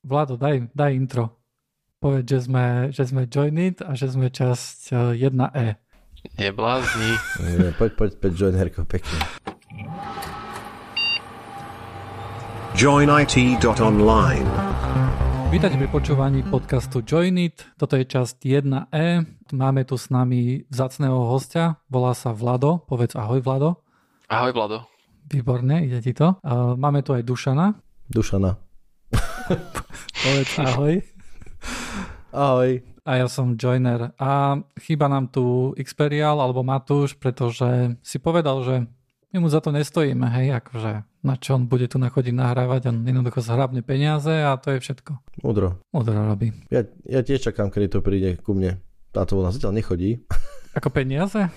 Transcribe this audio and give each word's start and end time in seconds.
Vlado, 0.00 0.40
daj, 0.40 0.72
daj 0.72 0.96
intro. 0.96 1.36
Povedz, 2.00 2.24
že 2.24 2.48
sme, 2.48 2.88
že 2.88 3.04
sme 3.04 3.28
Joinit 3.28 3.84
a 3.84 3.92
že 3.92 4.08
sme 4.08 4.32
časť 4.32 4.96
1E. 5.12 5.66
Neblázni. 6.40 7.12
Nie, 7.44 7.68
poď, 7.76 7.90
poď, 8.00 8.10
poď, 8.16 8.32
join 8.32 8.56
Herko, 8.56 8.88
pekne. 8.88 9.20
joinit.online. 12.72 14.48
Vítajte 15.52 15.76
pri 15.76 15.88
počúvaní 15.92 16.48
podcastu 16.48 17.04
Joinit. 17.04 17.68
Toto 17.76 18.00
je 18.00 18.08
časť 18.08 18.40
1E. 18.40 19.04
Máme 19.52 19.84
tu 19.84 20.00
s 20.00 20.08
nami 20.08 20.64
vzácného 20.72 21.28
hostia. 21.28 21.76
Volá 21.92 22.16
sa 22.16 22.32
Vlado. 22.32 22.88
Povedz 22.88 23.20
ahoj, 23.20 23.44
Vlado. 23.44 23.84
Ahoj, 24.32 24.56
Vlado. 24.56 24.88
Výborne, 25.28 25.84
ide 25.84 26.00
ti 26.00 26.16
to. 26.16 26.40
Uh, 26.40 26.72
máme 26.80 27.04
tu 27.04 27.12
aj 27.12 27.20
Dušana. 27.20 27.76
Dušana. 28.08 28.69
Povedz 30.22 30.52
ahoj. 30.62 30.94
Ahoj. 32.30 32.70
A 33.02 33.10
ja 33.18 33.26
som 33.26 33.58
joiner. 33.58 34.14
A 34.20 34.60
chýba 34.78 35.10
nám 35.10 35.32
tu 35.32 35.74
Xperial 35.74 36.38
alebo 36.38 36.62
Matúš, 36.62 37.18
pretože 37.18 37.96
si 38.04 38.22
povedal, 38.22 38.62
že 38.62 38.74
my 39.30 39.36
mu 39.42 39.48
za 39.50 39.62
to 39.62 39.70
nestojíme, 39.70 40.26
hej, 40.26 40.58
akože 40.58 41.06
na 41.22 41.34
čo 41.38 41.54
on 41.54 41.70
bude 41.70 41.86
tu 41.86 42.02
nachodiť 42.02 42.34
nahrávať, 42.34 42.90
on 42.90 43.06
jednoducho 43.06 43.38
zhrabne 43.44 43.84
peniaze 43.84 44.30
a 44.30 44.58
to 44.58 44.74
je 44.74 44.82
všetko. 44.82 45.42
Mudro. 45.46 45.78
Mudro 45.94 46.18
robí. 46.26 46.50
Ja, 46.72 46.82
ja 47.06 47.20
tiež 47.22 47.50
čakám, 47.50 47.70
kedy 47.70 47.86
to 47.94 47.98
príde 48.02 48.42
ku 48.42 48.58
mne. 48.58 48.82
Táto 49.14 49.38
vlna 49.38 49.54
zatiaľ 49.54 49.74
nechodí. 49.78 50.22
Ako 50.78 50.90
peniaze? 50.90 51.50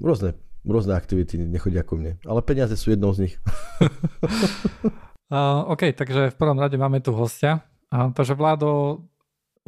Rôzne, 0.00 0.36
rôzne 0.64 0.96
aktivity 0.96 1.40
nechodia 1.40 1.84
ku 1.84 1.96
mne. 1.96 2.20
Ale 2.24 2.40
peniaze 2.44 2.76
sú 2.76 2.92
jednou 2.92 3.12
z 3.16 3.28
nich. 3.28 3.34
Uh, 5.28 5.68
OK, 5.76 5.92
takže 5.92 6.32
v 6.32 6.36
prvom 6.40 6.56
rade 6.56 6.80
máme 6.80 7.04
tu 7.04 7.12
hostia. 7.12 7.60
Uh, 7.92 8.08
takže 8.16 8.32
Vládo, 8.32 9.00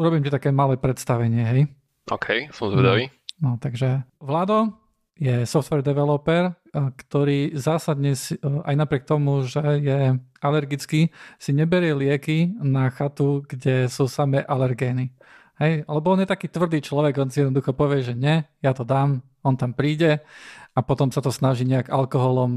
urobím 0.01 0.25
ti 0.25 0.33
také 0.33 0.49
malé 0.49 0.81
predstavenie, 0.81 1.45
hej? 1.45 1.61
OK, 2.09 2.49
som 2.49 2.73
zvedavý. 2.73 3.13
No, 3.45 3.57
no 3.57 3.59
takže 3.61 4.09
Vlado 4.25 4.73
je 5.21 5.45
software 5.45 5.85
developer, 5.85 6.57
ktorý 6.73 7.52
zásadne 7.52 8.17
si, 8.17 8.41
uh, 8.41 8.65
aj 8.65 8.73
napriek 8.73 9.05
tomu, 9.05 9.45
že 9.45 9.61
je 9.85 10.17
alergický, 10.41 11.13
si 11.37 11.51
neberie 11.52 11.93
lieky 11.93 12.57
na 12.57 12.89
chatu, 12.89 13.45
kde 13.45 13.93
sú 13.93 14.09
samé 14.09 14.41
alergény. 14.41 15.13
Hej, 15.61 15.85
lebo 15.85 16.17
on 16.17 16.24
je 16.24 16.33
taký 16.33 16.49
tvrdý 16.49 16.80
človek, 16.80 17.21
on 17.21 17.29
si 17.29 17.45
jednoducho 17.45 17.77
povie, 17.77 18.01
že 18.01 18.17
nie, 18.17 18.49
ja 18.65 18.73
to 18.73 18.80
dám, 18.80 19.21
on 19.45 19.61
tam 19.61 19.77
príde 19.77 20.24
a 20.73 20.80
potom 20.80 21.13
sa 21.13 21.21
to 21.21 21.29
snaží 21.29 21.69
nejak 21.69 21.93
alkoholom 21.93 22.57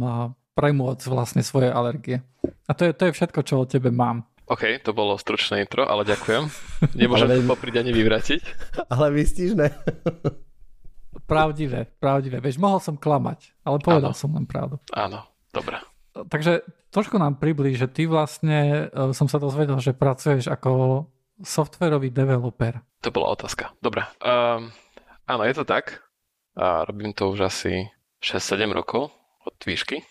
premôcť 0.53 1.05
vlastne 1.09 1.41
svoje 1.41 1.69
alergie. 1.69 2.21
A 2.69 2.71
to 2.77 2.87
je, 2.87 2.91
to 2.93 3.09
je 3.09 3.15
všetko, 3.15 3.39
čo 3.43 3.61
o 3.61 3.69
tebe 3.69 3.89
mám. 3.89 4.25
OK, 4.47 4.79
to 4.83 4.91
bolo 4.91 5.15
stručné 5.15 5.63
intro, 5.63 5.87
ale 5.87 6.03
ďakujem. 6.03 6.43
Nemôžem 6.99 7.29
ale... 7.31 7.39
to 7.39 7.49
popriť 7.49 7.75
ani 7.79 7.91
vyvratiť. 7.95 8.41
Ale 8.91 9.05
ne? 9.55 9.69
pravdivé, 11.23 11.87
pravdivé. 11.97 12.37
Vieš, 12.43 12.59
mohol 12.59 12.83
som 12.83 12.99
klamať, 12.99 13.55
ale 13.63 13.79
povedal 13.79 14.11
Áno. 14.11 14.19
som 14.19 14.29
len 14.35 14.43
pravdu. 14.43 14.77
Áno, 14.91 15.23
dobre. 15.55 15.79
Takže 16.13 16.61
trošku 16.93 17.17
nám 17.17 17.41
priblíž, 17.41 17.81
že 17.81 17.89
ty 17.89 18.05
vlastne, 18.05 18.91
e, 18.91 19.15
som 19.17 19.25
sa 19.25 19.41
dozvedel, 19.41 19.79
že 19.81 19.97
pracuješ 19.97 20.51
ako 20.51 21.05
softwarový 21.41 22.13
developer. 22.13 22.83
To 23.01 23.09
bola 23.09 23.33
otázka. 23.33 23.73
Dobre. 23.81 24.05
Um, 24.21 24.69
áno, 25.25 25.43
je 25.47 25.55
to 25.57 25.65
tak. 25.65 26.05
A 26.53 26.85
robím 26.85 27.17
to 27.17 27.33
už 27.33 27.49
asi 27.49 27.89
6-7 28.21 28.69
rokov 28.69 29.09
od 29.43 29.57
výšky. 29.65 30.05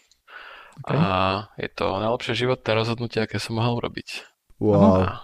Okay. 0.81 0.97
A 0.97 1.53
je 1.61 1.69
to 1.69 2.01
najlepšie 2.01 2.48
životné 2.48 2.70
rozhodnutie, 2.73 3.20
aké 3.20 3.37
som 3.37 3.61
mohol 3.61 3.84
urobiť. 3.84 4.25
Wow. 4.56 4.81
A 4.81 5.20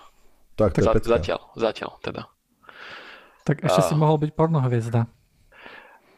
tak 0.60 0.76
to 0.76 0.84
za, 0.84 0.92
zatiaľ, 1.00 1.40
zatiaľ 1.56 1.96
teda. 2.04 2.28
Tak 3.48 3.64
ešte 3.64 3.80
a... 3.80 3.88
si 3.88 3.94
mohol 3.96 4.20
byť 4.20 4.30
pornohviezda. 4.36 5.08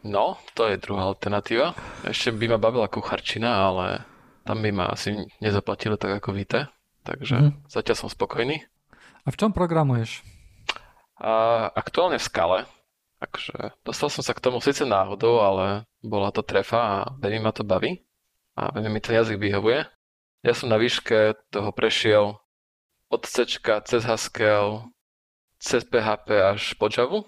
No, 0.03 0.41
to 0.57 0.67
je 0.67 0.81
druhá 0.81 1.13
alternatíva. 1.13 1.77
Ešte 2.03 2.33
by 2.33 2.57
ma 2.57 2.59
bavila 2.59 2.89
kucharčina, 2.89 3.71
ale 3.71 4.03
tam 4.49 4.65
by 4.65 4.71
ma 4.73 4.91
asi 4.91 5.15
nezaplatili 5.39 5.95
tak 6.01 6.25
ako 6.25 6.35
víte. 6.35 6.67
Takže 7.05 7.37
mm. 7.37 7.71
zatiaľ 7.71 7.97
som 7.97 8.09
spokojný. 8.11 8.65
A 9.23 9.29
v 9.29 9.39
čom 9.39 9.53
programuješ? 9.53 10.25
A, 11.21 11.69
aktuálne 11.77 12.17
v 12.17 12.25
skale. 12.25 12.59
Akože 13.21 13.77
dostal 13.85 14.09
som 14.09 14.25
sa 14.25 14.33
k 14.33 14.41
tomu 14.41 14.65
síce 14.65 14.89
náhodou, 14.89 15.45
ale 15.45 15.85
bola 16.01 16.33
to 16.33 16.41
trefa 16.41 16.81
a 16.81 16.97
veľmi 17.21 17.45
ma 17.45 17.53
to 17.53 17.61
baví 17.61 18.01
a 18.61 18.69
veľmi 18.77 18.93
mi 18.93 19.01
ten 19.01 19.17
jazyk 19.17 19.41
vyhovuje. 19.41 19.89
Ja 20.45 20.53
som 20.53 20.69
na 20.69 20.77
výške 20.77 21.33
toho 21.49 21.73
prešiel 21.73 22.37
od 23.09 23.23
C 23.25 23.49
cez 23.89 24.03
Haskell, 24.05 24.85
cez 25.57 25.81
PHP 25.89 26.29
až 26.37 26.77
po 26.77 26.93
Java. 26.93 27.25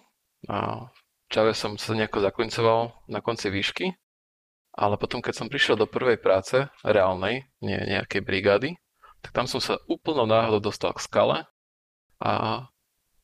A 0.52 0.88
v 0.92 1.30
Java 1.32 1.56
som 1.56 1.80
sa 1.80 1.96
nejako 1.96 2.20
zaklincoval 2.20 2.92
na 3.08 3.24
konci 3.24 3.48
výšky, 3.48 3.96
ale 4.76 5.00
potom 5.00 5.24
keď 5.24 5.34
som 5.40 5.48
prišiel 5.48 5.80
do 5.80 5.88
prvej 5.88 6.20
práce, 6.20 6.68
reálnej, 6.84 7.48
nie 7.64 7.80
nejakej 7.80 8.20
brigády, 8.20 8.76
tak 9.24 9.32
tam 9.32 9.48
som 9.48 9.60
sa 9.60 9.80
úplnou 9.88 10.28
náhodou 10.28 10.60
dostal 10.60 10.92
k 10.92 11.04
skale 11.04 11.38
a 12.20 12.64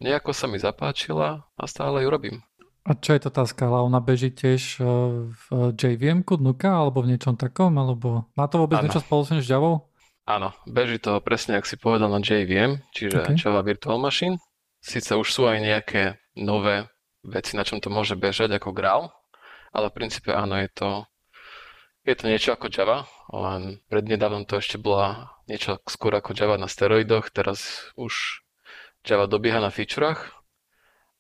nejako 0.01 0.33
sa 0.33 0.49
mi 0.49 0.57
zapáčila 0.57 1.45
a 1.59 1.65
stále 1.69 2.05
ju 2.05 2.09
robím. 2.09 2.39
A 2.89 2.97
čo 2.97 3.13
je 3.13 3.21
to 3.21 3.31
tá 3.31 3.45
skala? 3.45 3.85
Ona 3.85 4.01
beží 4.01 4.33
tiež 4.33 4.81
e, 4.81 4.83
v 5.29 5.45
JVM 5.77 6.25
Nuka 6.41 6.73
alebo 6.73 7.05
v 7.05 7.13
niečom 7.13 7.37
takom? 7.37 7.77
Alebo 7.77 8.33
má 8.33 8.49
to 8.49 8.65
vôbec 8.65 8.81
ano. 8.81 8.89
niečo 8.89 9.05
spoločné 9.05 9.45
s 9.45 9.49
Java? 9.53 9.85
Áno, 10.25 10.57
beží 10.65 10.97
to 10.97 11.21
presne, 11.21 11.61
ak 11.61 11.69
si 11.69 11.77
povedal 11.77 12.09
na 12.09 12.25
JVM, 12.25 12.81
čiže 12.97 13.29
okay. 13.29 13.37
Java 13.37 13.61
Virtual 13.61 14.01
Machine. 14.01 14.41
Sice 14.81 15.21
už 15.21 15.29
sú 15.29 15.45
aj 15.45 15.61
nejaké 15.61 16.03
nové 16.33 16.89
veci, 17.21 17.61
na 17.61 17.65
čom 17.69 17.77
to 17.81 17.93
môže 17.93 18.17
bežať 18.17 18.57
ako 18.57 18.73
Graal, 18.73 19.13
ale 19.73 19.93
v 19.93 19.97
princípe 20.01 20.33
áno, 20.33 20.57
je 20.57 20.69
to, 20.73 20.91
je 22.09 22.15
to 22.17 22.25
niečo 22.25 22.57
ako 22.57 22.73
Java, 22.73 23.05
len 23.33 23.85
prednedávnom 23.93 24.49
to 24.49 24.61
ešte 24.61 24.81
bola 24.81 25.37
niečo 25.45 25.81
skôr 25.85 26.17
ako 26.17 26.33
Java 26.33 26.57
na 26.57 26.71
steroidoch, 26.71 27.29
teraz 27.35 27.91
už 28.01 28.45
Java 29.05 29.29
dobieha 29.29 29.61
na 29.61 29.69
featurech 29.69 30.38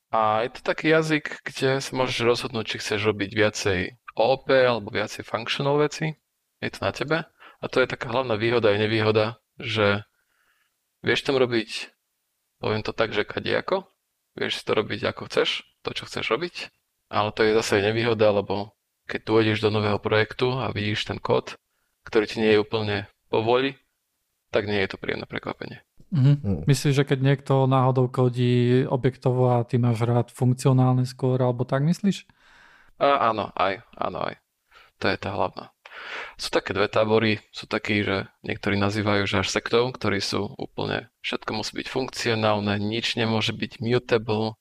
a 0.08 0.48
je 0.48 0.50
to 0.56 0.60
taký 0.64 0.88
jazyk, 0.88 1.44
kde 1.44 1.84
sa 1.84 1.92
môžeš 1.92 2.24
rozhodnúť, 2.24 2.64
či 2.64 2.80
chceš 2.80 3.12
robiť 3.12 3.30
viacej 3.36 3.78
OP 4.16 4.48
alebo 4.48 4.88
viacej 4.88 5.20
functional 5.20 5.76
veci. 5.76 6.16
Je 6.64 6.70
to 6.72 6.80
na 6.80 6.92
tebe. 6.96 7.16
A 7.58 7.64
to 7.68 7.84
je 7.84 7.90
taká 7.90 8.08
hlavná 8.08 8.40
výhoda 8.40 8.72
aj 8.72 8.78
nevýhoda, 8.88 9.36
že 9.60 10.06
vieš 11.02 11.26
tam 11.26 11.36
robiť, 11.36 11.92
poviem 12.62 12.82
to 12.86 12.94
tak, 12.94 13.12
že 13.12 13.28
kadejako. 13.28 13.84
Vieš 14.38 14.62
si 14.62 14.64
to 14.64 14.78
robiť 14.78 15.00
ako 15.10 15.26
chceš, 15.26 15.66
to 15.82 15.90
čo 15.90 16.06
chceš 16.06 16.30
robiť. 16.30 16.70
Ale 17.10 17.34
to 17.34 17.42
je 17.42 17.58
zase 17.58 17.82
nevýhoda, 17.82 18.30
lebo 18.30 18.78
keď 19.10 19.20
tu 19.24 19.32
ideš 19.40 19.58
do 19.64 19.74
nového 19.74 19.98
projektu 19.98 20.54
a 20.56 20.70
vidíš 20.70 21.10
ten 21.10 21.18
kód, 21.18 21.58
ktorý 22.06 22.24
ti 22.28 22.38
nie 22.38 22.54
je 22.54 22.62
úplne 22.62 23.10
povoli, 23.28 23.74
tak 24.54 24.70
nie 24.70 24.78
je 24.84 24.94
to 24.94 25.00
príjemné 25.00 25.26
prekvapenie. 25.26 25.87
Mm-hmm. 26.08 26.64
Myslíš, 26.64 26.94
že 26.96 27.04
keď 27.04 27.18
niekto 27.20 27.68
náhodou 27.68 28.08
kodí 28.08 28.84
objektovo 28.88 29.60
a 29.60 29.64
ty 29.68 29.76
máš 29.76 30.00
rád 30.08 30.32
funkcionálne 30.32 31.04
skôr, 31.04 31.36
alebo 31.36 31.68
tak 31.68 31.84
myslíš? 31.84 32.24
A, 32.96 33.30
áno, 33.30 33.52
aj, 33.52 33.84
áno, 33.94 34.18
aj. 34.24 34.40
To 34.98 35.06
je 35.06 35.16
tá 35.20 35.30
hlavná. 35.36 35.70
Sú 36.38 36.48
také 36.54 36.72
dve 36.72 36.86
tábory, 36.86 37.42
sú 37.50 37.66
takí, 37.66 38.06
že 38.06 38.30
niektorí 38.46 38.78
nazývajú, 38.78 39.26
že 39.26 39.42
až 39.42 39.48
sektov, 39.50 39.90
ktorí 39.98 40.22
sú 40.22 40.54
úplne, 40.54 41.10
všetko 41.22 41.50
musí 41.58 41.72
byť 41.74 41.88
funkcionálne, 41.90 42.78
nič 42.78 43.18
nemôže 43.18 43.50
byť 43.52 43.82
mutable, 43.82 44.54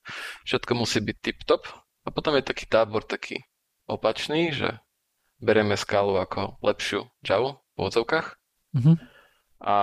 všetko 0.45 0.71
musí 0.77 0.99
byť 0.99 1.17
tip-top. 1.21 1.69
A 2.05 2.09
potom 2.09 2.33
je 2.39 2.43
taký 2.45 2.65
tábor 2.65 3.05
taký 3.05 3.45
opačný, 3.85 4.51
že 4.51 4.81
bereme 5.37 5.77
skalu 5.77 6.17
ako 6.17 6.57
lepšiu 6.65 7.05
Java 7.21 7.61
v 7.77 7.79
odzovkách. 7.79 8.27
Mm-hmm. 8.73 8.95
A 9.61 9.75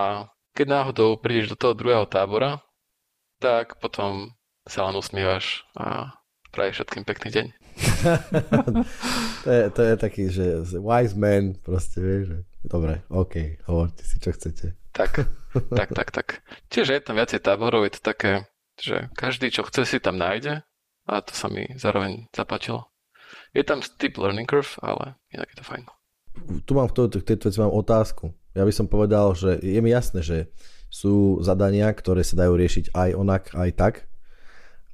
keď 0.55 0.67
náhodou 0.71 1.19
prídeš 1.19 1.53
do 1.53 1.59
toho 1.59 1.75
druhého 1.75 2.07
tábora, 2.07 2.63
tak 3.43 3.77
potom 3.83 4.31
sa 4.65 4.87
len 4.89 4.97
usmievaš 4.97 5.67
a 5.75 6.15
praje 6.55 6.79
všetkým 6.79 7.05
pekný 7.05 7.29
deň. 7.35 7.47
to, 9.45 9.51
je, 9.51 9.63
to 9.75 9.81
je 9.83 9.95
taký, 9.99 10.25
že 10.31 10.63
wise 10.79 11.19
man, 11.19 11.59
proste 11.59 11.99
vieš, 11.99 12.23
že 12.31 12.39
dobre, 12.63 13.03
OK, 13.11 13.67
hovorte 13.67 14.07
si, 14.07 14.23
čo 14.23 14.31
chcete. 14.31 14.79
Tak, 14.95 15.27
tak, 15.79 15.91
tak, 15.91 16.09
tak. 16.15 16.27
Čiže 16.71 16.97
je 16.97 17.03
tam 17.03 17.19
viacej 17.19 17.43
táborov, 17.43 17.83
je 17.85 17.99
to 17.99 18.03
také, 18.07 18.47
že 18.79 19.11
každý, 19.19 19.51
čo 19.51 19.67
chce, 19.67 19.83
si 19.85 19.99
tam 19.99 20.17
nájde 20.17 20.63
a 21.11 21.13
to 21.21 21.35
sa 21.35 21.51
mi 21.51 21.67
zároveň 21.75 22.31
zapáčilo. 22.31 22.87
Je 23.51 23.67
tam 23.67 23.83
steep 23.83 24.15
learning 24.15 24.47
curve, 24.47 24.79
ale 24.79 25.19
inak 25.35 25.51
je 25.51 25.59
to 25.59 25.67
fajn. 25.67 25.85
Tu 26.63 26.71
mám 26.75 26.91
v 26.91 26.95
tejto 27.23 27.51
veci 27.51 27.59
mám 27.59 27.75
otázku 27.75 28.35
ja 28.55 28.63
by 28.63 28.73
som 28.73 28.87
povedal, 28.87 29.35
že 29.35 29.59
je 29.59 29.81
mi 29.83 29.91
jasné, 29.91 30.23
že 30.23 30.39
sú 30.87 31.43
zadania, 31.43 31.91
ktoré 31.91 32.23
sa 32.23 32.39
dajú 32.39 32.55
riešiť 32.55 32.95
aj 32.95 33.11
onak, 33.19 33.45
aj 33.53 33.71
tak, 33.75 33.95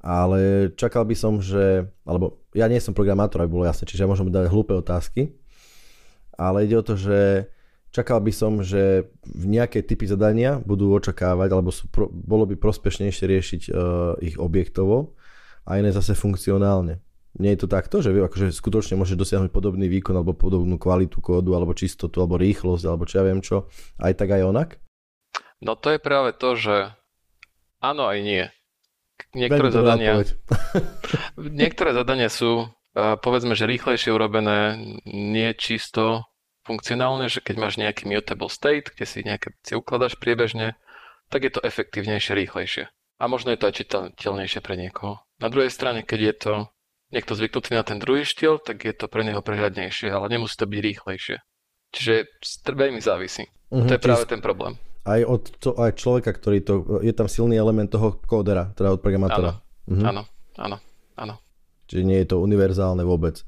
ale 0.01 0.73
čakal 0.81 1.05
by 1.05 1.13
som, 1.13 1.45
že, 1.45 1.85
alebo 2.09 2.41
ja 2.57 2.65
nie 2.73 2.81
som 2.81 2.97
programátor, 2.97 3.45
aby 3.45 3.53
bolo 3.53 3.69
jasné, 3.69 3.85
čiže 3.85 4.09
ja 4.09 4.11
môžem 4.11 4.33
dať 4.33 4.49
hlúpe 4.49 4.73
otázky, 4.73 5.37
ale 6.41 6.65
ide 6.65 6.81
o 6.81 6.87
to, 6.87 6.97
že 6.97 7.53
čakal 7.93 8.25
by 8.25 8.33
som, 8.33 8.65
že 8.65 9.13
v 9.29 9.45
nejaké 9.45 9.85
typy 9.85 10.09
zadania 10.09 10.57
budú 10.57 10.89
očakávať, 10.97 11.49
alebo 11.53 11.69
sú, 11.69 11.85
bolo 12.09 12.49
by 12.49 12.57
prospešnejšie 12.57 13.25
riešiť 13.29 13.63
uh, 13.69 14.17
ich 14.25 14.41
objektovo 14.41 15.13
a 15.69 15.77
iné 15.77 15.93
zase 15.93 16.17
funkcionálne. 16.17 17.05
Nie 17.41 17.57
je 17.57 17.65
to 17.65 17.69
takto, 17.73 18.05
že 18.05 18.13
akože 18.13 18.53
skutočne 18.53 19.01
môžeš 19.01 19.17
dosiahnuť 19.17 19.51
podobný 19.51 19.89
výkon 19.89 20.13
alebo 20.13 20.37
podobnú 20.37 20.77
kvalitu 20.77 21.25
kódu 21.25 21.57
alebo 21.57 21.73
čistotu 21.73 22.21
alebo 22.21 22.37
rýchlosť 22.37 22.85
alebo 22.85 23.09
čo 23.09 23.15
ja 23.17 23.25
viem 23.25 23.41
čo, 23.41 23.65
aj 23.97 24.13
tak 24.21 24.37
aj 24.37 24.45
onak? 24.45 24.69
No 25.65 25.73
to 25.73 25.97
je 25.97 26.01
práve 26.01 26.37
to, 26.37 26.53
že 26.53 26.77
áno 27.81 28.05
aj 28.05 28.19
nie. 28.21 28.45
Niektoré 29.33 29.73
zadania, 29.73 30.21
niektoré 31.65 31.97
zadania 31.97 32.29
sú 32.29 32.69
povedzme, 32.97 33.55
že 33.57 33.69
rýchlejšie 33.69 34.11
urobené, 34.11 34.77
nie 35.09 35.51
čisto 35.57 36.29
funkcionálne, 36.67 37.31
že 37.31 37.41
keď 37.41 37.57
máš 37.57 37.75
nejaký 37.81 38.07
mutable 38.07 38.51
state, 38.53 38.93
kde 38.93 39.07
si 39.07 39.25
nejaké 39.25 39.55
veci 39.57 39.73
ukladaš 39.79 40.21
priebežne, 40.21 40.77
tak 41.31 41.47
je 41.47 41.53
to 41.55 41.65
efektívnejšie, 41.65 42.37
rýchlejšie. 42.37 42.85
A 43.21 43.25
možno 43.29 43.53
je 43.53 43.61
to 43.61 43.69
aj 43.69 43.75
čitateľnejšie 43.85 44.61
pre 44.65 44.75
niekoho. 44.81 45.23
Na 45.39 45.49
druhej 45.53 45.71
strane, 45.71 46.03
keď 46.03 46.21
je 46.21 46.35
to 46.37 46.55
niekto 47.11 47.35
zvyknutý 47.35 47.75
na 47.75 47.85
ten 47.87 47.99
druhý 47.99 48.23
štýl, 48.23 48.63
tak 48.63 48.87
je 48.87 48.95
to 48.95 49.11
pre 49.11 49.27
neho 49.27 49.43
prehľadnejšie, 49.43 50.11
ale 50.11 50.31
nemusí 50.31 50.55
to 50.59 50.67
byť 50.67 50.81
rýchlejšie. 50.81 51.37
Čiže 51.91 52.15
veľmi 52.71 53.03
závisí. 53.03 53.51
Uh-huh, 53.71 53.87
to 53.87 53.99
je 53.99 54.03
práve 54.03 54.27
ten 54.31 54.39
problém. 54.39 54.79
Aj 55.03 55.23
od 55.27 55.43
to, 55.59 55.75
aj 55.75 55.99
človeka, 55.99 56.31
ktorý 56.31 56.59
to... 56.63 56.75
Je 57.03 57.11
tam 57.11 57.27
silný 57.27 57.59
element 57.59 57.91
toho 57.91 58.15
kódera, 58.23 58.71
teda 58.79 58.95
od 58.95 59.03
programátora. 59.03 59.59
Áno, 59.59 59.91
uh-huh. 59.91 60.07
áno, 60.07 60.23
áno, 60.55 60.77
áno. 61.19 61.35
Čiže 61.91 62.03
nie 62.07 62.19
je 62.23 62.31
to 62.31 62.37
univerzálne 62.39 63.03
vôbec. 63.03 63.43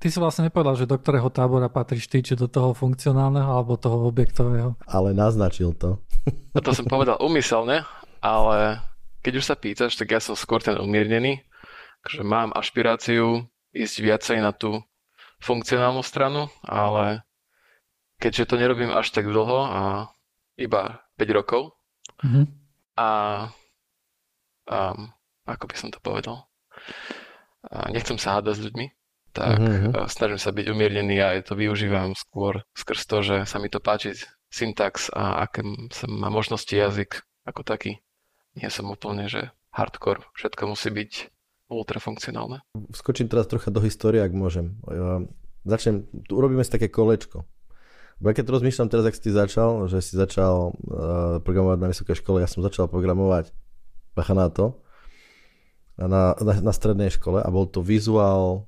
Ty 0.00 0.06
si 0.08 0.18
vlastne 0.18 0.48
nepovedal, 0.48 0.74
že 0.74 0.88
do 0.88 0.96
ktorého 0.96 1.28
tábora 1.30 1.68
patríš 1.68 2.08
ty, 2.08 2.24
či 2.24 2.34
do 2.34 2.48
toho 2.48 2.72
funkcionálneho 2.72 3.46
alebo 3.46 3.78
toho 3.78 4.08
objektového. 4.08 4.74
Ale 4.88 5.12
naznačil 5.12 5.76
to. 5.76 6.00
A 6.56 6.58
to 6.58 6.72
som 6.72 6.88
povedal 6.88 7.20
umyselne, 7.20 7.84
ale 8.18 8.82
keď 9.22 9.32
už 9.38 9.44
sa 9.46 9.54
pýtaš, 9.54 9.94
tak 9.94 10.10
ja 10.10 10.18
som 10.18 10.34
skôr 10.34 10.58
ten 10.58 10.74
umiernený, 10.74 11.44
že 12.08 12.22
mám 12.26 12.54
ašpiráciu 12.54 13.46
ísť 13.72 13.96
viacej 14.02 14.38
na 14.42 14.52
tú 14.52 14.82
funkcionálnu 15.42 16.02
stranu, 16.06 16.52
ale 16.62 17.26
keďže 18.22 18.54
to 18.54 18.54
nerobím 18.60 18.94
až 18.94 19.10
tak 19.10 19.26
dlho 19.26 19.66
a 19.66 19.82
iba 20.54 21.02
5 21.18 21.38
rokov 21.38 21.74
mm-hmm. 22.22 22.44
a 22.94 23.08
um, 24.70 25.10
ako 25.42 25.64
by 25.66 25.74
som 25.74 25.90
to 25.90 25.98
povedal, 25.98 26.46
a 27.66 27.90
nechcem 27.90 28.18
sa 28.18 28.38
hádať 28.38 28.54
s 28.58 28.64
ľuďmi, 28.70 28.86
tak 29.32 29.58
mm-hmm. 29.58 30.06
snažím 30.06 30.38
sa 30.38 30.52
byť 30.52 30.66
umiernený 30.70 31.16
a 31.24 31.40
to 31.40 31.56
využívam 31.56 32.12
skôr 32.14 32.62
skrz 32.76 33.02
to, 33.08 33.18
že 33.24 33.36
sa 33.48 33.56
mi 33.58 33.72
to 33.72 33.80
páči 33.80 34.14
syntax 34.52 35.08
a 35.08 35.48
aké 35.48 35.64
sa 35.90 36.04
má 36.06 36.28
možnosti 36.28 36.70
jazyk 36.70 37.24
ako 37.48 37.64
taký. 37.64 38.04
Nie 38.52 38.68
som 38.68 38.92
úplne, 38.92 39.32
že 39.32 39.48
hardcore, 39.72 40.28
všetko 40.36 40.76
musí 40.76 40.92
byť 40.92 41.31
ultrafunkcionálne. 41.72 42.60
Skočím 42.92 43.26
teraz 43.26 43.48
trocha 43.48 43.72
do 43.72 43.80
histórie, 43.80 44.20
ak 44.20 44.32
môžem. 44.36 44.76
Začnem, 45.64 46.04
tu 46.28 46.36
urobíme 46.36 46.62
si 46.62 46.70
také 46.70 46.92
kolečko. 46.92 47.48
Bo 48.22 48.30
ja 48.30 48.38
keď 48.38 48.54
rozmýšľam 48.54 48.88
teraz, 48.92 49.04
ak 49.08 49.18
si 49.18 49.34
začal, 49.34 49.90
že 49.90 49.98
si 49.98 50.14
začal 50.14 50.70
uh, 50.70 51.42
programovať 51.42 51.78
na 51.82 51.90
vysokej 51.90 52.16
škole, 52.22 52.38
ja 52.38 52.46
som 52.46 52.62
začal 52.62 52.86
programovať 52.86 53.50
bacha 54.14 54.36
na 54.36 54.46
to, 54.46 54.78
na, 55.98 56.34
na, 56.38 56.52
na 56.60 56.72
strednej 56.72 57.10
škole 57.12 57.42
a 57.42 57.48
bol 57.52 57.68
to 57.68 57.84
Visual 57.84 58.64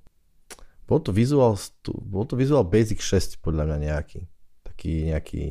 bol 0.85 1.01
to 1.01 1.17
Visual 1.17 1.57
bol 2.05 2.25
to 2.29 2.37
Visual 2.37 2.65
Basic 2.67 3.01
6 3.01 3.41
podľa 3.41 3.65
mňa 3.65 3.79
nejaký 3.89 4.29
taký 4.61 5.09
nejaký 5.09 5.43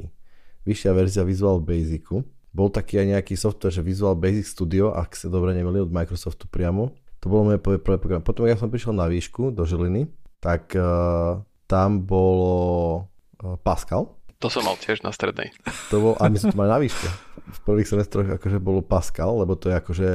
vyššia 0.70 0.92
verzia 0.94 1.24
Visual 1.26 1.58
Basicu 1.58 2.22
bol 2.54 2.70
taký 2.70 3.02
aj 3.02 3.18
nejaký 3.18 3.34
software, 3.34 3.74
že 3.74 3.82
Visual 3.82 4.14
Basic 4.14 4.46
Studio, 4.46 4.94
ak 4.94 5.18
sa 5.18 5.26
dobre 5.26 5.58
nemeli 5.58 5.82
od 5.82 5.90
Microsoftu 5.90 6.46
priamo. 6.46 6.94
To 7.24 7.32
bolo 7.32 7.48
moje 7.48 7.60
prvé, 7.64 7.80
prvé 7.80 7.96
program. 7.96 8.20
Potom, 8.20 8.44
keď 8.44 8.60
som 8.60 8.68
prišiel 8.68 8.92
na 8.92 9.08
výšku 9.08 9.56
do 9.56 9.64
Žiliny, 9.64 10.12
tak 10.44 10.76
uh, 10.76 11.40
tam 11.72 12.04
bolo 12.04 13.08
uh, 13.40 13.56
Pascal. 13.64 14.12
To 14.44 14.52
som 14.52 14.68
mal 14.68 14.76
tiež 14.76 15.08
na 15.08 15.16
strednej. 15.16 15.56
To 15.92 16.04
bol, 16.04 16.14
a 16.20 16.28
my 16.28 16.36
sme 16.36 16.52
to 16.52 16.60
mali 16.60 16.72
na 16.76 16.80
výške. 16.84 17.08
V 17.48 17.60
prvých 17.64 17.88
semestroch 17.88 18.28
akože 18.28 18.60
bolo 18.60 18.84
Pascal, 18.84 19.40
lebo 19.40 19.56
to 19.56 19.72
je 19.72 19.76
akože 19.80 20.10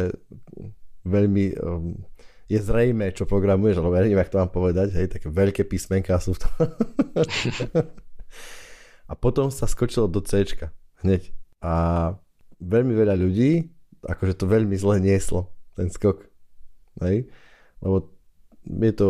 veľmi 1.08 1.44
um, 1.64 1.96
je 2.48 2.60
zrejme, 2.60 3.12
čo 3.12 3.28
programuješ, 3.28 3.80
alebo 3.80 3.96
ja 3.96 4.04
neviem, 4.04 4.20
jak 4.20 4.32
to 4.32 4.40
mám 4.40 4.52
povedať, 4.52 4.92
hej, 4.96 5.06
také 5.12 5.28
veľké 5.28 5.68
písmenká 5.68 6.16
sú 6.16 6.32
v 6.32 6.40
tom. 6.44 6.52
a 9.10 9.12
potom 9.16 9.52
sa 9.52 9.68
skočilo 9.68 10.08
do 10.08 10.24
C 10.24 10.44
hneď. 11.04 11.28
A 11.60 12.12
veľmi 12.60 12.92
veľa 12.96 13.16
ľudí, 13.20 13.68
akože 14.00 14.32
to 14.40 14.44
veľmi 14.48 14.76
zle 14.80 14.96
nieslo, 14.96 15.52
ten 15.76 15.92
skok. 15.92 16.27
Hej? 17.02 17.26
Lebo 17.82 18.10
je 18.64 18.92
to, 18.92 19.08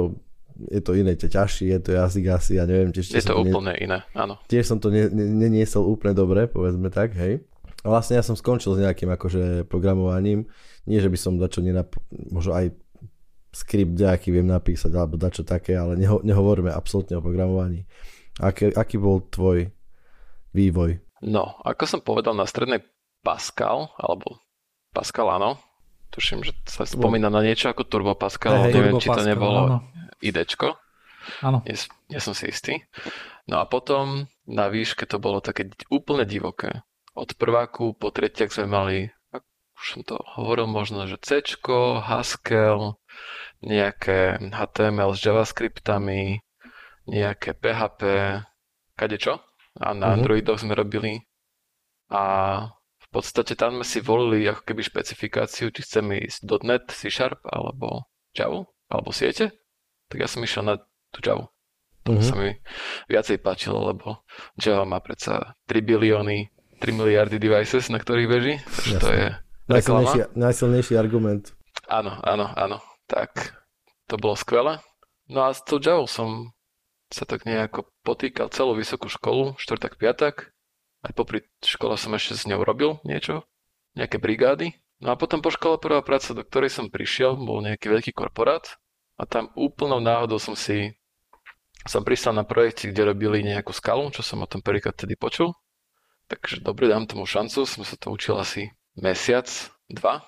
je 0.68 0.80
to 0.82 0.92
iné, 0.94 1.14
ťažšie, 1.16 1.72
je 1.74 1.80
to 1.80 1.90
jazyk 1.94 2.24
asi, 2.30 2.52
ja 2.58 2.64
neviem. 2.64 2.92
Tiež, 2.94 3.14
je 3.14 3.24
to 3.24 3.40
úplne 3.40 3.72
ne, 3.72 3.80
iné, 3.80 3.98
áno. 4.14 4.38
Tiež 4.50 4.68
som 4.68 4.78
to 4.78 4.88
neniesol 4.90 5.86
ne, 5.86 5.90
úplne 5.94 6.12
dobre, 6.14 6.46
povedzme 6.46 6.90
tak, 6.92 7.16
hej. 7.16 7.42
A 7.86 7.94
vlastne 7.94 8.18
ja 8.18 8.24
som 8.26 8.34
skončil 8.34 8.74
s 8.74 8.82
nejakým 8.82 9.06
akože 9.14 9.70
programovaním, 9.70 10.50
nie, 10.88 10.98
že 10.98 11.12
by 11.12 11.18
som 11.20 11.38
dačo 11.38 11.60
nenap... 11.60 11.94
možno 12.10 12.56
aj 12.56 12.74
skript 13.52 13.96
nejaký 13.96 14.28
viem 14.32 14.48
napísať 14.48 14.92
alebo 14.92 15.16
dačo 15.16 15.44
také, 15.44 15.76
ale 15.76 15.96
neho, 15.96 16.20
nehovoríme 16.20 16.68
absolútne 16.72 17.16
o 17.16 17.24
programovaní. 17.24 17.84
Aký, 18.38 18.70
aký 18.70 19.00
bol 19.00 19.24
tvoj 19.28 19.68
vývoj? 20.52 21.00
No, 21.24 21.58
ako 21.66 21.84
som 21.84 22.00
povedal 22.04 22.38
na 22.38 22.46
strednej 22.46 22.84
Pascal, 23.24 23.90
alebo 23.98 24.38
Pascal 24.94 25.26
áno, 25.34 25.58
tuším, 26.10 26.44
že 26.44 26.52
sa 26.64 26.84
spomína 26.88 27.28
na 27.28 27.44
niečo 27.44 27.70
ako 27.72 27.86
Turbo 27.86 28.14
Pascal, 28.18 28.68
hey, 28.68 28.74
neviem, 28.74 28.96
Turbo 28.96 29.02
či 29.02 29.08
to 29.12 29.22
nebolo 29.24 29.60
áno. 29.60 29.76
idečko. 30.20 30.76
Áno. 31.44 31.60
Nie, 31.68 31.76
nie 32.08 32.20
som 32.22 32.32
si 32.32 32.48
istý. 32.48 32.80
No 33.48 33.60
a 33.60 33.68
potom 33.68 34.28
na 34.48 34.72
výške 34.72 35.04
to 35.04 35.20
bolo 35.20 35.44
také 35.44 35.68
úplne 35.92 36.24
divoké. 36.24 36.84
Od 37.12 37.28
prváku 37.36 37.92
po 37.96 38.08
tretiak 38.14 38.52
sme 38.54 38.66
mali 38.68 38.96
už 39.78 39.86
som 39.94 40.02
to 40.02 40.16
hovoril 40.34 40.66
možno, 40.66 41.06
že 41.06 41.22
C, 41.22 41.38
Haskell, 42.02 42.98
nejaké 43.62 44.38
HTML 44.50 45.14
s 45.14 45.22
JavaScriptami, 45.22 46.42
nejaké 47.06 47.54
PHP, 47.54 48.02
kadečo. 48.98 49.38
A 49.78 49.94
na 49.94 50.10
uh-huh. 50.10 50.14
Androidoch 50.18 50.58
sme 50.58 50.74
robili. 50.74 51.22
A 52.10 52.22
v 53.08 53.10
podstate 53.10 53.56
tam 53.56 53.80
sme 53.80 53.86
si 53.88 53.98
volili 54.04 54.44
ako 54.44 54.62
keby 54.68 54.84
špecifikáciu, 54.84 55.72
či 55.72 55.80
chceme 55.80 56.20
ísť 56.28 56.44
.NET, 56.64 56.92
C 56.92 57.08
Sharp 57.08 57.40
alebo 57.48 58.08
Java, 58.36 58.68
alebo 58.92 59.10
siete. 59.16 59.56
Tak 60.12 60.18
ja 60.20 60.28
som 60.28 60.44
išiel 60.44 60.64
na 60.64 60.76
tú 61.12 61.24
Java. 61.24 61.48
To 62.04 62.16
uh-huh. 62.16 62.24
sa 62.24 62.34
mi 62.36 62.52
viacej 63.08 63.40
páčilo, 63.40 63.80
lebo 63.80 64.24
Java 64.60 64.84
má 64.84 65.00
predsa 65.00 65.56
3 65.68 65.80
bilióny, 65.80 66.52
3 66.80 66.92
miliardy 66.92 67.40
devices, 67.40 67.88
na 67.88 67.96
ktorých 68.00 68.28
beží. 68.28 68.54
Takže 68.64 68.96
to 69.00 69.10
je 69.12 69.26
Najsilnejší, 69.68 70.32
najsilnejší 70.32 70.94
argument. 70.96 71.52
Áno, 71.92 72.16
áno, 72.24 72.48
áno. 72.56 72.80
Tak 73.04 73.52
to 74.08 74.16
bolo 74.16 74.32
skvelé. 74.32 74.80
No 75.28 75.44
a 75.44 75.52
s 75.52 75.60
tou 75.60 75.76
Java 75.76 76.08
som 76.08 76.56
sa 77.12 77.28
tak 77.28 77.44
nejako 77.44 77.84
potýkal 78.00 78.48
celú 78.48 78.72
vysokú 78.72 79.12
školu, 79.12 79.60
štvrtak, 79.60 80.00
piatak. 80.00 80.56
Aj 81.02 81.12
popri 81.14 81.46
škole 81.62 81.94
som 81.94 82.14
ešte 82.14 82.34
s 82.34 82.48
ňou 82.50 82.66
robil 82.66 82.98
niečo, 83.06 83.46
nejaké 83.94 84.18
brigády. 84.18 84.74
No 84.98 85.14
a 85.14 85.18
potom 85.18 85.38
po 85.38 85.54
škole 85.54 85.78
prvá 85.78 86.02
práca, 86.02 86.34
do 86.34 86.42
ktorej 86.42 86.74
som 86.74 86.90
prišiel, 86.90 87.38
bol 87.38 87.62
nejaký 87.62 87.86
veľký 87.86 88.10
korporát 88.10 88.66
a 89.14 89.26
tam 89.26 89.54
úplnou 89.54 90.02
náhodou 90.02 90.42
som 90.42 90.58
si 90.58 90.98
som 91.86 92.02
pristal 92.02 92.34
na 92.34 92.42
projekte, 92.42 92.90
kde 92.90 93.14
robili 93.14 93.40
nejakú 93.40 93.70
skalu, 93.70 94.10
čo 94.10 94.20
som 94.20 94.42
o 94.42 94.50
tom 94.50 94.60
prvýkrát 94.60 94.98
tedy 94.98 95.14
počul. 95.14 95.54
Takže 96.28 96.60
dobre, 96.60 96.90
dám 96.90 97.08
tomu 97.08 97.24
šancu, 97.24 97.64
som 97.64 97.82
sa 97.86 97.96
to 97.96 98.12
učil 98.12 98.36
asi 98.36 98.68
mesiac, 98.98 99.48
dva. 99.88 100.26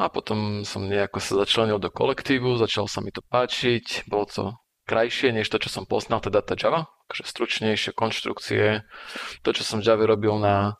A 0.00 0.08
potom 0.08 0.64
som 0.64 0.88
nejako 0.88 1.20
sa 1.20 1.44
začlenil 1.44 1.76
do 1.76 1.92
kolektívu, 1.92 2.56
začal 2.56 2.88
sa 2.88 3.04
mi 3.04 3.12
to 3.12 3.20
páčiť, 3.20 4.08
bolo 4.08 4.24
to 4.24 4.44
krajšie 4.88 5.36
než 5.36 5.52
to, 5.52 5.60
čo 5.60 5.68
som 5.68 5.84
poznal, 5.84 6.24
teda 6.24 6.40
tá 6.40 6.56
Java, 6.56 6.88
takže 7.08 7.24
stručnejšie 7.26 7.90
konštrukcie. 7.96 8.84
To, 9.42 9.50
čo 9.50 9.62
som 9.62 9.80
v 9.80 9.86
Java 9.86 10.04
robil 10.06 10.36
na, 10.38 10.76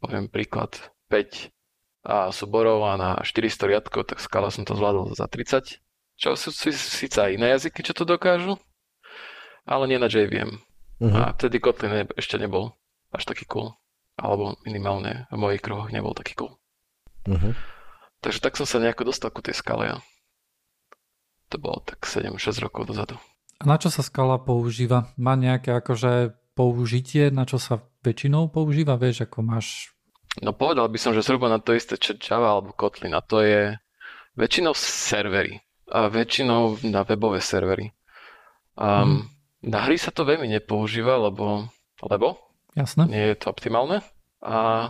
poviem 0.00 0.30
príklad, 0.30 0.76
5 1.12 1.50
a 2.00 2.32
súborov 2.32 2.86
a 2.88 2.96
na 2.96 3.10
400 3.20 3.70
riadkov, 3.70 4.08
tak 4.08 4.24
skala 4.24 4.48
som 4.48 4.64
to 4.64 4.72
zvládol 4.72 5.12
za 5.12 5.28
30. 5.28 5.80
Čo 6.20 6.36
sú 6.36 6.52
síce 6.52 7.16
aj 7.16 7.36
iné 7.36 7.52
jazyky, 7.56 7.84
čo 7.84 7.96
to 7.96 8.04
dokážu, 8.08 8.56
ale 9.64 9.88
nie 9.88 10.00
na 10.00 10.08
JVM. 10.08 10.60
Uh-huh. 11.00 11.16
A 11.16 11.32
vtedy 11.32 11.60
Kotlin 11.60 12.08
ešte 12.16 12.36
nebol 12.36 12.76
až 13.12 13.24
taký 13.24 13.48
cool 13.48 13.72
alebo 14.20 14.60
minimálne 14.68 15.24
v 15.32 15.36
mojich 15.40 15.64
kruhoch 15.64 15.88
nebol 15.88 16.12
taký 16.12 16.36
cool. 16.36 16.60
Uh-huh. 17.24 17.56
Takže 18.20 18.44
tak 18.44 18.60
som 18.60 18.68
sa 18.68 18.76
nejako 18.76 19.08
dostal 19.08 19.32
ku 19.32 19.40
tej 19.40 19.56
skale 19.56 19.96
to 21.50 21.58
bolo 21.58 21.82
tak 21.82 22.06
7-6 22.06 22.62
rokov 22.62 22.86
dozadu. 22.86 23.18
A 23.60 23.68
na 23.68 23.76
čo 23.76 23.92
sa 23.92 24.00
skala 24.00 24.40
používa? 24.40 25.12
Má 25.20 25.36
nejaké 25.36 25.76
akože 25.76 26.32
použitie, 26.56 27.28
na 27.28 27.44
čo 27.44 27.60
sa 27.60 27.84
väčšinou 28.00 28.48
používa, 28.48 28.96
vieš, 28.96 29.28
ako 29.28 29.44
máš... 29.44 29.92
No 30.40 30.56
povedal 30.56 30.88
by 30.88 30.96
som, 30.96 31.12
že 31.12 31.20
zhruba 31.20 31.52
na 31.52 31.60
to 31.60 31.76
isté, 31.76 32.00
čo 32.00 32.16
Java 32.16 32.56
alebo 32.56 32.72
Kotlin, 32.72 33.12
a 33.12 33.20
to 33.20 33.44
je 33.44 33.76
väčšinou 34.40 34.72
servery. 34.72 35.60
A 35.92 36.08
väčšinou 36.08 36.80
na 36.88 37.04
webové 37.04 37.44
servery. 37.44 37.92
Um, 38.78 38.88
hmm. 38.88 39.20
Na 39.68 39.84
hry 39.84 40.00
sa 40.00 40.08
to 40.08 40.24
veľmi 40.24 40.48
nepoužíva, 40.48 41.20
lebo, 41.20 41.68
lebo 42.00 42.40
Jasne. 42.72 43.12
nie 43.12 43.34
je 43.34 43.36
to 43.36 43.52
optimálne. 43.52 44.00
A 44.40 44.88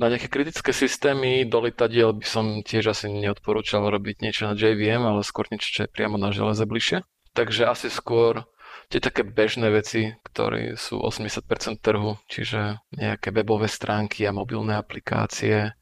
na 0.00 0.06
nejaké 0.08 0.32
kritické 0.32 0.72
systémy 0.72 1.44
do 1.44 1.60
letadiel 1.60 2.16
by 2.16 2.24
som 2.24 2.44
tiež 2.64 2.96
asi 2.96 3.12
neodporúčal 3.12 3.84
robiť 3.84 4.24
niečo 4.24 4.48
na 4.48 4.56
JVM, 4.56 5.04
ale 5.04 5.20
skôr 5.20 5.44
niečo, 5.52 5.68
čo 5.68 5.80
je 5.84 5.92
priamo 5.92 6.16
na 6.16 6.32
železe 6.32 6.64
bližšie. 6.64 7.04
Takže 7.32 7.64
asi 7.64 7.88
skôr 7.88 8.44
tie 8.92 9.00
také 9.00 9.24
bežné 9.24 9.72
veci, 9.72 10.12
ktoré 10.20 10.76
sú 10.76 11.00
80% 11.00 11.80
trhu, 11.80 12.20
čiže 12.28 12.84
nejaké 12.92 13.32
webové 13.32 13.72
stránky 13.72 14.28
a 14.28 14.36
mobilné 14.36 14.76
aplikácie 14.76 15.72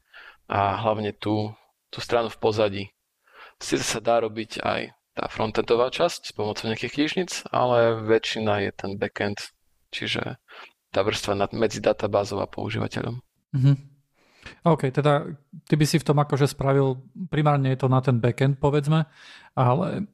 a 0.47 0.59
hlavne 0.79 1.11
tú, 1.11 1.51
tú 1.91 1.99
stranu 1.99 2.31
v 2.31 2.39
pozadí. 2.39 2.83
Sice 3.59 3.83
sa 3.83 3.99
dá 3.99 4.23
robiť 4.23 4.63
aj 4.63 4.81
tá 5.11 5.27
frontendová 5.27 5.91
časť 5.91 6.31
s 6.31 6.35
pomocou 6.35 6.71
nejakých 6.71 6.95
knižnic, 6.95 7.31
ale 7.51 7.99
väčšina 7.99 8.63
je 8.63 8.71
ten 8.71 8.91
backend, 8.95 9.51
čiže 9.91 10.39
tá 10.91 11.03
vrstva 11.03 11.35
medzi 11.51 11.83
databázou 11.83 12.39
a 12.39 12.47
používateľom. 12.47 13.19
Mm-hmm. 13.55 13.75
OK, 14.65 14.89
teda 14.89 15.27
ty 15.67 15.73
by 15.77 15.85
si 15.85 16.01
v 16.01 16.07
tom 16.07 16.17
akože 16.17 16.49
spravil, 16.49 16.97
primárne 17.29 17.69
je 17.75 17.79
to 17.79 17.87
na 17.91 18.01
ten 18.01 18.17
backend, 18.17 18.57
povedzme, 18.57 19.05
ale 19.53 20.09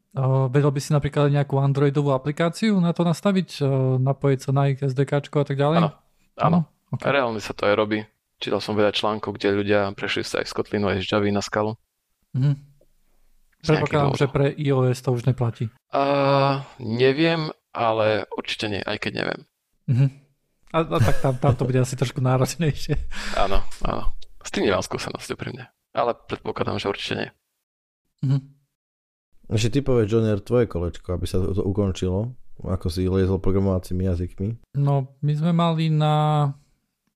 vedel 0.50 0.72
by 0.74 0.80
si 0.82 0.92
napríklad 0.92 1.30
nejakú 1.30 1.62
Androidovú 1.62 2.12
aplikáciu 2.12 2.78
na 2.82 2.92
to 2.92 3.06
nastaviť, 3.06 3.62
napojiť 4.02 4.40
sa 4.42 4.52
na 4.56 4.74
ich 4.74 4.82
SDK 4.82 5.22
a 5.22 5.46
tak 5.46 5.58
ďalej? 5.58 5.78
Áno, 5.84 5.90
áno. 6.40 6.60
Okay. 6.94 7.12
Reálne 7.12 7.44
sa 7.44 7.52
to 7.52 7.68
aj 7.68 7.76
robí. 7.76 8.00
Čítal 8.38 8.62
som 8.62 8.78
veľa 8.78 8.94
článkov, 8.94 9.36
kde 9.36 9.58
ľudia 9.60 9.92
prešli 9.98 10.24
sa 10.24 10.40
aj 10.40 10.48
z 10.50 10.54
Kotlinu 10.56 10.88
aj 10.88 11.04
z 11.04 11.10
Javy 11.10 11.34
na 11.34 11.42
skalu. 11.42 11.74
Mm-hmm. 12.38 12.56
Predpokladám, 13.66 14.14
že 14.16 14.28
pre 14.30 14.54
iOS 14.54 15.02
to 15.02 15.10
už 15.12 15.26
neplatí. 15.26 15.68
Uh, 15.90 16.62
neviem, 16.78 17.50
ale 17.74 18.30
určite 18.38 18.70
nie, 18.70 18.82
aj 18.86 18.98
keď 19.02 19.12
neviem. 19.26 19.42
Uh-huh. 19.90 20.10
A, 20.72 20.78
a 20.86 20.98
tak 21.02 21.18
tam, 21.20 21.34
tam 21.42 21.54
to 21.58 21.66
bude 21.66 21.82
asi 21.82 21.98
trošku 21.98 22.22
náročnejšie. 22.22 22.96
Áno, 23.36 23.66
áno. 23.82 24.04
S 24.46 24.54
tým 24.54 24.70
nemám 24.70 24.86
skúsenosť 24.86 25.34
úprimne. 25.34 25.74
Ale 25.92 26.14
predpokladám, 26.14 26.78
že 26.78 26.88
určite 26.88 27.16
nie. 27.18 27.30
Uh-huh. 28.24 28.42
Ešte 29.48 29.80
ty 29.80 29.80
povieš, 29.80 30.12
Jonier, 30.12 30.40
tvoje 30.44 30.68
kolečko, 30.68 31.16
aby 31.16 31.24
sa 31.24 31.40
to, 31.40 31.56
to 31.56 31.64
ukončilo. 31.64 32.36
Ako 32.58 32.90
si 32.90 33.08
liezol 33.08 33.40
programovacími 33.40 34.10
jazykmi? 34.10 34.50
No, 34.76 35.16
my 35.22 35.34
sme 35.38 35.52
mali 35.56 35.94
na... 35.94 36.52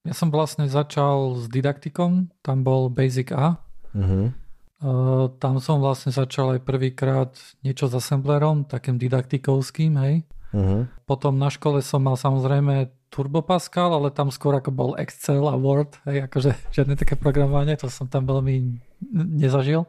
Ja 0.02 0.14
som 0.18 0.34
vlastne 0.34 0.66
začal 0.66 1.38
s 1.38 1.46
didaktikom, 1.52 2.34
tam 2.42 2.66
bol 2.66 2.90
Basic 2.90 3.30
A. 3.34 3.62
Uh-huh. 3.94 4.34
Uh, 4.82 5.30
tam 5.38 5.62
som 5.62 5.78
vlastne 5.78 6.10
začal 6.10 6.58
aj 6.58 6.66
prvýkrát 6.66 7.38
niečo 7.62 7.86
s 7.86 7.94
assemblerom, 7.94 8.66
takým 8.66 8.98
didaktikovským, 8.98 9.94
hej. 10.02 10.26
Uh-huh. 10.56 10.90
Potom 11.06 11.38
na 11.38 11.54
škole 11.54 11.86
som 11.86 12.02
mal 12.02 12.18
samozrejme 12.18 12.90
Turbo 13.14 13.46
Pascal, 13.46 13.94
ale 13.94 14.10
tam 14.10 14.34
skôr 14.34 14.58
ako 14.58 14.72
bol 14.74 14.92
Excel 14.98 15.46
a 15.46 15.54
Word, 15.54 16.02
hej, 16.10 16.26
akože 16.26 16.56
žiadne 16.74 16.98
také 16.98 17.14
programovanie, 17.14 17.78
to 17.78 17.92
som 17.92 18.10
tam 18.10 18.26
veľmi 18.26 18.82
nezažil. 19.14 19.86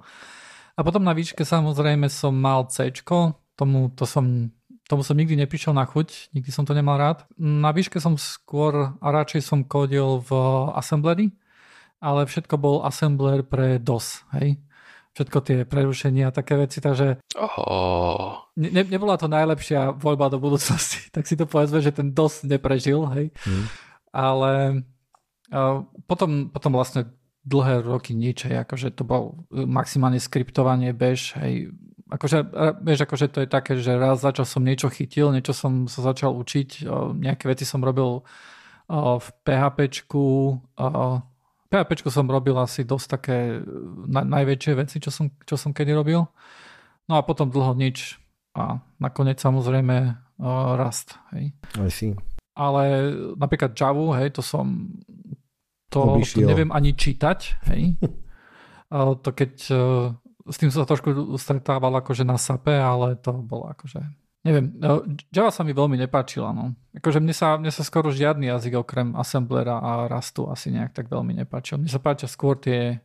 A 0.72 0.80
potom 0.80 1.04
na 1.04 1.12
výške 1.12 1.44
samozrejme 1.44 2.08
som 2.08 2.32
mal 2.32 2.64
C, 2.72 2.88
tomu, 3.56 3.92
to 3.92 4.08
som, 4.08 4.48
tomu 4.88 5.02
som 5.04 5.16
nikdy 5.16 5.36
neprišiel 5.44 5.76
na 5.76 5.84
chuť, 5.84 6.32
nikdy 6.32 6.50
som 6.50 6.64
to 6.64 6.72
nemal 6.72 6.96
rád. 6.96 7.28
Na 7.36 7.70
výške 7.70 8.00
som 8.00 8.16
skôr 8.16 8.96
a 8.96 9.06
radšej 9.12 9.42
som 9.44 9.60
kodil 9.62 10.24
v 10.24 10.30
Assemblery, 10.72 11.36
ale 12.00 12.24
všetko 12.24 12.54
bol 12.56 12.76
Assembler 12.82 13.44
pre 13.44 13.76
DOS, 13.76 14.24
hej 14.36 14.56
všetko 15.12 15.38
tie 15.44 15.58
prerušenia 15.68 16.32
a 16.32 16.34
také 16.34 16.56
veci, 16.56 16.80
takže 16.80 17.20
oh. 17.36 18.48
ne, 18.56 18.82
nebola 18.88 19.20
to 19.20 19.28
najlepšia 19.28 19.92
voľba 19.92 20.32
do 20.32 20.40
budúcnosti, 20.40 21.08
tak 21.14 21.28
si 21.28 21.36
to 21.36 21.44
povedzme, 21.44 21.84
že 21.84 21.92
ten 21.92 22.16
DOS 22.16 22.48
neprežil, 22.48 23.04
hej. 23.12 23.28
Hmm. 23.44 23.66
Ale 24.12 24.52
uh, 25.52 25.84
potom, 26.08 26.48
potom 26.48 26.72
vlastne 26.76 27.12
dlhé 27.42 27.82
roky 27.82 28.14
nič, 28.14 28.46
hej, 28.46 28.62
akože 28.62 28.94
to 28.94 29.02
bol 29.02 29.46
maximálne 29.50 30.22
skriptovanie 30.22 30.94
bež, 30.94 31.34
hej, 31.42 31.74
akože, 32.06 32.38
vieš, 32.84 33.00
akože 33.08 33.26
to 33.32 33.38
je 33.42 33.48
také, 33.48 33.72
že 33.80 33.98
raz 33.98 34.22
začal 34.22 34.46
som 34.46 34.62
niečo 34.62 34.92
chytil, 34.92 35.34
niečo 35.34 35.56
som 35.56 35.90
sa 35.90 36.06
začal 36.06 36.36
učiť, 36.36 36.86
nejaké 37.18 37.50
veci 37.50 37.66
som 37.66 37.82
robil 37.82 38.22
v 38.92 39.28
PHPčku, 39.42 40.26
PHP 41.72 41.90
som 42.12 42.28
robil 42.28 42.52
asi 42.60 42.84
dosť 42.84 43.06
také 43.08 43.64
na, 44.04 44.20
najväčšie 44.28 44.72
veci, 44.76 45.00
čo 45.00 45.08
som, 45.08 45.32
čo 45.48 45.56
som 45.56 45.72
kedy 45.72 45.96
robil. 45.96 46.28
No 47.08 47.16
a 47.16 47.24
potom 47.24 47.48
dlho 47.48 47.72
nič. 47.72 48.20
A 48.52 48.84
nakoniec 49.00 49.40
samozrejme 49.40 50.20
Rust. 50.76 51.16
Hej. 51.32 51.56
I 51.80 51.88
see. 51.88 52.12
Ale 52.52 53.08
napríklad 53.40 53.72
Java, 53.72 54.20
hej, 54.20 54.36
to 54.36 54.44
som 54.44 54.92
to, 55.92 56.16
to 56.24 56.40
neviem 56.40 56.72
ani 56.72 56.96
čítať, 56.96 57.68
hej. 57.68 58.00
to 59.20 59.30
keď 59.36 59.52
uh, 59.70 60.16
s 60.48 60.56
tým 60.56 60.72
sa 60.72 60.88
trošku 60.88 61.36
stretával 61.36 61.92
akože 62.00 62.24
na 62.24 62.40
SAPE, 62.40 62.74
ale 62.80 63.20
to 63.20 63.36
bolo 63.36 63.68
akože 63.70 64.00
Neviem, 64.42 64.74
no, 64.74 65.06
Java 65.30 65.54
sa 65.54 65.62
mi 65.62 65.70
veľmi 65.70 65.94
nepáčila. 66.02 66.50
No. 66.50 66.74
Akože 66.98 67.22
mne 67.22 67.30
sa, 67.30 67.54
mne 67.62 67.70
sa 67.70 67.86
skoro 67.86 68.10
žiadny 68.10 68.50
jazyk 68.50 68.74
okrem 68.74 69.14
Assemblera 69.14 69.78
a 69.78 70.10
Rastu 70.10 70.50
asi 70.50 70.74
nejak 70.74 70.90
tak 70.90 71.06
veľmi 71.06 71.30
nepáčil. 71.38 71.78
Mne 71.78 71.86
sa 71.86 72.02
páčia 72.02 72.26
skôr 72.26 72.58
tie... 72.58 72.98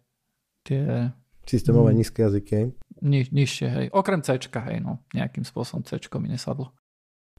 tie 0.66 1.14
Systémové 1.46 1.94
mm, 1.94 1.98
nízke 2.02 2.26
jazyky. 2.26 2.74
Ni, 3.06 3.30
nižšie, 3.30 3.68
hej. 3.70 3.86
Okrem 3.94 4.26
C, 4.26 4.34
hej, 4.42 4.82
no. 4.82 5.06
Nejakým 5.14 5.46
spôsobom 5.46 5.86
C 5.86 6.02
mi 6.18 6.34
nesadlo. 6.34 6.74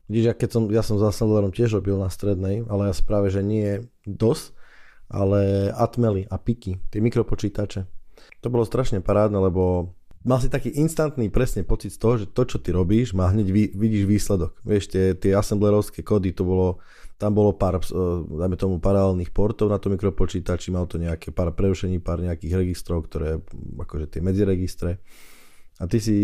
Vidíš, 0.07 0.27
ja, 0.31 0.35
keď 0.39 0.49
som, 0.49 0.63
ja 0.71 0.83
som 0.87 0.97
s 0.97 1.05
Assemblerom 1.05 1.51
tiež 1.51 1.83
robil 1.83 1.99
na 1.99 2.09
strednej, 2.09 2.65
ale 2.71 2.89
ja 2.89 2.95
práve, 3.03 3.35
že 3.35 3.43
nie 3.43 3.83
DOS, 4.07 4.55
ale 5.09 5.73
Atmely 5.73 6.29
a 6.29 6.37
Piky, 6.37 6.79
tie 6.93 7.01
mikropočítače. 7.01 7.89
To 8.45 8.47
bolo 8.53 8.69
strašne 8.69 9.01
parádne, 9.01 9.41
lebo 9.41 9.95
mal 10.27 10.39
si 10.43 10.53
taký 10.53 10.75
instantný 10.77 11.33
presne 11.33 11.65
pocit 11.65 11.95
z 11.95 11.99
toho, 11.99 12.15
že 12.21 12.27
to, 12.31 12.43
čo 12.45 12.59
ty 12.61 12.75
robíš, 12.75 13.17
má 13.17 13.31
hneď 13.33 13.49
vy, 13.49 13.65
vidíš 13.73 14.05
výsledok. 14.05 14.61
Vieš, 14.67 14.85
tie, 14.93 15.05
tie 15.17 15.33
assemblerovské 15.33 16.05
kódy, 16.05 16.37
to 16.37 16.45
bolo, 16.45 16.83
tam 17.17 17.33
bolo 17.33 17.57
pár, 17.57 17.81
eh, 17.81 17.87
dajme 18.27 18.57
tomu, 18.59 18.75
paralelných 18.83 19.33
portov 19.33 19.73
na 19.73 19.81
tom 19.81 19.95
mikropočítači, 19.97 20.69
mal 20.75 20.85
to 20.85 21.01
nejaké 21.01 21.33
pár 21.33 21.55
prerušení, 21.55 22.03
pár 22.03 22.21
nejakých 22.21 22.55
registrov, 22.59 23.09
ktoré, 23.09 23.41
akože 23.79 24.07
tie 24.13 24.21
medziregistre. 24.21 25.01
A 25.79 25.87
ty 25.87 26.03
si 26.03 26.17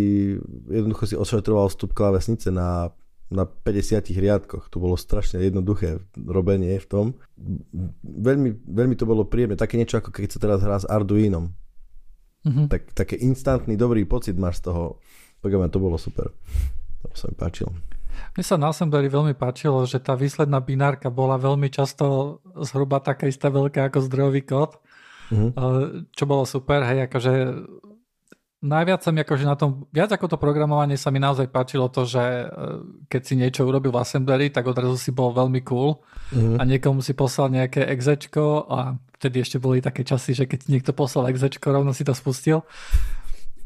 jednoducho 0.67 1.07
si 1.07 1.15
ošetroval 1.15 1.71
vstup 1.71 1.95
klávesnice 1.95 2.51
na, 2.51 2.91
na 3.33 3.49
50 3.49 4.05
riadkoch. 4.13 4.69
To 4.69 4.77
bolo 4.81 4.97
strašne 4.99 5.41
jednoduché 5.41 6.03
robenie 6.17 6.77
v 6.77 6.87
tom. 6.87 7.07
Veľmi, 8.03 8.65
veľmi 8.65 8.95
to 8.99 9.09
bolo 9.09 9.25
príjemné. 9.29 9.57
Také 9.57 9.81
niečo, 9.81 10.01
ako 10.01 10.13
keď 10.13 10.37
sa 10.37 10.43
teraz 10.43 10.61
hrá 10.61 10.77
s 10.81 10.89
Arduinom 10.89 11.53
Mm-hmm. 12.45 12.67
Tak, 12.69 12.83
také 12.93 13.17
instantný 13.25 13.75
dobrý 13.81 14.05
pocit 14.05 14.37
máš 14.37 14.61
z 14.61 14.69
toho 14.69 15.01
programa, 15.41 15.73
to 15.73 15.81
bolo 15.81 15.97
super. 15.97 16.29
To 17.01 17.17
sa 17.17 17.33
mi 17.33 17.37
páčilo. 17.37 17.73
Mne 18.37 18.45
sa 18.45 18.61
na 18.61 18.71
Assembleri 18.71 19.09
veľmi 19.09 19.35
páčilo, 19.35 19.83
že 19.89 19.99
tá 19.99 20.15
výsledná 20.15 20.61
binárka 20.61 21.09
bola 21.09 21.41
veľmi 21.41 21.73
často 21.73 22.39
zhruba 22.63 23.01
taká 23.01 23.27
istá 23.27 23.49
veľká 23.49 23.89
ako 23.89 23.99
zdrojový 24.07 24.45
kód, 24.45 24.77
mm-hmm. 25.33 25.51
čo 26.13 26.25
bolo 26.29 26.45
super, 26.45 26.85
hej, 26.85 27.09
akože 27.09 27.33
najviac 28.65 29.05
sa 29.05 29.13
mi 29.13 29.21
akože 29.21 29.45
na 29.45 29.61
tom, 29.61 29.85
viac 29.93 30.09
ako 30.09 30.35
to 30.35 30.37
programovanie 30.41 30.97
sa 30.97 31.13
mi 31.13 31.21
naozaj 31.21 31.53
páčilo 31.53 31.93
to, 31.93 32.09
že 32.09 32.25
e, 32.25 32.47
keď 33.13 33.23
si 33.23 33.35
niečo 33.37 33.69
urobil 33.69 33.93
v 33.93 34.01
Assembleri, 34.01 34.49
tak 34.49 34.65
odrazu 34.65 34.97
si 34.97 35.13
bol 35.13 35.37
veľmi 35.37 35.61
cool 35.69 36.01
mm-hmm. 36.33 36.57
a 36.57 36.63
niekomu 36.65 37.05
si 37.05 37.13
poslal 37.13 37.53
nejaké 37.53 37.85
exečko 37.85 38.65
a 38.65 38.97
vtedy 39.21 39.45
ešte 39.45 39.61
boli 39.61 39.85
také 39.85 40.01
časy, 40.01 40.33
že 40.33 40.49
keď 40.49 40.73
niekto 40.73 40.97
poslal 40.97 41.29
exečko, 41.29 41.77
rovno 41.77 41.93
si 41.93 42.09
to 42.09 42.17
spustil. 42.17 42.65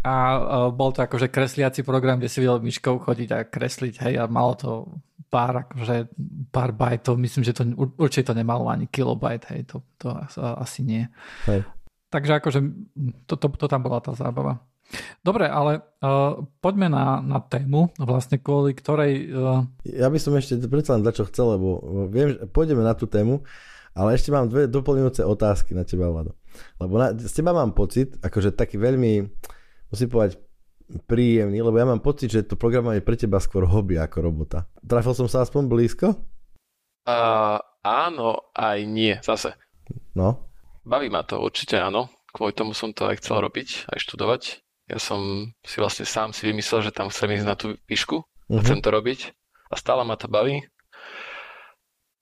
A 0.02 0.14
uh, 0.14 0.38
bol 0.70 0.94
to 0.94 1.02
akože 1.02 1.26
kresliaci 1.26 1.82
program, 1.82 2.22
kde 2.22 2.30
si 2.30 2.38
videl 2.38 2.62
myškou 2.62 3.02
chodiť 3.02 3.28
a 3.34 3.38
kresliť, 3.46 3.94
hej, 4.06 4.14
a 4.22 4.30
malo 4.30 4.54
to 4.54 4.70
pár, 5.26 5.66
akože 5.66 6.08
pár 6.54 6.70
bajtov, 6.70 7.18
myslím, 7.18 7.42
že 7.42 7.52
to 7.52 7.66
určite 7.98 8.30
to 8.30 8.34
nemalo 8.38 8.70
ani 8.70 8.86
kilobajt, 8.86 9.42
hej, 9.52 9.60
to, 9.68 9.82
to 9.98 10.08
asi 10.38 10.86
nie. 10.86 11.04
Hej. 11.50 11.66
Takže 12.08 12.40
akože 12.40 12.60
to, 13.28 13.34
to, 13.36 13.46
to 13.52 13.66
tam 13.68 13.84
bola 13.84 14.00
tá 14.00 14.16
zábava. 14.16 14.64
Dobre, 15.21 15.45
ale 15.45 15.85
uh, 16.00 16.40
poďme 16.64 16.88
na, 16.88 17.21
na 17.21 17.38
tému, 17.45 17.92
vlastne 18.00 18.40
kvôli 18.40 18.73
ktorej... 18.73 19.28
Uh... 19.28 19.68
Ja 19.85 20.09
by 20.09 20.16
som 20.16 20.33
ešte 20.33 20.57
predsa 20.64 20.97
len 20.97 21.04
čo 21.12 21.28
chcel, 21.28 21.61
lebo 21.61 21.68
viem, 22.09 22.33
že 22.33 22.49
pôjdeme 22.49 22.80
na 22.80 22.97
tú 22.97 23.04
tému, 23.04 23.45
ale 23.92 24.16
ešte 24.16 24.33
mám 24.33 24.49
dve 24.49 24.64
doplňujúce 24.64 25.26
otázky 25.28 25.76
na 25.76 25.85
teba, 25.85 26.09
Vlado. 26.09 26.33
Lebo 26.80 26.97
na, 26.97 27.12
z 27.12 27.28
teba 27.28 27.52
mám 27.52 27.76
pocit, 27.76 28.16
akože 28.25 28.57
taký 28.57 28.80
veľmi, 28.80 29.28
musím 29.92 30.09
povedať, 30.09 30.40
príjemný, 31.04 31.61
lebo 31.61 31.76
ja 31.76 31.85
mám 31.85 32.00
pocit, 32.00 32.33
že 32.33 32.49
to 32.49 32.57
programovanie 32.57 33.04
pre 33.04 33.21
teba 33.21 33.37
skôr 33.45 33.68
hobby 33.68 34.00
ako 34.00 34.25
robota. 34.25 34.64
Trafil 34.80 35.12
som 35.12 35.28
sa 35.28 35.45
aspoň 35.45 35.68
blízko? 35.68 36.16
Uh, 37.04 37.61
áno, 37.85 38.49
aj 38.57 38.78
nie. 38.88 39.21
Zase. 39.21 39.52
No. 40.16 40.49
Baví 40.88 41.12
ma 41.12 41.28
to, 41.28 41.45
určite 41.45 41.76
áno. 41.76 42.09
Kvôli 42.33 42.57
tomu 42.57 42.73
som 42.73 42.92
to 42.97 43.04
aj 43.04 43.21
chcel 43.21 43.45
robiť, 43.45 43.88
aj 43.92 43.99
študovať. 44.00 44.42
Ja 44.88 44.97
som 44.97 45.52
si 45.61 45.76
vlastne 45.78 46.09
sám 46.09 46.33
si 46.33 46.49
vymyslel, 46.49 46.88
že 46.88 46.97
tam 46.97 47.12
chcem 47.12 47.28
ísť 47.37 47.47
na 47.47 47.57
tú 47.57 47.76
výšku 47.85 48.25
uh-huh. 48.25 48.57
a 48.57 48.61
mhm. 48.61 48.64
chcem 48.64 48.80
to 48.80 48.88
robiť. 48.88 49.21
A 49.68 49.75
stále 49.76 50.00
ma 50.02 50.16
to 50.16 50.33
baví. 50.33 50.64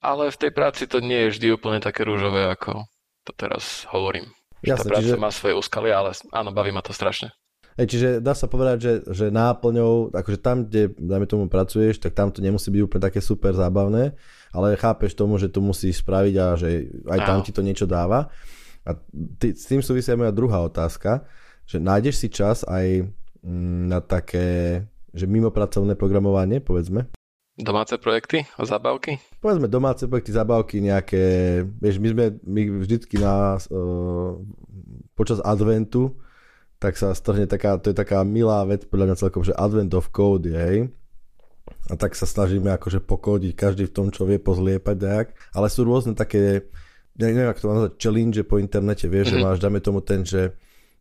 Ale 0.03 0.29
v 0.29 0.37
tej 0.37 0.51
práci 0.51 0.83
to 0.85 0.99
nie 0.99 1.27
je 1.27 1.31
vždy 1.33 1.47
úplne 1.55 1.79
také 1.79 2.03
rúžové, 2.03 2.51
ako 2.51 2.85
to 3.23 3.31
teraz 3.33 3.87
hovorím. 3.89 4.29
Jasne, 4.61 4.83
tá 4.83 4.89
práca 4.93 5.15
čiže... 5.15 5.19
má 5.19 5.29
svoje 5.31 5.55
úskaly, 5.57 5.89
ale 5.89 6.13
áno, 6.35 6.51
baví 6.51 6.75
ma 6.75 6.83
to 6.83 6.91
strašne. 6.91 7.31
Hej, 7.77 7.87
čiže 7.93 8.09
dá 8.25 8.33
sa 8.33 8.49
povedať, 8.49 8.77
že, 8.81 8.93
že 9.13 9.25
náplňou, 9.29 10.09
akože 10.09 10.39
tam, 10.41 10.65
kde, 10.65 10.97
dajme 10.97 11.29
tomu, 11.29 11.45
pracuješ, 11.45 12.01
tak 12.01 12.17
tam 12.17 12.33
to 12.33 12.41
nemusí 12.41 12.73
byť 12.73 12.81
úplne 12.81 13.03
také 13.05 13.21
super 13.21 13.53
zábavné, 13.53 14.17
ale 14.49 14.81
chápeš 14.81 15.13
tomu, 15.13 15.37
že 15.37 15.45
to 15.45 15.61
musíš 15.61 16.01
spraviť 16.01 16.35
a 16.41 16.45
že 16.57 16.89
aj 17.05 17.19
tam 17.21 17.37
ti 17.45 17.53
to 17.53 17.61
niečo 17.61 17.85
dáva. 17.85 18.33
A 18.81 18.97
ty, 19.37 19.53
s 19.53 19.69
tým 19.69 19.85
súvisia 19.85 20.17
moja 20.17 20.33
druhá 20.33 20.65
otázka, 20.65 21.29
že 21.67 21.77
nájdeš 21.77 22.15
si 22.23 22.27
čas 22.31 22.63
aj 22.63 23.05
mm, 23.43 23.91
na 23.91 23.99
také, 23.99 24.81
že 25.11 25.27
mimo 25.27 25.51
pracovné 25.51 25.99
programovanie, 25.99 26.63
povedzme? 26.63 27.11
Domáce 27.57 27.97
projekty 27.97 28.45
a 28.55 28.63
zábavky? 28.63 29.17
Povedzme 29.41 29.67
domáce 29.67 30.05
projekty, 30.05 30.31
zábavky, 30.31 30.77
nejaké, 30.79 31.23
vieš, 31.81 31.97
my 31.99 32.07
sme 32.13 32.25
my 32.45 32.61
vždycky 32.85 33.17
na, 33.17 33.57
uh, 33.57 34.37
počas 35.17 35.41
adventu 35.41 36.15
tak 36.77 36.93
sa 36.93 37.13
strhne 37.17 37.49
taká, 37.49 37.81
to 37.81 37.89
je 37.89 37.97
taká 37.97 38.21
milá 38.21 38.61
vec 38.69 38.85
podľa 38.85 39.13
mňa 39.13 39.21
celkom, 39.21 39.41
že 39.41 39.57
Advent 39.57 39.93
of 39.97 40.13
Code 40.13 40.45
je, 40.45 40.57
hej. 40.57 40.79
A 41.89 41.97
tak 41.97 42.13
sa 42.13 42.29
snažíme 42.29 42.69
akože 42.77 43.01
pokodiť 43.03 43.51
každý 43.57 43.89
v 43.89 43.95
tom, 43.95 44.07
čo 44.13 44.23
vie 44.29 44.37
pozliepať 44.39 44.95
nejak. 44.95 45.27
Ale 45.57 45.67
sú 45.73 45.83
rôzne 45.83 46.13
také, 46.13 46.69
neviem, 47.17 47.49
ako 47.49 47.59
to 47.59 47.67
nazvať, 47.67 47.93
challenge 47.97 48.39
po 48.45 48.61
internete, 48.61 49.09
vieš, 49.09 49.33
mm-hmm. 49.33 49.41
že 49.41 49.43
mhm. 49.43 49.45
máš, 49.49 49.57
dáme 49.59 49.79
tomu 49.81 49.99
ten, 50.05 50.21
že 50.21 50.53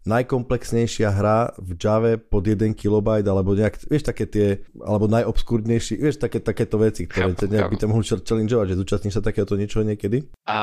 najkomplexnejšia 0.06 1.10
hra 1.10 1.58
v 1.58 1.70
Java 1.74 2.14
pod 2.16 2.46
1 2.46 2.78
KB, 2.78 3.26
alebo 3.26 3.58
nejak, 3.58 3.90
vieš, 3.90 4.06
také 4.06 4.24
tie, 4.30 4.46
alebo 4.78 5.10
najobskúrnejší, 5.10 5.98
vieš, 5.98 6.22
také, 6.22 6.38
takéto 6.38 6.78
veci, 6.78 7.10
ktoré 7.10 7.34
chápu, 7.34 7.50
nejak 7.50 7.66
chápu. 7.66 7.72
by 7.74 7.76
tam 7.82 7.90
mohli 7.90 8.04
challengeovať, 8.06 8.66
že 8.70 8.78
zúčastníš 8.78 9.14
sa 9.18 9.22
takéto 9.26 9.58
niečo 9.58 9.82
niekedy? 9.82 10.30
A 10.46 10.60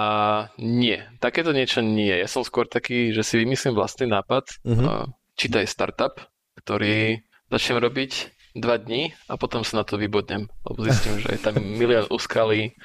nie, 0.57 0.97
takéto 1.19 1.51
niečo 1.51 1.83
nie. 1.83 2.15
Ja 2.15 2.27
som 2.31 2.47
skôr 2.47 2.65
taký, 2.65 3.11
že 3.11 3.21
si 3.21 3.35
vymyslím 3.37 3.75
vlastný 3.75 4.07
nápad, 4.07 4.63
uh-huh. 4.63 5.11
čítaj 5.35 5.67
startup, 5.67 6.23
ktorý 6.63 7.19
začnem 7.51 7.83
robiť 7.83 8.11
dva 8.53 8.77
dní 8.77 9.13
a 9.29 9.33
potom 9.35 9.65
sa 9.65 9.81
na 9.81 9.83
to 9.85 9.97
vybodnem, 9.97 10.45
lebo 10.65 10.79
zistím, 10.85 11.17
že 11.23 11.35
je 11.35 11.41
tam 11.41 11.57
milión 11.59 12.05
úskalí 12.09 12.77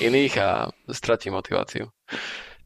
iných 0.00 0.34
a 0.38 0.48
stratím 0.90 1.34
motiváciu. 1.34 1.90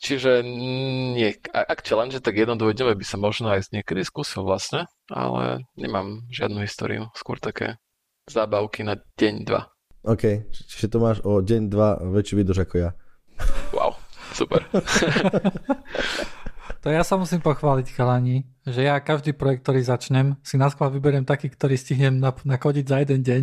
Čiže 0.01 0.41
nie, 0.41 1.37
ak 1.53 1.85
challenge, 1.85 2.25
tak 2.25 2.41
jedno 2.41 2.57
dvojdňové 2.57 2.97
by 2.97 3.05
sa 3.05 3.21
možno 3.21 3.53
aj 3.53 3.69
niekedy 3.69 4.01
skúsil 4.01 4.49
vlastne, 4.49 4.89
ale 5.13 5.69
nemám 5.77 6.25
žiadnu 6.33 6.65
históriu, 6.65 7.13
skôr 7.13 7.37
také 7.37 7.77
zábavky 8.25 8.81
na 8.81 8.97
deň, 8.97 9.35
dva. 9.45 9.69
OK, 10.09 10.49
čiže 10.49 10.89
to 10.89 11.05
máš 11.05 11.21
o 11.21 11.45
deň, 11.45 11.69
dva 11.69 12.01
väčší 12.01 12.41
výdrž 12.41 12.65
ako 12.65 12.75
ja. 12.81 12.91
Wow, 13.77 14.01
super. 14.33 14.65
to 16.83 16.89
ja 16.89 17.05
sa 17.05 17.21
musím 17.21 17.45
pochváliť, 17.45 17.93
chalani, 17.93 18.49
že 18.65 18.89
ja 18.89 18.97
každý 19.05 19.37
projekt, 19.37 19.69
ktorý 19.69 19.85
začnem, 19.85 20.41
si 20.41 20.57
na 20.57 20.73
skvál 20.73 20.97
vyberiem 20.97 21.29
taký, 21.29 21.53
ktorý 21.53 21.77
stihnem 21.77 22.25
nakodiť 22.25 22.85
za 22.89 23.05
jeden 23.05 23.21
deň 23.21 23.43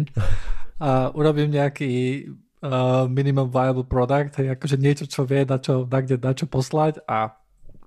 a 0.82 1.14
urobím 1.14 1.54
nejaký 1.54 2.26
uh, 2.64 3.06
minimum 3.10 3.50
viable 3.50 3.86
product, 3.86 4.38
hej, 4.42 4.58
akože 4.58 4.78
niečo, 4.78 5.06
čo 5.06 5.28
vie, 5.28 5.46
na 5.46 5.58
čo, 5.62 5.86
na 5.86 6.00
kde, 6.02 6.16
na 6.18 6.34
čo 6.34 6.46
poslať 6.50 7.04
a 7.06 7.38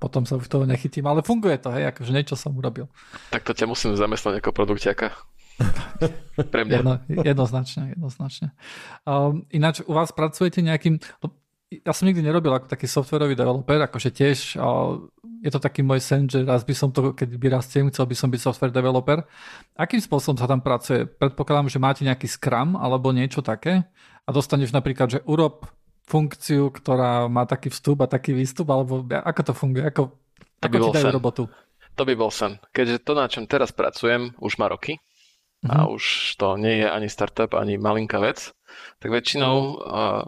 potom 0.01 0.25
sa 0.25 0.41
už 0.41 0.49
toho 0.49 0.65
nechytím, 0.65 1.05
ale 1.05 1.21
funguje 1.21 1.61
to, 1.61 1.69
hej, 1.75 1.93
akože 1.93 2.11
niečo 2.15 2.35
som 2.39 2.57
urobil. 2.57 2.89
Tak 3.35 3.45
to 3.45 3.53
ťa 3.53 3.69
musím 3.69 3.93
zamestnať 3.99 4.41
ako 4.41 4.51
produktiaka. 4.57 5.13
Pre 6.53 6.63
mňa. 6.65 6.77
Jedno, 6.81 6.95
jednoznačne, 7.21 7.93
jednoznačne. 7.93 8.57
Um, 9.05 9.45
ináč 9.53 9.85
u 9.85 9.93
vás 9.93 10.09
pracujete 10.09 10.65
nejakým, 10.65 10.97
no, 11.21 11.27
ja 11.69 11.93
som 11.93 12.09
nikdy 12.09 12.25
nerobil 12.25 12.51
ako 12.51 12.67
taký 12.73 12.89
softwarový 12.89 13.37
developer, 13.37 13.77
akože 13.85 14.11
tiež 14.11 14.57
uh, 14.57 14.97
je 15.41 15.51
to 15.53 15.61
taký 15.61 15.81
môj 15.81 16.01
sen, 16.05 16.29
že 16.29 16.45
raz 16.45 16.65
by 16.65 16.75
som 16.77 16.93
to, 16.93 17.17
keď 17.17 17.37
vyrastiem, 17.41 17.89
chcel 17.89 18.05
by 18.05 18.17
som 18.17 18.29
byť 18.29 18.41
software 18.41 18.73
developer. 18.73 19.25
Akým 19.73 20.01
spôsobom 20.01 20.37
sa 20.37 20.45
tam 20.45 20.61
pracuje? 20.61 21.09
Predpokladám, 21.09 21.73
že 21.73 21.81
máte 21.81 22.05
nejaký 22.05 22.29
Scrum 22.29 22.77
alebo 22.77 23.09
niečo 23.13 23.41
také? 23.41 23.89
A 24.25 24.31
dostaneš 24.31 24.71
napríklad, 24.75 25.09
že 25.09 25.21
urob 25.27 25.69
funkciu, 26.11 26.75
ktorá 26.75 27.31
má 27.31 27.47
taký 27.47 27.71
vstup 27.71 28.03
a 28.03 28.11
taký 28.11 28.35
výstup, 28.35 28.67
alebo 28.75 29.07
ako 29.07 29.41
to 29.47 29.53
funguje? 29.55 29.87
Ako, 29.87 30.03
to 30.59 30.65
ako 30.67 30.77
ti 30.77 30.91
dajú 30.99 31.07
sen. 31.07 31.15
robotu? 31.15 31.43
To 31.95 32.03
by 32.03 32.15
bol 32.19 32.33
sen. 32.35 32.59
Keďže 32.75 33.07
to, 33.07 33.13
na 33.15 33.27
čom 33.31 33.47
teraz 33.47 33.71
pracujem, 33.71 34.35
už 34.43 34.59
má 34.59 34.67
roky 34.67 34.99
uh-huh. 35.63 35.71
a 35.71 35.77
mhm. 35.87 35.89
už 35.95 36.05
to 36.37 36.59
nie 36.59 36.83
je 36.83 36.89
ani 36.91 37.09
startup, 37.09 37.55
ani 37.55 37.79
malinká 37.79 38.19
vec, 38.19 38.51
tak 38.99 39.09
väčšinou 39.15 39.57
uh, 39.79 40.27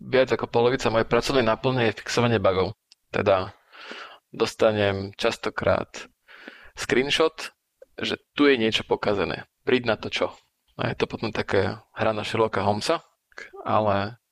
viac 0.00 0.28
ako 0.28 0.46
polovica 0.52 0.92
mojej 0.92 1.08
pracovnej 1.08 1.44
náplne 1.46 1.88
je 1.88 1.96
fixovanie 1.96 2.36
bugov. 2.36 2.76
Teda 3.08 3.56
dostanem 4.34 5.16
častokrát 5.16 5.88
screenshot, 6.76 7.56
že 7.96 8.20
tu 8.36 8.44
je 8.44 8.60
niečo 8.60 8.84
pokazené. 8.84 9.48
Príď 9.64 9.88
na 9.88 9.96
to 9.96 10.12
čo. 10.12 10.36
A 10.76 10.92
je 10.92 10.96
to 11.00 11.08
potom 11.08 11.32
také 11.32 11.80
hra 11.96 12.12
na 12.12 12.20
Sherlocka 12.20 12.60
Holmesa, 12.60 13.00
ale 13.66 14.22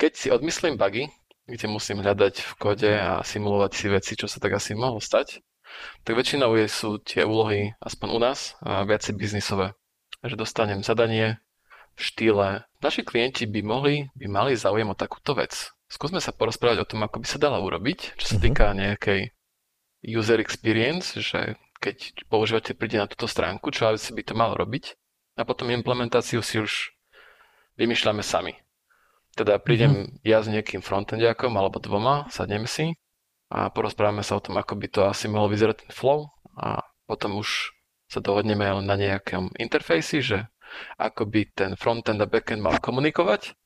keď 0.00 0.12
si 0.16 0.28
odmyslím 0.32 0.80
bugy, 0.80 1.12
kde 1.44 1.66
musím 1.68 2.00
hľadať 2.00 2.34
v 2.40 2.52
kode 2.56 2.92
a 2.96 3.20
simulovať 3.20 3.72
si 3.76 3.86
veci, 3.92 4.12
čo 4.16 4.24
sa 4.24 4.40
tak 4.40 4.56
asi 4.56 4.72
mohlo 4.72 5.02
stať, 5.02 5.44
tak 6.02 6.16
väčšinou 6.16 6.56
sú 6.66 6.98
tie 7.04 7.22
úlohy, 7.22 7.76
aspoň 7.78 8.08
u 8.10 8.18
nás, 8.18 8.56
viacej 8.64 9.14
biznisové. 9.14 9.76
Že 10.24 10.40
dostanem 10.40 10.80
zadanie 10.80 11.38
v 11.94 12.00
štýle, 12.00 12.48
naši 12.80 13.04
klienti 13.04 13.44
by 13.44 13.60
mohli, 13.60 14.08
by 14.16 14.26
mali 14.30 14.52
záujem 14.56 14.88
o 14.88 14.98
takúto 14.98 15.36
vec. 15.36 15.72
Skúsme 15.90 16.22
sa 16.22 16.30
porozprávať 16.30 16.86
o 16.86 16.88
tom, 16.88 17.02
ako 17.02 17.20
by 17.22 17.26
sa 17.26 17.42
dala 17.42 17.58
urobiť, 17.58 18.14
čo 18.16 18.26
sa 18.26 18.36
mhm. 18.38 18.42
týka 18.46 18.64
nejakej 18.72 19.20
user 20.06 20.40
experience, 20.40 21.18
že 21.18 21.60
keď 21.80 22.28
používate 22.28 22.76
príde 22.76 23.00
na 23.00 23.08
túto 23.08 23.24
stránku, 23.24 23.72
čo 23.72 23.90
asi 23.90 24.12
by 24.12 24.22
to 24.24 24.34
malo 24.36 24.56
robiť. 24.56 24.96
A 25.40 25.48
potom 25.48 25.72
implementáciu 25.72 26.44
si 26.44 26.60
už 26.60 26.92
vymýšľame 27.80 28.20
sami. 28.20 28.52
Teda 29.40 29.56
prídem 29.56 30.04
mm-hmm. 30.04 30.20
ja 30.20 30.44
s 30.44 30.52
nejakým 30.52 30.84
frontendiakom 30.84 31.56
alebo 31.56 31.80
dvoma, 31.80 32.28
sadneme 32.28 32.68
si 32.68 32.92
a 33.48 33.72
porozprávame 33.72 34.20
sa 34.20 34.36
o 34.36 34.44
tom, 34.44 34.60
ako 34.60 34.76
by 34.76 34.86
to 34.92 35.00
asi 35.08 35.32
mohol 35.32 35.48
vyzerať 35.48 35.88
ten 35.88 35.92
flow 35.96 36.28
a 36.60 36.84
potom 37.08 37.40
už 37.40 37.72
sa 38.04 38.20
dohodneme 38.20 38.68
na 38.84 38.94
nejakom 39.00 39.48
interfejsi, 39.56 40.20
že 40.20 40.38
ako 41.00 41.24
by 41.24 41.56
ten 41.56 41.72
frontend 41.72 42.20
a 42.20 42.28
backend 42.28 42.60
mal 42.60 42.76
komunikovať. 42.84 43.56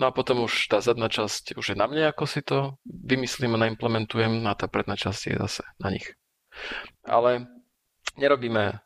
No 0.00 0.08
a 0.08 0.16
potom 0.16 0.48
už 0.48 0.72
tá 0.72 0.80
zadná 0.80 1.12
časť 1.12 1.60
už 1.60 1.74
je 1.74 1.76
na 1.76 1.84
mne, 1.84 2.08
ako 2.08 2.24
si 2.24 2.40
to 2.40 2.80
vymyslím 2.88 3.52
a 3.60 3.68
naimplementujem 3.68 4.48
a 4.48 4.56
tá 4.56 4.64
predná 4.64 4.96
časť 4.96 5.20
je 5.28 5.36
zase 5.44 5.62
na 5.76 5.92
nich. 5.92 6.08
Ale 7.04 7.52
nerobíme 8.16 8.80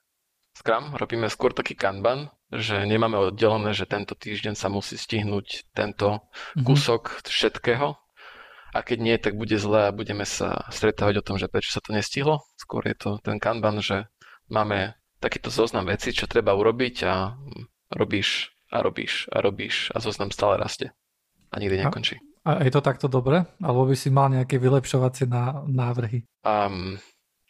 Scrum, 0.58 0.98
robíme 0.98 1.30
skôr 1.30 1.54
taký 1.54 1.78
Kanban, 1.78 2.34
že 2.52 2.84
nemáme 2.84 3.16
oddelené, 3.16 3.72
že 3.72 3.88
tento 3.88 4.12
týždeň 4.12 4.52
sa 4.52 4.68
musí 4.68 5.00
stihnúť 5.00 5.72
tento 5.72 6.20
mm-hmm. 6.20 6.64
kúsok 6.68 7.24
všetkého 7.24 7.96
a 8.72 8.78
keď 8.80 8.98
nie, 9.00 9.16
tak 9.20 9.36
bude 9.36 9.56
zle 9.56 9.88
a 9.88 9.96
budeme 9.96 10.24
sa 10.24 10.68
stretávať 10.72 11.20
o 11.20 11.26
tom, 11.26 11.36
že 11.36 11.48
prečo 11.48 11.76
sa 11.76 11.84
to 11.84 11.92
nestihlo. 11.92 12.44
Skôr 12.56 12.88
je 12.88 12.96
to 12.96 13.10
ten 13.20 13.36
kanban, 13.36 13.84
že 13.84 14.08
máme 14.48 14.96
takýto 15.20 15.52
zoznam 15.52 15.88
veci, 15.88 16.12
čo 16.12 16.24
treba 16.24 16.56
urobiť 16.56 16.96
a 17.04 17.36
robíš 17.92 18.52
a 18.72 18.80
robíš 18.80 19.28
a 19.28 19.44
robíš 19.44 19.92
a 19.92 20.00
zoznam 20.00 20.32
stále 20.32 20.56
rastie 20.56 20.96
a 21.52 21.60
nikdy 21.60 21.84
nekončí. 21.84 22.16
A, 22.48 22.58
a 22.58 22.60
je 22.64 22.72
to 22.72 22.80
takto 22.80 23.06
dobre? 23.06 23.44
Alebo 23.60 23.86
by 23.86 23.94
si 23.94 24.08
mal 24.08 24.32
nejaké 24.32 24.56
vylepšovacie 24.56 25.28
návrhy? 25.68 26.24
Um, 26.42 26.96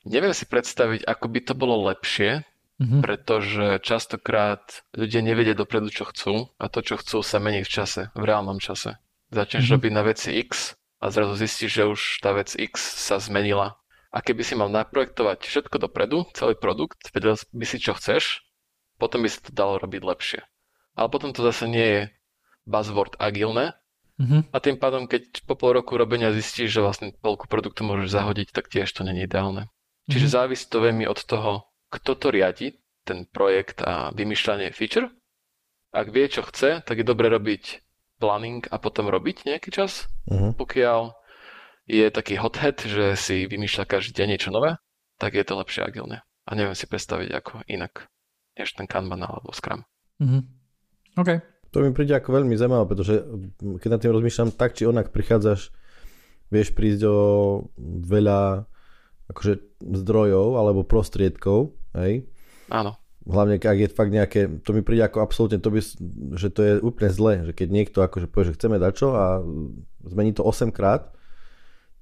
neviem 0.03 0.35
si 0.35 0.45
predstaviť, 0.45 1.07
ako 1.07 1.27
by 1.31 1.41
to 1.47 1.55
bolo 1.55 1.87
lepšie, 1.87 2.43
mm-hmm. 2.83 3.01
pretože 3.01 3.79
častokrát 3.87 4.83
ľudia 4.99 5.23
nevedia 5.23 5.55
dopredu, 5.55 5.88
čo 5.95 6.11
chcú 6.11 6.51
a 6.59 6.66
to, 6.66 6.83
čo 6.83 6.99
chcú, 6.99 7.23
sa 7.23 7.38
mení 7.38 7.62
v 7.62 7.71
čase, 7.71 8.11
v 8.18 8.25
reálnom 8.27 8.59
čase. 8.59 8.99
Začneš 9.31 9.62
mm-hmm. 9.62 9.75
robiť 9.79 9.92
na 9.95 10.03
veci 10.03 10.31
X 10.42 10.75
a 10.99 11.07
zrazu 11.14 11.38
zistíš, 11.38 11.71
že 11.71 11.85
už 11.87 12.01
tá 12.21 12.35
vec 12.35 12.51
X 12.53 12.83
sa 12.83 13.23
zmenila. 13.23 13.79
A 14.12 14.21
keby 14.21 14.45
si 14.45 14.59
mal 14.59 14.68
naprojektovať 14.68 15.49
všetko 15.49 15.88
dopredu, 15.88 16.29
celý 16.37 16.53
produkt, 16.53 17.09
vedel 17.16 17.38
by 17.55 17.64
si, 17.64 17.81
čo 17.81 17.97
chceš, 17.97 18.45
potom 19.01 19.25
by 19.25 19.29
si 19.33 19.40
to 19.40 19.57
dalo 19.57 19.81
robiť 19.81 20.03
lepšie. 20.05 20.40
Ale 20.92 21.09
potom 21.09 21.33
to 21.33 21.40
zase 21.40 21.64
nie 21.64 21.88
je 21.88 22.01
buzzword 22.68 23.16
agilné, 23.16 23.73
mm-hmm. 24.21 24.53
a 24.53 24.57
tým 24.61 24.77
pádom, 24.77 25.09
keď 25.09 25.49
po 25.49 25.57
pol 25.57 25.81
roku 25.81 25.97
robenia 25.97 26.29
zistíš, 26.29 26.77
že 26.77 26.85
vlastne 26.85 27.09
polku 27.25 27.49
produktu 27.49 27.88
môžeš 27.88 28.12
zahodiť, 28.12 28.49
tak 28.53 28.68
tiež 28.68 28.92
to 28.92 29.01
není 29.03 29.25
ideálne. 29.25 29.73
Čiže 30.12 30.29
mm-hmm. 30.29 30.37
závisí 30.37 30.66
to 30.68 30.79
veľmi 30.85 31.05
od 31.09 31.18
toho, 31.25 31.72
kto 31.92 32.16
to 32.16 32.33
riadi, 32.33 32.81
ten 33.05 33.28
projekt 33.28 33.85
a 33.85 34.14
vymýšľanie 34.16 34.72
feature. 34.72 35.12
Ak 35.92 36.09
vie, 36.09 36.24
čo 36.24 36.40
chce, 36.46 36.81
tak 36.81 36.96
je 36.96 37.05
dobre 37.05 37.28
robiť 37.28 37.85
planning 38.16 38.64
a 38.70 38.81
potom 38.81 39.12
robiť 39.12 39.44
nejaký 39.44 39.68
čas. 39.74 40.09
Uh-huh. 40.31 40.57
Pokiaľ 40.57 41.12
je 41.90 42.07
taký 42.09 42.38
hothead, 42.38 42.81
že 42.81 43.18
si 43.18 43.44
vymýšľa 43.44 43.85
každý 43.85 44.16
deň 44.16 44.26
niečo 44.33 44.55
nové, 44.55 44.78
tak 45.18 45.37
je 45.37 45.44
to 45.44 45.59
lepšie 45.59 45.85
agilne. 45.85 46.24
A 46.48 46.50
neviem 46.57 46.78
si 46.78 46.88
predstaviť 46.88 47.28
ako 47.35 47.52
inak, 47.68 48.09
než 48.57 48.72
ten 48.72 48.88
Kanban 48.88 49.20
alebo 49.20 49.52
Scrum. 49.52 49.85
Uh-huh. 50.22 50.42
OK. 51.18 51.42
To 51.72 51.83
mi 51.83 51.90
príde 51.90 52.14
ako 52.16 52.40
veľmi 52.40 52.55
zaujímavé, 52.57 52.85
pretože 52.88 53.24
keď 53.61 53.88
na 53.90 53.98
tým 54.00 54.12
rozmýšľam, 54.14 54.55
tak 54.55 54.76
či 54.78 54.88
onak 54.88 55.11
prichádzaš, 55.11 55.72
vieš 56.52 56.68
prísť 56.76 57.02
o 57.09 57.18
veľa 58.07 58.68
akože 59.33 59.81
zdrojov 59.81 60.61
alebo 60.61 60.85
prostriedkov, 60.85 61.72
hej? 61.96 62.26
Áno. 62.68 62.96
Hlavne 63.22 63.62
ak 63.62 63.78
je 63.78 63.87
fakt 63.87 64.11
nejaké, 64.11 64.50
to 64.66 64.74
mi 64.74 64.83
príde 64.83 65.07
ako 65.07 65.22
absolútne, 65.22 65.62
to 65.62 65.70
by, 65.70 65.78
že 66.35 66.48
to 66.50 66.61
je 66.61 66.72
úplne 66.83 67.11
zle, 67.14 67.33
že 67.46 67.52
keď 67.55 67.68
niekto 67.70 67.98
akože 68.02 68.26
povie, 68.26 68.50
že 68.50 68.57
chceme 68.59 68.83
dať 68.83 68.92
čo 68.98 69.14
a 69.14 69.38
zmení 70.02 70.35
to 70.35 70.42
8 70.42 70.74
krát, 70.74 71.14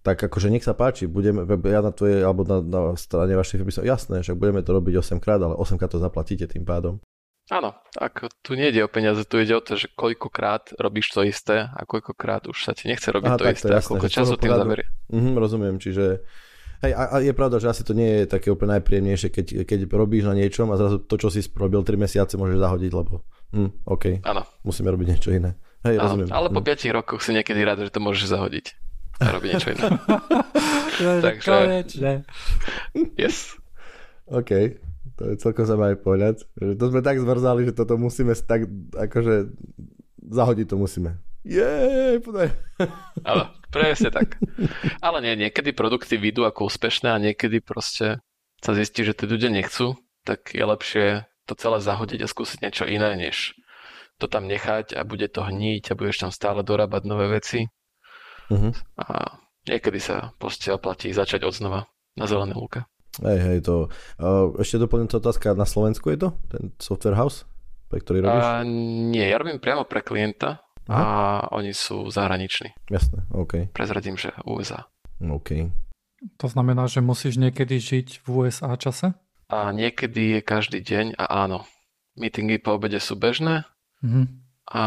tak 0.00 0.16
akože 0.16 0.48
nech 0.48 0.64
sa 0.64 0.72
páči, 0.72 1.04
budeme, 1.04 1.44
ja 1.44 1.84
na 1.84 1.92
tvojej, 1.92 2.24
alebo 2.24 2.48
na, 2.48 2.64
na 2.64 2.80
strane 2.96 3.36
vašej 3.36 3.60
firmy 3.60 3.68
som, 3.68 3.84
jasné, 3.84 4.24
že 4.24 4.32
budeme 4.32 4.64
to 4.64 4.72
robiť 4.72 4.96
8 4.96 5.20
krát, 5.20 5.44
ale 5.44 5.52
8 5.60 5.76
krát 5.76 5.92
to 5.92 6.00
zaplatíte 6.00 6.48
tým 6.48 6.64
pádom. 6.64 7.04
Áno, 7.50 7.74
ako 7.98 8.30
tu 8.46 8.54
nejde 8.54 8.80
o 8.86 8.88
peniaze, 8.88 9.26
tu 9.26 9.42
ide 9.42 9.52
o 9.58 9.60
to, 9.60 9.74
že 9.74 9.90
koľkokrát 9.92 10.72
robíš 10.78 11.10
to 11.10 11.26
isté 11.26 11.66
a 11.66 11.82
koľkokrát 11.82 12.46
už 12.46 12.62
sa 12.62 12.72
ti 12.72 12.86
nechce 12.86 13.10
robiť 13.10 13.26
Aha, 13.26 13.36
to 13.36 13.44
isté, 13.50 13.68
to 13.68 13.74
jasné, 13.74 13.82
a 13.82 13.88
koľko 13.90 14.08
času 14.08 14.34
tým 14.38 14.54
zaberie. 14.54 14.86
Mhm, 15.10 15.30
rozumiem, 15.34 15.76
čiže 15.82 16.22
Hej, 16.80 16.92
a, 16.96 17.02
a 17.12 17.16
je 17.20 17.36
pravda, 17.36 17.60
že 17.60 17.68
asi 17.68 17.82
to 17.84 17.92
nie 17.92 18.24
je 18.24 18.24
také 18.24 18.48
úplne 18.48 18.80
najpríjemnejšie, 18.80 19.28
keď, 19.28 19.46
keď 19.68 19.78
robíš 19.92 20.24
na 20.24 20.32
niečom 20.32 20.72
a 20.72 20.80
zrazu 20.80 21.04
to, 21.04 21.20
čo 21.20 21.28
si 21.28 21.44
robil 21.52 21.84
3 21.84 22.00
mesiace, 22.00 22.40
môžeš 22.40 22.56
zahodiť, 22.56 22.92
lebo 22.96 23.20
hm, 23.52 23.84
OK, 23.84 24.24
Áno. 24.24 24.48
musíme 24.64 24.88
robiť 24.88 25.06
niečo 25.12 25.28
iné. 25.28 25.60
Hej, 25.84 26.00
Áno, 26.00 26.04
rozumiem. 26.08 26.28
Ale 26.32 26.48
po 26.48 26.64
5 26.64 26.80
hm. 26.80 26.92
rokoch 26.96 27.20
si 27.20 27.36
niekedy 27.36 27.60
rád, 27.60 27.84
že 27.84 27.92
to 27.92 28.00
môžeš 28.00 28.32
zahodiť 28.32 28.66
a 29.20 29.24
robiť 29.36 29.48
niečo 29.52 29.70
iné. 29.76 29.88
Takže... 31.28 31.56
Yes. 33.20 33.60
OK. 34.32 34.80
To 35.20 35.22
je 35.28 35.34
celkom 35.36 35.68
zaujímavý 35.68 36.00
pohľad. 36.00 36.40
To 36.56 36.84
sme 36.88 37.04
tak 37.04 37.20
zmrzali, 37.20 37.68
že 37.68 37.76
toto 37.76 38.00
musíme 38.00 38.32
tak, 38.32 38.64
akože 38.96 39.52
zahodiť 40.32 40.66
to 40.72 40.76
musíme. 40.80 41.20
Jej, 41.44 42.24
podaj. 42.24 42.48
Ale 43.24 43.52
presne 43.70 44.10
tak. 44.10 44.36
Ale 45.00 45.22
nie, 45.22 45.48
niekedy 45.48 45.72
produkty 45.72 46.18
vidú 46.18 46.44
ako 46.44 46.68
úspešné 46.68 47.08
a 47.10 47.22
niekedy 47.22 47.62
proste 47.62 48.20
sa 48.60 48.76
zistí, 48.76 49.06
že 49.06 49.16
tí 49.16 49.24
ľudia 49.24 49.48
nechcú, 49.48 49.96
tak 50.26 50.52
je 50.52 50.60
lepšie 50.60 51.06
to 51.48 51.56
celé 51.56 51.80
zahodiť 51.80 52.20
a 52.22 52.30
skúsiť 52.30 52.58
niečo 52.62 52.84
iné, 52.86 53.16
než 53.16 53.56
to 54.20 54.28
tam 54.28 54.44
nechať 54.44 54.92
a 54.94 55.02
bude 55.02 55.26
to 55.32 55.40
hníť 55.40 55.90
a 55.90 55.98
budeš 55.98 56.28
tam 56.28 56.30
stále 56.30 56.60
dorábať 56.60 57.02
nové 57.08 57.26
veci. 57.32 57.66
Uh-huh. 58.52 58.76
A 59.00 59.38
niekedy 59.64 59.96
sa 59.96 60.36
proste 60.36 60.70
oplatí 60.70 61.08
začať 61.10 61.48
od 61.48 61.54
znova 61.56 61.80
na 62.20 62.28
zelené 62.28 62.52
lúke. 62.52 62.84
Hej, 63.24 63.38
hej, 63.42 63.58
to... 63.64 63.90
Uh, 64.20 64.54
ešte 64.60 64.78
doplním 64.78 65.10
to 65.10 65.18
otázka, 65.18 65.56
na 65.58 65.66
Slovensku 65.66 66.14
je 66.14 66.18
to? 66.20 66.28
Ten 66.46 66.70
software 66.78 67.18
house, 67.18 67.48
pre 67.90 67.98
ktorý 67.98 68.22
robíš? 68.22 68.44
Uh, 68.44 68.62
nie, 69.10 69.26
ja 69.26 69.40
robím 69.40 69.58
priamo 69.58 69.88
pre 69.88 70.04
klienta 70.04 70.62
Aha. 70.88 71.02
a 71.02 71.16
oni 71.52 71.76
sú 71.76 72.08
zahraniční. 72.08 72.72
Jasné, 72.90 73.26
OK. 73.30 73.70
Prezradím, 73.74 74.16
že 74.16 74.32
USA. 74.46 74.88
OK. 75.20 75.70
To 76.36 76.46
znamená, 76.48 76.84
že 76.88 77.00
musíš 77.00 77.40
niekedy 77.40 77.80
žiť 77.80 78.24
v 78.24 78.26
USA 78.28 78.76
čase? 78.76 79.16
A 79.50 79.72
niekedy 79.72 80.38
je 80.38 80.40
každý 80.44 80.84
deň 80.84 81.16
a 81.16 81.44
áno. 81.44 81.66
Meetingy 82.14 82.60
po 82.60 82.76
obede 82.76 83.00
sú 83.00 83.16
bežné 83.16 83.64
uh-huh. 84.04 84.28
a 84.68 84.82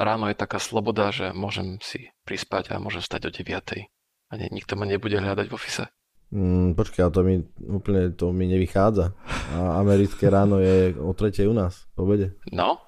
ráno 0.00 0.32
je 0.32 0.36
taká 0.38 0.56
sloboda, 0.56 1.12
že 1.12 1.36
môžem 1.36 1.78
si 1.84 2.08
prispať 2.24 2.72
a 2.72 2.80
môžem 2.80 3.04
stať 3.04 3.28
o 3.28 3.30
9. 3.30 3.52
A 4.30 4.32
nie, 4.38 4.48
nikto 4.50 4.78
ma 4.78 4.86
nebude 4.86 5.18
hľadať 5.18 5.46
v 5.50 5.54
ofise. 5.54 5.84
Mm, 6.30 6.78
počkaj, 6.78 7.02
ale 7.02 7.12
to 7.12 7.22
mi 7.26 7.34
úplne 7.66 8.02
to 8.14 8.30
mi 8.30 8.46
nevychádza. 8.46 9.10
A 9.58 9.82
americké 9.82 10.30
ráno 10.30 10.62
je 10.62 10.94
o 10.94 11.10
tretej 11.10 11.50
u 11.50 11.54
nás, 11.54 11.90
po 11.98 12.06
obede. 12.06 12.38
No, 12.54 12.78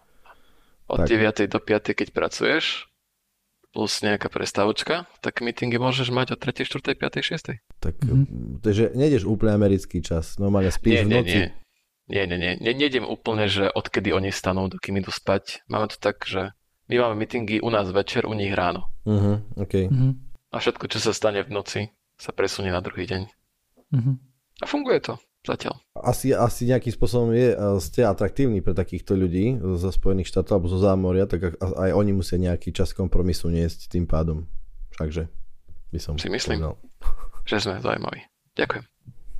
od 0.92 1.08
tak. 1.08 1.08
9. 1.08 1.48
do 1.48 1.58
5. 1.58 1.96
keď 1.96 2.08
pracuješ, 2.12 2.92
plus 3.72 4.04
nejaká 4.04 4.28
prestávočka, 4.28 5.08
tak 5.24 5.40
meetingy 5.40 5.80
môžeš 5.80 6.12
mať 6.12 6.36
od 6.36 6.38
3., 6.44 6.68
4., 6.68 6.92
5., 6.92 7.24
6. 7.24 7.56
Tak, 7.80 7.94
mm-hmm. 8.04 8.60
takže 8.60 8.92
nejdeš 8.92 9.24
úplne 9.24 9.56
americký 9.56 10.04
čas, 10.04 10.36
normálne 10.36 10.68
spíš 10.68 11.02
nie, 11.02 11.04
v 11.08 11.08
noci. 11.08 11.38
Nie, 12.12 12.28
nie, 12.28 12.36
nie, 12.36 12.52
nie, 12.60 12.72
nejdem 12.76 13.08
úplne, 13.08 13.48
že 13.48 13.72
odkedy 13.72 14.12
oni 14.12 14.28
stanú, 14.28 14.68
dokým 14.68 15.00
idú 15.00 15.08
spať. 15.08 15.64
Máme 15.72 15.88
to 15.88 15.96
tak, 15.96 16.20
že 16.28 16.52
my 16.92 17.00
máme 17.00 17.24
meetingy 17.24 17.64
u 17.64 17.72
nás 17.72 17.88
večer, 17.88 18.28
u 18.28 18.36
nich 18.36 18.52
ráno. 18.52 18.92
Uh-huh, 19.08 19.40
okay. 19.56 19.88
uh-huh. 19.88 20.12
A 20.52 20.60
všetko, 20.60 20.92
čo 20.92 21.00
sa 21.00 21.16
stane 21.16 21.40
v 21.40 21.48
noci, 21.48 21.80
sa 22.20 22.36
presunie 22.36 22.68
na 22.68 22.84
druhý 22.84 23.08
deň. 23.08 23.22
Mm-hmm. 23.96 24.14
A 24.60 24.64
funguje 24.68 25.00
to 25.00 25.16
zatiaľ. 25.42 25.74
Asi, 25.98 26.30
asi 26.30 26.70
nejakým 26.70 26.94
spôsobom 26.94 27.34
je, 27.34 27.54
ste 27.82 28.06
atraktívni 28.06 28.62
pre 28.62 28.72
takýchto 28.72 29.18
ľudí 29.18 29.58
zo 29.58 29.90
Spojených 29.90 30.30
štátov 30.30 30.52
alebo 30.58 30.68
zo 30.70 30.78
zámoria, 30.78 31.26
tak 31.26 31.58
aj 31.58 31.90
oni 31.92 32.12
musia 32.14 32.38
nejaký 32.38 32.70
čas 32.70 32.94
kompromisu 32.94 33.50
niesť 33.50 33.90
tým 33.90 34.06
pádom. 34.06 34.46
Takže 34.94 35.26
by 35.90 35.98
som 35.98 36.14
Si 36.16 36.30
myslím, 36.30 36.62
povedal. 36.62 36.74
že 37.50 37.56
sme 37.58 37.82
zaujímaví. 37.82 38.22
Ďakujem. 38.54 38.84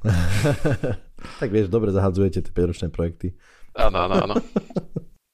tak 1.40 1.48
vieš, 1.54 1.70
dobre 1.70 1.94
zahadzujete 1.94 2.42
tie 2.42 2.52
5 2.52 2.90
projekty. 2.90 3.38
Áno, 3.78 4.04
áno, 4.04 4.14
áno. 4.18 4.34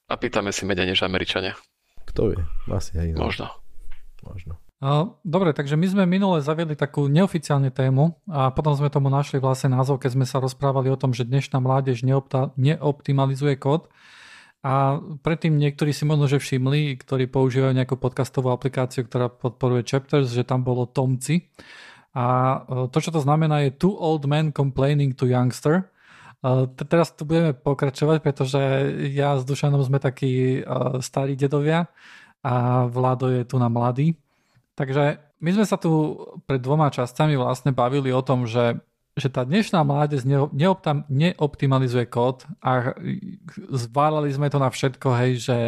A 0.09 0.13
pýtame 0.15 0.53
si 0.53 0.63
menej 0.63 0.93
než 0.93 1.01
Američania. 1.01 1.57
Kto 2.07 2.33
vie? 2.33 2.41
Asi 2.69 2.97
aj. 2.97 3.13
No. 3.13 3.29
Možno. 3.29 3.49
Možno. 4.25 4.57
Dobre, 5.27 5.51
takže 5.51 5.75
my 5.75 5.87
sme 5.91 6.03
minule 6.07 6.39
zaviedli 6.39 6.71
takú 6.71 7.11
neoficiálnu 7.11 7.67
tému 7.67 8.15
a 8.31 8.47
potom 8.47 8.71
sme 8.71 8.87
tomu 8.87 9.11
našli 9.11 9.35
vlastne 9.35 9.75
názov, 9.75 9.99
keď 9.99 10.15
sme 10.15 10.23
sa 10.23 10.39
rozprávali 10.39 10.87
o 10.87 10.95
tom, 10.95 11.11
že 11.11 11.27
dnešná 11.27 11.59
mládež 11.59 12.07
neopta- 12.07 12.55
neoptimalizuje 12.55 13.59
kód. 13.59 13.91
A 14.63 15.03
predtým 15.19 15.59
niektorí 15.59 15.91
si 15.91 16.07
možno, 16.07 16.31
že 16.31 16.39
všimli, 16.39 16.95
ktorí 16.95 17.27
používajú 17.27 17.75
nejakú 17.75 17.99
podcastovú 17.99 18.55
aplikáciu, 18.55 19.03
ktorá 19.03 19.27
podporuje 19.27 19.83
Chapters, 19.83 20.31
že 20.31 20.47
tam 20.47 20.63
bolo 20.63 20.87
Tomci. 20.87 21.51
A 22.15 22.63
to, 22.87 23.03
čo 23.03 23.11
to 23.11 23.19
znamená, 23.19 23.67
je 23.67 23.75
Two 23.75 23.95
Old 23.99 24.31
Men 24.31 24.55
Complaining 24.55 25.11
to 25.11 25.27
Youngster. 25.27 25.91
Teraz 26.87 27.11
tu 27.19 27.27
budeme 27.27 27.51
pokračovať, 27.51 28.23
pretože 28.23 28.59
ja 29.11 29.35
s 29.35 29.43
Dušanom 29.43 29.83
sme 29.83 29.99
takí 29.99 30.63
starí 31.03 31.35
dedovia 31.35 31.91
a 32.43 32.87
Vlado 32.87 33.27
je 33.27 33.43
tu 33.43 33.59
na 33.59 33.67
mladý. 33.67 34.15
Takže 34.79 35.19
my 35.43 35.49
sme 35.59 35.65
sa 35.67 35.75
tu 35.75 36.15
pred 36.47 36.63
dvoma 36.63 36.87
časťami 36.87 37.35
vlastne 37.35 37.75
bavili 37.75 38.15
o 38.15 38.23
tom, 38.23 38.47
že, 38.47 38.79
že 39.19 39.27
tá 39.27 39.43
dnešná 39.43 39.83
mládež 39.83 40.23
neoptam, 40.55 41.03
neoptimalizuje 41.11 42.07
kód 42.07 42.47
a 42.63 42.95
zválali 43.75 44.31
sme 44.31 44.47
to 44.47 44.55
na 44.55 44.71
všetko, 44.71 45.07
hej, 45.19 45.31
že, 45.43 45.59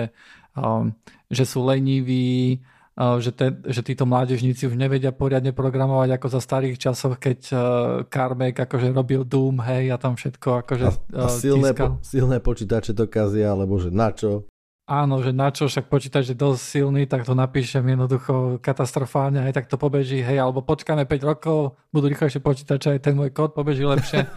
um, 0.56 0.96
že 1.28 1.44
sú 1.44 1.68
leniví, 1.68 2.64
uh, 2.96 3.20
že, 3.20 3.36
te, 3.36 3.52
že 3.68 3.84
títo 3.84 4.08
mládežníci 4.08 4.72
už 4.72 4.80
nevedia 4.80 5.12
poriadne 5.12 5.52
programovať 5.52 6.16
ako 6.16 6.28
za 6.32 6.40
starých 6.40 6.80
časov, 6.80 7.20
keď 7.20 7.40
uh, 7.52 7.60
Carmack 8.08 8.64
akože 8.64 8.96
robil 8.96 9.28
Doom, 9.28 9.60
hej, 9.60 9.92
a 9.92 10.00
tam 10.00 10.16
všetko 10.16 10.64
akože 10.64 10.88
a, 10.88 10.92
a 11.20 11.28
uh, 11.28 11.36
silné, 11.36 11.76
po, 11.76 12.00
silné 12.00 12.40
počítače 12.40 12.96
to 12.96 13.12
kazia, 13.12 13.52
alebo 13.52 13.76
že 13.76 13.92
na 13.92 14.16
čo? 14.16 14.48
Áno, 14.88 15.22
že 15.22 15.32
na 15.32 15.54
čo 15.54 15.70
však 15.70 15.88
počítač 15.88 16.34
je 16.34 16.38
dosť 16.38 16.62
silný, 16.62 17.06
tak 17.06 17.24
to 17.24 17.38
napíšem 17.38 17.86
jednoducho 17.86 18.60
katastrofálne, 18.60 19.42
aj 19.46 19.54
tak 19.54 19.66
to 19.72 19.78
pobeží, 19.80 20.20
hej, 20.20 20.42
alebo 20.42 20.66
počkáme 20.66 21.06
5 21.06 21.30
rokov, 21.30 21.80
budú 21.94 22.12
rýchlejšie 22.12 22.42
počítače, 22.44 22.98
aj 22.98 23.02
ten 23.04 23.16
môj 23.16 23.32
kód 23.32 23.54
pobeží 23.56 23.86
lepšie. 23.86 24.26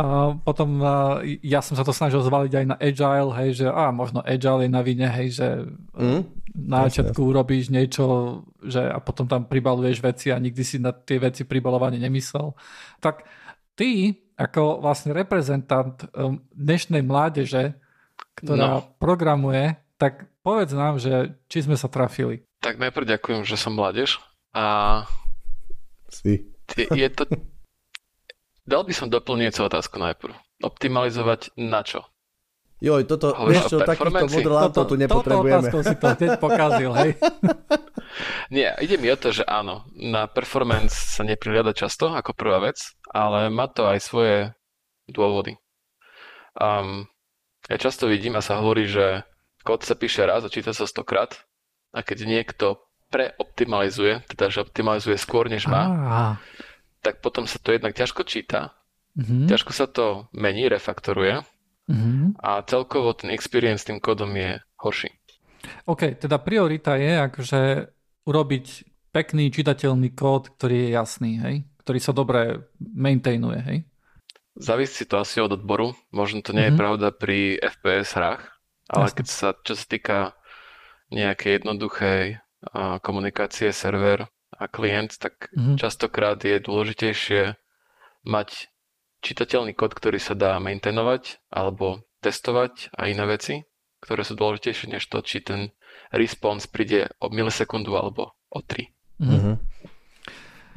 A 0.00 0.32
potom 0.38 0.80
ja 1.42 1.60
som 1.60 1.74
sa 1.74 1.82
to 1.82 1.90
snažil 1.90 2.22
zvaliť 2.22 2.52
aj 2.62 2.66
na 2.72 2.76
Agile, 2.78 3.34
hej, 3.42 3.50
že 3.58 3.66
a 3.66 3.90
možno 3.90 4.22
Agile 4.22 4.64
je 4.64 4.70
na 4.70 4.80
vine, 4.86 5.08
hej, 5.10 5.28
že 5.34 5.48
mm, 5.98 6.20
na 6.56 6.86
začiatku 6.86 7.20
urobíš 7.20 7.74
niečo 7.74 8.04
že, 8.62 8.86
a 8.86 9.02
potom 9.02 9.26
tam 9.26 9.50
pribaluješ 9.50 9.98
veci 9.98 10.30
a 10.30 10.38
nikdy 10.38 10.62
si 10.62 10.78
na 10.78 10.94
tie 10.94 11.18
veci 11.18 11.42
pribalovanie 11.42 11.98
nemyslel. 11.98 12.54
Tak 13.02 13.26
ty, 13.74 14.14
ako 14.38 14.78
vlastne 14.78 15.10
reprezentant 15.10 16.06
um, 16.14 16.38
dnešnej 16.54 17.02
mládeže, 17.02 17.76
ktorá 18.40 18.82
no. 18.82 18.96
programuje, 18.96 19.76
tak 20.00 20.32
povedz 20.40 20.72
nám, 20.72 20.96
že 20.96 21.36
či 21.52 21.64
sme 21.64 21.76
sa 21.76 21.92
trafili. 21.92 22.44
Tak 22.64 22.80
najprv 22.80 23.16
ďakujem, 23.16 23.44
že 23.44 23.56
som 23.60 23.76
mládež 23.76 24.20
a 24.56 25.04
si. 26.08 26.48
je 26.76 27.08
to... 27.12 27.24
Dal 28.64 28.82
by 28.86 28.92
som 28.94 29.10
doplňujúcu 29.10 29.60
otázku 29.66 29.96
najprv. 29.98 30.34
Optimalizovať 30.60 31.56
na 31.56 31.80
čo? 31.82 32.06
Joj, 32.80 33.04
toto, 33.04 33.36
vieš 33.44 33.76
čo, 33.76 33.84
takýchto 33.84 34.40
modrlátov 34.40 34.88
tu 34.88 34.96
nepotrebujeme. 34.96 35.68
Toto 35.68 35.84
si 35.84 35.96
to 36.00 36.16
hneď 36.16 36.40
pokazil, 36.40 36.96
hej? 36.96 37.12
Nie, 38.56 38.72
ide 38.80 38.96
mi 38.96 39.12
o 39.12 39.20
to, 39.20 39.36
že 39.36 39.44
áno, 39.44 39.84
na 39.92 40.24
performance 40.24 40.96
sa 40.96 41.22
neprihľada 41.22 41.76
často 41.76 42.08
ako 42.08 42.32
prvá 42.32 42.58
vec, 42.64 42.80
ale 43.12 43.52
má 43.52 43.68
to 43.68 43.84
aj 43.84 44.00
svoje 44.00 44.36
dôvody. 45.12 45.60
Um, 46.56 47.04
ja 47.70 47.76
často 47.78 48.10
vidím 48.10 48.34
a 48.34 48.42
sa 48.42 48.58
hovorí, 48.58 48.90
že 48.90 49.22
kód 49.62 49.86
sa 49.86 49.94
píše 49.94 50.26
raz 50.26 50.42
a 50.42 50.50
číta 50.50 50.74
sa 50.74 50.90
stokrát 50.90 51.38
a 51.94 52.02
keď 52.02 52.26
niekto 52.26 52.66
preoptimalizuje, 53.14 54.26
teda 54.26 54.50
že 54.50 54.66
optimalizuje 54.66 55.14
skôr 55.14 55.46
než 55.46 55.70
má, 55.70 55.82
ah. 55.86 56.34
tak 57.02 57.22
potom 57.22 57.46
sa 57.46 57.62
to 57.62 57.70
jednak 57.70 57.94
ťažko 57.94 58.26
číta, 58.26 58.74
mm-hmm. 59.14 59.46
ťažko 59.46 59.70
sa 59.70 59.86
to 59.86 60.30
mení, 60.34 60.66
refaktoruje 60.66 61.42
mm-hmm. 61.90 62.42
a 62.42 62.62
celkovo 62.66 63.14
ten 63.14 63.30
experience 63.34 63.86
tým 63.86 64.02
kódom 64.02 64.30
je 64.34 64.58
horší. 64.82 65.10
OK, 65.86 66.18
teda 66.18 66.38
priorita 66.42 66.96
je 66.96 67.12
akože 67.30 67.60
urobiť 68.26 68.66
pekný 69.10 69.50
čitateľný 69.50 70.14
kód, 70.14 70.54
ktorý 70.54 70.86
je 70.86 70.88
jasný, 70.94 71.32
hej? 71.42 71.54
ktorý 71.82 71.98
sa 71.98 72.14
dobre 72.14 72.70
maintainuje, 72.78 73.60
hej? 73.66 73.78
Závisí 74.58 75.06
to 75.06 75.22
asi 75.22 75.38
od 75.38 75.54
odboru. 75.54 75.94
Možno 76.10 76.42
to 76.42 76.50
nie 76.50 76.66
mm-hmm. 76.66 76.74
je 76.74 76.76
mhm. 76.76 76.80
pravda 76.80 77.08
pri 77.14 77.38
FPS 77.60 78.08
hrách, 78.18 78.42
ale 78.90 79.06
Jasne. 79.06 79.16
keď 79.16 79.26
sa, 79.26 79.48
čo 79.62 79.74
sa 79.78 79.86
týka 79.86 80.18
nejakej 81.10 81.62
jednoduchej 81.62 82.22
komunikácie 83.02 83.72
server 83.72 84.28
a 84.54 84.64
klient, 84.68 85.16
tak 85.16 85.48
mm-hmm. 85.50 85.76
častokrát 85.80 86.38
je 86.42 86.60
dôležitejšie 86.60 87.56
mať 88.26 88.68
čitateľný 89.24 89.72
kód, 89.72 89.96
ktorý 89.96 90.20
sa 90.20 90.36
dá 90.36 90.56
maintainovať 90.60 91.40
alebo 91.48 92.04
testovať 92.20 92.92
a 92.92 93.08
iné 93.08 93.24
veci, 93.24 93.64
ktoré 94.04 94.24
sú 94.24 94.36
dôležitejšie 94.36 94.96
než 94.96 95.08
to, 95.08 95.24
či 95.24 95.40
ten 95.40 95.72
response 96.12 96.68
príde 96.68 97.08
o 97.20 97.32
milisekundu 97.32 97.96
alebo 97.96 98.36
o 98.52 98.60
tri. 98.60 98.92
Mm-hmm. 99.20 99.69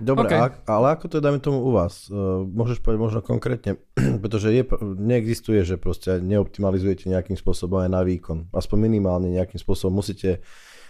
Dobre, 0.01 0.25
okay. 0.25 0.39
a, 0.41 0.47
ale 0.65 0.97
ako 0.97 1.05
to 1.05 1.21
dajme 1.21 1.37
tomu 1.37 1.61
u 1.61 1.69
vás? 1.69 2.09
Uh, 2.09 2.41
môžeš 2.43 2.81
povedať 2.81 2.99
možno 2.99 3.19
konkrétne, 3.21 3.77
pretože 4.23 4.49
je, 4.49 4.65
neexistuje, 4.97 5.61
že 5.61 5.77
proste 5.77 6.17
neoptimalizujete 6.17 7.09
nejakým 7.09 7.37
spôsobom 7.37 7.85
aj 7.85 7.89
na 7.93 8.01
výkon. 8.01 8.49
Aspoň 8.49 8.77
minimálne 8.89 9.29
nejakým 9.29 9.61
spôsobom 9.61 10.01
musíte, 10.01 10.41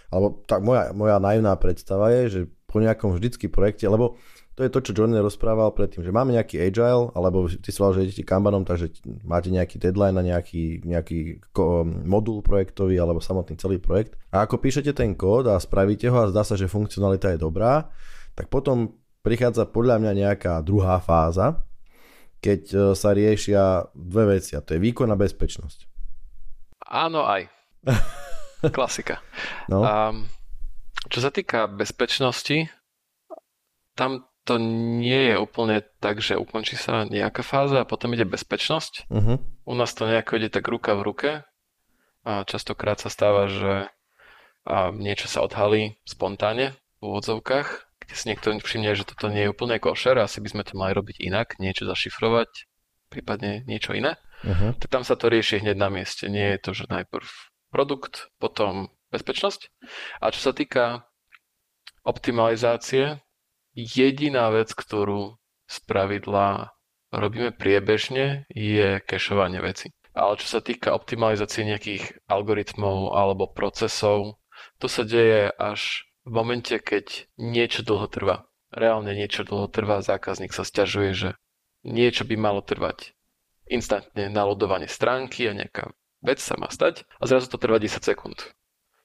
alebo 0.08 0.40
tak 0.48 0.64
moja, 0.64 0.96
moja 0.96 1.20
naivná 1.20 1.52
predstava 1.60 2.08
je, 2.16 2.22
že 2.28 2.40
po 2.64 2.80
nejakom 2.80 3.12
vždycky 3.12 3.46
projekte, 3.52 3.86
lebo 3.86 4.16
to 4.54 4.62
je 4.62 4.70
to, 4.70 4.86
čo 4.86 4.94
Johnny 4.94 5.18
rozprával 5.18 5.74
predtým, 5.74 6.06
že 6.06 6.14
máme 6.14 6.30
nejaký 6.30 6.62
agile, 6.62 7.10
alebo 7.18 7.50
ty 7.50 7.74
si 7.74 7.78
že 7.78 8.06
idete 8.06 8.22
Kanbanom, 8.22 8.62
takže 8.62 9.02
máte 9.26 9.50
nejaký 9.50 9.82
deadline 9.82 10.14
na 10.14 10.22
nejaký, 10.22 10.86
nejaký 10.86 11.42
modul 12.06 12.38
projektový 12.38 12.94
alebo 13.02 13.18
samotný 13.18 13.58
celý 13.58 13.82
projekt. 13.82 14.14
A 14.30 14.46
ako 14.46 14.62
píšete 14.62 14.94
ten 14.94 15.18
kód 15.18 15.50
a 15.50 15.58
spravíte 15.58 16.06
ho 16.06 16.22
a 16.22 16.30
zdá 16.30 16.46
sa, 16.46 16.54
že 16.54 16.70
funkcionalita 16.70 17.34
je 17.34 17.42
dobrá, 17.42 17.90
tak 18.34 18.50
potom 18.50 18.98
prichádza 19.24 19.64
podľa 19.64 20.02
mňa 20.02 20.12
nejaká 20.12 20.60
druhá 20.60 21.00
fáza, 21.00 21.64
keď 22.44 22.60
e, 22.70 22.76
sa 22.92 23.10
riešia 23.16 23.88
dve 23.96 24.36
veci 24.36 24.52
a 24.52 24.60
to 24.60 24.76
je 24.76 24.84
výkon 24.84 25.08
a 25.08 25.16
bezpečnosť. 25.16 25.88
Áno 26.84 27.24
aj. 27.24 27.48
Klasika. 28.76 29.24
No. 29.72 29.80
Um, 29.80 30.28
čo 31.08 31.24
sa 31.24 31.32
týka 31.32 31.68
bezpečnosti, 31.68 32.68
tam 33.96 34.28
to 34.44 34.60
nie 34.60 35.32
je 35.32 35.36
úplne 35.40 35.80
tak, 36.04 36.20
že 36.20 36.36
ukončí 36.36 36.76
sa 36.76 37.08
nejaká 37.08 37.40
fáza 37.40 37.80
a 37.80 37.88
potom 37.88 38.12
ide 38.12 38.28
bezpečnosť. 38.28 39.08
Uh-huh. 39.08 39.40
U 39.40 39.72
nás 39.72 39.96
to 39.96 40.04
nejako 40.04 40.36
ide 40.36 40.52
tak 40.52 40.68
ruka 40.68 40.92
v 40.92 41.04
ruke 41.04 41.30
a 42.28 42.44
častokrát 42.44 43.00
sa 43.00 43.08
stáva, 43.08 43.48
že 43.48 43.88
a 44.64 44.88
niečo 44.92 45.28
sa 45.28 45.44
odhalí 45.44 46.00
spontánne 46.08 46.72
v 46.72 47.02
úvodzovkách, 47.04 47.93
kde 48.04 48.14
si 48.14 48.24
niekto 48.28 48.54
všimne, 48.60 48.92
že 48.94 49.08
toto 49.08 49.32
nie 49.32 49.48
je 49.48 49.52
úplne 49.52 49.80
košer, 49.80 50.20
asi 50.20 50.38
by 50.44 50.48
sme 50.52 50.62
to 50.64 50.76
mali 50.76 50.92
robiť 50.92 51.20
inak, 51.24 51.56
niečo 51.58 51.88
zašifrovať, 51.88 52.68
prípadne 53.08 53.64
niečo 53.64 53.96
iné. 53.96 54.20
Uh-huh. 54.44 54.76
Tak 54.76 54.88
tam 54.92 55.02
sa 55.02 55.16
to 55.16 55.32
rieši 55.32 55.64
hneď 55.64 55.76
na 55.78 55.88
mieste. 55.88 56.28
Nie 56.28 56.56
je 56.56 56.60
to, 56.60 56.70
že 56.76 56.84
najprv 56.92 57.26
produkt, 57.72 58.28
potom 58.36 58.92
bezpečnosť. 59.08 59.72
A 60.20 60.28
čo 60.34 60.40
sa 60.40 60.52
týka 60.52 61.08
optimalizácie, 62.04 63.24
Jediná 63.74 64.54
vec, 64.54 64.70
ktorú 64.70 65.34
z 65.66 65.76
pravidla 65.82 66.70
robíme 67.10 67.50
priebežne, 67.50 68.46
je 68.46 69.02
kešovanie 69.02 69.58
veci. 69.58 69.90
Ale 70.14 70.38
čo 70.38 70.46
sa 70.46 70.60
týka 70.62 70.94
optimalizácie 70.94 71.66
nejakých 71.66 72.22
algoritmov 72.30 73.18
alebo 73.18 73.50
procesov, 73.50 74.38
to 74.78 74.86
sa 74.86 75.02
deje 75.02 75.50
až 75.58 76.06
v 76.24 76.30
momente, 76.32 76.80
keď 76.80 77.28
niečo 77.36 77.84
dlho 77.84 78.08
trvá. 78.08 78.48
Reálne 78.72 79.14
niečo 79.14 79.44
dlho 79.46 79.68
trvá, 79.70 80.00
zákazník 80.02 80.50
sa 80.50 80.66
stiažuje, 80.66 81.10
že 81.14 81.30
niečo 81.84 82.24
by 82.24 82.34
malo 82.34 82.64
trvať 82.64 83.14
instantne 83.68 84.28
nalodovanie 84.28 84.88
stránky 84.88 85.48
a 85.48 85.56
nejaká 85.56 85.92
vec 86.24 86.40
sa 86.40 86.56
má 86.56 86.68
stať 86.72 87.04
a 87.20 87.28
zrazu 87.28 87.48
to 87.52 87.60
trvá 87.60 87.76
10 87.76 88.00
sekúnd. 88.00 88.40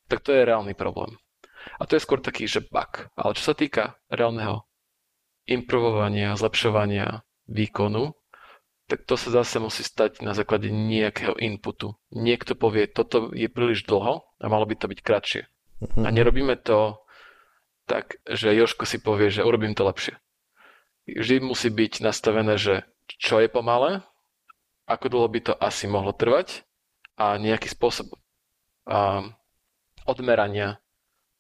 Tak 0.08 0.26
to 0.26 0.34
je 0.34 0.48
reálny 0.48 0.74
problém. 0.74 1.20
A 1.78 1.86
to 1.86 2.00
je 2.00 2.04
skôr 2.04 2.24
taký, 2.24 2.48
že 2.48 2.66
bug. 2.66 3.12
Ale 3.14 3.36
čo 3.36 3.52
sa 3.52 3.56
týka 3.56 4.00
reálneho 4.08 4.64
improvovania, 5.46 6.40
zlepšovania 6.40 7.22
výkonu, 7.52 8.16
tak 8.90 9.06
to 9.06 9.20
sa 9.20 9.44
zase 9.44 9.62
musí 9.62 9.86
stať 9.86 10.26
na 10.26 10.34
základe 10.34 10.74
nejakého 10.74 11.38
inputu. 11.38 11.94
Niekto 12.10 12.58
povie, 12.58 12.90
toto 12.90 13.30
je 13.36 13.46
príliš 13.46 13.86
dlho 13.86 14.26
a 14.26 14.46
malo 14.50 14.66
by 14.66 14.76
to 14.80 14.90
byť 14.90 15.00
kratšie. 15.04 15.42
A 16.00 16.10
nerobíme 16.10 16.58
to 16.58 17.06
tak, 17.90 18.22
že 18.30 18.54
Joško 18.54 18.86
si 18.86 19.02
povie, 19.02 19.34
že 19.34 19.42
urobím 19.42 19.74
to 19.74 19.82
lepšie. 19.90 20.14
Vždy 21.10 21.42
musí 21.42 21.74
byť 21.74 22.06
nastavené, 22.06 22.62
že 22.62 22.86
čo 23.10 23.42
je 23.42 23.50
pomalé, 23.50 24.06
ako 24.86 25.06
dlho 25.10 25.28
by 25.34 25.40
to 25.42 25.54
asi 25.58 25.90
mohlo 25.90 26.14
trvať 26.14 26.62
a 27.18 27.42
nejaký 27.42 27.74
spôsob 27.74 28.14
a, 28.86 29.26
odmerania 30.06 30.78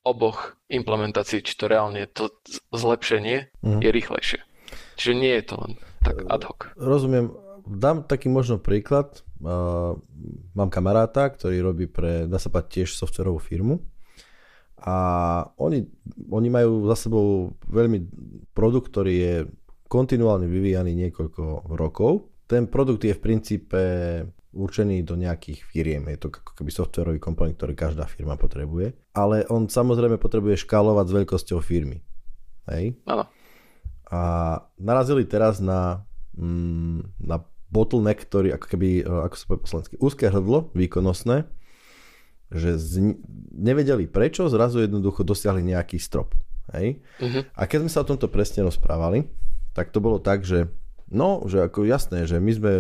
oboch 0.01 0.57
implementácií, 0.73 1.45
či 1.45 1.53
to 1.53 1.69
reálne 1.69 2.09
to 2.09 2.33
zlepšenie 2.73 3.53
mm. 3.62 3.79
je 3.85 3.89
rýchlejšie. 3.93 4.39
Čiže 4.97 5.13
nie 5.13 5.33
je 5.38 5.43
to 5.45 5.55
len 5.62 5.71
tak 6.01 6.25
ad 6.25 6.43
hoc. 6.49 6.59
Rozumiem. 6.77 7.29
Dám 7.69 8.07
taký 8.09 8.33
možno 8.33 8.57
príklad. 8.57 9.21
Uh, 9.39 9.95
mám 10.57 10.73
kamaráta, 10.73 11.29
ktorý 11.29 11.62
robí 11.62 11.85
pre, 11.85 12.25
dá 12.25 12.41
sa 12.41 12.49
povedať, 12.49 12.83
tiež 12.83 12.97
softverovú 12.97 13.38
firmu. 13.38 13.85
A 14.84 14.96
oni, 15.60 15.84
oni 16.32 16.50
majú 16.52 16.88
za 16.88 16.96
sebou 16.96 17.56
veľmi 17.68 18.00
produkt, 18.56 18.96
ktorý 18.96 19.13
je 19.13 19.36
kontinuálne 19.89 20.46
vyvíjaný 20.46 20.94
niekoľko 20.96 21.74
rokov. 21.76 22.30
Ten 22.46 22.70
produkt 22.70 23.04
je 23.04 23.13
v 23.18 23.24
princípe 23.24 23.82
určený 24.54 25.06
do 25.06 25.13
nejakých 25.13 25.62
firiem. 25.65 26.10
Je 26.10 26.18
to 26.18 26.28
ako 26.34 26.54
keby 26.58 26.72
softwarový 26.74 27.20
komponent, 27.22 27.58
ktorý 27.58 27.78
každá 27.78 28.10
firma 28.10 28.34
potrebuje. 28.38 28.98
Ale 29.13 29.46
on 29.50 29.70
samozrejme 29.70 30.18
potrebuje 30.18 30.65
škálovať 30.65 31.06
s 31.10 31.15
veľkosťou 31.22 31.60
firmy. 31.62 32.02
Hej? 32.70 32.98
Áno. 33.06 33.30
A 34.10 34.22
narazili 34.82 35.26
teraz 35.30 35.62
na, 35.62 36.02
mm, 36.34 37.22
na 37.22 37.46
bottleneck, 37.70 38.26
ktorý 38.26 38.58
ako 38.58 38.65
keby, 38.65 38.89
e, 39.06 39.13
ako 39.30 39.36
sa 39.38 39.46
povie 39.46 40.02
úzke 40.02 40.26
hrdlo, 40.26 40.74
výkonnostné, 40.74 41.46
že 42.49 42.77
z, 42.77 43.15
nevedeli 43.53 44.09
prečo, 44.09 44.49
zrazu 44.49 44.81
jednoducho 44.81 45.21
dosiahli 45.21 45.62
nejaký 45.62 46.01
strop. 46.01 46.33
Hej? 46.73 47.01
Uh-huh. 47.21 47.41
A 47.53 47.65
keď 47.69 47.85
sme 47.85 47.91
sa 47.93 48.01
o 48.01 48.09
tomto 48.09 48.29
presne 48.29 48.65
rozprávali, 48.65 49.25
tak 49.73 49.93
to 49.93 50.01
bolo 50.01 50.17
tak, 50.17 50.45
že 50.45 50.69
No, 51.09 51.41
že 51.49 51.65
ako 51.65 51.89
jasné, 51.89 52.29
že 52.29 52.38
my 52.38 52.51
sme, 52.53 52.73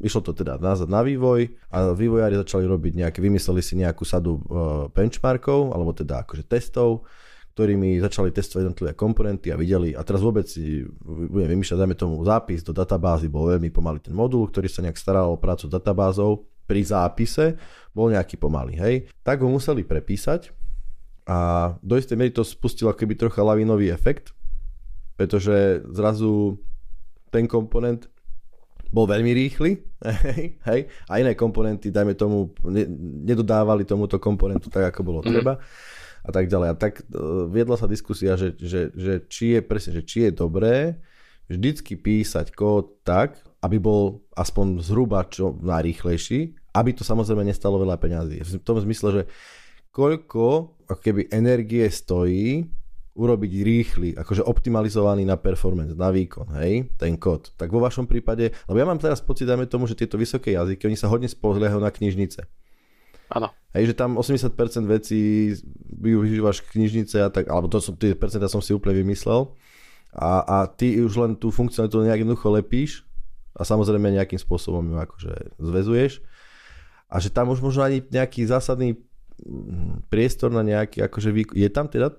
išlo 0.00 0.24
to 0.24 0.32
teda 0.32 0.56
nazad 0.56 0.88
na 0.88 1.04
vývoj 1.04 1.52
a 1.68 1.92
vývojári 1.92 2.40
začali 2.40 2.64
robiť 2.64 3.04
nejaké, 3.04 3.20
vymysleli 3.20 3.60
si 3.60 3.76
nejakú 3.76 4.00
sadu 4.00 4.40
uh, 4.48 4.88
benchmarkov, 4.88 5.76
alebo 5.76 5.92
teda 5.92 6.24
akože 6.24 6.48
testov, 6.48 7.04
ktorými 7.52 8.00
začali 8.00 8.32
testovať 8.32 8.64
jednotlivé 8.64 8.92
komponenty 8.96 9.52
a 9.52 9.60
videli, 9.60 9.92
a 9.92 10.00
teraz 10.08 10.24
vôbec 10.24 10.48
si 10.48 10.88
budem 11.04 11.52
vymýšľať, 11.52 11.76
dajme 11.76 11.96
tomu 12.00 12.16
zápis 12.24 12.64
do 12.64 12.72
databázy, 12.72 13.28
bol 13.28 13.52
veľmi 13.52 13.68
pomalý 13.68 14.00
ten 14.00 14.16
modul, 14.16 14.48
ktorý 14.48 14.72
sa 14.72 14.80
nejak 14.80 14.96
staral 14.96 15.36
o 15.36 15.40
prácu 15.40 15.68
s 15.68 15.72
databázou, 15.76 16.48
pri 16.66 16.82
zápise 16.82 17.56
bol 17.96 18.12
nejaký 18.12 18.36
pomalý, 18.36 18.76
hej. 18.76 18.94
Tak 19.24 19.40
ho 19.40 19.48
museli 19.48 19.86
prepísať 19.86 20.52
a 21.26 21.72
do 21.82 21.98
istej 21.98 22.14
miery 22.14 22.30
to 22.30 22.46
spustilo 22.46 22.94
keby 22.94 23.18
trocha 23.18 23.42
lavinový 23.42 23.90
efekt, 23.90 24.30
pretože 25.18 25.82
zrazu 25.90 26.60
ten 27.34 27.50
komponent 27.50 28.06
bol 28.94 29.10
veľmi 29.10 29.34
rýchly, 29.34 29.82
hej, 30.30 30.62
hej, 30.62 30.80
a 31.10 31.12
iné 31.18 31.34
komponenty, 31.34 31.90
dajme 31.90 32.14
tomu, 32.14 32.54
ne, 32.70 32.86
nedodávali 33.26 33.82
tomuto 33.82 34.22
komponentu 34.22 34.70
tak, 34.70 34.94
ako 34.94 35.00
bolo 35.02 35.20
mhm. 35.22 35.28
treba 35.34 35.58
a 36.26 36.30
tak 36.30 36.50
ďalej. 36.50 36.68
A 36.70 36.74
tak 36.74 37.02
uh, 37.14 37.46
viedla 37.50 37.78
sa 37.78 37.90
diskusia, 37.90 38.34
že, 38.34 38.54
že, 38.58 38.90
že 38.94 39.22
či 39.26 39.58
je 39.58 39.60
presne, 39.62 39.92
že 39.98 40.02
či 40.06 40.26
je 40.26 40.30
dobré 40.34 40.98
vždycky 41.46 41.94
písať 41.94 42.50
kód 42.54 43.02
tak, 43.06 43.38
aby 43.64 43.76
bol 43.80 44.26
aspoň 44.36 44.84
zhruba 44.84 45.24
čo 45.28 45.56
najrýchlejší, 45.60 46.72
aby 46.76 46.90
to 46.92 47.02
samozrejme 47.02 47.46
nestalo 47.46 47.80
veľa 47.80 47.96
peňazí. 47.96 48.44
V 48.44 48.60
tom 48.60 48.76
zmysle, 48.76 49.08
že 49.12 49.22
koľko 49.96 50.76
ako 50.86 51.00
keby 51.00 51.32
energie 51.32 51.88
stojí 51.88 52.68
urobiť 53.16 53.52
rýchly, 53.64 54.08
akože 54.12 54.44
optimalizovaný 54.44 55.24
na 55.24 55.40
performance, 55.40 55.96
na 55.96 56.12
výkon, 56.12 56.52
hej, 56.60 56.92
ten 57.00 57.16
kód. 57.16 57.48
Tak 57.56 57.72
vo 57.72 57.80
vašom 57.80 58.04
prípade, 58.04 58.52
lebo 58.68 58.76
ja 58.76 58.84
mám 58.84 59.00
teraz 59.00 59.24
pocit, 59.24 59.48
dajme 59.48 59.64
tomu, 59.64 59.88
že 59.88 59.96
tieto 59.96 60.20
vysoké 60.20 60.52
jazyky, 60.52 60.84
oni 60.84 61.00
sa 61.00 61.08
hodne 61.08 61.24
spoliehajú 61.24 61.80
na 61.80 61.88
knižnice. 61.88 62.44
Áno. 63.32 63.48
Hej, 63.72 63.92
že 63.92 63.94
tam 63.96 64.20
80% 64.20 64.52
vecí 64.84 65.56
využívaš 65.96 66.60
knižnice 66.68 67.24
a 67.24 67.32
tak, 67.32 67.48
alebo 67.48 67.72
to 67.72 67.80
som, 67.80 67.96
tie 67.96 68.12
percentá 68.12 68.52
som 68.52 68.60
si 68.60 68.76
úplne 68.76 69.00
vymyslel. 69.00 69.48
A, 70.12 70.44
a 70.44 70.56
ty 70.68 71.00
už 71.00 71.12
len 71.16 71.32
tú 71.40 71.48
funkcionalitu 71.48 72.04
nejak 72.04 72.20
jednoducho 72.24 72.48
lepíš 72.52 73.05
a 73.56 73.62
samozrejme 73.64 74.12
nejakým 74.12 74.38
spôsobom 74.38 74.84
ju 74.84 74.96
akože 75.00 75.32
zväzuješ. 75.56 76.12
A 77.08 77.16
že 77.22 77.32
tam 77.32 77.48
už 77.48 77.64
možno 77.64 77.86
ani 77.86 78.04
nejaký 78.04 78.44
zásadný 78.44 79.00
mm, 79.40 80.12
priestor 80.12 80.52
na 80.52 80.60
nejaký, 80.60 81.00
akože 81.02 81.32
je 81.56 81.70
tam 81.72 81.88
teda 81.88 82.12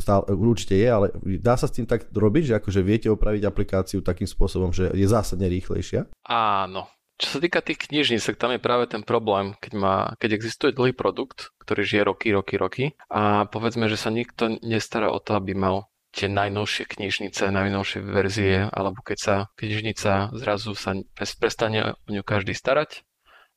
stále, 0.00 0.24
určite 0.32 0.74
je, 0.74 0.88
ale 0.88 1.06
dá 1.38 1.54
sa 1.58 1.68
s 1.68 1.74
tým 1.76 1.84
tak 1.84 2.08
robiť, 2.10 2.42
že 2.48 2.54
akože 2.58 2.80
viete 2.80 3.08
opraviť 3.12 3.42
aplikáciu 3.44 4.00
takým 4.00 4.28
spôsobom, 4.28 4.72
že 4.72 4.88
je 4.96 5.06
zásadne 5.06 5.46
rýchlejšia? 5.50 6.08
Áno. 6.26 6.88
Čo 7.14 7.38
sa 7.38 7.38
týka 7.38 7.62
tých 7.62 7.78
knižníc, 7.78 8.26
tak 8.26 8.42
tam 8.42 8.50
je 8.50 8.58
práve 8.58 8.90
ten 8.90 9.06
problém, 9.06 9.54
keď, 9.62 9.72
má, 9.78 9.96
keď 10.18 10.34
existuje 10.34 10.74
dlhý 10.74 10.90
produkt, 10.90 11.54
ktorý 11.62 11.86
žije 11.86 12.02
roky, 12.02 12.28
roky, 12.34 12.54
roky 12.58 12.84
a 13.06 13.46
povedzme, 13.46 13.86
že 13.86 13.94
sa 13.94 14.10
nikto 14.10 14.58
nestará 14.66 15.14
o 15.14 15.22
to, 15.22 15.38
aby 15.38 15.54
mal 15.54 15.86
tie 16.14 16.30
najnovšie 16.30 16.86
knižnice, 16.86 17.50
najnovšie 17.50 18.00
verzie, 18.00 18.70
alebo 18.70 19.02
keď 19.02 19.18
sa 19.18 19.34
knižnica 19.58 20.30
zrazu 20.38 20.78
sa 20.78 20.94
prestane 21.14 21.98
o 22.06 22.10
ňu 22.10 22.22
každý 22.22 22.54
starať 22.54 23.02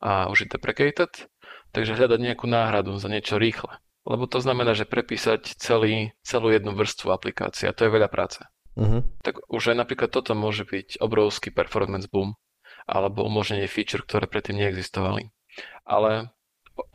a 0.02 0.26
už 0.34 0.46
je 0.46 0.52
deprecated, 0.52 1.30
takže 1.72 1.94
hľadať 1.94 2.20
nejakú 2.20 2.50
náhradu 2.50 2.98
za 2.98 3.08
niečo 3.08 3.38
rýchle 3.38 3.78
lebo 4.08 4.24
to 4.24 4.40
znamená, 4.40 4.72
že 4.72 4.88
prepísať 4.88 5.60
celý, 5.60 6.16
celú 6.24 6.48
jednu 6.48 6.72
vrstvu 6.72 7.12
aplikácie 7.12 7.68
a 7.68 7.76
to 7.76 7.86
je 7.86 7.92
veľa 7.92 8.08
práce. 8.08 8.40
Uh-huh. 8.80 9.04
Tak 9.20 9.44
už 9.52 9.76
aj 9.76 9.78
napríklad 9.84 10.10
toto 10.16 10.32
môže 10.32 10.64
byť 10.64 11.04
obrovský 11.04 11.52
performance 11.52 12.08
boom 12.08 12.40
alebo 12.88 13.28
umožnenie 13.28 13.68
feature, 13.68 14.00
ktoré 14.00 14.32
predtým 14.32 14.64
neexistovali. 14.64 15.36
Ale 15.84 16.32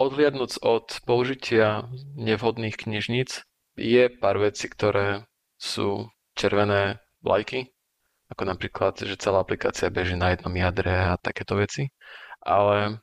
odliadnúc 0.01 0.57
od 0.65 0.89
použitia 1.05 1.85
nevhodných 2.17 2.81
knižníc, 2.81 3.45
je 3.77 4.09
pár 4.09 4.41
vecí, 4.41 4.73
ktoré 4.73 5.29
sú 5.63 6.11
červené 6.35 6.99
vlajky, 7.23 7.71
ako 8.35 8.43
napríklad, 8.51 8.99
že 8.99 9.15
celá 9.15 9.47
aplikácia 9.47 9.95
beží 9.95 10.19
na 10.19 10.35
jednom 10.35 10.51
jadre 10.51 11.15
a 11.15 11.21
takéto 11.23 11.55
veci. 11.55 11.95
Ale 12.43 12.99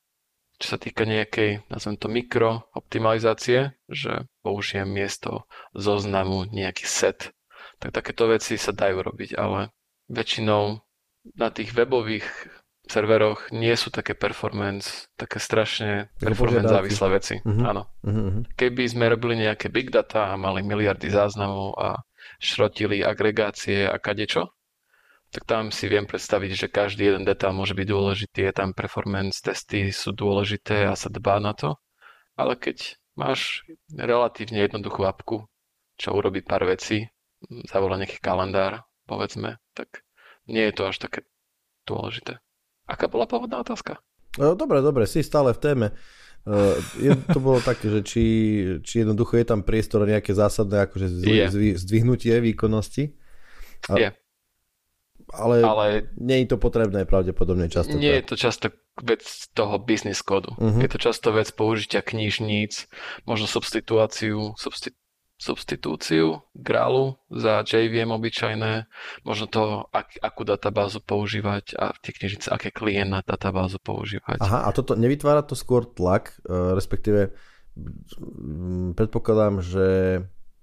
čo 0.60 0.76
sa 0.76 0.78
týka 0.78 1.08
nejakej, 1.08 1.64
nazvem 1.72 1.96
to 1.96 2.12
mikrooptimalizácie, 2.12 3.80
že 3.88 4.28
použijem 4.44 4.92
miesto 4.92 5.48
zoznamu 5.72 6.52
nejaký 6.52 6.84
set, 6.84 7.32
tak 7.80 7.96
takéto 7.96 8.28
veci 8.28 8.60
sa 8.60 8.76
dajú 8.76 9.00
robiť, 9.00 9.40
ale 9.40 9.72
väčšinou 10.12 10.84
na 11.40 11.48
tých 11.48 11.72
webových 11.72 12.28
serveroch 12.90 13.54
nie 13.54 13.72
sú 13.78 13.94
také 13.94 14.18
performance, 14.18 15.08
také 15.14 15.38
strašne 15.38 16.10
performance 16.18 16.68
závislé 16.68 17.08
veci. 17.14 17.36
Uh-huh. 17.40 17.64
Áno. 17.70 17.84
Uh-huh. 18.02 18.44
Keby 18.58 18.84
sme 18.90 19.14
robili 19.14 19.46
nejaké 19.46 19.70
big 19.70 19.94
data 19.94 20.34
a 20.34 20.42
mali 20.42 20.66
miliardy 20.66 21.08
záznamov 21.08 21.78
a 21.78 22.02
šrotili 22.38 23.02
agregácie 23.02 23.90
a 23.90 23.98
kadečo, 23.98 24.54
tak 25.30 25.46
tam 25.46 25.70
si 25.70 25.86
viem 25.86 26.10
predstaviť, 26.10 26.52
že 26.54 26.68
každý 26.74 27.10
jeden 27.10 27.26
detail 27.26 27.54
môže 27.54 27.78
byť 27.78 27.88
dôležitý, 27.90 28.40
je 28.50 28.54
tam 28.54 28.74
performance 28.74 29.42
testy 29.42 29.94
sú 29.94 30.14
dôležité 30.14 30.90
a 30.90 30.98
sa 30.98 31.10
dbá 31.10 31.38
na 31.38 31.54
to. 31.54 31.78
Ale 32.34 32.58
keď 32.58 32.98
máš 33.14 33.62
relatívne 33.94 34.66
jednoduchú 34.66 35.06
apku, 35.06 35.46
čo 36.00 36.16
urobí 36.18 36.42
pár 36.42 36.66
vecí, 36.66 37.12
zavolá 37.70 38.00
nejaký 38.02 38.18
kalendár, 38.18 38.90
povedzme, 39.06 39.62
tak 39.78 40.02
nie 40.50 40.66
je 40.70 40.74
to 40.74 40.84
až 40.90 40.98
také 40.98 41.28
dôležité. 41.86 42.42
Aká 42.90 43.06
bola 43.06 43.30
pôvodná 43.30 43.62
otázka? 43.62 44.02
No, 44.38 44.58
dobre, 44.58 44.82
dobre, 44.82 45.06
si 45.06 45.22
stále 45.22 45.54
v 45.54 45.62
téme. 45.62 45.88
Uh, 46.50 46.74
je, 46.98 47.14
to 47.30 47.38
bolo 47.38 47.62
také, 47.62 47.94
že 47.94 48.02
či, 48.02 48.24
či 48.82 49.06
jednoducho 49.06 49.38
je 49.38 49.46
tam 49.46 49.62
priestor 49.62 50.02
nejaké 50.10 50.34
zásadné 50.34 50.90
akože 50.90 51.06
zdvihnutie 51.78 52.42
výkonnosti. 52.42 53.14
A, 53.86 53.94
je 54.02 54.10
ale, 55.34 55.62
ale 55.62 55.86
nie 56.18 56.42
je 56.44 56.56
to 56.56 56.58
potrebné 56.58 57.06
pravdepodobne 57.06 57.70
často. 57.70 57.94
Nie 57.94 58.22
je 58.22 58.34
to 58.34 58.36
často 58.36 58.74
vec 59.00 59.22
toho 59.54 59.78
business 59.80 60.26
kódu. 60.26 60.58
Uh-huh. 60.58 60.82
Je 60.82 60.90
to 60.90 61.00
často 61.00 61.32
vec 61.32 61.54
použitia 61.54 62.02
knižníc, 62.02 62.90
možno 63.30 63.46
substitúciu, 63.46 64.58
substi- 64.58 64.96
substitúciu 65.40 66.44
Gralu 66.52 67.16
za 67.32 67.64
JVM 67.64 68.12
obyčajné, 68.12 68.92
možno 69.24 69.48
to, 69.48 69.88
ak, 69.96 70.20
akú 70.20 70.44
databázu 70.44 71.00
používať 71.00 71.80
a 71.80 71.96
tie 71.96 72.12
knižnice, 72.12 72.52
aké 72.52 72.76
klient 72.76 73.08
na 73.08 73.24
databázu 73.24 73.80
používať. 73.80 74.44
Aha, 74.44 74.68
a 74.68 74.70
toto 74.76 75.00
nevytvára 75.00 75.48
to 75.48 75.56
skôr 75.56 75.88
tlak, 75.88 76.36
uh, 76.44 76.76
respektíve 76.76 77.32
predpokladám, 79.00 79.64
že 79.64 79.88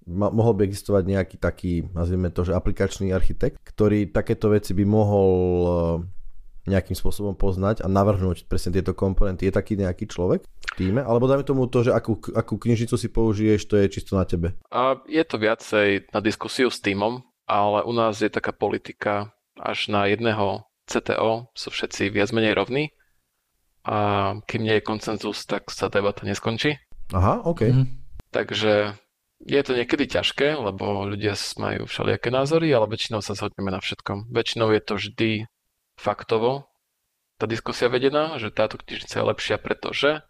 mohol 0.06 0.54
by 0.54 0.62
existovať 0.70 1.02
nejaký 1.02 1.36
taký, 1.42 1.72
nazvime 1.90 2.30
to, 2.30 2.46
že 2.46 2.54
aplikačný 2.54 3.10
architekt, 3.10 3.58
ktorý 3.58 4.06
takéto 4.14 4.54
veci 4.54 4.70
by 4.70 4.84
mohol 4.86 5.32
eh, 5.66 6.15
nejakým 6.66 6.98
spôsobom 6.98 7.38
poznať 7.38 7.82
a 7.82 7.90
navrhnúť 7.90 8.50
presne 8.50 8.74
tieto 8.74 8.92
komponenty. 8.92 9.46
Je 9.46 9.54
taký 9.54 9.78
nejaký 9.78 10.10
človek 10.10 10.42
v 10.42 10.70
týme? 10.74 11.00
Alebo 11.02 11.30
dajme 11.30 11.46
tomu 11.46 11.70
to, 11.70 11.86
že 11.86 11.94
akú, 11.94 12.18
akú 12.34 12.58
knižnicu 12.58 12.94
si 12.98 13.08
použiješ, 13.08 13.70
to 13.70 13.78
je 13.78 13.86
čisto 13.90 14.18
na 14.18 14.26
tebe. 14.26 14.58
A 14.74 14.98
je 15.06 15.22
to 15.22 15.38
viacej 15.38 16.10
na 16.10 16.20
diskusiu 16.20 16.68
s 16.68 16.82
týmom, 16.82 17.22
ale 17.46 17.86
u 17.86 17.92
nás 17.94 18.18
je 18.18 18.28
taká 18.28 18.50
politika, 18.50 19.30
až 19.56 19.88
na 19.88 20.10
jedného 20.10 20.66
CTO 20.86 21.50
sú 21.54 21.68
všetci 21.72 22.12
viac 22.12 22.30
menej 22.30 22.54
rovní 22.54 22.94
a 23.86 23.96
kým 24.50 24.66
nie 24.66 24.78
je 24.78 24.86
koncenzus, 24.86 25.46
tak 25.46 25.70
sa 25.70 25.86
debata 25.86 26.26
neskončí. 26.26 26.74
Aha, 27.14 27.46
OK. 27.46 27.70
Mm. 27.70 27.86
Takže 28.34 28.98
je 29.46 29.60
to 29.62 29.72
niekedy 29.78 30.10
ťažké, 30.10 30.58
lebo 30.58 31.06
ľudia 31.06 31.38
majú 31.62 31.86
všelijaké 31.86 32.34
názory, 32.34 32.74
ale 32.74 32.90
väčšinou 32.90 33.22
sa 33.22 33.38
zhodneme 33.38 33.70
na 33.70 33.78
všetkom. 33.78 34.32
Väčšinou 34.34 34.74
je 34.74 34.82
to 34.82 34.94
vždy 34.98 35.30
faktovo 35.96 36.68
tá 37.36 37.44
diskusia 37.44 37.92
vedená, 37.92 38.40
že 38.40 38.48
táto 38.48 38.80
knižnica 38.80 39.12
je 39.12 39.28
lepšia, 39.28 39.56
pretože 39.60 40.24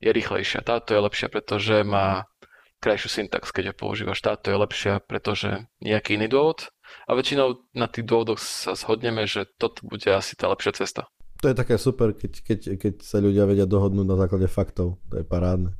je 0.00 0.10
rýchlejšia. 0.10 0.64
Táto 0.64 0.96
je 0.96 1.04
lepšia, 1.04 1.28
pretože 1.28 1.84
má 1.84 2.24
krajšiu 2.80 3.08
syntax, 3.12 3.52
keď 3.52 3.72
ho 3.72 3.74
používaš. 3.76 4.24
Táto 4.24 4.48
je 4.48 4.56
lepšia, 4.56 5.04
pretože 5.04 5.68
nejaký 5.84 6.16
iný 6.16 6.32
dôvod. 6.32 6.72
A 7.04 7.12
väčšinou 7.12 7.68
na 7.76 7.86
tých 7.86 8.08
dôvodoch 8.08 8.40
sa 8.40 8.72
zhodneme, 8.72 9.28
že 9.28 9.44
toto 9.60 9.84
bude 9.84 10.08
asi 10.08 10.32
tá 10.34 10.48
lepšia 10.48 10.72
cesta. 10.80 11.02
To 11.44 11.52
je 11.52 11.56
také 11.56 11.76
super, 11.76 12.16
keď, 12.16 12.32
keď, 12.40 12.58
keď 12.80 12.94
sa 13.04 13.20
ľudia 13.20 13.44
vedia 13.44 13.68
dohodnúť 13.68 14.06
na 14.08 14.16
základe 14.16 14.48
faktov. 14.48 14.96
To 15.12 15.20
je 15.20 15.24
parádne. 15.24 15.76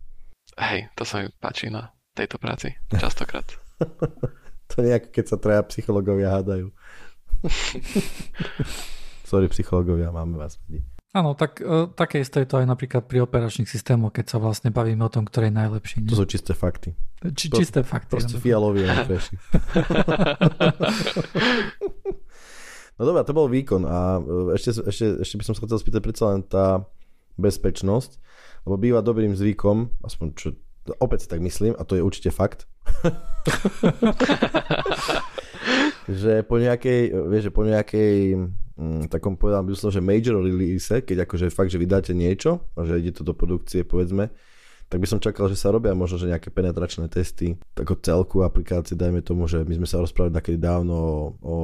Hej, 0.61 0.93
to 0.93 1.09
sa 1.09 1.25
mi 1.25 1.33
páči 1.41 1.73
na 1.73 1.89
tejto 2.13 2.37
práci. 2.37 2.77
Častokrát. 2.93 3.49
to 4.71 4.77
nejak, 4.85 5.09
keď 5.09 5.25
sa 5.25 5.37
traja 5.41 5.65
psychológovia 5.65 6.37
hádajú. 6.37 6.69
Sorry, 9.31 9.47
psychológovia, 9.47 10.11
máme 10.11 10.43
vás 10.43 10.59
radi. 10.67 10.83
Áno, 11.15 11.39
tak 11.39 11.63
uh, 11.63 11.87
také 11.95 12.19
isté 12.19 12.43
je 12.43 12.51
to 12.51 12.59
aj 12.59 12.67
napríklad 12.67 13.07
pri 13.07 13.23
operačných 13.23 13.71
systémoch, 13.71 14.11
keď 14.11 14.27
sa 14.27 14.43
vlastne 14.43 14.75
bavíme 14.75 15.07
o 15.07 15.11
tom, 15.11 15.23
ktoré 15.23 15.55
je 15.55 15.55
najlepší. 15.55 16.03
Nie? 16.03 16.11
To 16.11 16.27
sú 16.27 16.27
čisté 16.27 16.51
fakty. 16.51 16.99
Či, 17.23 17.55
čisté 17.55 17.87
fakty. 17.87 18.19
Proste 18.19 18.43
fialový 18.43 18.91
a 18.91 19.07
No 22.99 23.07
dobré, 23.07 23.23
to 23.23 23.31
bol 23.31 23.47
výkon 23.47 23.87
a 23.87 24.19
e, 24.19 24.59
ešte, 24.59 24.83
ešte, 24.83 25.23
ešte 25.23 25.39
by 25.39 25.45
som 25.47 25.55
sa 25.55 25.63
chcel 25.63 25.79
spýtať 25.79 26.03
predsa 26.03 26.35
len 26.35 26.43
tá 26.43 26.83
bezpečnosť, 27.39 28.19
lebo 28.67 28.83
býva 28.83 28.99
dobrým 28.99 29.39
zvykom, 29.39 29.95
aspoň 30.03 30.27
čo 30.35 30.59
opäť 30.99 31.23
si 31.23 31.29
tak 31.31 31.39
myslím, 31.39 31.79
a 31.79 31.87
to 31.87 31.95
je 31.95 32.03
určite 32.03 32.35
fakt, 32.35 32.67
že 36.21 36.43
po 36.43 36.59
nejakej, 36.59 37.15
vieš, 37.31 37.43
že 37.49 37.55
po 37.55 37.63
nejakej 37.63 38.35
takom 39.07 39.37
povedal 39.37 39.63
by 39.63 39.77
som, 39.77 39.93
že 39.93 40.01
major 40.01 40.41
release, 40.41 40.89
keď 40.91 41.29
akože 41.29 41.53
fakt, 41.53 41.71
že 41.71 41.81
vydáte 41.81 42.17
niečo 42.17 42.65
a 42.75 42.85
že 42.89 43.01
ide 43.01 43.13
to 43.13 43.23
do 43.23 43.37
produkcie, 43.37 43.85
povedzme, 43.85 44.33
tak 44.91 44.99
by 44.99 45.07
som 45.07 45.23
čakal, 45.23 45.47
že 45.47 45.55
sa 45.55 45.71
robia 45.71 45.95
možno, 45.95 46.19
že 46.19 46.27
nejaké 46.27 46.51
penetračné 46.51 47.07
testy, 47.07 47.55
ako 47.79 48.03
celku 48.03 48.43
aplikácie, 48.43 48.99
dajme 48.99 49.23
tomu, 49.23 49.47
že 49.47 49.63
my 49.63 49.79
sme 49.79 49.87
sa 49.87 50.03
rozprávali 50.03 50.35
nakedy 50.35 50.59
dávno 50.59 50.95
o, 50.99 51.15
o, 51.39 51.57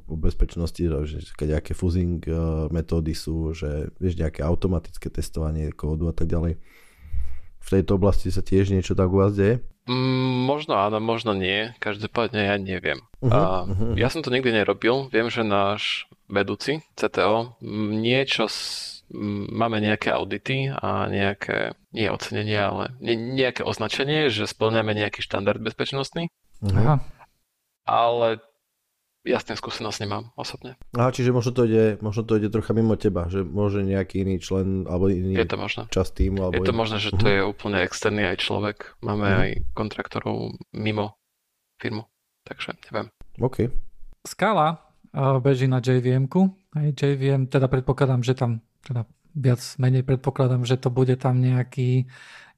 o 0.00 0.14
bezpečnosti, 0.16 0.80
že 0.80 1.28
keď 1.36 1.60
nejaké 1.60 1.76
fuzing 1.76 2.24
uh, 2.24 2.72
metódy 2.72 3.12
sú, 3.12 3.52
že 3.52 3.92
vieš, 4.00 4.16
nejaké 4.16 4.40
automatické 4.40 5.12
testovanie 5.12 5.76
kódu 5.76 6.08
a 6.08 6.16
tak 6.16 6.32
ďalej 6.32 6.56
v 7.64 7.68
tejto 7.80 7.96
oblasti 7.96 8.28
sa 8.28 8.44
tiež 8.44 8.68
niečo 8.68 8.92
tak 8.92 9.08
u 9.08 9.24
vás 9.24 9.32
deje? 9.32 9.64
Mm, 9.88 10.48
možno 10.48 10.76
áno, 10.76 11.00
možno 11.00 11.32
nie. 11.32 11.72
Každopádne 11.80 12.40
ja 12.48 12.56
neviem. 12.60 13.00
Uh-huh, 13.20 13.32
a 13.32 13.40
uh-huh. 13.64 13.96
Ja 13.96 14.12
som 14.12 14.20
to 14.20 14.32
nikdy 14.32 14.52
nerobil. 14.52 15.08
Viem, 15.08 15.32
že 15.32 15.44
náš 15.44 16.08
vedúci 16.34 16.82
CTO 16.98 17.56
niečo 17.94 18.50
s, 18.50 18.58
máme 19.54 19.78
nejaké 19.78 20.10
audity 20.10 20.74
a 20.74 21.06
nejaké, 21.06 21.78
nie 21.94 22.10
ocenenie, 22.10 22.58
ale 22.58 22.84
nejaké 23.00 23.62
označenie, 23.62 24.28
že 24.28 24.50
splňame 24.50 24.92
nejaký 24.92 25.22
štandard 25.22 25.62
bezpečnostný. 25.62 26.28
Uh-huh. 26.60 26.98
Ale 27.86 28.42
jasne 29.24 29.56
skúsenosť 29.56 29.98
nemám 30.04 30.24
osobne. 30.36 30.76
Aha, 30.98 31.08
čiže 31.14 31.32
možno 31.32 31.56
to 31.56 31.64
ide, 31.64 31.96
možno 32.04 32.28
to 32.28 32.36
ide 32.36 32.52
trocha 32.52 32.76
mimo 32.76 32.98
teba, 32.98 33.30
že 33.32 33.40
môže 33.40 33.80
nejaký 33.80 34.26
iný 34.26 34.36
člen 34.38 34.84
alebo 34.84 35.08
iný 35.08 35.40
je 35.40 35.48
to 35.48 35.56
možné. 35.56 35.82
čas 35.88 36.12
týmu. 36.12 36.44
Alebo 36.44 36.60
je 36.60 36.68
to 36.68 36.76
možné, 36.76 36.96
že 37.00 37.10
to 37.16 37.24
uh-huh. 37.24 37.36
je 37.40 37.42
úplne 37.48 37.78
externý 37.80 38.28
aj 38.28 38.44
človek. 38.44 38.76
Máme 39.00 39.26
uh-huh. 39.26 39.42
aj 39.46 39.50
kontraktorov 39.72 40.58
mimo 40.76 41.16
firmu, 41.80 42.04
takže 42.44 42.76
neviem. 42.90 43.08
OK. 43.40 43.72
Skala 44.24 44.93
beží 45.38 45.70
na 45.70 45.78
JVM-ku. 45.78 46.50
Aj 46.74 46.90
JVM, 46.90 47.46
teda 47.46 47.70
predpokladám, 47.70 48.26
že 48.26 48.34
tam, 48.34 48.58
teda 48.82 49.06
viac 49.34 49.62
menej 49.78 50.02
predpokladám, 50.02 50.66
že 50.66 50.78
to 50.78 50.90
bude 50.90 51.14
tam 51.18 51.38
nejaký 51.38 52.06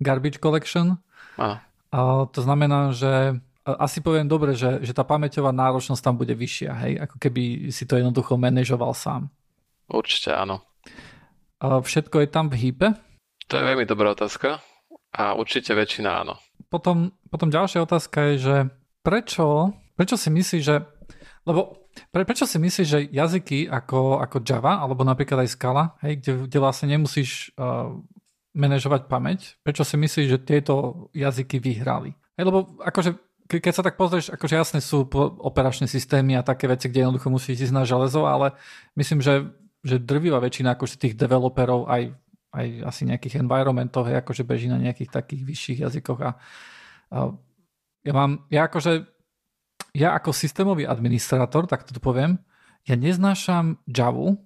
garbage 0.01 0.41
collection. 0.41 1.01
Uh, 1.37 2.29
to 2.33 2.41
znamená, 2.41 2.97
že 2.97 3.37
asi 3.67 3.99
poviem 3.99 4.31
dobre, 4.31 4.55
že, 4.55 4.79
že 4.81 4.95
tá 4.95 5.03
pamäťová 5.03 5.51
náročnosť 5.51 6.03
tam 6.03 6.15
bude 6.15 6.33
vyššia, 6.39 6.73
hej? 6.87 6.93
Ako 7.03 7.17
keby 7.19 7.75
si 7.75 7.83
to 7.83 7.99
jednoducho 7.99 8.39
manažoval 8.39 8.95
sám. 8.95 9.27
Určite 9.91 10.31
áno. 10.33 10.63
A 11.59 11.83
všetko 11.83 12.23
je 12.23 12.29
tam 12.31 12.47
v 12.47 12.57
hýpe? 12.63 12.95
To 13.51 13.55
je 13.59 13.65
veľmi 13.67 13.83
dobrá 13.89 14.15
otázka 14.15 14.63
a 15.17 15.35
určite 15.35 15.75
väčšina 15.75 16.23
áno. 16.23 16.39
Potom, 16.71 17.15
potom 17.27 17.51
ďalšia 17.51 17.83
otázka 17.83 18.19
je, 18.31 18.35
že 18.39 18.57
prečo, 19.03 19.75
prečo 19.99 20.15
si 20.15 20.31
myslíš, 20.31 20.63
že 20.63 20.83
lebo 21.47 21.86
pre, 22.13 22.23
prečo 22.29 22.45
si 22.45 22.59
myslíš, 22.61 22.89
že 22.89 23.01
jazyky 23.09 23.71
ako, 23.71 24.21
ako 24.21 24.43
Java 24.45 24.83
alebo 24.83 25.03
napríklad 25.03 25.45
aj 25.47 25.53
Scala, 25.53 25.85
hej, 26.05 26.21
kde, 26.21 26.33
kde 26.49 26.59
vlastne 26.61 26.87
nemusíš 26.93 27.53
uh, 27.57 27.97
manažovať 28.57 29.09
pamäť, 29.09 29.61
prečo 29.61 29.85
si 29.85 30.01
myslíš, 30.01 30.27
že 30.33 30.39
tieto 30.41 31.09
jazyky 31.13 31.61
vyhrali? 31.61 32.17
Hej, 32.37 32.45
lebo 32.49 32.77
akože 32.81 33.17
keď 33.47 33.73
sa 33.79 33.87
tak 33.87 33.95
pozrieš, 33.95 34.35
akože 34.35 34.55
jasne 34.59 34.81
sú 34.83 35.07
operačné 35.39 35.87
systémy 35.87 36.35
a 36.35 36.43
také 36.43 36.67
veci, 36.67 36.91
kde 36.91 37.07
jednoducho 37.07 37.31
musíš 37.31 37.71
ísť 37.71 37.75
na 37.75 37.87
železo, 37.87 38.27
ale 38.27 38.59
myslím, 38.99 39.23
že, 39.23 39.55
že 39.87 40.03
drvivá 40.03 40.43
väčšina 40.43 40.75
akože 40.75 40.99
tých 40.99 41.15
developerov 41.15 41.87
aj, 41.87 42.11
aj 42.51 42.67
asi 42.91 43.03
nejakých 43.07 43.47
environmentov 43.47 44.11
je 44.11 44.19
akože 44.19 44.43
beží 44.43 44.67
na 44.67 44.83
nejakých 44.83 45.15
takých 45.15 45.47
vyšších 45.47 45.79
jazykoch 45.87 46.21
a, 46.27 46.31
a 47.15 47.19
ja 48.03 48.13
mám, 48.15 48.47
ja 48.51 48.67
akože 48.67 49.16
ja 49.97 50.13
ako 50.13 50.37
systémový 50.37 50.85
administrátor, 50.85 51.65
tak 51.65 51.89
to 51.89 51.97
poviem, 51.97 52.37
ja 52.85 52.95
neznášam 53.01 53.81
Java, 53.89 54.37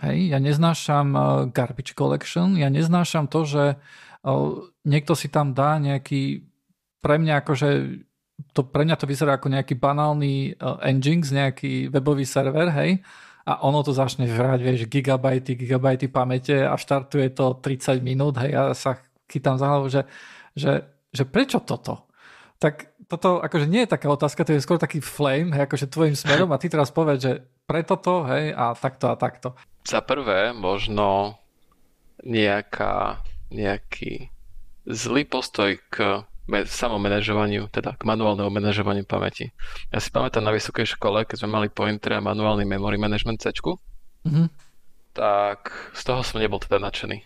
hej, 0.00 0.32
ja 0.32 0.40
neznášam 0.40 1.06
uh, 1.12 1.22
garbage 1.52 1.92
collection, 1.92 2.56
ja 2.56 2.72
neznášam 2.72 3.28
to, 3.28 3.44
že 3.44 3.64
uh, 3.76 4.64
niekto 4.88 5.12
si 5.12 5.28
tam 5.28 5.52
dá 5.52 5.76
nejaký 5.76 6.48
pre 6.98 7.20
mňa 7.20 7.44
akože 7.44 7.68
to, 8.56 8.64
pre 8.66 8.86
mňa 8.88 8.96
to 8.96 9.06
vyzerá 9.06 9.36
ako 9.36 9.52
nejaký 9.52 9.76
banálny 9.76 10.56
uh, 10.56 10.80
Nginx, 10.88 11.36
nejaký 11.36 11.92
webový 11.92 12.24
server, 12.24 12.72
hej, 12.72 13.04
a 13.48 13.64
ono 13.64 13.84
to 13.84 13.92
začne 13.92 14.28
žrať, 14.28 14.60
vieš, 14.64 14.80
gigabajty, 14.88 15.56
gigabajty 15.56 16.06
pamäte 16.08 16.64
a 16.64 16.76
štartuje 16.76 17.32
to 17.36 17.60
30 17.60 18.00
minút, 18.00 18.40
hej, 18.40 18.56
ja 18.56 18.72
sa 18.72 19.04
chytám 19.28 19.60
za 19.60 19.66
hlavu, 19.68 19.86
že, 19.92 20.02
že, 20.56 20.88
že 21.12 21.24
prečo 21.28 21.60
toto? 21.60 22.08
Tak 22.56 22.87
toto 23.08 23.40
akože 23.40 23.64
nie 23.64 23.88
je 23.88 23.92
taká 23.96 24.12
otázka, 24.12 24.44
to 24.44 24.52
je 24.52 24.60
skôr 24.60 24.76
taký 24.76 25.00
flame, 25.00 25.56
hej, 25.56 25.64
akože 25.64 25.88
tvojim 25.88 26.12
smerom 26.12 26.52
a 26.52 26.60
ty 26.60 26.68
teraz 26.68 26.92
povedz, 26.92 27.20
že 27.24 27.32
preto 27.64 27.96
to, 27.96 28.28
hej, 28.28 28.52
a 28.52 28.76
takto 28.76 29.08
a 29.08 29.16
takto. 29.16 29.56
Za 29.88 30.04
prvé, 30.04 30.52
možno 30.52 31.40
nejaká, 32.20 33.24
nejaký 33.48 34.28
zlý 34.84 35.24
postoj 35.24 35.80
k 35.88 36.24
samomenežovaniu, 36.48 37.68
teda 37.68 37.96
k 37.96 38.02
manuálnemu 38.08 38.48
manažovaniu 38.48 39.04
pamäti. 39.04 39.52
Ja 39.92 40.00
si 40.00 40.08
pamätám 40.08 40.44
na 40.44 40.52
vysokej 40.52 40.96
škole, 40.96 41.24
keď 41.28 41.44
sme 41.44 41.60
mali 41.60 41.68
pointer 41.68 42.16
a 42.16 42.24
manuálny 42.24 42.64
memory 42.64 42.96
management 42.96 43.44
C, 43.44 43.52
mm-hmm. 43.52 44.48
tak 45.12 45.72
z 45.92 46.02
toho 46.04 46.24
som 46.24 46.40
nebol 46.40 46.60
teda 46.60 46.80
nadšený. 46.80 47.20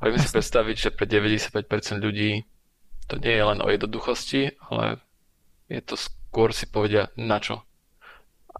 A 0.00 0.08
viem 0.08 0.16
si 0.16 0.32
predstaviť, 0.32 0.76
že 0.76 0.90
pre 0.96 1.04
95% 1.04 1.60
ľudí 2.00 2.44
to 3.10 3.18
nie 3.18 3.34
je 3.34 3.44
len 3.44 3.58
o 3.58 3.68
jednoduchosti, 3.68 4.54
ale 4.70 5.02
je 5.66 5.82
to 5.82 5.98
skôr 5.98 6.54
si 6.54 6.70
povedia 6.70 7.10
na 7.18 7.42
čo. 7.42 7.66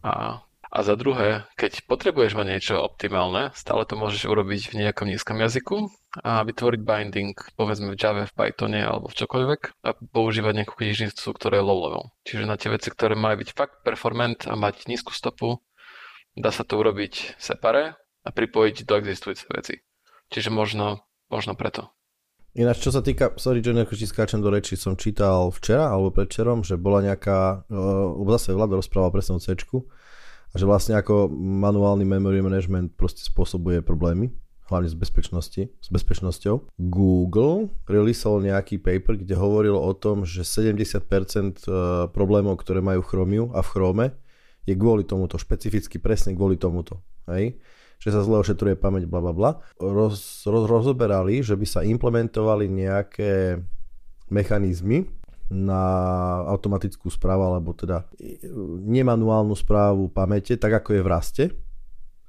A 0.03 0.43
a 0.71 0.87
za 0.87 0.95
druhé, 0.95 1.51
keď 1.59 1.83
potrebuješ 1.91 2.39
mať 2.39 2.47
niečo 2.47 2.75
optimálne, 2.79 3.51
stále 3.59 3.83
to 3.83 3.99
môžeš 3.99 4.31
urobiť 4.31 4.71
v 4.71 4.87
nejakom 4.87 5.11
nízkom 5.11 5.43
jazyku 5.43 5.91
a 6.23 6.47
vytvoriť 6.47 6.81
binding, 6.87 7.35
povedzme 7.59 7.91
v 7.91 7.99
Java, 7.99 8.31
v 8.31 8.35
Pythone 8.39 8.79
alebo 8.79 9.11
v 9.11 9.19
čokoľvek 9.19 9.61
a 9.83 9.99
používať 9.99 10.63
nejakú 10.63 10.79
knižnicu, 10.79 11.27
ktorá 11.35 11.59
je 11.59 11.67
low 11.67 11.79
level. 11.83 12.05
Čiže 12.23 12.47
na 12.47 12.55
tie 12.55 12.71
veci, 12.71 12.87
ktoré 12.87 13.19
majú 13.19 13.43
byť 13.43 13.51
fakt 13.51 13.83
performant 13.83 14.47
a 14.47 14.55
mať 14.55 14.87
nízku 14.87 15.11
stopu, 15.11 15.59
dá 16.39 16.55
sa 16.55 16.63
to 16.63 16.79
urobiť 16.79 17.35
separé 17.35 17.99
a 18.23 18.31
pripojiť 18.31 18.87
do 18.87 18.95
existujúcej 19.03 19.51
veci. 19.51 19.75
Čiže 20.31 20.55
možno, 20.55 21.03
možno 21.35 21.59
preto. 21.59 21.91
Ináč, 22.51 22.83
čo 22.83 22.91
sa 22.91 22.99
týka, 22.99 23.31
sorry, 23.39 23.63
že 23.63 23.71
nejako 23.71 23.95
skáčem 23.95 24.43
do 24.43 24.51
reči, 24.51 24.75
som 24.75 24.99
čítal 24.99 25.55
včera 25.55 25.87
alebo 25.87 26.11
predčerom, 26.11 26.67
že 26.67 26.75
bola 26.75 26.99
nejaká, 26.99 27.63
lebo 27.71 28.27
zase 28.35 28.51
Vlado 28.51 28.75
rozprával 28.75 29.15
presne 29.15 29.39
o 29.39 29.41
C, 29.41 29.55
a 30.51 30.55
že 30.59 30.67
vlastne 30.67 30.99
ako 30.99 31.31
manuálny 31.39 32.03
memory 32.03 32.43
management 32.43 32.99
proste 32.99 33.23
spôsobuje 33.23 33.87
problémy, 33.87 34.35
hlavne 34.67 34.91
s, 34.91 34.99
bezpečnosti, 34.99 35.71
s 35.71 35.89
bezpečnosťou. 35.95 36.75
Google 36.91 37.71
releaseol 37.87 38.43
nejaký 38.43 38.83
paper, 38.83 39.23
kde 39.23 39.39
hovoril 39.39 39.79
o 39.79 39.95
tom, 39.95 40.27
že 40.27 40.43
70% 40.43 40.91
e, 40.91 41.71
problémov, 42.11 42.59
ktoré 42.59 42.83
majú 42.83 43.03
Chromiu 43.07 43.45
a 43.55 43.63
v 43.63 43.71
Chrome, 43.71 44.07
je 44.67 44.75
kvôli 44.75 45.07
tomuto, 45.07 45.39
špecificky 45.39 46.03
presne 46.03 46.35
kvôli 46.35 46.59
tomuto. 46.59 46.99
Hej? 47.31 47.59
Že 48.01 48.11
sa 48.11 48.25
zle 48.25 48.41
ošetruje 48.41 48.81
pamäť, 48.81 49.05
bla 49.05 49.21
bla 49.21 49.37
bla. 49.37 49.51
Roz, 49.77 50.49
roz, 50.49 50.65
rozoberali, 50.65 51.45
že 51.45 51.55
by 51.55 51.67
sa 51.69 51.85
implementovali 51.85 52.67
nejaké 52.67 53.61
mechanizmy, 54.33 55.05
na 55.51 55.83
automatickú 56.47 57.11
správu, 57.11 57.43
alebo 57.43 57.75
teda 57.75 58.07
nemanuálnu 58.87 59.59
správu 59.59 60.07
pamäte, 60.07 60.55
tak 60.55 60.79
ako 60.79 60.95
je 60.95 61.03
v 61.03 61.11
raste, 61.11 61.45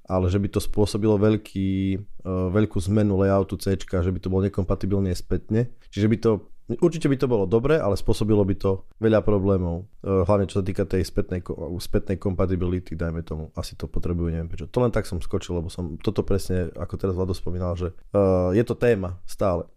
ale 0.09 0.25
že 0.27 0.41
by 0.41 0.49
to 0.49 0.57
spôsobilo 0.57 1.21
veľký, 1.21 1.69
e, 1.95 2.27
veľkú 2.27 2.81
zmenu 2.89 3.21
layoutu 3.21 3.61
C, 3.61 3.77
že 3.77 4.11
by 4.11 4.19
to 4.19 4.27
bolo 4.33 4.49
nekompatibilne 4.49 5.13
spätne. 5.13 5.69
Čiže 5.93 6.07
by 6.09 6.17
to, 6.17 6.31
určite 6.79 7.11
by 7.11 7.17
to 7.19 7.27
bolo 7.27 7.43
dobre, 7.49 7.75
ale 7.75 7.99
spôsobilo 7.99 8.45
by 8.47 8.55
to 8.55 8.87
veľa 9.01 9.25
problémov. 9.25 9.89
E, 10.05 10.23
hlavne 10.23 10.47
čo 10.47 10.61
sa 10.61 10.65
týka 10.65 10.87
tej 10.87 11.03
spätnej, 11.03 11.43
spätnej 11.81 12.15
compatibility, 12.21 12.95
dajme 12.95 13.25
tomu. 13.27 13.51
Asi 13.57 13.75
to 13.75 13.91
potrebujú, 13.91 14.31
neviem 14.31 14.47
prečo. 14.47 14.71
To 14.71 14.79
len 14.79 14.93
tak 14.93 15.09
som 15.09 15.19
skočil, 15.19 15.59
lebo 15.59 15.67
som 15.67 15.99
toto 15.99 16.23
presne, 16.23 16.71
ako 16.77 16.95
teraz 16.95 17.17
Vlado 17.17 17.35
spomínal, 17.35 17.75
že 17.75 17.91
uh, 18.13 18.55
je 18.55 18.63
to 18.63 18.77
téma 18.77 19.19
stále. 19.27 19.67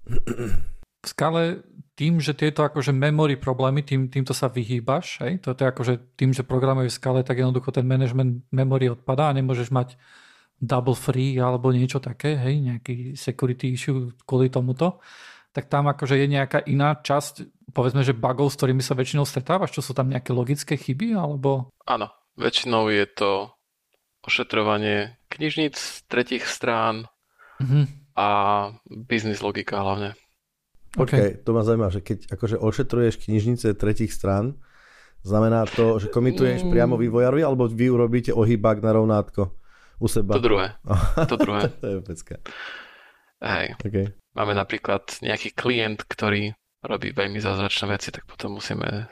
v 1.05 1.09
skale 1.09 1.61
tým, 1.95 2.19
že 2.19 2.35
tieto 2.35 2.67
akože 2.67 2.91
memory 2.91 3.39
problémy, 3.39 3.87
tým, 3.87 4.11
týmto 4.11 4.35
sa 4.35 4.51
vyhýbaš, 4.51 5.23
hej? 5.23 5.39
to 5.39 5.55
je 5.55 5.63
akože 5.63 5.95
tým, 6.19 6.35
že 6.35 6.43
programuješ 6.43 6.97
v 6.97 7.01
skale, 7.01 7.21
tak 7.23 7.39
jednoducho 7.39 7.71
ten 7.71 7.87
management 7.87 8.43
memory 8.51 8.91
odpadá 8.91 9.31
a 9.31 9.37
nemôžeš 9.37 9.71
mať 9.71 9.95
double 10.59 10.99
free 10.99 11.39
alebo 11.39 11.71
niečo 11.71 12.03
také, 12.03 12.35
hej, 12.35 12.59
nejaký 12.59 13.15
security 13.15 13.75
issue 13.79 14.11
kvôli 14.27 14.51
tomuto, 14.51 14.99
tak 15.55 15.71
tam 15.71 15.87
akože 15.87 16.19
je 16.19 16.27
nejaká 16.27 16.67
iná 16.67 16.99
časť, 16.99 17.47
povedzme, 17.71 18.03
že 18.03 18.11
bugov, 18.11 18.51
s 18.51 18.59
ktorými 18.59 18.83
sa 18.83 18.99
väčšinou 18.99 19.23
stretávaš, 19.23 19.79
čo 19.79 19.87
sú 19.87 19.95
tam 19.95 20.11
nejaké 20.11 20.35
logické 20.35 20.75
chyby, 20.75 21.15
alebo... 21.15 21.71
Áno, 21.87 22.11
väčšinou 22.35 22.91
je 22.91 23.07
to 23.07 23.55
ošetrovanie 24.27 25.15
knižníc 25.31 26.03
tretich 26.11 26.51
strán 26.51 27.07
mm-hmm. 27.63 27.85
a 28.19 28.29
business 28.91 29.47
logika 29.47 29.79
hlavne. 29.79 30.19
OK, 30.99 31.43
to 31.47 31.51
ma 31.55 31.63
zaujíma, 31.63 31.91
že 31.91 32.03
keď 32.03 32.35
akože 32.35 32.57
ošetruješ 32.59 33.15
knižnice 33.23 33.79
tretich 33.79 34.11
strán, 34.11 34.59
znamená 35.23 35.67
to, 35.71 36.03
že 36.03 36.11
komituješ 36.11 36.67
mm. 36.67 36.71
priamo 36.71 36.95
vývojarovi, 36.99 37.43
alebo 37.43 37.71
vy 37.71 37.91
urobíte 37.91 38.31
ohýbak 38.31 38.83
na 38.83 38.95
rovnátko 38.95 39.55
u 39.99 40.07
seba? 40.07 40.39
To 40.39 40.43
druhé. 40.43 40.79
To 41.31 41.37
druhé. 41.39 41.71
to 41.79 41.87
je 41.87 41.97
pecka. 42.03 42.35
Hej. 43.43 43.75
Okay. 43.83 44.24
Máme 44.35 44.53
napríklad 44.55 45.23
nejaký 45.23 45.55
klient, 45.55 46.03
ktorý 46.07 46.55
robí 46.85 47.15
veľmi 47.15 47.39
zázračné 47.39 47.87
veci, 47.95 48.11
tak 48.11 48.27
potom 48.27 48.59
musíme 48.59 49.09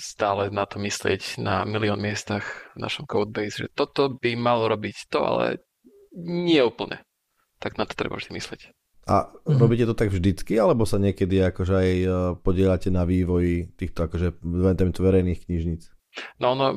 stále 0.00 0.48
na 0.48 0.64
to 0.64 0.80
myslieť 0.80 1.36
na 1.44 1.68
milión 1.68 2.00
miestach 2.00 2.72
v 2.72 2.78
našom 2.80 3.04
codebase, 3.04 3.68
že 3.68 3.68
toto 3.68 4.16
by 4.16 4.32
malo 4.32 4.64
robiť 4.72 4.96
to, 5.12 5.20
ale 5.20 5.46
nie 6.16 6.60
úplne. 6.64 7.04
Tak 7.60 7.76
na 7.76 7.84
to 7.84 7.92
treba 7.92 8.16
vždy 8.16 8.32
myslieť. 8.32 8.72
A 9.02 9.26
mm-hmm. 9.28 9.58
robíte 9.58 9.84
to 9.84 9.98
tak 9.98 10.14
vždycky, 10.14 10.54
alebo 10.56 10.86
sa 10.86 10.96
niekedy 10.96 11.42
akože 11.42 11.74
aj 11.74 11.90
e, 11.90 12.06
podielate 12.38 12.88
na 12.94 13.02
vývoji 13.02 13.74
týchto 13.74 14.06
akože 14.06 14.38
verejných 15.02 15.42
knižníc? 15.42 15.90
No, 16.38 16.54
no, 16.54 16.70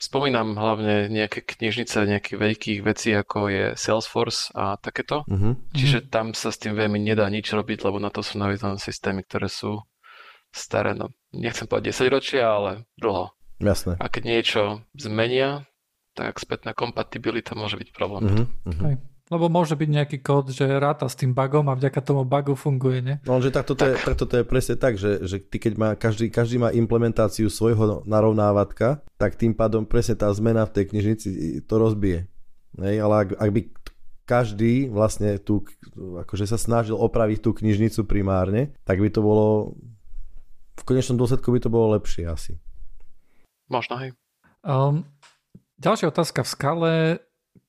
spomínam 0.00 0.56
hlavne 0.56 1.12
nejaké 1.12 1.44
knižnice, 1.44 2.08
nejakých 2.08 2.38
veľkých 2.40 2.80
vecí, 2.80 3.12
ako 3.12 3.52
je 3.52 3.64
Salesforce 3.76 4.48
a 4.56 4.80
takéto. 4.80 5.28
Mm-hmm. 5.28 5.76
Čiže 5.76 5.98
tam 6.08 6.32
sa 6.32 6.48
s 6.48 6.56
tým 6.56 6.72
veľmi 6.72 6.96
nedá 6.96 7.28
nič 7.28 7.52
robiť, 7.52 7.84
lebo 7.84 8.00
na 8.00 8.08
to 8.08 8.24
sú 8.24 8.40
naviazané 8.40 8.80
systémy, 8.80 9.28
ktoré 9.28 9.52
sú 9.52 9.84
staré, 10.50 10.96
no 10.96 11.12
nechcem 11.36 11.68
povedať 11.68 11.92
10 12.08 12.16
ročia, 12.16 12.48
ale 12.48 12.88
dlho. 12.96 13.30
Jasné. 13.60 14.00
A 14.00 14.08
keď 14.08 14.22
niečo 14.24 14.62
zmenia, 14.96 15.68
tak 16.16 16.40
spätná 16.40 16.72
kompatibilita 16.72 17.52
môže 17.52 17.76
byť 17.76 17.88
problém. 17.92 18.24
Uh-huh, 18.24 18.46
uh-huh. 18.72 18.98
Lebo 19.30 19.46
môže 19.46 19.78
byť 19.78 19.88
nejaký 19.88 20.18
kód, 20.26 20.50
že 20.50 20.66
ráta 20.66 21.06
s 21.06 21.14
tým 21.14 21.30
bugom 21.30 21.70
a 21.70 21.78
vďaka 21.78 22.02
tomu 22.02 22.26
bugu 22.26 22.58
funguje, 22.58 22.98
nie? 22.98 23.16
No, 23.22 23.38
že 23.38 23.54
takto 23.54 23.78
to, 23.78 23.86
tak. 23.86 24.02
je, 24.02 24.26
to 24.26 24.34
je 24.42 24.44
presne 24.44 24.74
tak, 24.74 24.98
že, 24.98 25.22
že 25.22 25.38
ty 25.38 25.62
keď 25.62 25.72
má, 25.78 25.88
každý, 25.94 26.34
každý 26.34 26.58
má 26.58 26.74
implementáciu 26.74 27.46
svojho 27.46 28.02
narovnávatka, 28.10 29.06
tak 29.22 29.38
tým 29.38 29.54
pádom 29.54 29.86
presne 29.86 30.18
tá 30.18 30.26
zmena 30.34 30.66
v 30.66 30.74
tej 30.74 30.84
knižnici 30.90 31.28
to 31.62 31.74
rozbije. 31.78 32.26
Hej, 32.82 32.96
ale 32.98 33.14
ak, 33.22 33.28
ak 33.38 33.50
by 33.54 33.60
každý 34.26 34.90
vlastne 34.90 35.38
tu, 35.38 35.62
akože 35.94 36.50
sa 36.50 36.58
snažil 36.58 36.98
opraviť 36.98 37.38
tú 37.38 37.50
knižnicu 37.54 38.06
primárne, 38.10 38.74
tak 38.82 38.98
by 38.98 39.14
to 39.14 39.22
bolo 39.22 39.78
v 40.74 40.82
konečnom 40.82 41.20
dôsledku 41.20 41.52
by 41.52 41.60
to 41.60 41.70
bolo 41.70 41.94
lepšie 41.94 42.24
asi. 42.24 42.56
Možno, 43.68 44.00
hej. 44.00 44.16
Um, 44.64 45.04
ďalšia 45.78 46.10
otázka 46.10 46.42
v 46.42 46.48
skale, 46.50 46.92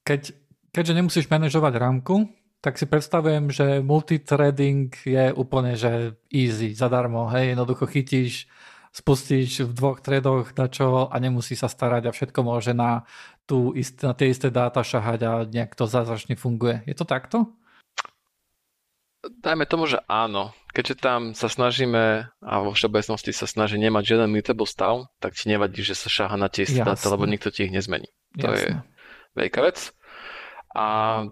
keď 0.07 0.33
keďže 0.71 0.97
nemusíš 0.97 1.25
manažovať 1.27 1.73
rámku, 1.75 2.31
tak 2.61 2.77
si 2.77 2.85
predstavujem, 2.85 3.49
že 3.49 3.81
multithreading 3.81 4.93
je 5.01 5.33
úplne 5.33 5.73
že 5.73 6.15
easy, 6.29 6.77
zadarmo, 6.77 7.25
hej, 7.33 7.57
jednoducho 7.57 7.89
chytíš, 7.89 8.45
spustíš 8.91 9.65
v 9.65 9.71
dvoch 9.71 9.99
threadoch 10.03 10.51
dačo 10.51 11.07
a 11.07 11.15
nemusí 11.17 11.55
sa 11.55 11.71
starať 11.71 12.11
a 12.11 12.15
všetko 12.15 12.39
môže 12.43 12.75
na, 12.75 13.07
tú 13.47 13.71
ist, 13.71 14.03
na 14.03 14.13
tie 14.13 14.29
isté 14.29 14.51
dáta 14.51 14.83
šahať 14.83 15.19
a 15.25 15.31
nejak 15.47 15.73
to 15.73 15.87
zázračne 15.87 16.35
funguje. 16.35 16.83
Je 16.85 16.95
to 16.95 17.07
takto? 17.07 17.49
Dajme 19.21 19.69
tomu, 19.69 19.85
že 19.85 20.01
áno. 20.09 20.51
Keďže 20.71 20.95
tam 20.97 21.21
sa 21.35 21.51
snažíme 21.51 22.31
a 22.31 22.53
vo 22.63 22.71
všeobecnosti 22.71 23.35
sa 23.35 23.45
snaží 23.45 23.75
nemať 23.75 24.15
žiaden 24.15 24.31
mutable 24.31 24.65
stav, 24.65 25.11
tak 25.19 25.35
ti 25.35 25.51
nevadí, 25.51 25.83
že 25.83 25.99
sa 25.99 26.07
šaha 26.07 26.39
na 26.39 26.47
tie 26.47 26.63
isté 26.63 26.81
dáta, 26.81 27.11
lebo 27.11 27.27
nikto 27.27 27.51
ti 27.51 27.67
ich 27.67 27.75
nezmení. 27.75 28.07
To 28.39 28.49
Jasne. 28.49 28.55
je 28.55 28.71
veľká 29.35 29.59
vec. 29.67 29.93
A 30.71 30.85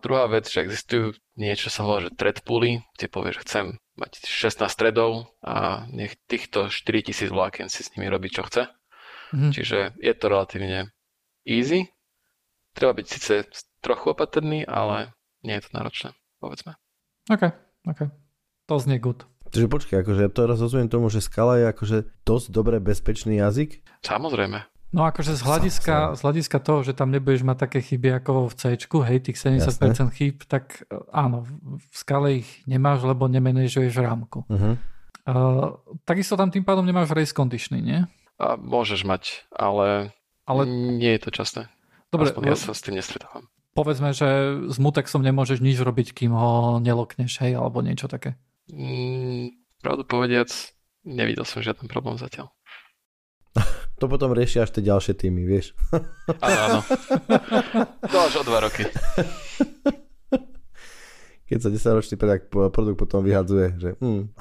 druhá 0.04 0.28
vec, 0.28 0.52
že 0.52 0.60
existujú 0.60 1.16
niečo 1.40 1.72
sa 1.72 1.88
volá, 1.88 2.04
že 2.04 2.12
thread 2.12 2.44
pooly, 2.44 2.84
kde 3.00 3.08
povieš, 3.08 3.36
že 3.40 3.44
chcem 3.48 3.66
mať 3.96 4.12
16 4.28 4.68
threadov 4.76 5.32
a 5.40 5.88
nech 5.92 6.20
týchto 6.28 6.68
4000 6.68 7.32
vlákien 7.32 7.68
si 7.72 7.84
s 7.84 7.92
nimi 7.96 8.12
robí, 8.12 8.28
čo 8.28 8.44
chce. 8.44 8.68
Mm. 9.32 9.52
Čiže 9.56 9.96
je 10.00 10.14
to 10.16 10.26
relatívne 10.28 10.92
easy. 11.48 11.88
Treba 12.76 12.96
byť 12.96 13.06
síce 13.08 13.34
trochu 13.80 14.12
opatrný, 14.12 14.68
ale 14.68 15.16
nie 15.44 15.56
je 15.56 15.64
to 15.68 15.72
náročné, 15.72 16.10
povedzme. 16.44 16.76
OK, 17.32 17.56
OK. 17.88 18.12
To 18.68 18.76
znie 18.78 19.00
good. 19.00 19.24
Takže 19.50 19.66
počkaj, 19.66 20.06
akože 20.06 20.22
ja 20.22 20.30
to 20.30 20.46
rozumiem 20.46 20.92
tomu, 20.92 21.10
že 21.10 21.26
Scala 21.26 21.58
je 21.58 21.66
akože 21.74 21.98
dosť 22.22 22.48
dobre 22.54 22.78
bezpečný 22.78 23.42
jazyk? 23.42 23.82
Samozrejme. 24.06 24.62
No 24.90 25.06
akože 25.06 25.38
z 25.38 25.42
hľadiska, 25.46 26.18
z 26.18 26.22
hľadiska 26.26 26.58
toho, 26.66 26.82
že 26.82 26.98
tam 26.98 27.14
nebudeš 27.14 27.46
mať 27.46 27.58
také 27.70 27.80
chyby 27.86 28.10
ako 28.26 28.50
v 28.50 28.54
C, 28.58 28.62
hej, 28.82 29.18
tých 29.22 29.38
70% 29.38 29.62
Jasne. 29.62 30.10
chýb, 30.10 30.42
tak 30.50 30.82
e, 30.90 30.98
áno, 31.14 31.46
v 31.78 31.94
skale 31.94 32.42
ich 32.42 32.50
nemáš, 32.66 33.06
lebo 33.06 33.30
nemenežuješ 33.30 34.02
rámku. 34.02 34.50
Uh-huh. 34.50 34.82
Uh, 35.30 35.78
takisto 36.10 36.34
tam 36.34 36.50
tým 36.50 36.66
pádom 36.66 36.82
nemáš 36.82 37.14
race 37.14 37.38
conditioning, 37.38 37.86
nie? 37.86 38.02
A 38.42 38.58
môžeš 38.58 39.06
mať, 39.06 39.46
ale, 39.54 40.10
ale 40.50 40.62
nie 40.66 41.14
je 41.20 41.22
to 41.22 41.30
časté. 41.30 41.62
Dobre, 42.10 42.34
Aspoň 42.34 42.42
ja 42.50 42.58
sa 42.58 42.74
s 42.74 42.82
tým 42.82 42.98
nestretávam. 42.98 43.46
Povedzme, 43.78 44.10
že 44.18 44.58
s 44.66 44.82
mutexom 44.82 45.22
nemôžeš 45.22 45.62
nič 45.62 45.78
robiť, 45.78 46.18
kým 46.18 46.34
ho 46.34 46.82
nelokneš, 46.82 47.46
hej, 47.46 47.62
alebo 47.62 47.86
niečo 47.86 48.10
také. 48.10 48.34
Mm, 48.74 49.54
pravdu 49.86 50.02
povediac, 50.10 50.50
nevidel 51.06 51.46
som 51.46 51.62
žiaden 51.62 51.86
problém 51.86 52.18
zatiaľ. 52.18 52.50
To 54.00 54.08
potom 54.08 54.32
riešia 54.32 54.64
až 54.64 54.80
tie 54.80 54.84
ďalšie 54.88 55.14
týmy, 55.20 55.43
vieš. 55.43 55.76
Áno, 56.45 56.60
áno. 56.64 56.80
To 58.08 58.18
až 58.24 58.34
o 58.39 58.43
dva 58.47 58.64
roky. 58.64 58.88
Keď 61.50 61.58
sa 61.60 61.70
10-ročný 61.74 62.16
produkt 62.72 62.95
potom 62.95 63.26
vyhadzuje, 63.26 63.76
že 63.76 63.89
hm. 64.00 64.32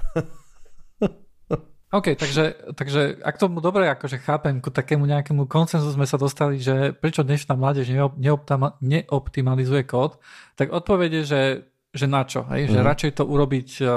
OK, 1.88 2.20
takže, 2.20 2.76
takže 2.76 3.16
ak 3.24 3.40
tomu 3.40 3.64
dobre 3.64 3.88
akože 3.88 4.20
chápem, 4.20 4.60
ku 4.60 4.68
takému 4.68 5.08
nejakému 5.08 5.48
koncenzu 5.48 5.88
sme 5.88 6.04
sa 6.04 6.20
dostali, 6.20 6.60
že 6.60 6.92
prečo 6.92 7.24
dnešná 7.24 7.56
mládež 7.56 7.88
neoptimalizuje 8.84 9.88
kód, 9.88 10.20
tak 10.52 10.68
odpovede, 10.68 11.24
že, 11.24 11.64
že 11.88 12.04
na 12.04 12.28
čo, 12.28 12.44
hej? 12.52 12.68
Mm. 12.68 12.72
že 12.76 12.78
mhm. 12.78 12.86
radšej 12.92 13.10
to 13.16 13.24
urobiť 13.24 13.68
uh, 13.80 13.88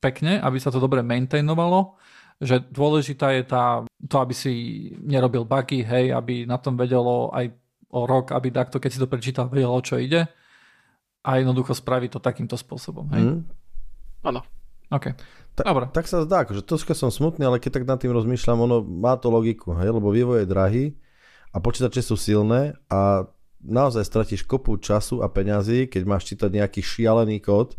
pekne, 0.00 0.40
aby 0.40 0.56
sa 0.56 0.72
to 0.72 0.80
dobre 0.80 1.04
maintainovalo, 1.04 2.00
že 2.38 2.62
dôležitá 2.70 3.34
je 3.34 3.42
tá, 3.42 3.82
to, 4.06 4.16
aby 4.22 4.34
si 4.34 4.52
nerobil 5.02 5.42
bugy, 5.42 5.82
hej, 5.82 6.14
aby 6.14 6.46
na 6.46 6.58
tom 6.58 6.78
vedelo 6.78 7.34
aj 7.34 7.50
o 7.90 8.06
rok, 8.06 8.30
aby 8.30 8.54
takto, 8.54 8.78
keď 8.78 8.90
si 8.94 9.02
to 9.02 9.10
prečítal, 9.10 9.50
vedelo, 9.50 9.74
o 9.74 9.82
čo 9.82 9.98
ide 9.98 10.30
a 11.26 11.30
jednoducho 11.36 11.74
spraviť 11.74 12.10
to 12.14 12.20
takýmto 12.22 12.54
spôsobom, 12.54 13.10
hej. 13.10 13.22
Mm. 13.26 13.40
Áno. 14.22 14.40
OK. 14.88 15.12
Ta, 15.58 15.62
Dobre. 15.66 15.90
Tak 15.90 16.06
sa 16.06 16.22
zdá, 16.22 16.46
že 16.46 16.62
troška 16.62 16.94
som 16.94 17.10
smutný, 17.10 17.42
ale 17.42 17.58
keď 17.58 17.82
tak 17.82 17.88
nad 17.90 17.98
tým 17.98 18.14
rozmýšľam, 18.14 18.58
ono 18.64 18.76
má 18.86 19.18
to 19.18 19.28
logiku, 19.28 19.74
hej, 19.74 19.90
lebo 19.90 20.14
vývoj 20.14 20.46
je 20.46 20.48
drahý 20.48 20.84
a 21.50 21.58
počítače 21.58 22.00
sú 22.00 22.14
silné 22.14 22.78
a 22.86 23.26
naozaj 23.58 24.06
stratíš 24.06 24.46
kopu 24.46 24.78
času 24.78 25.20
a 25.20 25.26
peňazí, 25.26 25.90
keď 25.90 26.02
máš 26.06 26.30
čítať 26.30 26.50
nejaký 26.54 26.80
šialený 26.80 27.42
kód, 27.42 27.74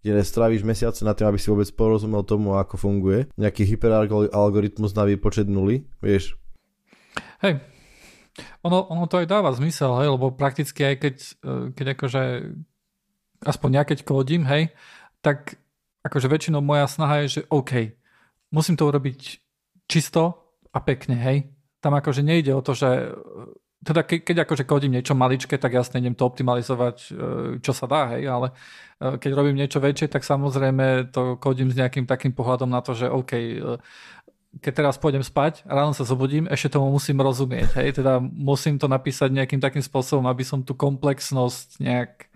kde 0.00 0.24
stráviš 0.24 0.64
mesiace 0.64 1.04
na 1.04 1.12
tým, 1.12 1.28
aby 1.28 1.38
si 1.38 1.52
vôbec 1.52 1.68
porozumel 1.76 2.24
tomu, 2.24 2.56
ako 2.56 2.80
funguje. 2.80 3.28
Nejaký 3.36 3.68
hyperalgoritmus 3.68 4.96
na 4.96 5.04
výpočet 5.04 5.46
nuly, 5.46 5.84
vieš. 6.00 6.40
Hej, 7.44 7.60
ono, 8.64 8.88
ono 8.88 9.04
to 9.08 9.20
aj 9.20 9.26
dáva 9.28 9.52
zmysel, 9.52 9.96
hej, 10.00 10.08
lebo 10.12 10.32
prakticky 10.32 10.84
aj 10.84 10.96
keď, 11.00 11.16
e, 11.20 11.52
keď 11.76 11.86
akože 11.96 12.22
aspoň 13.44 13.70
ja 13.72 13.82
keď 13.88 13.98
kódim, 14.04 14.44
hej, 14.44 14.72
tak 15.24 15.60
akože 16.04 16.28
väčšinou 16.28 16.60
moja 16.64 16.88
snaha 16.88 17.24
je, 17.24 17.40
že 17.40 17.42
OK, 17.52 17.96
musím 18.52 18.76
to 18.76 18.88
urobiť 18.88 19.40
čisto 19.88 20.54
a 20.72 20.78
pekne, 20.80 21.16
hej. 21.16 21.38
Tam 21.80 21.96
akože 21.96 22.20
nejde 22.20 22.52
o 22.52 22.64
to, 22.64 22.76
že 22.76 23.16
teda 23.80 24.04
ke, 24.04 24.20
keď 24.20 24.44
akože 24.44 24.68
kodím 24.68 24.92
niečo 24.92 25.16
maličké, 25.16 25.56
tak 25.56 25.72
jasne 25.72 26.04
idem 26.04 26.12
to 26.12 26.28
optimalizovať, 26.28 26.96
e, 27.00 27.10
čo 27.64 27.72
sa 27.72 27.88
dá, 27.88 28.12
hej, 28.12 28.28
ale 28.28 28.52
e, 29.00 29.16
keď 29.16 29.30
robím 29.32 29.56
niečo 29.56 29.80
väčšie, 29.80 30.12
tak 30.12 30.20
samozrejme 30.20 31.08
to 31.08 31.40
kodím 31.40 31.72
s 31.72 31.80
nejakým 31.80 32.04
takým 32.04 32.36
pohľadom 32.36 32.68
na 32.68 32.84
to, 32.84 32.92
že 32.92 33.08
OK, 33.08 33.32
e, 33.32 33.80
keď 34.60 34.72
teraz 34.84 35.00
pôjdem 35.00 35.24
spať, 35.24 35.64
ráno 35.64 35.96
sa 35.96 36.04
zobudím, 36.04 36.44
ešte 36.52 36.76
tomu 36.76 36.92
musím 36.92 37.24
rozumieť, 37.24 37.80
hej, 37.80 38.04
teda 38.04 38.20
musím 38.20 38.76
to 38.76 38.84
napísať 38.84 39.32
nejakým 39.32 39.64
takým 39.64 39.80
spôsobom, 39.80 40.28
aby 40.28 40.44
som 40.44 40.60
tú 40.60 40.76
komplexnosť 40.76 41.80
nejak 41.80 42.28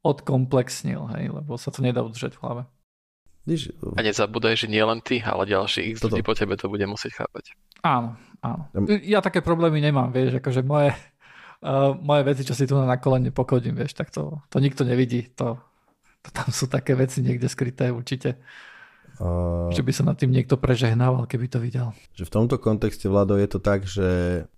odkomplexnil, 0.00 1.12
hej, 1.12 1.28
lebo 1.28 1.60
sa 1.60 1.68
to 1.68 1.84
nedá 1.84 2.00
udržať 2.00 2.40
v 2.40 2.40
hlave. 2.40 2.62
A 3.96 4.00
nezabúdaj, 4.04 4.64
že 4.64 4.66
nie 4.68 4.80
len 4.80 5.00
ty, 5.04 5.20
ale 5.20 5.44
ďalší 5.44 5.92
x 5.96 6.04
ľudí 6.04 6.24
po 6.24 6.32
tebe 6.36 6.56
to 6.56 6.72
bude 6.72 6.84
musieť 6.88 7.24
chápať. 7.24 7.56
Áno, 7.80 8.16
áno. 8.44 8.62
Ja 9.04 9.24
také 9.24 9.40
problémy 9.40 9.80
nemám, 9.80 10.12
vieš, 10.12 10.40
akože 10.40 10.60
moje, 10.60 10.92
uh, 11.64 11.96
moje 11.96 12.22
veci, 12.28 12.42
čo 12.44 12.52
si 12.52 12.68
tu 12.68 12.76
na 12.76 12.96
kolene 13.00 13.32
pokodím, 13.32 13.76
vieš, 13.76 13.96
tak 13.96 14.12
to, 14.12 14.44
to 14.52 14.60
nikto 14.60 14.84
nevidí. 14.84 15.32
To, 15.40 15.56
to 16.20 16.28
tam 16.32 16.48
sú 16.52 16.68
také 16.68 16.92
veci 16.92 17.24
niekde 17.24 17.48
skryté 17.48 17.88
určite. 17.88 18.36
Uh, 19.20 19.68
že 19.68 19.84
by 19.84 19.92
sa 19.92 20.04
nad 20.08 20.16
tým 20.16 20.32
niekto 20.32 20.56
prežehnával, 20.56 21.28
keby 21.28 21.44
to 21.52 21.60
videl. 21.60 21.92
Že 22.16 22.24
v 22.24 22.34
tomto 22.40 22.56
kontexte, 22.56 23.04
Vlado, 23.04 23.36
je 23.36 23.48
to 23.52 23.60
tak, 23.60 23.84
že 23.84 24.08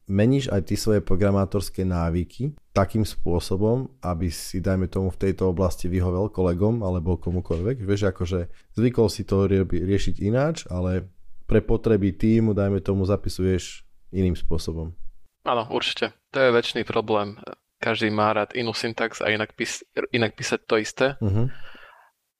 meníš 0.06 0.54
aj 0.54 0.70
ty 0.70 0.78
svoje 0.78 1.02
programátorské 1.02 1.82
návyky 1.82 2.54
takým 2.70 3.02
spôsobom, 3.02 3.90
aby 4.06 4.30
si, 4.30 4.62
dajme 4.62 4.86
tomu, 4.86 5.10
v 5.10 5.18
tejto 5.18 5.50
oblasti 5.50 5.90
vyhovel 5.90 6.30
kolegom 6.30 6.78
alebo 6.86 7.18
komukoľvek. 7.18 7.82
Vieš, 7.82 8.14
akože 8.14 8.46
zvykol 8.78 9.10
si 9.10 9.26
to 9.26 9.50
riešiť 9.50 10.22
ináč, 10.22 10.70
ale 10.70 11.10
pre 11.52 11.60
potreby 11.60 12.16
týmu, 12.16 12.56
dajme 12.56 12.80
tomu, 12.80 13.04
zapisuješ 13.04 13.84
iným 14.08 14.32
spôsobom. 14.32 14.96
Áno, 15.44 15.68
určite. 15.68 16.16
To 16.32 16.40
je 16.40 16.48
väčší 16.48 16.88
problém. 16.88 17.36
Každý 17.76 18.08
má 18.08 18.32
rád 18.32 18.56
inú 18.56 18.72
syntax 18.72 19.20
a 19.20 19.28
inak, 19.28 19.52
pís- 19.52 19.84
inak 20.16 20.32
písať 20.32 20.60
to 20.64 20.80
isté. 20.80 21.06
Uh-huh. 21.20 21.52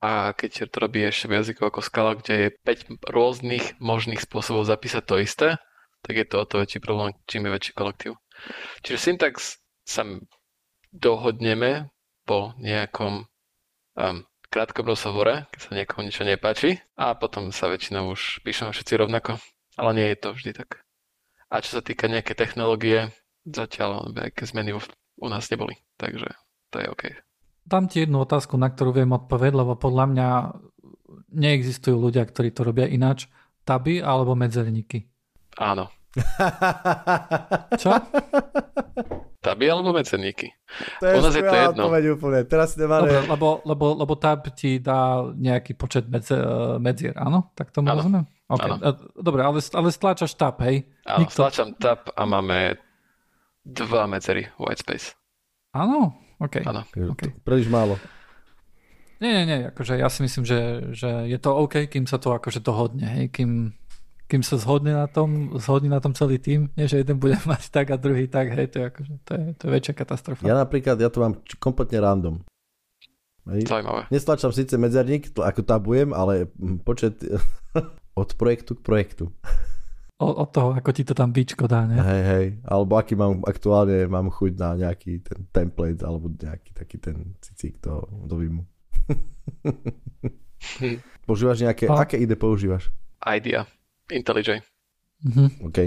A 0.01 0.33
keď 0.33 0.73
to 0.73 0.77
robí 0.81 1.05
ešte 1.05 1.29
v 1.29 1.37
jazyku 1.45 1.61
ako 1.69 1.85
skala, 1.85 2.17
kde 2.17 2.49
je 2.49 2.49
5 2.65 3.05
rôznych 3.13 3.77
možných 3.85 4.25
spôsobov 4.25 4.65
zapísať 4.65 5.03
to 5.05 5.17
isté, 5.21 5.49
tak 6.01 6.15
je 6.17 6.25
to 6.25 6.41
o 6.41 6.49
to 6.49 6.65
väčší 6.65 6.81
problém, 6.81 7.13
čím 7.29 7.47
je 7.47 7.55
väčší 7.55 7.73
kolektív. 7.77 8.17
Čiže 8.81 8.99
syntax 8.99 9.61
sa 9.85 10.09
dohodneme 10.89 11.93
po 12.25 12.57
nejakom 12.57 13.27
um, 13.27 14.25
krátkom 14.53 14.85
rozhovore, 14.85 15.49
keď 15.49 15.61
sa 15.65 15.73
niekomu 15.73 16.05
niečo 16.05 16.29
nepáči 16.29 16.77
a 17.01 17.17
potom 17.17 17.49
sa 17.49 17.73
väčšinou 17.73 18.13
už 18.13 18.45
píšeme 18.45 18.69
všetci 18.69 19.01
rovnako. 19.01 19.41
Ale 19.81 19.97
nie 19.97 20.07
je 20.13 20.19
to 20.21 20.29
vždy 20.37 20.53
tak. 20.53 20.85
A 21.49 21.65
čo 21.65 21.81
sa 21.81 21.83
týka 21.83 22.05
nejaké 22.13 22.37
technológie, 22.37 23.09
zatiaľ 23.49 24.13
nejaké 24.13 24.45
zmeny 24.45 24.77
u 24.77 25.27
nás 25.33 25.49
neboli, 25.49 25.81
takže 25.97 26.29
to 26.69 26.85
je 26.85 26.87
OK. 26.93 27.05
Dám 27.65 27.89
ti 27.89 28.05
jednu 28.05 28.21
otázku, 28.21 28.61
na 28.61 28.69
ktorú 28.69 29.01
viem 29.01 29.17
odpovedať, 29.17 29.55
lebo 29.57 29.73
podľa 29.81 30.05
mňa 30.13 30.29
neexistujú 31.33 31.97
ľudia, 31.97 32.29
ktorí 32.29 32.53
to 32.53 32.69
robia 32.69 32.85
ináč. 32.85 33.33
Taby 33.65 34.03
alebo 34.03 34.35
medzerníky? 34.35 35.07
Áno, 35.57 35.89
Čo? 37.81 37.91
Taby 39.43 39.67
alebo 39.67 39.91
medzerníky? 39.91 40.55
To 41.03 41.05
je 41.11 41.19
U 41.19 41.21
nás 41.21 41.35
je 41.35 41.43
to 41.43 41.51
jedno. 41.51 41.91
úplne. 42.15 42.47
Teraz 42.47 42.73
si 42.73 42.79
nemáme... 42.79 43.11
Dobre, 43.11 43.27
lebo, 43.27 43.49
lebo, 43.67 43.87
lebo 43.99 44.15
tab 44.15 44.47
ti 44.55 44.79
dá 44.79 45.27
nejaký 45.35 45.75
počet 45.75 46.07
medze, 46.07 46.39
medzier, 46.79 47.19
áno? 47.19 47.51
Tak 47.59 47.75
Áno. 47.75 47.99
rozumiem? 47.99 48.25
Okay. 48.47 48.71
Áno. 48.71 48.79
Dobre, 49.19 49.43
ale, 49.43 49.59
ale 49.59 49.89
stláčaš 49.91 50.39
tab, 50.39 50.63
hej? 50.63 50.87
Áno, 51.03 51.27
Nikto- 51.27 51.43
stlačam 51.43 51.75
tab 51.75 52.07
a 52.15 52.23
máme 52.23 52.79
dva 53.67 54.07
medzery 54.07 54.47
white 54.63 54.79
space. 54.79 55.19
Áno? 55.75 56.15
OK. 56.39 56.63
Áno. 56.63 56.87
OK. 57.11 57.43
Príliš 57.43 57.67
málo. 57.67 57.99
Nie, 59.23 59.43
nie, 59.43 59.45
nie, 59.47 59.59
akože 59.71 59.99
ja 59.99 60.11
si 60.11 60.23
myslím, 60.27 60.43
že, 60.43 60.59
že 60.95 61.31
je 61.31 61.39
to 61.39 61.55
OK, 61.55 61.87
kým 61.87 62.11
sa 62.11 62.19
to 62.19 62.35
akože 62.35 62.59
dohodne, 62.59 63.07
hej, 63.07 63.27
kým, 63.31 63.71
kým 64.33 64.41
sa 64.41 64.57
zhodne 64.57 64.97
na 64.97 65.05
tom, 65.05 65.61
zhodne 65.61 65.93
na 65.93 66.01
tom 66.01 66.17
celý 66.17 66.41
tým, 66.41 66.73
nie, 66.73 66.89
že 66.89 67.05
jeden 67.05 67.21
bude 67.21 67.37
mať 67.53 67.69
tak 67.69 67.93
a 67.93 68.01
druhý 68.01 68.33
tak, 68.33 68.49
hej, 68.57 68.73
to 68.73 68.81
je 68.81 68.85
akože, 68.89 69.15
to 69.29 69.31
je, 69.37 69.45
to 69.61 69.63
je 69.69 69.71
väčšia 69.77 69.93
katastrofa. 69.93 70.49
Ja 70.49 70.57
napríklad, 70.57 70.97
ja 70.97 71.13
to 71.13 71.21
mám 71.21 71.37
kompletne 71.61 72.01
random. 72.01 72.41
Hej. 73.53 73.69
Zaujímavé. 73.69 74.09
Nestlačam 74.09 74.57
síce 74.57 74.81
medzerník, 74.81 75.37
ako 75.37 75.61
tabujem, 75.67 76.17
ale 76.17 76.49
mm, 76.57 76.81
počet 76.81 77.21
od 78.23 78.29
projektu 78.41 78.73
k 78.79 78.81
projektu. 78.81 79.25
Od 80.23 80.55
toho, 80.55 80.79
ako 80.79 80.95
ti 80.95 81.03
to 81.03 81.19
tam 81.19 81.35
bičko 81.35 81.67
dá, 81.67 81.83
ne? 81.83 81.99
Hej, 81.99 82.23
hej. 82.23 82.47
Alebo 82.63 82.95
aký 82.95 83.19
mám 83.19 83.43
aktuálne, 83.43 84.07
mám 84.07 84.31
chuť 84.31 84.55
na 84.55 84.79
nejaký 84.79 85.19
ten 85.19 85.51
template, 85.51 85.99
alebo 86.07 86.31
nejaký 86.31 86.71
taký 86.71 87.03
ten 87.03 87.35
cicík 87.43 87.83
do, 87.83 88.07
do 88.31 88.39
Vimu. 88.39 88.63
používaš 91.27 91.67
nejaké, 91.67 91.91
A- 91.91 92.07
aké 92.07 92.23
ide 92.23 92.39
používaš? 92.39 92.95
Idea. 93.27 93.67
IntelliJ. 94.15 94.61
Mhm. 95.23 95.67
OK. 95.67 95.79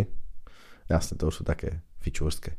Jasne, 0.86 1.18
to 1.18 1.34
už 1.34 1.42
sú 1.42 1.44
také 1.44 1.82
fičúrske. 1.98 2.54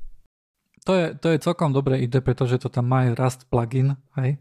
To, 0.87 0.95
je, 0.95 1.19
to 1.19 1.35
je 1.35 1.43
celkom 1.43 1.75
dobré 1.75 1.99
ide, 2.03 2.23
pretože 2.23 2.63
to 2.63 2.71
tam 2.71 2.87
má 2.87 3.07
aj 3.07 3.19
Rust 3.19 3.41
plugin, 3.51 3.99
hej. 4.19 4.39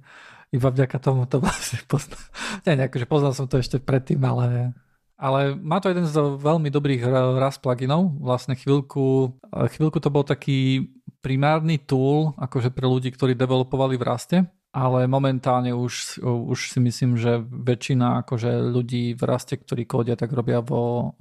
Iba 0.54 0.70
vďaka 0.70 0.98
tomu 1.02 1.26
to 1.26 1.42
vlastne 1.46 1.82
poznal. 1.90 2.22
Nie, 2.66 2.78
nie, 2.78 2.86
akože 2.86 3.06
poznal 3.10 3.34
som 3.34 3.50
to 3.50 3.58
ešte 3.58 3.82
predtým, 3.82 4.22
ale, 4.22 4.78
ale 5.18 5.58
má 5.58 5.82
to 5.82 5.90
jeden 5.90 6.06
z 6.06 6.14
veľmi 6.18 6.70
dobrých 6.70 7.02
ra- 7.02 7.38
Rust 7.42 7.66
pluginov. 7.66 8.14
Vlastne 8.22 8.54
chvíľku, 8.54 9.38
chvíľku 9.74 9.98
to 9.98 10.14
bol 10.14 10.22
taký 10.22 10.90
primárny 11.26 11.82
tool, 11.82 12.38
akože 12.38 12.70
pre 12.70 12.86
ľudí, 12.86 13.10
ktorí 13.10 13.34
developovali 13.34 13.98
v 13.98 14.06
Raste, 14.06 14.38
ale 14.76 15.08
momentálne 15.08 15.72
už, 15.72 16.20
už 16.20 16.76
si 16.76 16.80
myslím, 16.84 17.16
že 17.16 17.40
väčšina 17.40 18.28
akože 18.28 18.60
ľudí 18.60 19.16
v 19.16 19.22
Raste, 19.24 19.56
ktorí 19.56 19.88
kódia, 19.88 20.20
tak 20.20 20.36
robia 20.36 20.60
vo 20.60 21.16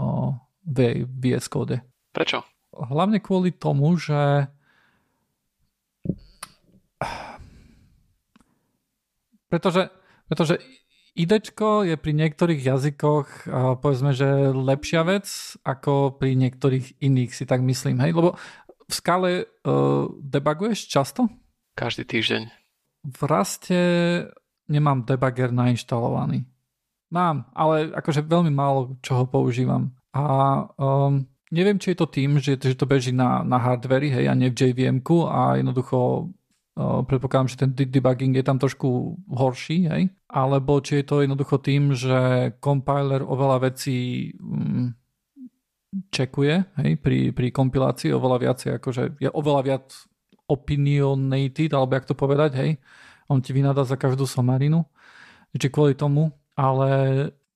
v- 0.66 1.07
VS 1.07 1.46
kóde. 1.46 1.86
Prečo? 2.11 2.42
Hlavne 2.74 3.22
kvôli 3.22 3.55
tomu, 3.55 3.94
že 3.94 4.50
pretože, 9.46 9.94
pretože 10.26 10.59
IDčko 11.14 11.86
je 11.86 11.94
pri 11.94 12.11
niektorých 12.11 12.59
jazykoch 12.59 13.46
povedzme, 13.78 14.11
že 14.11 14.50
lepšia 14.50 15.07
vec 15.07 15.30
ako 15.62 16.18
pri 16.18 16.34
niektorých 16.34 16.98
iných 16.98 17.30
si 17.30 17.46
tak 17.46 17.62
myslím. 17.62 18.02
Hej? 18.02 18.18
Lebo 18.18 18.34
v 18.84 18.92
skale 18.92 19.46
uh, 19.46 20.11
debuguješ 20.18 20.90
často? 20.90 21.30
Každý 21.78 22.02
týždeň. 22.02 22.63
V 23.05 23.20
Raste 23.28 23.80
nemám 24.68 25.05
debugger 25.05 25.52
nainštalovaný. 25.52 26.48
Mám, 27.12 27.46
ale 27.55 27.92
akože 27.92 28.24
veľmi 28.24 28.50
málo 28.50 28.96
čoho 29.05 29.28
používam. 29.28 29.92
A 30.16 30.24
um, 30.74 31.22
neviem, 31.52 31.78
či 31.78 31.94
je 31.94 31.98
to 32.00 32.09
tým, 32.11 32.40
že, 32.42 32.59
že 32.59 32.74
to 32.74 32.88
beží 32.88 33.12
na, 33.14 33.44
na 33.46 33.61
hardveri, 33.61 34.11
hej, 34.11 34.26
a 34.26 34.34
nie 34.34 34.50
v 34.50 34.74
jvm 34.74 34.98
a 35.30 35.61
jednoducho 35.61 35.98
uh, 36.26 37.07
predpokladám, 37.07 37.50
že 37.50 37.61
ten 37.61 37.70
de- 37.70 37.86
debugging 37.86 38.34
je 38.34 38.42
tam 38.42 38.59
trošku 38.59 39.20
horší, 39.30 39.78
hej, 39.86 40.02
alebo 40.26 40.80
či 40.82 41.02
je 41.02 41.05
to 41.07 41.22
jednoducho 41.22 41.62
tým, 41.62 41.94
že 41.94 42.18
compiler 42.59 43.22
oveľa 43.22 43.70
vecí 43.70 44.30
um, 44.42 44.90
čekuje, 46.11 46.66
hej, 46.82 46.90
pri, 46.98 47.30
pri 47.30 47.55
kompilácii 47.55 48.11
oveľa 48.11 48.38
viacej, 48.50 48.70
akože 48.82 49.02
je 49.22 49.30
oveľa 49.30 49.62
viac 49.62 49.86
opinionated, 50.47 51.72
alebo 51.72 51.97
jak 51.97 52.09
to 52.09 52.14
povedať, 52.14 52.51
hej, 52.61 52.70
on 53.28 53.40
ti 53.40 53.57
vynadá 53.57 53.84
za 53.84 53.97
každú 53.97 54.28
somarinu, 54.28 54.84
či 55.57 55.72
kvôli 55.72 55.97
tomu, 55.97 56.34
ale 56.59 56.90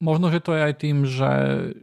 možno, 0.01 0.31
že 0.31 0.41
to 0.41 0.55
je 0.55 0.63
aj 0.63 0.75
tým, 0.79 0.97
že, 1.05 1.33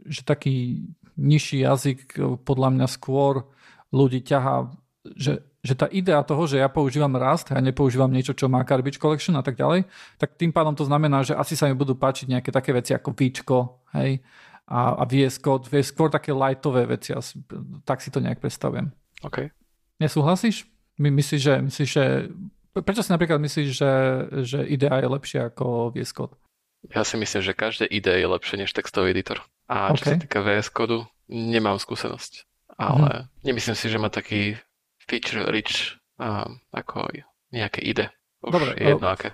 že 0.08 0.20
taký 0.24 0.88
nižší 1.16 1.64
jazyk 1.64 2.00
eh, 2.16 2.36
podľa 2.40 2.68
mňa 2.76 2.86
skôr 2.88 3.48
ľudí 3.94 4.20
ťahá, 4.20 4.72
že, 5.14 5.46
že 5.62 5.74
tá 5.78 5.86
idea 5.88 6.20
toho, 6.26 6.44
že 6.50 6.58
ja 6.58 6.66
používam 6.66 7.14
Rust 7.14 7.48
a 7.54 7.56
ja 7.56 7.62
nepoužívam 7.62 8.10
niečo, 8.10 8.34
čo 8.34 8.50
má 8.50 8.66
garbage 8.66 8.98
collection 8.98 9.38
a 9.38 9.44
tak 9.46 9.54
ďalej, 9.54 9.86
tak 10.18 10.34
tým 10.34 10.50
pádom 10.50 10.74
to 10.74 10.82
znamená, 10.82 11.22
že 11.22 11.38
asi 11.38 11.54
sa 11.54 11.70
mi 11.70 11.78
budú 11.78 11.94
páčiť 11.94 12.26
nejaké 12.26 12.50
také 12.50 12.74
veci 12.74 12.92
ako 12.92 13.14
Víčko, 13.14 13.58
hej, 13.94 14.20
a, 14.66 14.98
a 14.98 15.02
VS 15.06 15.38
Code, 15.38 15.70
skôr 15.86 16.10
také 16.10 16.34
lightové 16.34 16.90
veci, 16.90 17.14
asi, 17.14 17.38
tak 17.86 18.02
si 18.02 18.10
to 18.10 18.18
nejak 18.18 18.42
predstavujem. 18.42 18.90
OK. 19.22 19.46
Nesúhlasíš? 20.02 20.66
My 20.96 21.12
myslíš, 21.12 21.40
že, 21.42 21.54
myslíš, 21.60 21.88
že 21.92 22.04
prečo 22.72 23.04
si 23.04 23.12
napríklad 23.12 23.40
myslíš, 23.40 23.68
že, 23.72 23.92
že 24.44 24.58
idea 24.64 25.00
je 25.00 25.08
lepšia 25.08 25.40
ako 25.52 25.92
VS 25.92 26.12
Code? 26.12 26.36
Ja 26.92 27.02
si 27.02 27.18
myslím, 27.18 27.42
že 27.42 27.52
každé 27.56 27.84
ide 27.88 28.14
je 28.14 28.26
lepšie 28.28 28.56
než 28.62 28.70
textový 28.72 29.10
editor. 29.10 29.42
A 29.66 29.90
čo 29.96 30.06
OK. 30.06 30.08
sa 30.14 30.16
týka 30.20 30.38
VS 30.44 30.70
kodu, 30.70 31.04
nemám 31.26 31.80
skúsenosť. 31.82 32.46
Ale 32.76 33.32
nemyslím 33.42 33.74
si, 33.74 33.88
že 33.88 33.98
má 33.98 34.12
taký 34.12 34.60
feature 35.08 35.48
rich 35.48 35.96
um, 36.20 36.60
ako 36.70 37.08
nejaké 37.50 37.80
ide. 37.82 38.12
Už 38.44 38.52
Dobre, 38.52 38.76
je 38.76 38.92
jedno 38.92 39.08
aké. 39.08 39.32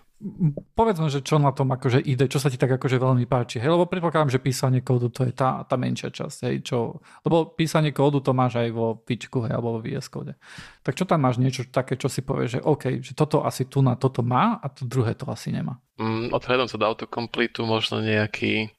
Povedzme, 0.78 1.10
že 1.10 1.26
čo 1.26 1.42
na 1.42 1.50
tom 1.50 1.74
akože 1.74 1.98
ide, 1.98 2.30
čo 2.30 2.38
sa 2.38 2.46
ti 2.46 2.54
tak 2.54 2.78
akože 2.78 2.94
veľmi 2.94 3.26
páči. 3.26 3.58
Hej, 3.58 3.74
lebo 3.74 3.90
predpokladám, 3.90 4.30
že 4.30 4.38
písanie 4.38 4.78
kódu 4.78 5.10
to 5.10 5.26
je 5.26 5.34
tá, 5.34 5.66
tá 5.66 5.74
menšia 5.74 6.14
časť. 6.14 6.46
Hej, 6.46 6.56
čo, 6.62 7.02
lebo 7.26 7.50
písanie 7.58 7.90
kódu 7.90 8.22
to 8.22 8.30
máš 8.30 8.62
aj 8.62 8.70
vo 8.70 8.94
Pičku, 8.94 9.42
hej, 9.42 9.58
alebo 9.58 9.76
vo 9.76 9.82
VS 9.82 10.06
kóde. 10.06 10.38
Tak 10.86 10.94
čo 10.94 11.04
tam 11.10 11.26
máš 11.26 11.42
niečo 11.42 11.66
také, 11.66 11.98
čo 11.98 12.06
si 12.06 12.22
povieš, 12.22 12.58
že 12.58 12.60
OK, 12.62 13.02
že 13.02 13.18
toto 13.18 13.42
asi 13.42 13.66
tu 13.66 13.82
na 13.82 13.98
toto 13.98 14.22
má 14.22 14.62
a 14.62 14.70
to 14.70 14.86
druhé 14.86 15.18
to 15.18 15.26
asi 15.26 15.50
nemá. 15.50 15.82
Mm, 15.98 16.30
odhľadom 16.30 16.70
sa 16.70 16.78
do 16.78 16.86
autocompletu 16.86 17.66
možno 17.66 17.98
nejaký 17.98 18.70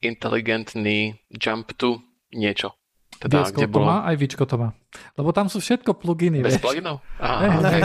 inteligentný 0.00 1.20
jump 1.28 1.76
to 1.76 2.00
niečo. 2.32 2.79
Teda, 3.20 3.44
VS 3.44 3.52
kde 3.52 3.68
to 3.68 3.76
bolo... 3.76 3.84
má, 3.84 3.96
aj 4.08 4.16
Vičko 4.16 4.48
to 4.48 4.56
má. 4.56 4.72
Lebo 5.12 5.28
tam 5.36 5.52
sú 5.52 5.60
všetko 5.60 5.92
pluginy. 6.00 6.40
Bez 6.40 6.56
vieš. 6.56 6.64
pluginov? 6.64 7.04
Aha, 7.20 7.52
hej. 7.68 7.82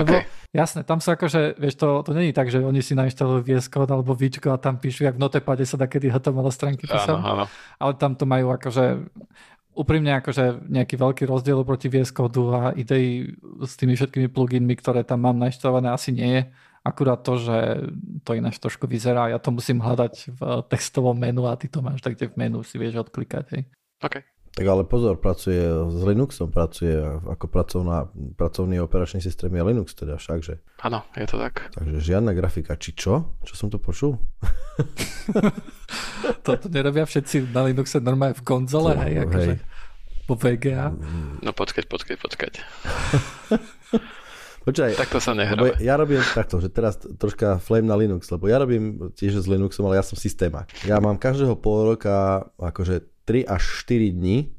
Lebo, 0.00 0.16
OK. 0.16 0.24
Jasné, 0.48 0.80
tam 0.88 0.96
sú 1.04 1.12
akože, 1.12 1.60
vieš, 1.60 1.76
to, 1.76 2.00
to 2.00 2.16
není 2.16 2.32
tak, 2.32 2.48
že 2.48 2.64
oni 2.64 2.80
si 2.80 2.96
nainštalujú 2.96 3.44
VS 3.44 3.68
Code 3.68 3.92
alebo 3.92 4.16
Vičko 4.16 4.48
a 4.48 4.56
tam 4.56 4.80
píšu, 4.80 5.04
jak 5.04 5.20
v 5.20 5.28
Notepade 5.28 5.60
sa 5.68 5.76
da 5.76 5.84
kedy 5.84 6.08
HTML 6.08 6.48
stránky 6.48 6.88
Áno, 6.88 6.96
písal. 6.96 7.16
áno. 7.20 7.44
ale 7.76 7.92
tam 8.00 8.16
to 8.16 8.24
majú 8.24 8.56
akože 8.56 9.12
úprimne 9.78 10.18
akože 10.18 10.66
nejaký 10.66 10.98
veľký 10.98 11.22
rozdiel 11.28 11.62
proti 11.62 11.86
VS 11.92 12.10
Code 12.10 12.40
a 12.50 12.72
idei 12.74 13.30
s 13.62 13.76
tými 13.78 13.94
všetkými 13.94 14.32
pluginmi, 14.32 14.74
ktoré 14.74 15.04
tam 15.06 15.22
mám 15.22 15.38
nainštalované, 15.38 15.92
asi 15.94 16.10
nie 16.10 16.26
je. 16.32 16.42
Akurát 16.82 17.20
to, 17.20 17.36
že 17.36 17.86
to 18.24 18.32
ináč 18.32 18.56
trošku 18.58 18.88
vyzerá, 18.88 19.28
ja 19.28 19.38
to 19.38 19.52
musím 19.52 19.84
hľadať 19.84 20.14
v 20.32 20.40
textovom 20.72 21.14
menu 21.14 21.44
a 21.44 21.54
ty 21.60 21.68
to 21.68 21.84
máš 21.84 22.00
tak, 22.00 22.16
kde 22.16 22.32
v 22.32 22.38
menu 22.40 22.58
si 22.64 22.80
vieš 22.80 23.04
odklikať. 23.04 23.44
Hej. 23.52 23.62
OK. 24.02 24.37
Tak 24.58 24.66
ale 24.66 24.82
pozor, 24.82 25.22
pracuje 25.22 25.62
s 25.62 26.02
Linuxom, 26.02 26.50
pracuje 26.50 26.98
ako 27.30 27.46
pracovná, 27.46 28.10
pracovný 28.34 28.82
operačný 28.82 29.22
systém 29.22 29.54
je 29.54 29.62
Linux 29.62 29.94
teda 29.94 30.18
však, 30.18 30.38
že. 30.42 30.58
Áno, 30.82 31.06
je 31.14 31.26
to 31.30 31.38
tak. 31.38 31.70
Takže 31.78 32.02
žiadna 32.02 32.34
grafika. 32.34 32.74
Či 32.74 32.90
čo? 32.98 33.38
Čo 33.46 33.54
som 33.54 33.68
to 33.70 33.78
počul? 33.78 34.18
To, 36.44 36.56
to 36.56 36.68
nerobia 36.68 37.04
všetci 37.04 37.52
na 37.52 37.64
Linuxe 37.64 38.00
normálne 38.00 38.36
v 38.36 38.44
konzole, 38.44 38.92
To- 38.96 39.00
hej, 39.04 39.14
akože 39.24 39.52
hej. 39.56 39.60
po 40.24 40.34
VGA. 40.36 40.92
No 41.40 41.52
počkať, 41.52 41.84
počkať, 41.88 42.16
počkať. 42.20 42.52
Počkaj, 44.58 45.00
Takto 45.00 45.16
sa 45.16 45.32
lebo 45.32 45.40
nehráme. 45.40 45.80
ja 45.80 45.96
robím 45.96 46.20
takto, 46.20 46.60
že 46.60 46.68
teraz 46.68 47.00
troška 47.00 47.56
flame 47.56 47.88
na 47.88 47.96
Linux, 47.96 48.28
lebo 48.28 48.52
ja 48.52 48.60
robím 48.60 49.00
tiež 49.16 49.40
s 49.40 49.48
Linuxom, 49.48 49.88
ale 49.88 49.96
ja 49.96 50.04
som 50.04 50.12
systémák. 50.12 50.68
Ja 50.84 51.00
mám 51.00 51.16
každého 51.16 51.56
pol 51.56 51.96
roka 51.96 52.44
akože 52.60 53.00
3 53.28 53.44
až 53.44 53.84
4 53.84 54.16
dní, 54.16 54.56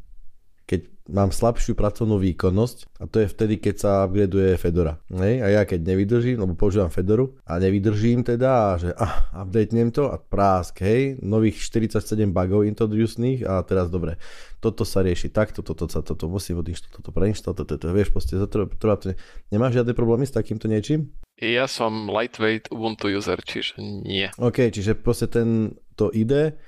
keď 0.69 0.85
mám 1.09 1.33
slabšiu 1.33 1.73
pracovnú 1.73 2.21
výkonnosť 2.21 3.01
a 3.01 3.09
to 3.09 3.25
je 3.25 3.27
vtedy, 3.33 3.57
keď 3.57 3.75
sa 3.81 3.91
upgradeuje 4.05 4.53
Fedora. 4.61 5.01
Hej? 5.09 5.41
A 5.41 5.47
ja 5.49 5.61
keď 5.65 5.89
nevydržím, 5.89 6.37
lebo 6.45 6.53
používam 6.53 6.93
Fedoru 6.93 7.33
a 7.49 7.57
nevydržím 7.57 8.21
teda 8.21 8.49
a 8.53 8.69
že 8.77 8.93
ah, 8.93 9.25
updatenem 9.33 9.89
to 9.89 10.05
a 10.13 10.21
prásk, 10.21 10.85
hej, 10.85 11.17
nových 11.25 11.57
47 11.65 12.29
bugov 12.29 12.69
introducených 12.69 13.41
a 13.49 13.65
teraz 13.65 13.89
dobre, 13.89 14.21
toto 14.61 14.85
sa 14.85 15.01
rieši 15.01 15.33
takto, 15.33 15.65
toto 15.65 15.89
sa, 15.89 16.05
toto 16.05 16.29
musím 16.29 16.61
odinštalovať, 16.61 16.95
toto 17.01 17.09
preinštalovať, 17.09 17.57
toto, 17.65 17.73
toto, 17.81 17.89
vieš, 17.89 18.13
proste, 18.13 18.37
trvá 18.77 18.95
to, 19.01 19.17
nemáš 19.49 19.81
žiadne 19.81 19.97
problémy 19.97 20.29
s 20.29 20.37
takýmto 20.37 20.69
niečím? 20.69 21.09
Ja 21.41 21.65
som 21.65 22.11
lightweight 22.11 22.69
Ubuntu 22.69 23.09
user, 23.09 23.39
čiže 23.41 23.81
nie. 23.81 24.29
OK, 24.37 24.69
čiže 24.69 24.93
proste 24.93 25.31
ten, 25.31 25.79
to 25.97 26.13
ide, 26.13 26.59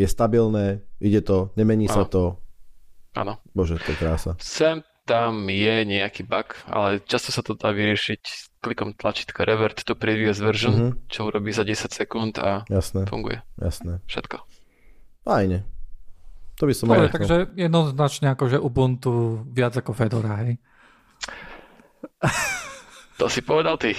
je 0.00 0.08
stabilné, 0.08 0.80
ide 0.96 1.20
to, 1.20 1.52
nemení 1.60 1.84
sa 1.84 2.08
Áno. 2.08 2.08
to, 2.08 2.24
Áno. 3.12 3.36
Bože, 3.52 3.76
to 3.82 3.92
je 3.92 3.98
krása. 4.00 4.32
Sem 4.40 4.80
tam 5.04 5.50
je 5.50 5.82
nejaký 5.82 6.22
bug, 6.22 6.54
ale 6.70 7.02
často 7.02 7.34
sa 7.34 7.42
to 7.42 7.58
dá 7.58 7.74
vyriešiť 7.74 8.22
klikom 8.62 8.94
tlačítka 8.94 9.42
revert 9.42 9.82
to 9.82 9.98
previous 9.98 10.38
version, 10.38 10.74
uh-huh. 10.76 10.92
čo 11.10 11.26
urobí 11.26 11.50
za 11.50 11.66
10 11.66 11.90
sekúnd 11.90 12.38
a 12.38 12.62
Jasné. 12.70 13.10
funguje. 13.10 13.42
Jasné. 13.58 13.98
Všetko. 14.06 14.38
Fajne. 15.26 15.66
To 16.60 16.68
by 16.68 16.74
som 16.76 16.92
Dobre, 16.92 17.08
aj 17.08 17.14
takže 17.16 17.36
jednoznačne 17.56 18.36
akože 18.36 18.60
Ubuntu 18.60 19.42
viac 19.48 19.74
ako 19.74 19.90
Fedora, 19.96 20.44
hej? 20.46 20.60
To 23.18 23.28
si 23.28 23.40
povedal 23.44 23.76
ty. 23.80 23.96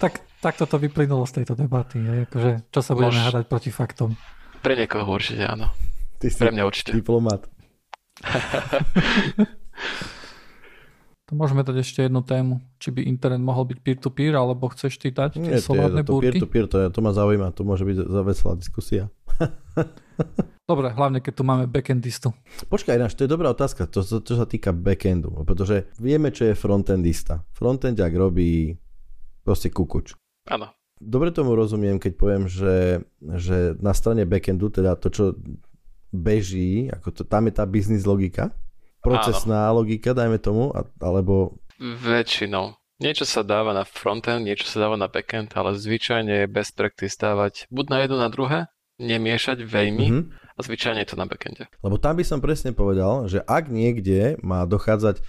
Tak, 0.00 0.20
tak 0.40 0.56
toto 0.56 0.80
vyplynulo 0.80 1.24
z 1.28 1.42
tejto 1.42 1.52
debaty, 1.56 2.00
hej? 2.00 2.18
Akože, 2.28 2.52
čo 2.72 2.80
sa 2.84 2.92
budeme 2.92 3.18
Mož... 3.18 3.26
hádať 3.32 3.44
proti 3.48 3.68
faktom. 3.72 4.16
Pre 4.58 4.74
niekoho 4.74 5.08
určite 5.08 5.46
áno. 5.46 5.70
Ty 6.18 6.26
si 6.28 6.38
Pre 6.38 6.50
mňa 6.50 6.64
určite. 6.66 6.90
diplomat. 6.94 7.46
To 11.28 11.36
môžeme 11.36 11.60
dať 11.60 11.84
ešte 11.84 12.08
jednu 12.08 12.24
tému. 12.24 12.64
Či 12.80 12.88
by 12.88 13.04
internet 13.04 13.44
mohol 13.44 13.68
byť 13.68 13.78
peer-to-peer, 13.84 14.32
alebo 14.32 14.72
chceš 14.72 14.96
ty 14.96 15.12
dať 15.12 15.36
Nie, 15.36 15.60
solárne 15.60 16.00
to, 16.00 16.16
to 16.16 16.24
peer-to-peer, 16.24 16.64
to, 16.64 16.76
je, 16.80 16.86
to 16.88 17.04
ma 17.04 17.12
zaujíma, 17.12 17.52
to 17.52 17.68
môže 17.68 17.84
byť 17.84 17.96
za 18.08 18.22
veselá 18.24 18.56
diskusia. 18.56 19.12
Dobre, 20.72 20.88
hlavne 20.88 21.20
keď 21.20 21.32
tu 21.36 21.44
máme 21.44 21.68
backendistu. 21.68 22.32
Počkaj, 22.72 22.96
ináč, 22.96 23.12
to 23.12 23.28
je 23.28 23.32
dobrá 23.32 23.52
otázka, 23.52 23.84
to, 23.84 24.00
to, 24.00 24.24
čo 24.24 24.40
sa 24.40 24.48
týka 24.48 24.72
backendu, 24.72 25.28
pretože 25.44 25.92
vieme, 26.00 26.32
čo 26.32 26.48
je 26.48 26.56
frontendista. 26.56 27.44
Frontendiak 27.52 28.12
robí 28.16 28.80
proste 29.44 29.68
kukuč. 29.68 30.16
Áno. 30.48 30.72
Dobre 30.98 31.30
tomu 31.30 31.54
rozumiem, 31.54 32.02
keď 32.02 32.12
poviem, 32.18 32.44
že, 32.50 33.06
že 33.38 33.78
na 33.78 33.94
strane 33.94 34.26
backendu, 34.26 34.66
teda 34.66 34.98
to, 34.98 35.08
čo 35.14 35.24
beží, 36.10 36.90
ako 36.90 37.08
to, 37.14 37.22
tam 37.22 37.46
je 37.46 37.52
tá 37.54 37.64
business 37.64 38.02
logika, 38.02 38.50
procesná 38.98 39.70
Áno. 39.70 39.82
logika, 39.82 40.10
dajme 40.10 40.42
tomu, 40.42 40.74
alebo... 40.98 41.58
Väčšinou. 41.78 42.74
Niečo 42.98 43.22
sa 43.22 43.46
dáva 43.46 43.70
na 43.70 43.86
frontend, 43.86 44.42
niečo 44.42 44.66
sa 44.66 44.82
dáva 44.82 44.98
na 44.98 45.06
backend, 45.06 45.54
ale 45.54 45.78
zvyčajne 45.78 46.44
je 46.44 46.46
best 46.50 46.74
practice 46.74 47.14
dávať 47.14 47.70
buď 47.70 47.86
na 47.94 47.98
jedno, 48.02 48.16
na 48.18 48.26
druhé, 48.26 48.66
nemiešať 48.98 49.62
veľmi 49.62 50.06
mm-hmm. 50.10 50.58
a 50.58 50.58
zvyčajne 50.58 51.06
je 51.06 51.08
to 51.14 51.14
na 51.14 51.30
backende. 51.30 51.70
Lebo 51.78 51.94
tam 52.02 52.18
by 52.18 52.26
som 52.26 52.42
presne 52.42 52.74
povedal, 52.74 53.30
že 53.30 53.38
ak 53.46 53.70
niekde 53.70 54.34
má 54.42 54.66
dochádzať, 54.66 55.22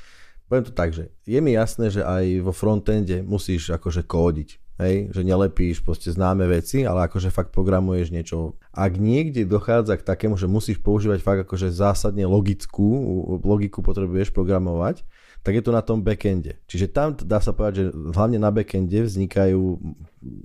poviem 0.49 0.65
to 0.65 0.73
tak, 0.73 0.97
že 0.97 1.13
je 1.29 1.37
mi 1.37 1.53
jasné, 1.53 1.93
že 1.93 2.01
aj 2.01 2.41
vo 2.41 2.49
frontende 2.49 3.21
musíš 3.21 3.69
akože 3.69 4.01
kódiť 4.01 4.57
hej, 4.79 5.11
že 5.11 5.21
nelepíš 5.27 5.83
proste 5.83 6.07
známe 6.09 6.47
veci, 6.47 6.87
ale 6.87 7.11
akože 7.11 7.29
fakt 7.29 7.51
programuješ 7.51 8.15
niečo. 8.15 8.55
Ak 8.71 8.95
niekde 8.95 9.43
dochádza 9.43 9.99
k 9.99 10.07
takému, 10.07 10.39
že 10.39 10.47
musíš 10.47 10.79
používať 10.79 11.19
fakt 11.19 11.43
akože 11.43 11.67
zásadne 11.69 12.23
logickú, 12.23 12.87
logiku 13.43 13.83
potrebuješ 13.83 14.31
programovať, 14.31 15.03
tak 15.43 15.55
je 15.55 15.63
to 15.63 15.71
na 15.75 15.83
tom 15.83 16.03
backende. 16.03 16.59
Čiže 16.67 16.91
tam 16.91 17.15
dá 17.15 17.43
sa 17.43 17.51
povedať, 17.51 17.73
že 17.75 17.83
hlavne 17.91 18.39
na 18.39 18.51
backende 18.51 19.03
vznikajú, 19.03 19.61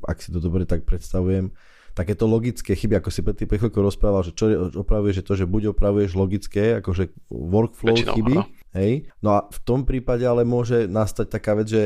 ak 0.07 0.19
si 0.19 0.35
to 0.35 0.39
dobre 0.43 0.67
tak 0.67 0.83
predstavujem, 0.83 1.55
takéto 1.95 2.27
logické 2.27 2.75
chyby, 2.75 2.99
ako 2.99 3.11
si 3.15 3.23
ty 3.23 3.47
pre 3.47 3.59
chvíľku 3.63 3.79
rozprával, 3.79 4.27
že 4.27 4.35
čo 4.35 4.51
opravuješ, 4.75 5.23
je 5.23 5.27
to, 5.31 5.35
že 5.39 5.47
buď 5.47 5.79
opravuješ 5.79 6.19
logické, 6.19 6.83
akože 6.83 7.15
workflow 7.31 7.95
Väčšinou, 7.95 8.15
chyby, 8.19 8.35
áno. 8.35 8.51
hej, 8.75 8.93
no 9.23 9.29
a 9.39 9.47
v 9.47 9.59
tom 9.63 9.87
prípade 9.87 10.27
ale 10.27 10.43
môže 10.43 10.91
nastať 10.91 11.31
taká 11.31 11.55
vec, 11.55 11.71
že 11.71 11.83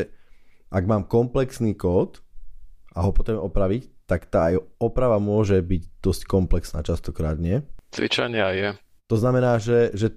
ak 0.72 0.84
mám 0.88 1.05
komplexný 1.05 1.76
kód, 1.76 2.24
a 2.95 2.99
ho 3.05 3.11
potrebujem 3.12 3.45
opraviť, 3.45 3.82
tak 4.09 4.28
tá 4.28 4.53
aj 4.53 4.64
oprava 4.80 5.20
môže 5.20 5.61
byť 5.61 5.82
dosť 6.01 6.22
komplexná 6.24 6.80
častokrát, 6.80 7.36
nie? 7.36 7.61
Zvyčajne 7.93 8.41
aj 8.41 8.55
je. 8.57 8.70
To 9.09 9.16
znamená, 9.16 9.61
že, 9.61 9.93
že 9.97 10.16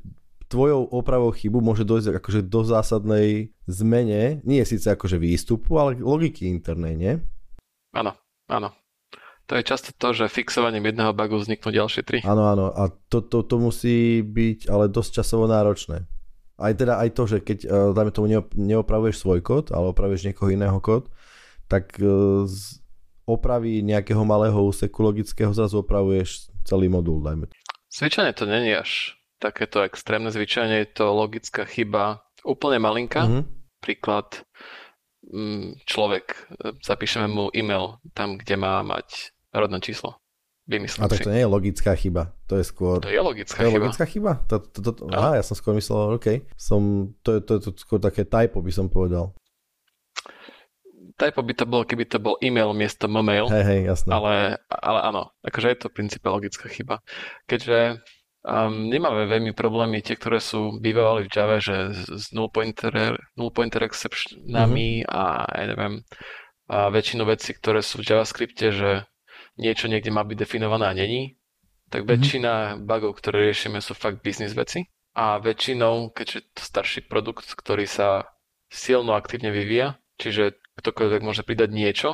tvojou 0.51 0.83
opravou 0.91 1.31
chybu 1.31 1.63
môže 1.63 1.87
dojsť 1.87 2.19
akože 2.19 2.41
do 2.43 2.61
zásadnej 2.67 3.55
zmene, 3.71 4.43
nie 4.43 4.63
síce 4.67 4.91
akože 4.91 5.15
výstupu, 5.15 5.79
ale 5.79 5.99
logiky 5.99 6.51
internej, 6.51 6.93
nie? 6.99 7.13
Áno, 7.95 8.15
áno. 8.51 8.75
To 9.47 9.59
je 9.59 9.67
často 9.67 9.91
to, 9.91 10.15
že 10.15 10.31
fixovaním 10.31 10.91
jedného 10.91 11.11
bugu 11.11 11.35
vzniknú 11.35 11.75
ďalšie 11.75 12.01
tri. 12.07 12.19
Áno, 12.23 12.47
áno. 12.47 12.71
A 12.71 12.87
to, 13.11 13.19
to, 13.19 13.43
to 13.43 13.55
musí 13.59 14.23
byť 14.23 14.71
ale 14.71 14.87
dosť 14.87 15.23
časovo 15.23 15.43
náročné. 15.47 16.07
Aj 16.55 16.71
teda 16.71 17.03
aj 17.03 17.09
to, 17.11 17.23
že 17.27 17.37
keď, 17.43 17.59
eh, 17.67 17.69
dáme 17.91 18.15
tomu, 18.15 18.31
neopravuješ 18.55 19.19
svoj 19.19 19.43
kód, 19.43 19.75
ale 19.75 19.91
opravuješ 19.91 20.31
niekoho 20.31 20.55
iného 20.55 20.79
kód, 20.79 21.11
tak 21.71 21.95
e, 22.03 22.03
z 22.51 22.83
opravy 23.23 23.79
nejakého 23.79 24.27
malého 24.27 24.59
úseku 24.59 24.99
logického 24.99 25.55
zrazu 25.55 25.79
opravuješ 25.79 26.51
celý 26.67 26.91
modul, 26.91 27.23
dajme. 27.23 27.47
Zvyčajne 27.87 28.35
to 28.35 28.43
není 28.43 28.75
až 28.75 29.15
takéto 29.39 29.79
extrémne, 29.87 30.27
zvyčajne 30.27 30.83
je 30.83 30.89
to 30.91 31.15
logická 31.15 31.63
chyba 31.63 32.27
úplne 32.43 32.83
malinká. 32.83 33.23
Mm-hmm. 33.23 33.43
Príklad, 33.79 34.43
mm, 35.31 35.87
človek, 35.87 36.25
e, 36.59 36.75
zapíšeme 36.83 37.31
mu 37.31 37.47
e-mail 37.55 38.03
tam, 38.11 38.35
kde 38.35 38.59
má 38.59 38.83
mať 38.83 39.31
rodné 39.55 39.79
číslo. 39.79 40.19
Vymyslím 40.69 41.03
A 41.03 41.09
tak 41.09 41.25
to 41.25 41.33
nie 41.33 41.41
je 41.41 41.49
logická 41.49 41.91
chyba, 41.97 42.37
to 42.45 42.55
je 42.61 42.63
skôr... 42.63 43.01
To 43.01 43.09
je 43.09 43.17
logická 43.17 43.59
to 43.59 43.65
je 43.65 43.71
chyba. 43.73 43.79
logická 43.81 44.05
chyba? 44.05 44.31
To, 44.45 44.55
to, 44.61 44.77
to, 44.79 44.91
to, 44.93 45.03
aha, 45.09 45.41
ja 45.41 45.43
som 45.43 45.57
skôr 45.57 45.73
myslel, 45.73 46.15
OK. 46.15 46.45
Som, 46.53 47.11
to, 47.25 47.41
to 47.41 47.51
je 47.57 47.61
to 47.65 47.69
skôr 47.81 47.97
také 47.97 48.23
typo, 48.23 48.61
by 48.61 48.71
som 48.71 48.87
povedal. 48.87 49.33
Typo 51.21 51.45
by 51.45 51.53
to 51.53 51.65
bolo, 51.69 51.85
keby 51.85 52.09
to 52.09 52.17
bol 52.17 52.41
e-mail 52.41 52.73
miesto 52.73 53.05
mail. 53.05 53.45
Hej, 53.53 53.65
hej, 53.69 53.81
jasné. 53.93 54.09
Ale, 54.09 54.33
ale 54.73 54.99
áno, 55.05 55.29
akože 55.45 55.69
je 55.69 55.77
to 55.77 55.87
v 55.93 55.95
princípe 56.01 56.25
logická 56.25 56.65
chyba. 56.65 57.05
Keďže 57.45 58.01
um, 58.41 58.89
nemáme 58.89 59.29
veľmi 59.29 59.53
problémy, 59.53 60.01
tie, 60.01 60.17
ktoré 60.17 60.41
sú 60.41 60.81
bývali 60.81 61.29
v 61.29 61.29
Java, 61.29 61.61
že 61.61 61.93
s 61.93 62.33
null 62.33 62.49
pointer, 62.49 63.21
null 63.37 63.53
pointer 63.53 63.85
exceptionami 63.85 65.05
mm-hmm. 65.05 65.13
a 65.13 65.21
ja 65.45 65.65
neviem, 65.69 65.93
a 66.73 66.89
väčšinu 66.89 67.21
vecí, 67.29 67.53
ktoré 67.53 67.85
sú 67.85 68.01
v 68.01 68.07
JavaScripte, 68.09 68.73
že 68.73 69.05
niečo 69.61 69.85
niekde 69.85 70.09
má 70.09 70.25
byť 70.25 70.37
definované 70.41 70.89
a 70.89 70.97
není, 70.97 71.37
tak 71.93 72.07
mhm. 72.07 72.09
väčšina 72.17 72.53
mm-hmm. 72.53 72.81
bugov, 72.89 73.21
ktoré 73.21 73.53
riešime, 73.53 73.77
sú 73.77 73.93
fakt 73.93 74.25
business 74.25 74.57
veci. 74.57 74.89
A 75.11 75.37
väčšinou, 75.43 76.15
keďže 76.15 76.55
to 76.55 76.61
starší 76.63 77.05
produkt, 77.05 77.45
ktorý 77.51 77.83
sa 77.83 78.31
silno 78.71 79.11
aktívne 79.11 79.51
vyvíja, 79.51 79.99
čiže 80.15 80.55
ktokoľvek 80.79 81.21
môže 81.25 81.43
pridať 81.43 81.69
niečo. 81.73 82.09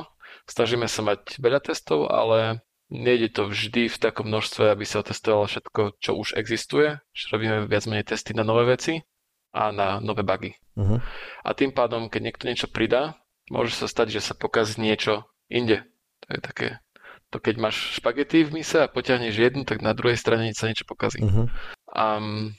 Snažíme 0.48 0.88
sa 0.88 1.04
mať 1.04 1.38
veľa 1.38 1.60
testov, 1.60 2.08
ale 2.08 2.64
nejde 2.88 3.28
to 3.36 3.52
vždy 3.52 3.92
v 3.92 4.00
takom 4.00 4.32
množstve, 4.32 4.72
aby 4.72 4.84
sa 4.88 5.04
otestovalo 5.04 5.44
všetko, 5.44 6.00
čo 6.00 6.16
už 6.16 6.34
existuje. 6.40 6.96
Čiže 7.12 7.32
robíme 7.36 7.56
viac 7.68 7.84
menej 7.84 8.08
testy 8.08 8.32
na 8.32 8.42
nové 8.42 8.64
veci 8.64 9.04
a 9.52 9.72
na 9.72 10.00
nové 10.00 10.24
bugy. 10.24 10.56
Uh-huh. 10.76 11.00
A 11.44 11.50
tým 11.52 11.72
pádom, 11.72 12.08
keď 12.08 12.20
niekto 12.32 12.48
niečo 12.48 12.68
pridá, 12.68 13.16
môže 13.52 13.76
sa 13.76 13.88
stať, 13.88 14.18
že 14.18 14.20
sa 14.24 14.32
pokazí 14.36 14.80
niečo 14.80 15.28
inde. 15.52 15.84
To 16.24 16.26
je 16.36 16.40
také, 16.40 16.68
to 17.28 17.36
keď 17.40 17.54
máš 17.60 17.76
špagety 18.00 18.48
v 18.48 18.60
mise 18.60 18.76
a 18.80 18.90
potiahneš 18.90 19.36
jednu, 19.36 19.62
tak 19.68 19.84
na 19.84 19.92
druhej 19.92 20.16
strane 20.16 20.52
sa 20.56 20.68
niečo 20.68 20.88
pokazí. 20.88 21.20
Uh-huh. 21.20 21.48
Um, 21.92 22.56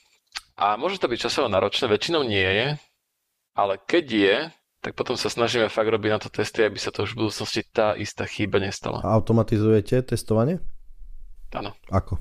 a 0.60 0.78
môže 0.78 1.02
to 1.02 1.10
byť 1.10 1.30
časovo 1.30 1.48
náročné, 1.48 1.88
väčšinou 1.90 2.22
nie 2.28 2.44
je, 2.44 2.68
ale 3.58 3.74
keď 3.82 4.06
je, 4.06 4.38
tak 4.80 4.96
potom 4.96 5.20
sa 5.20 5.28
snažíme 5.28 5.68
fakt 5.68 5.92
robiť 5.92 6.12
na 6.12 6.20
to 6.20 6.32
testy, 6.32 6.64
aby 6.64 6.80
sa 6.80 6.92
to 6.96 7.04
už 7.04 7.16
v 7.16 7.28
budúcnosti 7.28 7.68
tá 7.68 8.00
istá 8.00 8.24
chyba 8.24 8.64
nestala. 8.64 9.04
A 9.04 9.20
automatizujete 9.20 10.00
testovanie? 10.08 10.64
Áno. 11.52 11.76
Ako? 11.92 12.16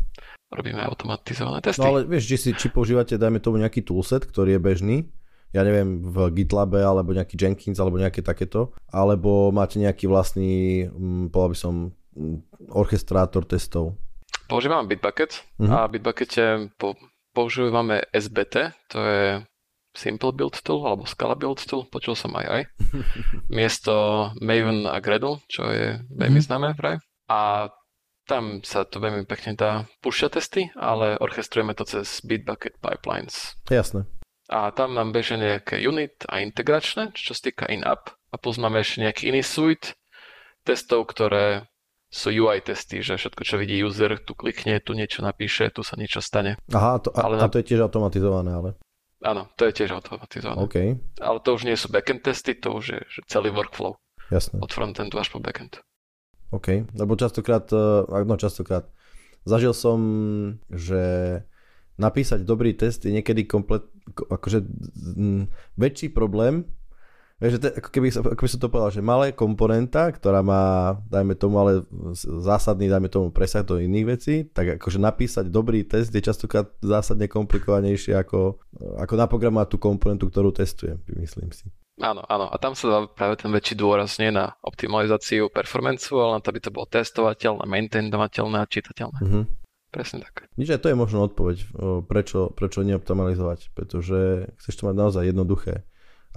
Robíme 0.50 0.82
automatizované 0.82 1.62
testy. 1.62 1.84
No 1.84 1.94
ale 1.94 2.08
vieš, 2.08 2.34
či, 2.34 2.36
si, 2.40 2.50
či 2.56 2.66
používate, 2.72 3.20
dajme 3.20 3.38
tomu 3.38 3.62
nejaký 3.62 3.86
toolset, 3.86 4.26
ktorý 4.26 4.56
je 4.56 4.60
bežný, 4.60 4.96
ja 5.52 5.64
neviem, 5.64 6.04
v 6.04 6.28
GitLabe, 6.34 6.80
alebo 6.82 7.16
nejaký 7.16 7.38
Jenkins, 7.38 7.78
alebo 7.80 7.96
nejaké 7.96 8.20
takéto, 8.20 8.74
alebo 8.90 9.48
máte 9.48 9.80
nejaký 9.80 10.04
vlastný, 10.10 10.88
hm, 10.88 11.32
povedal 11.32 11.52
by 11.52 11.58
som, 11.58 11.74
hm, 12.16 12.36
orchestrátor 12.74 13.46
testov? 13.48 13.96
Používame 14.48 14.88
Bitbucket 14.88 15.44
uh-huh. 15.60 15.84
a 15.84 15.88
Bitbuckete 15.88 16.72
po, 16.80 16.96
používame 17.36 18.04
SBT, 18.12 18.72
to 18.88 18.98
je 18.98 19.24
Simple 19.98 20.30
Build 20.30 20.62
Tool 20.62 20.86
alebo 20.86 21.02
Scala 21.10 21.34
Build 21.34 21.58
Tool, 21.66 21.90
počul 21.90 22.14
som 22.14 22.30
aj 22.38 22.46
aj, 22.46 22.62
miesto 23.58 23.92
Maven 24.38 24.86
a 24.86 25.02
Gradle, 25.02 25.42
čo 25.50 25.66
je 25.66 25.98
veľmi 26.14 26.38
mm-hmm. 26.38 26.46
známe 26.46 26.68
vraj. 26.78 27.02
A 27.26 27.68
tam 28.30 28.62
sa 28.62 28.84
to 28.84 29.02
veľmi 29.02 29.26
pekne 29.26 29.58
dá 29.58 29.88
púšťať 30.04 30.30
testy, 30.30 30.62
ale 30.76 31.18
orchestrujeme 31.18 31.74
to 31.74 31.82
cez 31.88 32.22
Bitbucket 32.22 32.78
Pipelines. 32.78 33.56
Jasné. 33.66 34.04
A 34.48 34.70
tam 34.72 34.94
nám 34.94 35.12
bežia 35.12 35.36
nejaké 35.36 35.80
unit 35.84 36.24
a 36.28 36.40
integračné, 36.40 37.12
čo 37.12 37.36
sa 37.36 37.42
týka 37.48 37.68
in-app. 37.68 38.14
A 38.32 38.36
plus 38.36 38.60
máme 38.60 38.80
ešte 38.80 39.04
nejaký 39.04 39.32
iný 39.32 39.40
suite 39.40 39.96
testov, 40.64 41.08
ktoré 41.08 41.68
sú 42.08 42.32
UI 42.32 42.64
testy, 42.64 43.04
že 43.04 43.20
všetko, 43.20 43.42
čo 43.44 43.60
vidí 43.60 43.80
user, 43.84 44.16
tu 44.24 44.32
klikne, 44.32 44.80
tu 44.80 44.96
niečo 44.96 45.20
napíše, 45.20 45.68
tu 45.68 45.84
sa 45.84 45.96
niečo 46.00 46.24
stane. 46.24 46.56
Aha, 46.72 47.00
to, 47.04 47.12
a, 47.12 47.28
ale 47.28 47.36
na... 47.36 47.48
a 47.48 47.52
to 47.52 47.60
je 47.60 47.68
tiež 47.68 47.84
automatizované, 47.84 48.52
ale. 48.56 48.70
Áno, 49.18 49.50
to 49.58 49.66
je 49.66 49.74
tiež 49.74 49.90
automatizované. 49.98 50.62
Okay. 50.62 50.88
Ale 51.18 51.42
to 51.42 51.58
už 51.58 51.66
nie 51.66 51.74
sú 51.74 51.90
backend 51.90 52.22
testy, 52.22 52.54
to 52.54 52.70
už 52.78 52.84
je 52.94 53.00
že 53.10 53.20
celý 53.26 53.50
workflow. 53.50 53.98
Jasné. 54.30 54.62
Od 54.62 54.70
frontendu 54.70 55.18
až 55.18 55.34
po 55.34 55.42
backend. 55.42 55.82
OK, 56.54 56.86
lebo 56.96 57.18
častokrát, 57.18 57.66
eh, 57.72 58.24
no 58.24 58.34
častokrát, 58.38 58.88
zažil 59.44 59.74
som, 59.74 59.98
že 60.70 61.02
napísať 61.98 62.46
dobrý 62.46 62.72
test 62.78 63.04
je 63.04 63.12
niekedy 63.12 63.44
komplet, 63.44 63.82
akože 64.14 64.62
m, 65.18 65.50
väčší 65.74 66.14
problém, 66.14 66.64
Vieš, 67.38 67.54
že 67.54 67.60
to, 67.62 67.66
ako, 67.70 67.88
keby, 67.94 68.06
ako 68.10 68.42
by 68.42 68.50
som 68.50 68.60
to 68.60 68.66
povedal, 68.66 68.90
že 68.90 68.98
malé 68.98 69.30
komponenta, 69.30 70.10
ktorá 70.10 70.42
má, 70.42 70.98
dajme 71.06 71.38
tomu, 71.38 71.62
ale 71.62 71.86
zásadný, 72.18 72.90
dajme 72.90 73.06
tomu, 73.06 73.30
presah 73.30 73.62
do 73.62 73.78
iných 73.78 74.06
vecí, 74.10 74.34
tak 74.50 74.82
akože 74.82 74.98
napísať 74.98 75.46
dobrý 75.46 75.86
test 75.86 76.10
je 76.10 76.18
častokrát 76.18 76.66
zásadne 76.82 77.30
komplikovanejšie 77.30 78.18
ako, 78.18 78.58
ako 78.98 79.14
naprogramovať 79.14 79.70
tú 79.70 79.78
komponentu, 79.78 80.26
ktorú 80.26 80.50
testujem, 80.50 80.98
myslím 81.14 81.54
si. 81.54 81.70
Áno, 82.02 82.26
áno. 82.26 82.50
A 82.50 82.58
tam 82.58 82.74
sa 82.74 82.90
dá 82.90 82.98
práve 83.06 83.38
ten 83.38 83.50
väčší 83.54 83.78
dôraz 83.78 84.18
nie 84.18 84.34
na 84.34 84.58
optimalizáciu 84.62 85.50
performanceu, 85.50 86.18
ale 86.18 86.38
na 86.38 86.42
to, 86.42 86.50
aby 86.50 86.62
to 86.62 86.74
bolo 86.74 86.86
testovateľné, 86.90 87.66
maintainovateľné 87.66 88.62
a 88.62 88.70
čitateľné. 88.70 89.18
Mm-hmm. 89.18 89.44
Presne 89.94 90.26
tak. 90.26 90.46
Aj 90.46 90.78
to 90.78 90.90
je 90.90 90.96
možno 90.98 91.26
odpoveď, 91.26 91.58
prečo, 92.06 92.50
prečo 92.54 92.82
neoptimalizovať, 92.82 93.72
pretože 93.72 94.50
chceš 94.62 94.74
to 94.74 94.86
mať 94.90 94.94
naozaj 94.94 95.22
jednoduché 95.26 95.86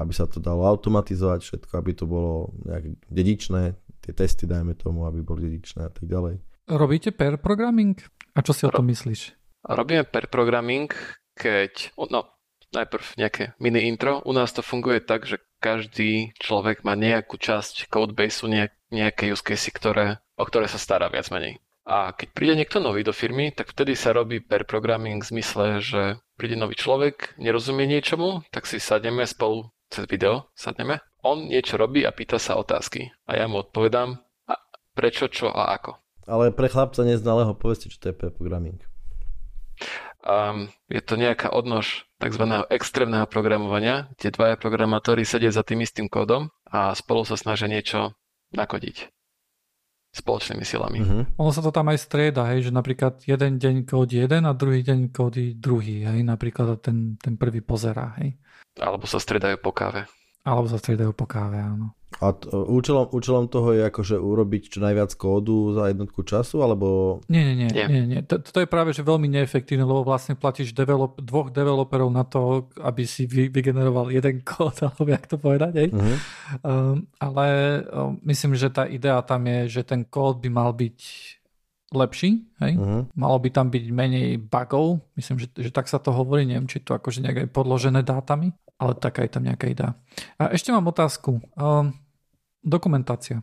aby 0.02 0.14
sa 0.14 0.26
to 0.26 0.42
dalo 0.42 0.66
automatizovať 0.66 1.40
všetko, 1.46 1.74
aby 1.78 1.92
to 1.94 2.06
bolo 2.10 2.52
nejak 2.66 2.98
dedičné, 3.08 3.78
tie 4.02 4.14
testy 4.18 4.50
dajme 4.50 4.74
tomu, 4.74 5.06
aby 5.06 5.22
boli 5.22 5.48
dedičné 5.48 5.88
a 5.88 5.92
tak 5.94 6.10
ďalej. 6.10 6.42
Robíte 6.68 7.14
pair 7.14 7.38
programming? 7.38 7.98
A 8.34 8.42
čo 8.42 8.56
si 8.56 8.66
o 8.66 8.74
tom 8.74 8.90
myslíš? 8.90 9.38
Robíme 9.68 10.08
pair 10.08 10.26
programming, 10.26 10.90
keď, 11.38 11.94
no, 12.10 12.26
najprv 12.72 13.06
nejaké 13.20 13.44
mini 13.60 13.86
intro. 13.92 14.24
U 14.26 14.32
nás 14.34 14.56
to 14.56 14.64
funguje 14.66 15.04
tak, 15.04 15.28
že 15.28 15.38
každý 15.62 16.34
človek 16.40 16.82
má 16.88 16.98
nejakú 16.98 17.38
časť 17.38 17.92
codebaseu, 17.92 18.50
nejaké 18.90 19.30
use 19.30 19.46
case, 19.46 19.70
ktoré, 19.70 20.24
o 20.40 20.44
ktoré 20.48 20.66
sa 20.66 20.82
stará 20.82 21.12
viac 21.12 21.30
menej. 21.30 21.62
A 21.86 22.14
keď 22.14 22.28
príde 22.32 22.54
niekto 22.56 22.78
nový 22.78 23.02
do 23.02 23.12
firmy, 23.12 23.50
tak 23.52 23.74
vtedy 23.74 23.98
sa 23.98 24.14
robí 24.14 24.40
pair 24.40 24.64
programming 24.64 25.20
v 25.22 25.30
zmysle, 25.38 25.82
že 25.82 26.22
príde 26.38 26.56
nový 26.56 26.78
človek, 26.78 27.36
nerozumie 27.42 27.90
niečomu, 27.90 28.46
tak 28.54 28.70
si 28.70 28.78
sadneme 28.80 29.26
spolu 29.26 29.70
cez 29.92 30.08
video 30.08 30.48
sadneme, 30.56 31.04
on 31.22 31.52
niečo 31.52 31.76
robí 31.76 32.08
a 32.08 32.16
pýta 32.16 32.40
sa 32.40 32.56
otázky. 32.58 33.12
A 33.28 33.38
ja 33.38 33.46
mu 33.46 33.62
odpovedám, 33.62 34.18
a 34.48 34.54
prečo, 34.96 35.28
čo 35.28 35.52
a 35.52 35.76
ako. 35.76 36.00
Ale 36.26 36.56
pre 36.56 36.72
chlapca 36.72 37.04
neznalého 37.04 37.52
povedzte, 37.54 37.92
čo 37.92 38.00
to 38.00 38.10
je 38.10 38.16
pre 38.16 38.32
programming. 38.32 38.80
Um, 40.22 40.70
je 40.88 41.02
to 41.02 41.18
nejaká 41.18 41.50
odnož 41.50 42.06
tzv. 42.22 42.46
extrémneho 42.70 43.26
programovania, 43.26 44.14
kde 44.16 44.38
dvaja 44.38 44.56
programátori 44.56 45.26
sedia 45.26 45.50
za 45.50 45.66
tým 45.66 45.82
istým 45.82 46.06
kódom 46.08 46.54
a 46.70 46.94
spolu 46.94 47.26
sa 47.26 47.34
snažia 47.34 47.66
niečo 47.66 48.14
nakodiť 48.54 49.10
spoločnými 50.12 50.68
silami. 50.68 51.00
Uh-huh. 51.00 51.24
Ono 51.40 51.52
sa 51.56 51.64
to 51.64 51.72
tam 51.72 51.88
aj 51.88 52.04
strieda, 52.04 52.44
hej, 52.52 52.68
že 52.68 52.72
napríklad 52.76 53.24
jeden 53.24 53.56
deň 53.58 53.88
kódi 53.88 54.20
jeden 54.20 54.44
a 54.44 54.52
druhý 54.52 54.84
deň 54.84 55.16
kódi 55.16 55.56
druhý, 55.56 56.04
hej, 56.04 56.20
napríklad 56.28 56.84
ten, 56.84 57.16
ten 57.16 57.40
prvý 57.40 57.64
pozerá, 57.64 58.20
hej. 58.20 58.36
Alebo 58.76 59.08
sa 59.08 59.24
stredajú 59.24 59.60
po 59.64 59.72
káve. 59.72 60.04
Alebo 60.44 60.68
sa 60.68 60.76
stredajú 60.80 61.16
po 61.16 61.24
káve, 61.24 61.64
áno. 61.64 61.96
A 62.20 62.36
t- 62.36 62.52
účelom, 62.52 63.08
účelom 63.08 63.48
toho 63.48 63.72
je 63.72 63.88
akože 63.88 64.20
urobiť 64.20 64.76
čo 64.76 64.80
najviac 64.84 65.16
kódu 65.16 65.72
za 65.72 65.88
jednotku 65.96 66.28
času, 66.28 66.60
alebo... 66.60 67.18
Nie, 67.32 67.56
nie, 67.56 67.66
nie. 67.66 67.72
nie. 67.72 67.86
nie, 67.88 68.04
nie. 68.18 68.22
To, 68.28 68.44
to 68.44 68.60
je 68.60 68.68
práve 68.68 68.92
že 68.92 69.08
veľmi 69.08 69.32
neefektívne, 69.32 69.88
lebo 69.88 70.04
vlastne 70.04 70.36
platíš 70.36 70.76
develop, 70.76 71.16
dvoch 71.24 71.48
developerov 71.56 72.12
na 72.12 72.28
to, 72.28 72.68
aby 72.84 73.08
si 73.08 73.24
vy, 73.24 73.48
vygeneroval 73.48 74.12
jeden 74.12 74.44
kód, 74.50 74.76
alebo 74.84 75.08
jak 75.08 75.26
to 75.32 75.40
povedať, 75.40 75.74
hej? 75.88 75.90
Uh-huh. 75.96 76.18
Um, 76.62 77.08
ale 77.24 77.46
um, 77.88 78.20
myslím, 78.28 78.60
že 78.60 78.68
tá 78.68 78.84
idea 78.84 79.24
tam 79.24 79.48
je, 79.48 79.80
že 79.80 79.82
ten 79.88 80.04
kód 80.04 80.44
by 80.44 80.50
mal 80.52 80.76
byť 80.76 81.00
lepší, 81.92 82.48
hej? 82.64 82.74
Uh-huh. 82.80 83.04
Malo 83.16 83.38
by 83.40 83.50
tam 83.52 83.68
byť 83.68 83.84
menej 83.92 84.40
bugov, 84.40 85.04
myslím, 85.20 85.44
že, 85.44 85.48
že 85.56 85.72
tak 85.72 85.92
sa 85.92 86.00
to 86.00 86.16
hovorí, 86.16 86.48
neviem, 86.48 86.68
či 86.68 86.84
to 86.84 86.96
akože 86.96 87.24
nejak 87.24 87.48
aj 87.48 87.50
podložené 87.52 88.02
dátami, 88.04 88.56
ale 88.82 88.98
taká 88.98 89.22
je 89.28 89.32
tam 89.32 89.46
nejaká 89.46 89.70
idea. 89.70 89.94
A 90.42 90.50
ešte 90.50 90.74
mám 90.74 90.90
otázku. 90.90 91.38
Um, 91.54 91.94
dokumentácia. 92.64 93.42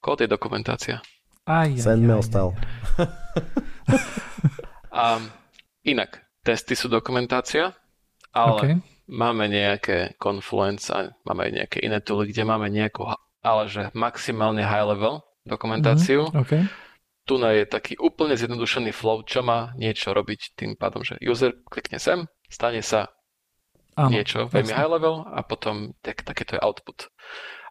Kód 0.00 0.22
je 0.22 0.28
dokumentácia. 0.30 1.02
Aj, 1.46 1.66
aj, 1.66 1.78
Sandmail 1.78 2.22
style. 2.22 2.54
um, 4.90 5.22
inak, 5.86 6.26
testy 6.42 6.74
sú 6.74 6.90
dokumentácia, 6.90 7.74
ale 8.34 8.58
okay. 8.58 8.74
máme 9.06 9.46
nejaké 9.46 10.18
Confluence 10.18 10.90
a 10.90 11.10
máme 11.22 11.50
aj 11.50 11.52
nejaké 11.62 11.78
iné 11.86 12.02
tooly, 12.02 12.30
kde 12.30 12.42
máme 12.42 12.66
nejakú, 12.66 13.06
ale 13.42 13.62
že 13.70 13.94
maximálne 13.94 14.62
high 14.66 14.86
level 14.86 15.22
dokumentáciu. 15.46 16.30
Mm, 16.34 16.42
okay 16.42 16.62
tu 17.26 17.42
je 17.42 17.66
taký 17.66 17.98
úplne 17.98 18.38
zjednodušený 18.38 18.94
flow, 18.94 19.26
čo 19.26 19.42
má 19.42 19.74
niečo 19.74 20.14
robiť 20.14 20.54
tým 20.54 20.78
pádom, 20.78 21.02
že 21.02 21.18
user 21.18 21.58
klikne 21.66 21.98
sem, 21.98 22.30
stane 22.46 22.86
sa 22.86 23.10
Áno, 23.98 24.14
niečo 24.14 24.46
veľmi 24.46 24.70
high 24.70 24.92
level 24.94 25.26
a 25.26 25.42
potom 25.42 25.90
tak, 26.06 26.22
takéto 26.22 26.54
je 26.54 26.62
output. 26.62 27.10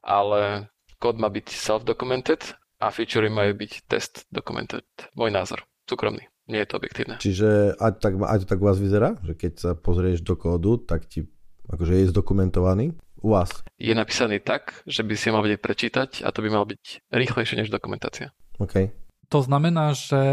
Ale 0.06 0.70
kód 1.02 1.18
má 1.18 1.34
byť 1.34 1.50
self-documented 1.50 2.54
a 2.80 2.94
featurey 2.94 3.34
majú 3.34 3.58
byť 3.58 3.72
test 3.90 4.30
documented. 4.30 4.86
Môj 5.18 5.34
názor, 5.34 5.66
súkromný. 5.90 6.30
Nie 6.46 6.62
je 6.62 6.70
to 6.70 6.78
objektívne. 6.78 7.16
Čiže 7.18 7.74
aj, 7.82 7.92
tak, 7.98 8.22
aj 8.22 8.46
to 8.46 8.46
tak 8.46 8.62
u 8.62 8.70
vás 8.70 8.78
vyzerá? 8.78 9.18
Že 9.26 9.34
keď 9.34 9.54
sa 9.58 9.72
pozrieš 9.74 10.22
do 10.22 10.38
kódu, 10.38 10.78
tak 10.78 11.10
ti 11.10 11.26
akože 11.66 12.06
je 12.06 12.14
zdokumentovaný 12.14 12.94
u 13.26 13.34
vás? 13.34 13.66
Je 13.82 13.98
napísaný 13.98 14.46
tak, 14.46 14.86
že 14.86 15.02
by 15.02 15.18
si 15.18 15.34
mal 15.34 15.42
vedieť 15.42 15.62
prečítať 15.66 16.10
a 16.22 16.30
to 16.30 16.46
by 16.46 16.54
mal 16.54 16.70
byť 16.70 17.10
rýchlejšie 17.10 17.66
než 17.66 17.74
dokumentácia. 17.74 18.30
OK 18.62 18.94
to 19.30 19.40
znamená, 19.42 19.94
že, 19.94 20.24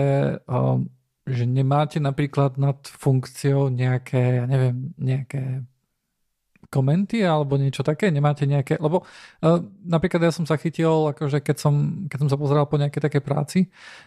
um, 0.48 0.88
že 1.26 1.48
nemáte 1.48 2.00
napríklad 2.00 2.60
nad 2.60 2.84
funkciou 2.84 3.72
nejaké, 3.72 4.42
ja 4.42 4.44
neviem, 4.44 4.92
nejaké 4.98 5.64
komenty 6.72 7.20
alebo 7.20 7.60
niečo 7.60 7.84
také? 7.84 8.08
Nemáte 8.08 8.48
nejaké, 8.48 8.80
lebo 8.80 9.04
uh, 9.04 9.60
napríklad 9.84 10.24
ja 10.24 10.32
som 10.32 10.48
sa 10.48 10.56
chytil, 10.56 11.12
akože 11.12 11.44
keď 11.44 11.56
som, 11.60 12.08
keď 12.08 12.18
som 12.24 12.28
sa 12.32 12.38
pozeral 12.40 12.64
po 12.64 12.80
nejakej 12.80 13.04
takej 13.04 13.22
práci, 13.22 13.58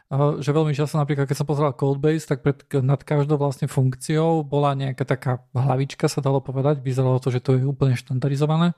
uh, 0.09 0.41
že 0.41 0.49
veľmi 0.49 0.74
často 0.74 0.97
napríklad 0.97 1.30
keď 1.30 1.38
som 1.38 1.45
pozeral 1.45 1.78
Codebase, 1.78 2.26
tak 2.26 2.41
pred, 2.41 2.57
nad 2.82 3.05
každou 3.05 3.38
vlastne 3.38 3.70
funkciou 3.70 4.41
bola 4.41 4.74
nejaká 4.74 5.05
taká 5.05 5.45
hlavička, 5.53 6.09
sa 6.09 6.26
dalo 6.26 6.41
povedať, 6.41 6.82
vyzeralo 6.82 7.22
to, 7.22 7.30
že 7.30 7.45
to 7.45 7.61
je 7.61 7.70
úplne 7.70 7.93
štandardizované 7.93 8.74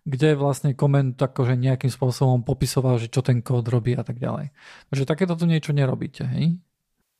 kde 0.00 0.32
vlastne 0.32 0.72
koment 0.72 1.12
akože 1.12 1.60
nejakým 1.60 1.92
spôsobom 1.92 2.40
popisoval, 2.40 2.96
že 2.96 3.12
čo 3.12 3.20
ten 3.20 3.44
kód 3.44 3.68
robí 3.68 3.92
a 3.92 4.00
tak 4.00 4.16
ďalej. 4.16 4.48
Takže 4.88 5.04
takéto 5.04 5.36
tu 5.36 5.44
niečo 5.44 5.76
nerobíte, 5.76 6.24
hej? 6.24 6.56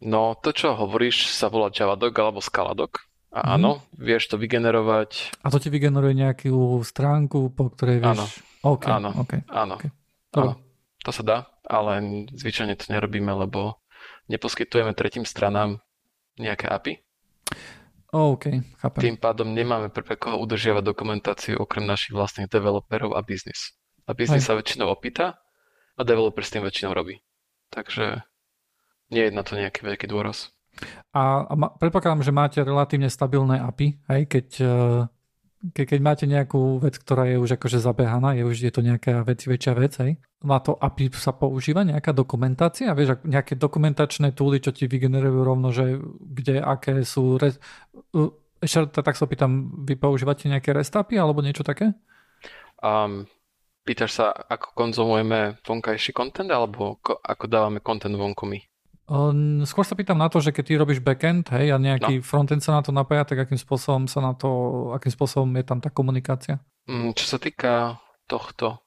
No, 0.01 0.33
to, 0.33 0.57
čo 0.57 0.73
hovoríš, 0.73 1.29
sa 1.29 1.53
volá 1.53 1.69
Javadoc 1.69 2.17
alebo 2.17 2.41
Scaladoc. 2.41 3.05
A 3.31 3.41
mm. 3.47 3.51
áno, 3.57 3.70
vieš 3.95 4.35
to 4.35 4.37
vygenerovať. 4.37 5.39
A 5.47 5.55
to 5.55 5.62
ti 5.62 5.70
vygeneruje 5.70 6.18
nejakú 6.18 6.83
stránku, 6.83 7.55
po 7.55 7.70
ktorej 7.70 8.03
vieš... 8.03 8.18
Áno, 8.18 8.26
okay, 8.66 8.91
áno, 8.91 9.11
okay, 9.22 9.41
áno. 9.47 9.74
Okay. 9.78 9.91
áno. 10.35 10.59
To 11.07 11.11
sa 11.14 11.22
dá, 11.22 11.39
ale 11.64 12.26
zvyčajne 12.35 12.74
to 12.76 12.91
nerobíme, 12.91 13.31
lebo 13.33 13.78
neposkytujeme 14.26 14.93
tretím 14.99 15.24
stranám 15.24 15.78
nejaké 16.37 16.66
API. 16.68 16.95
OK, 18.11 18.45
chápem. 18.83 19.01
Tým 19.01 19.16
pádom 19.22 19.55
nemáme 19.55 19.87
pre 19.95 20.03
koho 20.18 20.43
udržiavať 20.43 20.83
dokumentáciu 20.83 21.62
okrem 21.62 21.87
našich 21.87 22.11
vlastných 22.11 22.51
developerov 22.51 23.14
a 23.14 23.22
biznis. 23.22 23.78
A 24.11 24.18
biznis 24.18 24.43
sa 24.43 24.59
väčšinou 24.59 24.91
opýta 24.91 25.39
a 25.95 26.03
developer 26.03 26.43
s 26.43 26.51
tým 26.51 26.66
väčšinou 26.66 26.91
robí. 26.91 27.22
Takže 27.70 28.26
nie 29.14 29.31
je 29.31 29.31
na 29.31 29.47
to 29.47 29.55
nejaký 29.55 29.87
veľký 29.87 30.11
dôraz. 30.11 30.51
A, 31.11 31.45
a 31.45 31.53
ma, 31.59 31.68
predpokladám, 31.75 32.23
že 32.23 32.33
máte 32.33 32.59
relatívne 32.62 33.11
stabilné 33.11 33.59
API, 33.61 33.99
hej, 34.07 34.23
keď, 34.31 34.47
eh, 34.62 35.03
ke, 35.75 35.83
keď 35.85 36.01
máte 36.01 36.25
nejakú 36.25 36.79
vec, 36.79 36.97
ktorá 36.97 37.27
je 37.27 37.37
už 37.37 37.59
akože 37.59 37.83
zabehaná, 37.83 38.39
je 38.39 38.47
už 38.47 38.57
je 38.57 38.73
to 38.73 38.81
nejaká 38.81 39.27
vec, 39.27 39.43
väčšia 39.43 39.73
vec, 39.75 39.93
hej. 40.01 40.12
Má 40.41 40.62
to 40.62 40.79
API 40.79 41.12
sa 41.18 41.37
používa 41.37 41.85
nejaká 41.85 42.14
dokumentácia, 42.16 42.95
vieš, 42.97 43.21
nejaké 43.27 43.59
dokumentačné 43.59 44.33
túly, 44.33 44.62
čo 44.62 44.73
ti 44.73 44.89
vygenerujú 44.89 45.41
rovno, 45.43 45.68
že 45.75 46.01
kde, 46.23 46.62
aké 46.62 47.03
sú, 47.05 47.37
re, 47.37 47.53
ešte 48.61 49.03
tak 49.03 49.16
sa 49.16 49.27
pýtam, 49.27 49.83
vy 49.85 49.97
používate 49.97 50.47
nejaké 50.47 50.77
restapy 50.77 51.16
alebo 51.16 51.41
niečo 51.41 51.64
také? 51.64 51.97
Um, 52.81 53.29
pýtaš 53.85 54.16
sa, 54.16 54.27
ako 54.33 54.73
konzumujeme 54.77 55.61
vonkajší 55.64 56.14
content 56.14 56.49
alebo 56.49 57.01
ko, 57.01 57.18
ako 57.21 57.45
dávame 57.51 57.81
content 57.83 58.14
vonku 58.16 58.47
my? 58.47 58.70
Um, 59.11 59.67
skôr 59.67 59.83
sa 59.83 59.99
pýtam 59.99 60.23
na 60.23 60.31
to, 60.31 60.39
že 60.39 60.55
keď 60.55 60.65
ty 60.71 60.75
robíš 60.79 61.03
backend 61.03 61.51
hej, 61.51 61.75
a 61.75 61.83
nejaký 61.83 62.23
no. 62.23 62.25
frontend 62.25 62.63
sa 62.63 62.79
na 62.79 62.83
to 62.87 62.95
napája, 62.95 63.27
tak 63.27 63.43
akým 63.43 63.59
spôsobom 63.59 64.07
sa 64.07 64.23
na 64.23 64.39
to, 64.39 64.47
akým 64.95 65.11
spôsobom 65.11 65.51
je 65.59 65.67
tam 65.67 65.83
tá 65.83 65.91
komunikácia? 65.91 66.63
Um, 66.87 67.11
čo 67.11 67.27
sa 67.27 67.43
týka 67.43 67.99
tohto, 68.31 68.79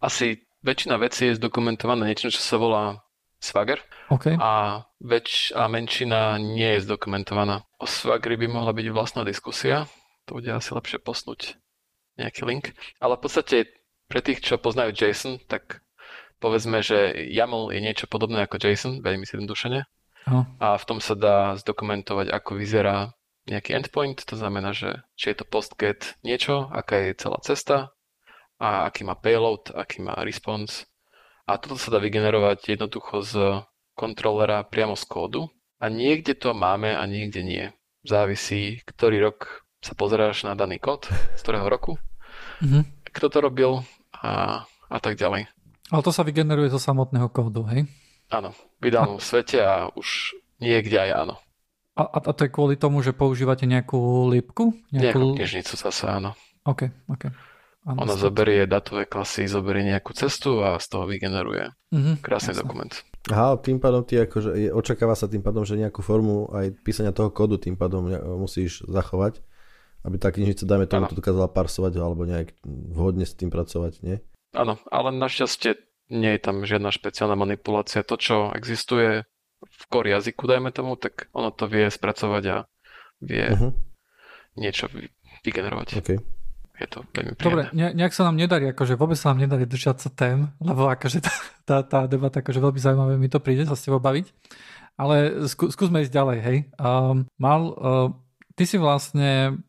asi 0.00 0.40
väčšina 0.64 0.96
vecí 0.96 1.28
je 1.28 1.36
zdokumentovaná 1.36 2.08
niečo, 2.08 2.32
čo 2.32 2.40
sa 2.40 2.56
volá 2.56 3.04
Swagger 3.36 3.84
okay. 4.08 4.32
a, 4.40 4.80
väč- 4.96 5.52
a 5.52 5.68
menšina 5.68 6.40
nie 6.40 6.80
je 6.80 6.88
zdokumentovaná. 6.88 7.60
O 7.76 7.84
Swaggery 7.84 8.40
by 8.40 8.48
mohla 8.48 8.72
byť 8.72 8.86
vlastná 8.88 9.28
diskusia, 9.28 9.84
to 10.24 10.40
bude 10.40 10.48
asi 10.48 10.72
lepšie 10.72 11.04
posnúť 11.04 11.60
nejaký 12.16 12.48
link, 12.48 12.72
ale 12.96 13.20
v 13.20 13.22
podstate 13.28 13.56
pre 14.08 14.24
tých, 14.24 14.40
čo 14.40 14.56
poznajú 14.56 14.96
JSON, 14.96 15.36
tak 15.44 15.84
povedzme, 16.40 16.80
že 16.80 17.12
YAML 17.28 17.70
je 17.76 17.80
niečo 17.84 18.06
podobné 18.08 18.42
ako 18.48 18.58
JSON, 18.58 19.04
veľmi 19.04 19.28
zjednodušene. 19.28 19.86
A 20.60 20.76
v 20.76 20.84
tom 20.84 20.98
sa 21.00 21.16
dá 21.16 21.56
zdokumentovať, 21.56 22.28
ako 22.28 22.60
vyzerá 22.60 23.12
nejaký 23.48 23.72
endpoint, 23.72 24.20
to 24.24 24.36
znamená, 24.36 24.76
že 24.76 25.00
či 25.16 25.32
je 25.32 25.42
to 25.42 25.48
postget 25.48 26.14
niečo, 26.20 26.68
aká 26.70 27.08
je 27.08 27.18
celá 27.18 27.38
cesta 27.40 27.90
a 28.60 28.86
aký 28.86 29.02
má 29.02 29.16
payload, 29.16 29.72
aký 29.72 30.04
má 30.04 30.14
response. 30.22 30.84
A 31.48 31.56
toto 31.56 31.80
sa 31.80 31.90
dá 31.90 31.98
vygenerovať 31.98 32.76
jednoducho 32.76 33.24
z 33.24 33.34
kontrolera 33.96 34.62
priamo 34.62 34.94
z 34.94 35.04
kódu 35.08 35.42
a 35.80 35.88
niekde 35.88 36.36
to 36.36 36.54
máme 36.54 36.94
a 36.94 37.02
niekde 37.08 37.42
nie. 37.42 37.64
Závisí, 38.06 38.84
ktorý 38.86 39.32
rok 39.32 39.66
sa 39.80 39.96
pozeráš 39.96 40.44
na 40.44 40.52
daný 40.52 40.78
kód, 40.78 41.08
z 41.08 41.40
ktorého 41.40 41.66
roku, 41.66 41.96
mm-hmm. 42.60 43.08
kto 43.10 43.26
to 43.32 43.38
robil 43.40 43.72
a, 44.12 44.62
a 44.88 44.98
tak 45.00 45.16
ďalej. 45.16 45.48
Ale 45.90 46.02
to 46.06 46.14
sa 46.14 46.22
vygeneruje 46.22 46.70
zo 46.70 46.78
samotného 46.78 47.28
kódu, 47.34 47.66
hej? 47.66 47.86
Áno, 48.30 48.54
v 48.78 48.94
ideálnom 48.94 49.18
a... 49.18 49.22
svete 49.22 49.58
a 49.58 49.90
už 49.90 50.38
niekde 50.62 50.96
aj 50.96 51.10
áno. 51.26 51.34
A, 51.98 52.06
a 52.06 52.30
to 52.32 52.46
je 52.46 52.54
kvôli 52.54 52.78
tomu, 52.78 53.02
že 53.02 53.10
používate 53.10 53.66
nejakú 53.66 54.30
lípku? 54.30 54.72
Nejakú, 54.94 55.18
nejakú 55.18 55.26
knižnicu 55.36 55.74
zase, 55.74 56.06
áno. 56.06 56.38
OK, 56.62 56.88
OK. 57.10 57.28
Áno, 57.80 58.04
Ona 58.04 58.14
zoberie 58.14 58.68
datové 58.68 59.08
klasy, 59.08 59.48
zoberie 59.48 59.88
nejakú 59.88 60.12
cestu 60.12 60.60
a 60.60 60.76
z 60.76 60.86
toho 60.86 61.08
vygeneruje 61.08 61.72
mm-hmm, 61.88 62.14
krásny 62.20 62.52
jasne. 62.52 62.60
dokument. 62.62 62.92
Aha, 63.32 63.56
tým 63.56 63.80
pádom 63.80 64.04
ty 64.04 64.20
akože, 64.20 64.72
očakáva 64.72 65.16
sa 65.16 65.28
tým 65.28 65.40
pádom, 65.40 65.64
že 65.64 65.80
nejakú 65.80 66.04
formu 66.04 66.52
aj 66.52 66.76
písania 66.84 67.12
toho 67.12 67.32
kódu 67.32 67.56
tým 67.56 67.80
pádom 67.80 68.08
musíš 68.36 68.84
zachovať, 68.84 69.40
aby 70.04 70.16
tá 70.20 70.28
knižnica, 70.28 70.68
dajme 70.68 70.86
tomu, 70.88 71.08
to 71.08 71.20
dokázala 71.20 71.48
parsovať 71.48 71.92
alebo 72.00 72.28
nejak 72.28 72.52
vhodne 72.64 73.24
s 73.24 73.32
tým 73.32 73.48
pracovať, 73.48 74.04
nie? 74.04 74.20
Áno, 74.50 74.82
ale 74.90 75.14
našťastie 75.14 75.78
nie 76.10 76.34
je 76.34 76.40
tam 76.42 76.66
žiadna 76.66 76.90
špeciálna 76.90 77.38
manipulácia. 77.38 78.02
To, 78.02 78.18
čo 78.18 78.50
existuje 78.50 79.22
v 79.62 79.82
core 79.86 80.10
jazyku, 80.10 80.42
dajme 80.50 80.74
tomu, 80.74 80.98
tak 80.98 81.30
ono 81.30 81.54
to 81.54 81.70
vie 81.70 81.86
spracovať 81.86 82.44
a 82.50 82.56
vie 83.22 83.46
uh-huh. 83.46 83.70
niečo 84.58 84.90
vygenerovať. 85.46 85.88
Okay. 86.02 86.18
Je 86.80 86.88
to 86.88 87.04
veľmi 87.12 87.36
príjemné. 87.36 87.44
Dobre, 87.44 87.62
ne, 87.76 87.86
nejak 87.92 88.16
sa 88.16 88.24
nám 88.24 88.40
nedarí, 88.40 88.72
akože 88.72 88.96
vôbec 88.96 89.20
sa 89.20 89.30
nám 89.30 89.44
nedarí 89.44 89.68
držať 89.68 89.96
sa 90.00 90.08
tém, 90.08 90.48
lebo 90.64 90.88
akože 90.88 91.20
tá, 91.20 91.34
tá, 91.68 91.76
tá 91.84 91.98
debata 92.08 92.40
akože 92.40 92.56
veľmi 92.56 92.80
zaujímavé 92.80 93.14
mi 93.20 93.28
to 93.28 93.36
príde 93.36 93.68
sa 93.68 93.76
s 93.76 93.84
tebou 93.84 94.00
baviť. 94.00 94.32
Ale 94.96 95.44
skú, 95.48 95.68
skúsme 95.68 96.04
ísť 96.04 96.12
ďalej, 96.12 96.38
hej. 96.44 96.58
Um, 96.76 97.28
mal, 97.40 97.60
uh, 97.76 98.08
ty 98.56 98.64
si 98.64 98.76
vlastne 98.76 99.60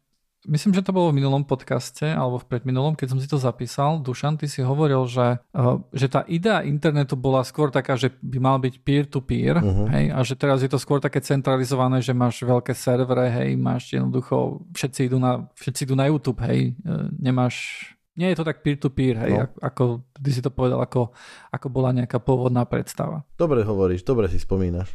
Myslím, 0.50 0.74
že 0.74 0.82
to 0.82 0.90
bolo 0.90 1.14
v 1.14 1.22
minulom 1.22 1.46
podcaste 1.46 2.02
alebo 2.02 2.42
v 2.42 2.50
predminulom, 2.50 2.98
keď 2.98 3.14
som 3.14 3.20
si 3.22 3.30
to 3.30 3.38
zapísal. 3.38 4.02
Dušan, 4.02 4.42
ty 4.42 4.50
si 4.50 4.66
hovoril, 4.66 5.06
že, 5.06 5.38
uh, 5.54 5.78
že 5.94 6.10
tá 6.10 6.26
idea 6.26 6.66
internetu 6.66 7.14
bola 7.14 7.46
skôr 7.46 7.70
taká, 7.70 7.94
že 7.94 8.10
by 8.26 8.42
mal 8.42 8.58
byť 8.58 8.82
peer-to-peer 8.82 9.62
uh-huh. 9.62 9.88
hej, 9.94 10.06
a 10.10 10.18
že 10.26 10.34
teraz 10.34 10.66
je 10.66 10.70
to 10.74 10.82
skôr 10.82 10.98
také 10.98 11.22
centralizované, 11.22 12.02
že 12.02 12.18
máš 12.18 12.42
veľké 12.42 12.74
servery, 12.74 13.30
hej, 13.30 13.50
máš 13.54 13.94
jednoducho, 13.94 14.66
všetci 14.74 15.14
idú 15.14 15.22
na, 15.22 15.46
všetci 15.62 15.86
idú 15.86 15.94
na 15.94 16.10
YouTube, 16.10 16.42
hej, 16.42 16.74
uh, 16.90 17.06
nemáš 17.22 17.86
nie 18.18 18.28
je 18.34 18.38
to 18.42 18.48
tak 18.48 18.66
peer-to-peer, 18.66 19.16
hej, 19.22 19.34
no. 19.38 19.48
ako, 19.62 20.04
ty 20.20 20.30
si 20.34 20.42
to 20.44 20.52
povedal, 20.52 20.82
ako, 20.84 21.16
ako 21.54 21.68
bola 21.70 21.96
nejaká 21.96 22.20
pôvodná 22.20 22.68
predstava. 22.68 23.24
Dobre 23.38 23.64
hovoríš, 23.64 24.04
dobre 24.04 24.28
si 24.28 24.42
spomínaš. 24.42 24.92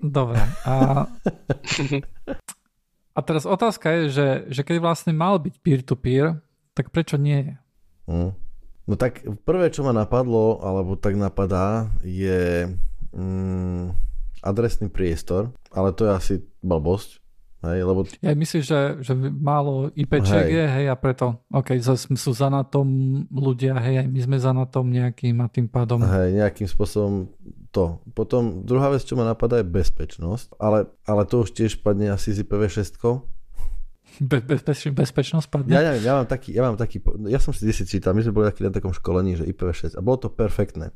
Dobre. 0.00 0.40
A, 0.64 1.04
A 3.14 3.22
teraz 3.22 3.46
otázka 3.46 3.94
je, 3.94 4.02
že, 4.10 4.28
že 4.50 4.62
keď 4.66 4.82
vlastne 4.82 5.14
mal 5.14 5.38
byť 5.38 5.54
peer-to-peer, 5.62 6.42
tak 6.74 6.90
prečo 6.90 7.14
nie 7.14 7.46
je? 7.46 7.54
Mm. 8.10 8.30
No 8.84 8.94
tak 9.00 9.22
prvé, 9.46 9.70
čo 9.70 9.86
ma 9.86 9.94
napadlo, 9.94 10.60
alebo 10.60 10.98
tak 10.98 11.16
napadá, 11.16 11.88
je 12.02 12.68
mm, 13.14 13.94
adresný 14.44 14.92
priestor, 14.92 15.54
ale 15.72 15.94
to 15.96 16.04
je 16.04 16.12
asi 16.12 16.34
blbosť. 16.60 17.24
Hej, 17.64 17.80
lebo... 17.80 18.04
Ja 18.20 18.36
myslím, 18.36 18.60
že, 18.60 19.00
že 19.00 19.16
málo 19.16 19.88
IPček 19.96 20.52
je, 20.52 20.64
hej, 20.68 20.86
a 20.92 20.96
preto, 21.00 21.40
ok, 21.48 21.80
sú 22.12 22.36
za 22.36 22.52
na 22.52 22.60
tom 22.60 22.84
ľudia, 23.32 23.80
hej, 23.80 24.04
aj 24.04 24.08
my 24.12 24.20
sme 24.20 24.36
za 24.36 24.52
na 24.52 24.68
tom 24.68 24.92
nejakým 24.92 25.40
a 25.40 25.48
tým 25.48 25.64
pádom. 25.64 26.04
Hej, 26.04 26.44
nejakým 26.44 26.68
spôsobom 26.68 27.32
to. 27.74 27.98
Potom 28.14 28.62
druhá 28.62 28.86
vec, 28.94 29.02
čo 29.02 29.18
ma 29.18 29.26
napadá, 29.26 29.58
je 29.58 29.66
bezpečnosť, 29.66 30.54
ale, 30.62 30.86
ale 31.02 31.22
to 31.26 31.42
už 31.42 31.50
tiež 31.50 31.82
padne 31.82 32.14
asi 32.14 32.30
z 32.30 32.46
IPv6. 32.46 32.94
Be, 34.22 34.38
bezpeč, 34.38 34.94
bezpečnosť 34.94 35.46
padne? 35.50 35.74
Ja 35.74 35.82
neviem, 35.82 36.06
ja 36.06 36.14
mám 36.14 36.30
taký, 36.30 36.54
ja 36.54 36.62
mám 36.62 36.78
taký, 36.78 37.02
ja 37.26 37.42
som 37.42 37.50
si 37.50 37.66
10 37.66 37.90
čítal, 37.90 38.14
my 38.14 38.22
sme 38.22 38.30
boli 38.30 38.46
taký 38.46 38.62
na 38.62 38.70
takom 38.70 38.94
školení, 38.94 39.34
že 39.34 39.50
IPv6 39.50 39.98
a 39.98 40.00
bolo 40.06 40.22
to 40.22 40.28
perfektné. 40.30 40.94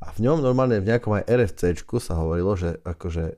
A 0.00 0.08
v 0.16 0.24
ňom 0.24 0.40
normálne 0.40 0.80
v 0.80 0.88
nejakom 0.88 1.20
aj 1.20 1.28
RFCčku 1.28 2.00
sa 2.00 2.16
hovorilo, 2.16 2.56
že 2.56 2.80
akože 2.80 3.36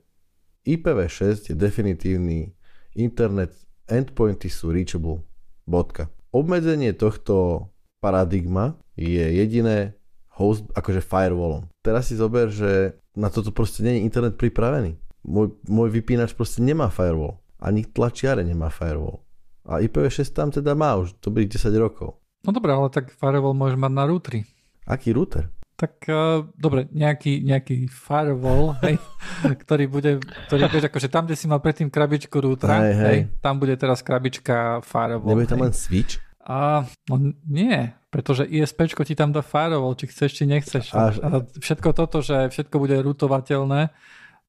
IPv6 0.70 1.51
je 1.51 1.55
definitívny 1.59 2.55
internet, 2.95 3.59
endpointy 3.91 4.47
sú 4.47 4.70
reachable, 4.70 5.26
bodka. 5.66 6.14
Obmedzenie 6.31 6.95
tohto 6.95 7.66
paradigma 7.99 8.79
je 8.95 9.35
jediné 9.35 9.97
host, 10.39 10.62
akože 10.72 11.03
firewallom. 11.03 11.66
Teraz 11.82 12.09
si 12.09 12.14
zober, 12.14 12.49
že 12.49 12.95
na 13.18 13.26
toto 13.28 13.51
proste 13.51 13.82
nie 13.82 13.99
je 13.99 14.07
internet 14.07 14.39
pripravený. 14.39 14.95
Môj, 15.26 15.59
môj 15.66 15.91
vypínač 15.91 16.32
proste 16.32 16.62
nemá 16.62 16.86
firewall. 16.89 17.43
Ani 17.59 17.82
tlačiare 17.82 18.47
nemá 18.47 18.70
firewall. 18.70 19.26
A 19.66 19.82
IPv6 19.82 20.30
tam 20.30 20.55
teda 20.55 20.78
má 20.78 20.95
už 20.97 21.18
dobrých 21.18 21.59
10 21.59 21.74
rokov. 21.76 22.16
No 22.47 22.55
dobré, 22.55 22.70
ale 22.70 22.89
tak 22.89 23.11
firewall 23.11 23.53
môže 23.53 23.74
mať 23.74 23.93
na 23.93 24.05
routeri. 24.07 24.47
Aký 24.86 25.11
router? 25.11 25.51
Tak 25.78 26.11
uh, 26.11 26.43
dobre, 26.59 26.91
nejaký, 26.91 27.43
nejaký 27.43 27.91
firewall, 27.91 28.74
hej, 28.86 28.99
ktorý 29.43 29.91
bude, 29.91 30.22
ktorý 30.51 30.70
bude 30.70 30.86
akože 30.86 31.11
tam, 31.11 31.26
kde 31.26 31.39
si 31.39 31.47
mal 31.51 31.62
predtým 31.62 31.91
krabičku 31.91 32.34
routera, 32.39 32.82
hej, 32.82 32.95
hej. 32.95 33.07
hej, 33.07 33.18
tam 33.43 33.62
bude 33.62 33.74
teraz 33.78 34.03
krabička 34.03 34.82
firewall. 34.82 35.34
Nebude 35.34 35.51
tam 35.51 35.62
hej. 35.62 35.66
len 35.70 35.74
switch? 35.74 36.18
A, 36.49 36.88
no 37.12 37.14
nie, 37.44 37.92
pretože 38.09 38.49
ISP 38.49 38.88
ti 39.05 39.12
tam 39.12 39.36
dá 39.36 39.44
firewall, 39.44 39.92
či 40.01 40.09
chceš, 40.09 40.30
či 40.32 40.44
nechceš. 40.49 40.96
A, 40.96 41.12
a 41.12 41.28
všetko 41.44 41.92
toto, 41.92 42.24
že 42.24 42.49
všetko 42.49 42.76
bude 42.80 42.96
rutovateľné, 43.05 43.92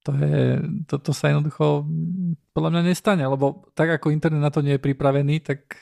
to, 0.07 0.15
je, 0.15 0.63
to, 0.87 0.95
to 0.95 1.11
sa 1.11 1.27
jednoducho 1.27 1.83
podľa 2.55 2.69
mňa 2.71 2.81
nestane, 2.87 3.23
lebo 3.27 3.67
tak 3.75 3.99
ako 3.99 4.15
internet 4.15 4.39
na 4.39 4.47
to 4.47 4.63
nie 4.63 4.79
je 4.79 4.85
pripravený, 4.87 5.43
tak 5.43 5.75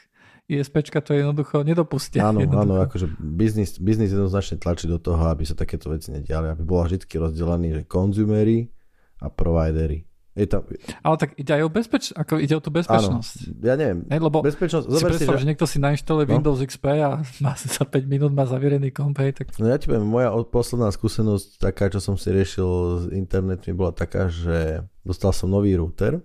ISP 0.49 0.80
to 0.89 1.13
jednoducho 1.13 1.61
nedopustia. 1.61 2.26
Áno, 2.26 2.41
jednoducho. 2.41 2.65
áno, 2.65 2.76
akože 2.82 3.07
biznis, 3.20 3.78
biznis 3.78 4.15
jednoznačne 4.15 4.57
tlačí 4.57 4.89
do 4.89 4.97
toho, 4.97 5.30
aby 5.30 5.45
sa 5.45 5.53
takéto 5.53 5.93
veci 5.93 6.09
nediali, 6.09 6.49
aby 6.49 6.63
bola 6.65 6.89
vždy 6.89 7.03
rozdelený, 7.03 7.68
že 7.78 7.82
konzumery 7.86 8.74
a 9.22 9.30
providery. 9.30 10.07
Je 10.38 10.46
tam... 10.46 10.62
Ale 11.02 11.16
tak 11.18 11.34
ide 11.34 11.50
aj 11.50 11.64
o 11.66 11.70
bezpeč... 11.74 12.04
ako 12.14 12.38
ide 12.38 12.54
o 12.54 12.62
tú 12.62 12.70
bezpečnosť. 12.70 13.58
Áno, 13.58 13.66
ja 13.66 13.74
neviem. 13.74 14.06
Hej, 14.06 14.22
lebo 14.22 14.38
bezpečnosť, 14.46 14.86
si 14.86 15.02
predstav, 15.02 15.34
si, 15.34 15.38
že... 15.38 15.42
že 15.42 15.48
niekto 15.50 15.66
si 15.66 15.78
nainštaluje 15.82 16.26
no? 16.30 16.34
Windows 16.38 16.62
XP 16.62 16.86
a 17.02 17.26
má 17.42 17.58
za 17.82 17.84
5 17.90 18.06
minút 18.06 18.32
má 18.38 18.46
zavierený 18.46 18.94
komp, 18.94 19.18
hej, 19.18 19.34
tak... 19.34 19.50
No 19.58 19.66
ja 19.66 19.82
ti 19.82 19.90
poviem, 19.90 20.06
moja 20.06 20.30
posledná 20.46 20.94
skúsenosť 20.94 21.58
taká, 21.58 21.90
čo 21.90 21.98
som 21.98 22.14
si 22.22 22.30
riešil 22.30 22.70
z 23.02 23.04
internetu, 23.18 23.74
bola 23.74 23.90
taká, 23.90 24.30
že 24.30 24.86
dostal 25.02 25.34
som 25.34 25.50
nový 25.50 25.74
router 25.74 26.22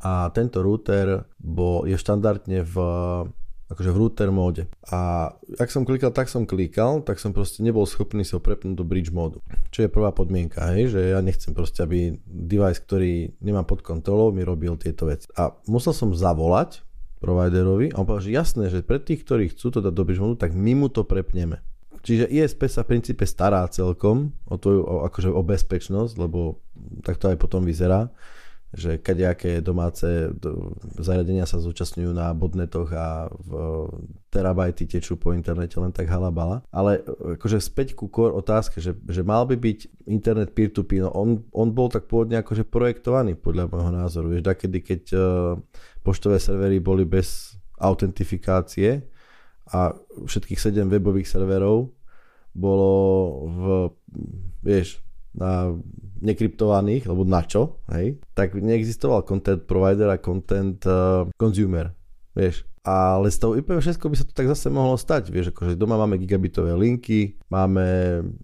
a 0.00 0.32
tento 0.32 0.64
router 0.64 1.28
bol, 1.36 1.84
je 1.84 2.00
štandardne 2.00 2.64
v 2.64 2.76
akože 3.70 3.90
v 3.94 3.98
router 4.02 4.28
móde. 4.34 4.66
A 4.90 5.30
ak 5.56 5.70
som 5.70 5.86
klikal, 5.86 6.10
tak 6.10 6.26
som 6.26 6.42
klikal, 6.42 7.06
tak 7.06 7.22
som 7.22 7.30
proste 7.30 7.62
nebol 7.62 7.86
schopný 7.86 8.26
sa 8.26 8.42
prepnúť 8.42 8.74
do 8.74 8.82
bridge 8.82 9.14
módu. 9.14 9.38
Čo 9.70 9.86
je 9.86 9.94
prvá 9.94 10.10
podmienka, 10.10 10.74
hej, 10.74 10.90
že 10.90 11.00
ja 11.14 11.22
nechcem 11.22 11.54
proste, 11.54 11.86
aby 11.86 12.18
device, 12.26 12.82
ktorý 12.82 13.38
nemám 13.38 13.64
pod 13.70 13.86
kontrolou, 13.86 14.34
mi 14.34 14.42
robil 14.42 14.74
tieto 14.74 15.06
veci. 15.06 15.30
A 15.38 15.54
musel 15.70 15.94
som 15.94 16.10
zavolať 16.10 16.82
providerovi 17.22 17.94
a 17.94 18.02
on 18.02 18.06
povedal, 18.08 18.26
že 18.26 18.34
jasné, 18.34 18.64
že 18.74 18.82
pre 18.82 18.98
tých, 18.98 19.22
ktorí 19.22 19.54
chcú 19.54 19.70
to 19.70 19.78
dať 19.78 19.94
do 19.94 20.02
bridge 20.02 20.20
módu, 20.20 20.34
tak 20.34 20.50
my 20.50 20.74
mu 20.74 20.90
to 20.90 21.06
prepneme. 21.06 21.62
Čiže 22.00 22.32
ISP 22.32 22.64
sa 22.64 22.80
v 22.82 22.96
princípe 22.96 23.28
stará 23.28 23.60
celkom 23.68 24.32
o, 24.48 24.56
tvoju, 24.56 24.80
o, 24.82 24.94
akože 25.04 25.30
o 25.30 25.42
bezpečnosť, 25.44 26.16
lebo 26.16 26.64
tak 27.04 27.20
to 27.20 27.28
aj 27.28 27.36
potom 27.36 27.60
vyzerá 27.62 28.08
že 28.70 29.02
kadejaké 29.02 29.58
domáce 29.58 30.30
zariadenia 30.94 31.42
sa 31.42 31.58
zúčastňujú 31.58 32.14
na 32.14 32.30
bodnetoch 32.30 32.94
a 32.94 33.26
v 33.26 33.50
terabajty 34.30 34.86
tečú 34.86 35.18
po 35.18 35.34
internete 35.34 35.74
len 35.82 35.90
tak 35.90 36.06
halabala. 36.06 36.62
Ale 36.70 37.02
akože 37.34 37.58
späť 37.58 37.98
ku 37.98 38.06
core 38.06 38.30
otázke, 38.30 38.78
že, 38.78 38.94
že 39.10 39.26
mal 39.26 39.42
by 39.42 39.58
byť 39.58 40.06
internet 40.06 40.54
peer-to-peer, 40.54 41.02
no 41.02 41.10
on, 41.10 41.42
on 41.50 41.74
bol 41.74 41.90
tak 41.90 42.06
pôvodne 42.06 42.38
akože 42.38 42.62
projektovaný 42.70 43.34
podľa 43.34 43.66
môjho 43.66 43.90
názoru. 43.90 44.26
Vieš, 44.30 44.46
dakedy, 44.46 44.78
keď 44.86 45.02
uh, 45.18 45.22
poštové 46.06 46.38
servery 46.38 46.78
boli 46.78 47.02
bez 47.02 47.58
autentifikácie 47.82 49.02
a 49.74 49.90
všetkých 50.30 50.62
7 50.62 50.86
webových 50.86 51.26
serverov 51.26 51.90
bolo 52.54 52.92
v, 53.50 53.60
vieš, 54.62 55.02
na 55.34 55.74
nekryptovaných, 56.20 57.08
lebo 57.08 57.24
na 57.24 57.42
čo, 57.44 57.80
hej, 57.92 58.20
tak 58.36 58.56
neexistoval 58.56 59.24
content 59.24 59.64
provider 59.64 60.08
a 60.12 60.20
content 60.20 60.80
uh, 60.86 61.26
consumer, 61.40 61.92
vieš. 62.36 62.64
Ale 62.80 63.28
s 63.28 63.36
tou 63.36 63.52
IPv6 63.52 64.00
by 64.00 64.16
sa 64.16 64.24
to 64.24 64.32
tak 64.32 64.48
zase 64.48 64.72
mohlo 64.72 64.96
stať, 64.96 65.28
vieš, 65.28 65.52
akože 65.52 65.76
doma 65.76 66.00
máme 66.00 66.16
gigabitové 66.16 66.72
linky, 66.72 67.36
máme 67.52 67.84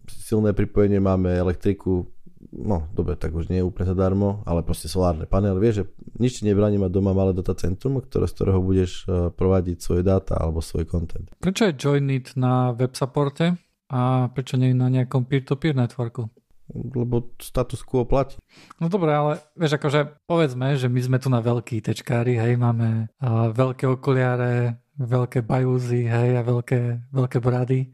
silné 0.08 0.52
pripojenie, 0.52 1.00
máme 1.00 1.32
elektriku, 1.40 2.04
no 2.52 2.84
dobre, 2.92 3.16
tak 3.16 3.32
už 3.32 3.48
nie 3.48 3.64
je 3.64 3.68
úplne 3.68 3.88
zadarmo, 3.88 4.44
ale 4.44 4.60
proste 4.60 4.92
solárne 4.92 5.24
panely, 5.24 5.56
vieš, 5.56 5.74
že 5.80 5.84
nič 6.20 6.34
nebráni 6.44 6.76
mať 6.76 6.90
doma 6.92 7.16
malé 7.16 7.32
datacentrum, 7.32 8.04
ktoré, 8.04 8.28
z 8.28 8.34
ktorého 8.36 8.60
budeš 8.60 8.92
uh, 9.08 9.32
provadiť 9.32 9.76
svoje 9.80 10.02
dáta 10.04 10.36
alebo 10.36 10.60
svoj 10.60 10.84
content. 10.84 11.32
Prečo 11.40 11.72
je 11.72 11.76
Joinit 11.76 12.36
na 12.36 12.76
web 12.76 12.92
supporte 12.92 13.56
a 13.88 14.28
prečo 14.36 14.60
nie 14.60 14.76
na 14.76 14.92
nejakom 14.92 15.24
peer-to-peer 15.24 15.72
networku? 15.72 16.28
Lebo 16.76 17.32
status 17.40 17.80
quo 17.82 18.04
platí. 18.04 18.36
No 18.78 18.92
dobre, 18.92 19.12
ale 19.16 19.32
vieš, 19.56 19.80
akože 19.80 20.26
povedzme, 20.28 20.76
že 20.76 20.86
my 20.86 21.00
sme 21.00 21.18
tu 21.18 21.28
na 21.32 21.40
veľký 21.40 21.80
tečkári, 21.80 22.36
hej, 22.36 22.60
máme 22.60 23.10
uh, 23.20 23.50
veľké 23.52 23.88
okuliare, 23.88 24.80
veľké 24.96 25.44
bajúzy, 25.44 26.08
hej, 26.08 26.40
a 26.40 26.42
veľké, 26.44 27.12
veľké 27.12 27.38
brady. 27.40 27.92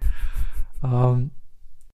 Um, 0.83 1.31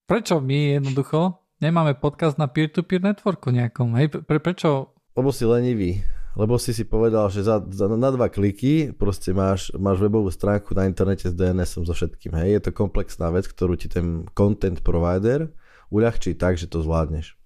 prečo 0.09 0.41
my 0.41 0.81
jednoducho 0.81 1.41
nemáme 1.61 1.99
podcast 1.99 2.39
na 2.39 2.49
peer-to-peer 2.49 3.03
networku 3.03 3.51
nejakom, 3.53 3.97
hej, 3.99 4.09
pre, 4.25 4.39
prečo? 4.39 4.97
Lebo 5.13 5.35
si 5.35 5.45
lenivý, 5.45 6.01
lebo 6.39 6.55
si 6.61 6.71
si 6.71 6.87
povedal, 6.87 7.27
že 7.35 7.43
za, 7.43 7.59
za, 7.67 7.91
na 7.91 8.11
dva 8.15 8.31
kliky 8.31 8.95
proste 8.95 9.35
máš, 9.35 9.75
máš 9.75 9.99
webovú 9.99 10.31
stránku 10.31 10.71
na 10.73 10.87
internete 10.87 11.27
s 11.27 11.35
DNSom 11.35 11.83
so 11.83 11.93
všetkým, 11.93 12.33
hej, 12.39 12.61
je 12.61 12.63
to 12.69 12.77
komplexná 12.77 13.33
vec, 13.35 13.51
ktorú 13.51 13.75
ti 13.75 13.91
ten 13.91 14.29
content 14.39 14.81
provider 14.87 15.51
uľahčí 15.89 16.37
tak, 16.37 16.57
že 16.61 16.69
to 16.69 16.85
zvládneš. 16.85 17.37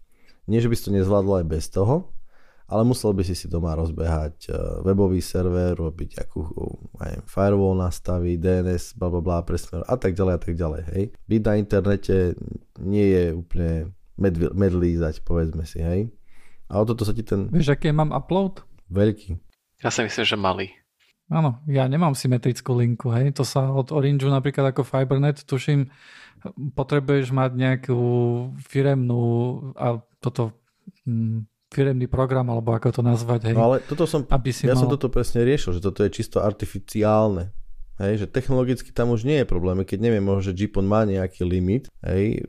Nie, 0.51 0.59
že 0.59 0.69
by 0.71 0.75
si 0.75 0.85
to 0.87 0.93
nezvládol 0.95 1.43
aj 1.43 1.47
bez 1.47 1.71
toho, 1.71 2.11
ale 2.73 2.89
musel 2.89 3.13
by 3.13 3.23
si 3.23 3.37
si 3.37 3.47
doma 3.53 3.77
rozbehať 3.77 4.37
eh, 4.49 4.55
webový 4.83 5.21
server, 5.21 5.77
robiť 5.77 6.11
akú 6.19 6.41
aj 6.99 7.29
firewall 7.29 7.77
nastaviť, 7.77 8.37
DNS, 8.41 8.97
bla 8.97 9.09
bla 9.13 9.21
bla, 9.21 9.39
presmer 9.45 9.85
a 9.85 9.95
tak 10.01 10.17
ďalej 10.17 10.35
a 10.35 10.41
tak 10.41 10.55
ďalej. 10.57 10.83
Hej. 10.97 11.05
Byť 11.29 11.43
na 11.45 11.55
internete 11.61 12.17
nie 12.81 13.07
je 13.13 13.25
úplne 13.37 13.73
med, 14.17 14.35
medlízať, 14.57 15.21
povedzme 15.23 15.69
si, 15.69 15.85
hej. 15.85 16.09
A 16.73 16.81
o 16.81 16.89
toto 16.89 17.05
sa 17.05 17.13
ti 17.13 17.21
ten... 17.21 17.53
Vieš, 17.53 17.77
aký 17.77 17.93
mám 17.93 18.17
upload? 18.17 18.65
Veľký. 18.89 19.37
Ja 19.85 19.93
si 19.93 20.01
myslím, 20.09 20.25
že 20.25 20.37
malý. 20.41 20.67
Áno, 21.33 21.61
ja 21.69 21.85
nemám 21.89 22.17
symetrickú 22.17 22.77
linku, 22.77 23.13
hej. 23.13 23.37
To 23.37 23.45
sa 23.45 23.69
od 23.69 23.93
Orange 23.93 24.25
napríklad 24.29 24.73
ako 24.73 24.85
Fibernet, 24.85 25.45
tuším, 25.45 25.93
potrebuješ 26.75 27.31
mať 27.31 27.51
nejakú 27.55 28.01
firemnú 28.67 29.25
a 29.79 30.03
toto 30.19 30.55
hm, 31.07 31.47
firemný 31.73 32.07
program, 32.07 32.53
alebo 32.53 32.77
ako 32.77 33.01
to 33.01 33.03
nazvať. 33.03 33.49
Hej, 33.49 33.57
no 33.57 33.73
ale 33.73 33.77
toto 33.81 34.05
som, 34.05 34.27
aby 34.29 34.51
si 34.53 34.69
ja 34.69 34.77
mal... 34.77 34.85
som 34.85 34.93
toto 34.93 35.09
presne 35.09 35.43
riešil, 35.47 35.81
že 35.81 35.83
toto 35.83 36.05
je 36.05 36.11
čisto 36.13 36.45
artificiálne. 36.45 37.55
Hej, 38.01 38.25
že 38.25 38.27
technologicky 38.27 38.89
tam 38.89 39.13
už 39.13 39.23
nie 39.23 39.45
je 39.45 39.47
problém, 39.47 39.85
keď 39.85 40.11
neviem, 40.11 40.25
že 40.41 40.57
Jeepon 40.57 40.89
má 40.89 41.05
nejaký 41.05 41.45
limit, 41.45 41.93
hej, 42.03 42.41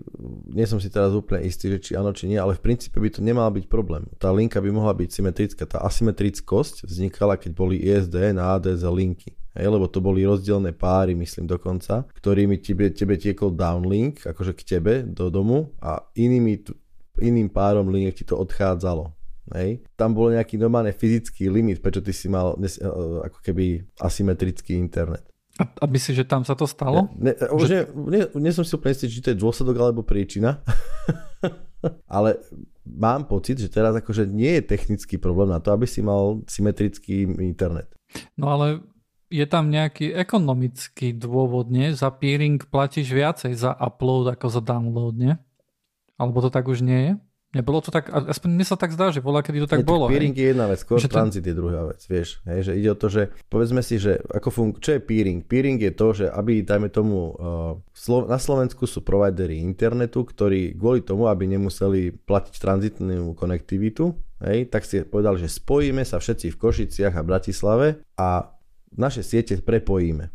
nie 0.49 0.65
som 0.65 0.79
si 0.79 0.87
teraz 0.87 1.11
úplne 1.11 1.43
istý, 1.43 1.67
že 1.67 1.79
či 1.83 1.91
áno, 1.93 2.15
či 2.15 2.31
nie, 2.31 2.39
ale 2.39 2.55
v 2.55 2.63
princípe 2.63 2.97
by 2.97 3.11
to 3.11 3.19
nemal 3.19 3.51
byť 3.51 3.67
problém. 3.67 4.07
Tá 4.17 4.31
linka 4.31 4.63
by 4.63 4.71
mohla 4.71 4.95
byť 4.95 5.09
symetrická. 5.11 5.67
Tá 5.67 5.83
asymetrickosť 5.83 6.87
vznikala, 6.87 7.35
keď 7.35 7.51
boli 7.53 7.75
ISDN 7.75 8.39
a 8.39 8.55
ADZ 8.55 8.87
linky. 8.87 9.35
Hej, 9.53 9.69
lebo 9.69 9.85
to 9.85 10.01
boli 10.01 10.25
rozdielne 10.25 10.73
páry, 10.73 11.13
myslím 11.13 11.45
dokonca, 11.45 12.09
ktorými 12.09 12.57
tebe, 12.57 12.89
tebe 12.89 13.21
tiekol 13.21 13.53
downlink, 13.53 14.25
akože 14.25 14.57
k 14.57 14.61
tebe 14.77 15.05
do 15.05 15.29
domu 15.29 15.69
a 15.77 16.01
inými, 16.17 16.65
iným 17.21 17.53
párom 17.53 17.85
liniek 17.93 18.17
ti 18.17 18.25
to 18.25 18.33
odchádzalo. 18.33 19.13
Hej. 19.53 19.85
Tam 19.93 20.17
bol 20.17 20.33
nejaký 20.33 20.57
normálne 20.57 20.95
fyzický 20.95 21.53
limit, 21.53 21.83
prečo 21.83 22.01
ty 22.01 22.15
si 22.15 22.31
mal 22.31 22.57
nes, 22.57 22.79
e, 22.79 22.87
ako 23.29 23.43
keby 23.43 23.85
asymetrický 24.01 24.73
internet. 24.79 25.21
A, 25.61 25.69
a 25.69 25.85
myslíš, 25.85 26.25
že 26.25 26.25
tam 26.25 26.41
sa 26.41 26.57
to 26.57 26.65
stalo? 26.65 27.13
Ne, 27.13 27.37
ne, 27.37 27.47
už 27.53 27.61
že... 27.69 27.85
ne, 27.93 28.25
ne, 28.25 28.41
nie 28.41 28.53
som 28.55 28.65
si 28.65 28.73
úplne 28.73 28.97
istý, 28.97 29.05
či 29.05 29.21
to 29.21 29.35
je 29.35 29.37
dôsledok 29.37 29.77
alebo 29.77 30.01
príčina. 30.01 30.65
Ale 32.09 32.41
mám 32.87 33.29
pocit, 33.29 33.61
že 33.61 33.69
teraz 33.69 33.93
akože 33.93 34.25
nie 34.25 34.57
je 34.57 34.63
technický 34.65 35.21
problém 35.21 35.51
na 35.51 35.61
to, 35.61 35.69
aby 35.69 35.85
si 35.85 36.01
mal 36.01 36.41
symetrický 36.49 37.27
internet. 37.37 37.91
No 38.37 38.53
ale 38.53 38.85
je 39.33 39.45
tam 39.49 39.73
nejaký 39.73 40.13
ekonomický 40.13 41.17
dôvod, 41.17 41.73
nie? 41.73 41.97
Za 41.97 42.13
peering 42.13 42.61
platíš 42.61 43.09
viacej 43.09 43.57
za 43.57 43.73
upload 43.73 44.37
ako 44.37 44.45
za 44.45 44.61
download, 44.61 45.17
nie? 45.17 45.33
Alebo 46.21 46.45
to 46.45 46.53
tak 46.53 46.69
už 46.69 46.85
nie 46.85 47.01
je? 47.09 47.13
Nebolo 47.53 47.85
to 47.85 47.93
tak, 47.93 48.09
aspoň 48.09 48.49
mi 48.49 48.65
sa 48.65 48.73
tak 48.73 48.97
zdá, 48.97 49.13
že 49.13 49.21
bola, 49.21 49.45
kedy 49.45 49.61
to 49.61 49.69
tak 49.69 49.85
nie, 49.85 49.89
bolo. 49.89 50.09
Peering 50.09 50.33
hej. 50.33 50.41
je 50.41 50.47
jedna 50.57 50.65
vec, 50.65 50.81
skôr 50.81 50.97
že 50.97 51.05
transit 51.05 51.45
je 51.45 51.53
druhá 51.53 51.85
vec, 51.85 52.01
vieš. 52.09 52.41
Hej, 52.49 52.65
že 52.65 52.71
ide 52.81 52.89
o 52.89 52.97
to, 52.97 53.13
že 53.13 53.29
povedzme 53.45 53.85
si, 53.85 54.01
že 54.01 54.25
ako 54.25 54.49
fun- 54.49 54.77
čo 54.81 54.97
je 54.97 55.01
peering? 55.05 55.45
Peering 55.45 55.77
je 55.77 55.93
to, 55.93 56.17
že 56.17 56.25
aby, 56.33 56.65
dajme 56.65 56.89
tomu, 56.89 57.37
uh, 57.37 57.77
Slo- 57.93 58.25
na 58.25 58.41
Slovensku 58.41 58.89
sú 58.89 59.05
providery 59.05 59.61
internetu, 59.61 60.25
ktorí 60.25 60.73
kvôli 60.73 61.05
tomu, 61.05 61.29
aby 61.29 61.45
nemuseli 61.45 62.25
platiť 62.25 62.57
tranzitnú 62.57 63.37
konektivitu, 63.37 64.17
hej, 64.49 64.65
tak 64.73 64.81
si 64.89 65.05
povedal, 65.05 65.37
že 65.37 65.45
spojíme 65.45 66.01
sa 66.01 66.17
všetci 66.17 66.57
v 66.57 66.57
Košiciach 66.57 67.13
a 67.13 67.21
Bratislave 67.21 68.01
a 68.17 68.49
naše 68.97 69.25
siete 69.25 69.57
prepojíme. 69.59 70.29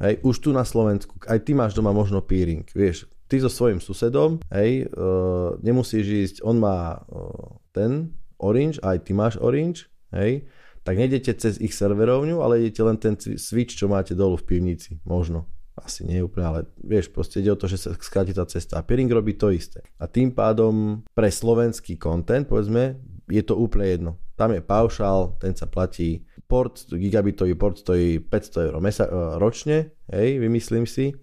Hej, 0.00 0.24
už 0.24 0.40
tu 0.40 0.50
na 0.56 0.64
Slovensku, 0.64 1.20
aj 1.28 1.44
ty 1.44 1.52
máš 1.52 1.76
doma 1.76 1.92
možno 1.92 2.24
peering, 2.24 2.64
vieš, 2.72 3.04
ty 3.28 3.36
so 3.36 3.52
svojím 3.52 3.84
susedom, 3.84 4.40
hej, 4.48 4.88
uh, 4.96 5.60
nemusíš 5.60 6.06
ísť, 6.08 6.36
on 6.40 6.56
má 6.56 7.04
uh, 7.04 7.60
ten 7.76 8.16
Orange, 8.40 8.80
aj 8.80 9.04
ty 9.04 9.12
máš 9.12 9.36
Orange, 9.36 9.92
hej, 10.16 10.48
tak 10.80 10.96
nejdete 10.96 11.36
cez 11.36 11.60
ich 11.60 11.76
serverovňu, 11.76 12.40
ale 12.40 12.64
idete 12.64 12.80
len 12.80 12.96
ten 12.96 13.12
switch, 13.20 13.76
čo 13.76 13.92
máte 13.92 14.16
dolu 14.16 14.40
v 14.40 14.48
pivnici, 14.48 14.96
možno. 15.04 15.44
Asi 15.80 16.04
nie 16.04 16.20
úplne, 16.20 16.44
ale 16.44 16.60
vieš, 16.76 17.08
proste 17.08 17.40
ide 17.40 17.52
o 17.52 17.60
to, 17.60 17.64
že 17.68 17.80
sa 17.80 17.96
skráti 17.96 18.36
tá 18.36 18.44
cesta. 18.44 18.76
A 18.76 18.84
peering 18.84 19.08
robí 19.08 19.32
to 19.32 19.48
isté. 19.48 19.80
A 19.96 20.04
tým 20.04 20.28
pádom 20.28 21.04
pre 21.16 21.32
slovenský 21.32 21.96
content, 21.96 22.44
povedzme, 22.44 23.00
je 23.30 23.40
to 23.40 23.56
úplne 23.56 23.86
jedno. 23.88 24.12
Tam 24.36 24.52
je 24.52 24.60
paušál, 24.60 25.40
ten 25.40 25.56
sa 25.56 25.64
platí 25.64 26.28
port, 26.50 26.90
gigabitový 26.90 27.54
port 27.54 27.78
stojí 27.78 28.18
500 28.18 28.66
eur 28.66 28.74
mesa- 28.82 29.06
e, 29.06 29.38
ročne, 29.38 29.94
hej, 30.10 30.42
vymyslím 30.42 30.90
si, 30.90 31.14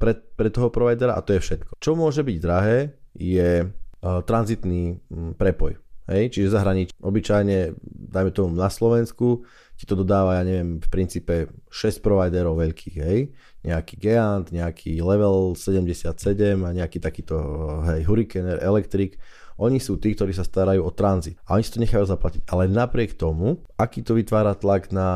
pre, 0.00 0.16
pre 0.16 0.48
toho 0.48 0.72
providera 0.72 1.12
a 1.12 1.20
to 1.20 1.36
je 1.36 1.44
všetko. 1.44 1.76
Čo 1.76 1.92
môže 1.92 2.24
byť 2.24 2.38
drahé, 2.42 2.96
je 3.12 3.68
uh, 3.68 4.18
tranzitný 4.26 4.98
prepoj. 5.38 5.78
Hej, 6.10 6.34
čiže 6.34 6.58
zahraničí. 6.58 6.90
Obyčajne, 6.98 7.78
dajme 8.10 8.30
tomu 8.34 8.58
na 8.58 8.66
Slovensku, 8.66 9.46
ti 9.78 9.86
to 9.86 9.94
dodáva, 9.94 10.38
ja 10.38 10.42
neviem, 10.42 10.82
v 10.82 10.88
princípe 10.90 11.34
6 11.70 12.02
providerov 12.02 12.58
veľkých, 12.58 12.96
hej. 12.98 13.30
Nejaký 13.62 13.94
Geant, 14.02 14.50
nejaký 14.50 14.98
Level 14.98 15.54
77 15.54 16.10
a 16.58 16.70
nejaký 16.74 16.98
takýto, 16.98 17.38
hej, 17.86 18.02
Hurricane 18.02 18.58
Electric 18.58 19.14
oni 19.58 19.78
sú 19.82 20.00
tí, 20.00 20.12
ktorí 20.12 20.32
sa 20.32 20.46
starajú 20.46 20.84
o 20.84 20.92
tranzit 20.92 21.36
a 21.44 21.56
oni 21.56 21.64
si 21.64 21.72
to 21.72 21.82
nechajú 21.82 22.04
zaplatiť. 22.06 22.48
Ale 22.48 22.68
napriek 22.68 23.16
tomu, 23.16 23.60
aký 23.76 24.04
to 24.04 24.16
vytvára 24.16 24.56
tlak 24.56 24.92
na, 24.94 25.10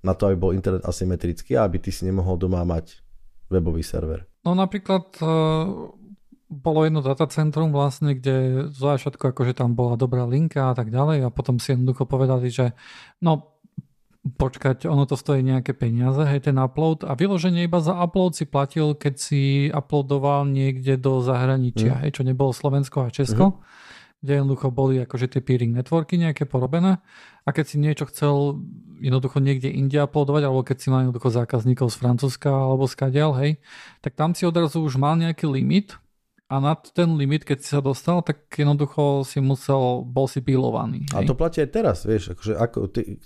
na 0.00 0.12
to, 0.12 0.30
aby 0.30 0.36
bol 0.36 0.56
internet 0.56 0.84
asymetrický 0.86 1.56
a 1.58 1.66
aby 1.66 1.80
ty 1.80 1.90
si 1.90 2.04
nemohol 2.08 2.40
doma 2.40 2.64
mať 2.64 3.00
webový 3.52 3.84
server. 3.84 4.24
No 4.44 4.52
napríklad 4.52 5.16
uh, 5.24 5.92
bolo 6.48 6.84
jedno 6.84 7.00
datacentrum 7.00 7.72
vlastne, 7.72 8.14
kde 8.14 8.68
za 8.70 9.00
všetko 9.00 9.32
akože 9.32 9.56
tam 9.56 9.72
bola 9.72 9.96
dobrá 9.96 10.28
linka 10.28 10.70
a 10.70 10.74
tak 10.76 10.92
ďalej 10.92 11.26
a 11.26 11.34
potom 11.34 11.56
si 11.58 11.72
jednoducho 11.72 12.04
povedali, 12.04 12.52
že 12.52 12.76
no 13.24 13.53
počkať, 14.24 14.88
ono 14.88 15.04
to 15.04 15.20
stojí 15.20 15.44
nejaké 15.44 15.76
peniaze, 15.76 16.24
hej, 16.24 16.48
ten 16.48 16.56
upload 16.56 17.04
a 17.04 17.12
vyloženie 17.12 17.68
iba 17.68 17.84
za 17.84 17.92
upload 17.92 18.32
si 18.32 18.48
platil, 18.48 18.96
keď 18.96 19.14
si 19.20 19.42
uploadoval 19.68 20.48
niekde 20.48 20.96
do 20.96 21.20
zahraničia, 21.20 21.92
mm. 21.92 22.00
hej, 22.04 22.10
čo 22.16 22.22
nebolo 22.24 22.56
Slovensko 22.56 23.04
a 23.04 23.12
Česko, 23.12 23.44
mm. 23.52 23.56
kde 24.24 24.32
jednoducho 24.40 24.72
boli 24.72 25.04
akože 25.04 25.28
tie 25.28 25.44
peering 25.44 25.76
networky 25.76 26.16
nejaké 26.16 26.48
porobené 26.48 27.04
a 27.44 27.48
keď 27.52 27.64
si 27.68 27.76
niečo 27.76 28.08
chcel 28.08 28.64
jednoducho 29.04 29.44
niekde 29.44 29.68
inde 29.68 30.00
uploadovať, 30.00 30.42
alebo 30.48 30.64
keď 30.64 30.76
si 30.80 30.88
mal 30.88 31.04
jednoducho 31.04 31.28
zákazníkov 31.28 31.92
z 31.92 31.96
Francúzska 32.00 32.48
alebo 32.48 32.88
z 32.88 32.94
Kadial, 32.96 33.36
hej, 33.36 33.60
tak 34.00 34.16
tam 34.16 34.32
si 34.32 34.48
odrazu 34.48 34.80
už 34.80 34.96
mal 34.96 35.20
nejaký 35.20 35.44
limit 35.44 36.00
a 36.44 36.60
nad 36.60 36.80
ten 36.92 37.16
limit, 37.16 37.42
keď 37.42 37.58
si 37.64 37.68
sa 37.72 37.80
dostal, 37.80 38.20
tak 38.20 38.52
jednoducho 38.52 39.24
si 39.24 39.40
musel, 39.40 40.04
bol 40.04 40.28
si 40.28 40.44
pilovaný. 40.44 41.08
A 41.16 41.24
to 41.24 41.32
platí 41.32 41.64
aj 41.64 41.70
teraz, 41.72 42.04
vieš, 42.04 42.36
akože 42.36 42.52
ako 42.54 42.78
ty, 42.92 43.16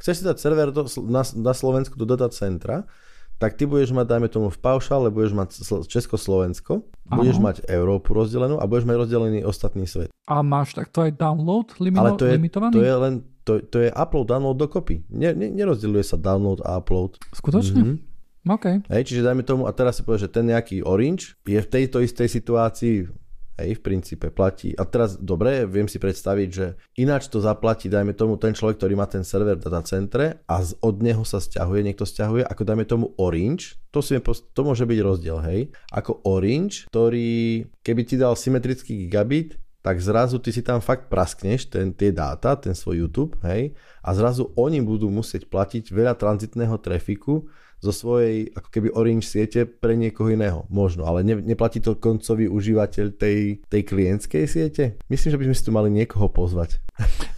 chceš 0.00 0.14
si 0.16 0.24
dať 0.24 0.36
server 0.40 0.72
do, 0.72 0.88
na, 1.04 1.20
na 1.36 1.52
Slovensku 1.52 2.00
do 2.00 2.08
datacentra, 2.08 2.88
tak 3.36 3.58
ty 3.58 3.66
budeš 3.66 3.92
mať, 3.92 4.06
dajme 4.08 4.28
tomu 4.30 4.48
v 4.48 4.56
paušale, 4.56 5.10
budeš 5.10 5.34
mať 5.34 5.48
Československo, 5.90 6.86
Aha. 7.10 7.18
budeš 7.18 7.36
mať 7.42 7.56
Európu 7.66 8.14
rozdelenú 8.14 8.56
a 8.56 8.64
budeš 8.64 8.86
mať 8.88 8.96
rozdelený 8.96 9.40
ostatný 9.44 9.84
svet. 9.84 10.08
A 10.24 10.40
máš 10.40 10.72
takto 10.72 11.04
aj 11.04 11.18
download 11.18 11.74
limito- 11.76 12.00
Ale 12.00 12.10
to 12.16 12.24
je, 12.24 12.32
limitovaný? 12.38 12.72
to 12.72 12.80
je 12.80 12.94
len, 12.94 13.14
to, 13.44 13.52
to 13.60 13.76
je 13.82 13.90
upload, 13.92 14.30
download 14.30 14.56
dokopy. 14.56 15.04
Ne, 15.12 15.34
ne, 15.36 15.52
nerozdeľuje 15.52 16.04
sa 16.06 16.16
download 16.16 16.64
a 16.64 16.80
upload. 16.80 17.20
Skutočne? 17.34 17.80
Mm-hmm. 17.82 18.13
Okay. 18.44 18.84
Hej, 18.92 19.08
čiže 19.08 19.24
dajme 19.24 19.40
tomu, 19.40 19.64
a 19.64 19.72
teraz 19.72 19.96
si 19.96 20.02
povie, 20.04 20.28
že 20.28 20.32
ten 20.32 20.44
nejaký 20.44 20.84
orange 20.84 21.32
je 21.48 21.56
v 21.56 21.70
tejto 21.70 22.04
istej 22.04 22.28
situácii, 22.28 23.08
hej, 23.56 23.70
v 23.78 23.80
princípe 23.80 24.28
platí. 24.28 24.76
A 24.76 24.84
teraz, 24.84 25.16
dobre, 25.16 25.64
viem 25.64 25.88
si 25.88 25.96
predstaviť, 25.96 26.48
že 26.52 26.76
ináč 27.00 27.32
to 27.32 27.40
zaplatí, 27.40 27.88
dajme 27.88 28.12
tomu, 28.12 28.36
ten 28.36 28.52
človek, 28.52 28.76
ktorý 28.76 28.94
má 28.98 29.08
ten 29.08 29.24
server 29.24 29.56
v 29.56 29.64
datacentre 29.64 30.44
a 30.44 30.60
od 30.60 30.96
neho 31.00 31.24
sa 31.24 31.40
stiahuje, 31.40 31.80
niekto 31.86 32.04
stiahuje, 32.04 32.44
ako 32.44 32.62
dajme 32.68 32.84
tomu 32.84 33.06
orange, 33.16 33.80
to, 33.94 34.02
si 34.02 34.18
to 34.52 34.60
môže 34.60 34.84
byť 34.84 34.98
rozdiel, 35.00 35.38
hej. 35.46 35.70
Ako 35.94 36.20
orange, 36.26 36.90
ktorý, 36.90 37.64
keby 37.80 38.02
ti 38.04 38.20
dal 38.20 38.34
symetrický 38.34 39.06
gigabit, 39.06 39.56
tak 39.84 40.00
zrazu 40.00 40.40
ty 40.40 40.48
si 40.48 40.64
tam 40.64 40.80
fakt 40.80 41.12
praskneš 41.12 41.68
ten, 41.68 41.92
tie 41.92 42.08
dáta, 42.08 42.56
ten 42.56 42.72
svoj 42.72 43.04
YouTube, 43.04 43.36
hej, 43.44 43.76
a 44.00 44.16
zrazu 44.16 44.48
oni 44.56 44.80
budú 44.80 45.12
musieť 45.12 45.44
platiť 45.52 45.92
veľa 45.92 46.16
tranzitného 46.16 46.80
trafiku 46.80 47.44
zo 47.84 47.92
svojej 47.92 48.48
ako 48.56 48.68
keby 48.72 48.88
orange 48.96 49.28
siete 49.28 49.68
pre 49.68 49.92
niekoho 49.92 50.32
iného. 50.32 50.64
Možno, 50.72 51.04
ale 51.04 51.20
ne, 51.20 51.36
neplatí 51.36 51.84
to 51.84 52.00
koncový 52.00 52.48
užívateľ 52.48 53.12
tej, 53.12 53.60
tej 53.68 53.82
klientskej 53.84 54.44
siete? 54.48 54.96
Myslím, 55.12 55.36
že 55.36 55.38
by 55.44 55.44
sme 55.52 55.56
si 55.60 55.64
tu 55.68 55.70
mali 55.76 55.92
niekoho 55.92 56.32
pozvať. 56.32 56.80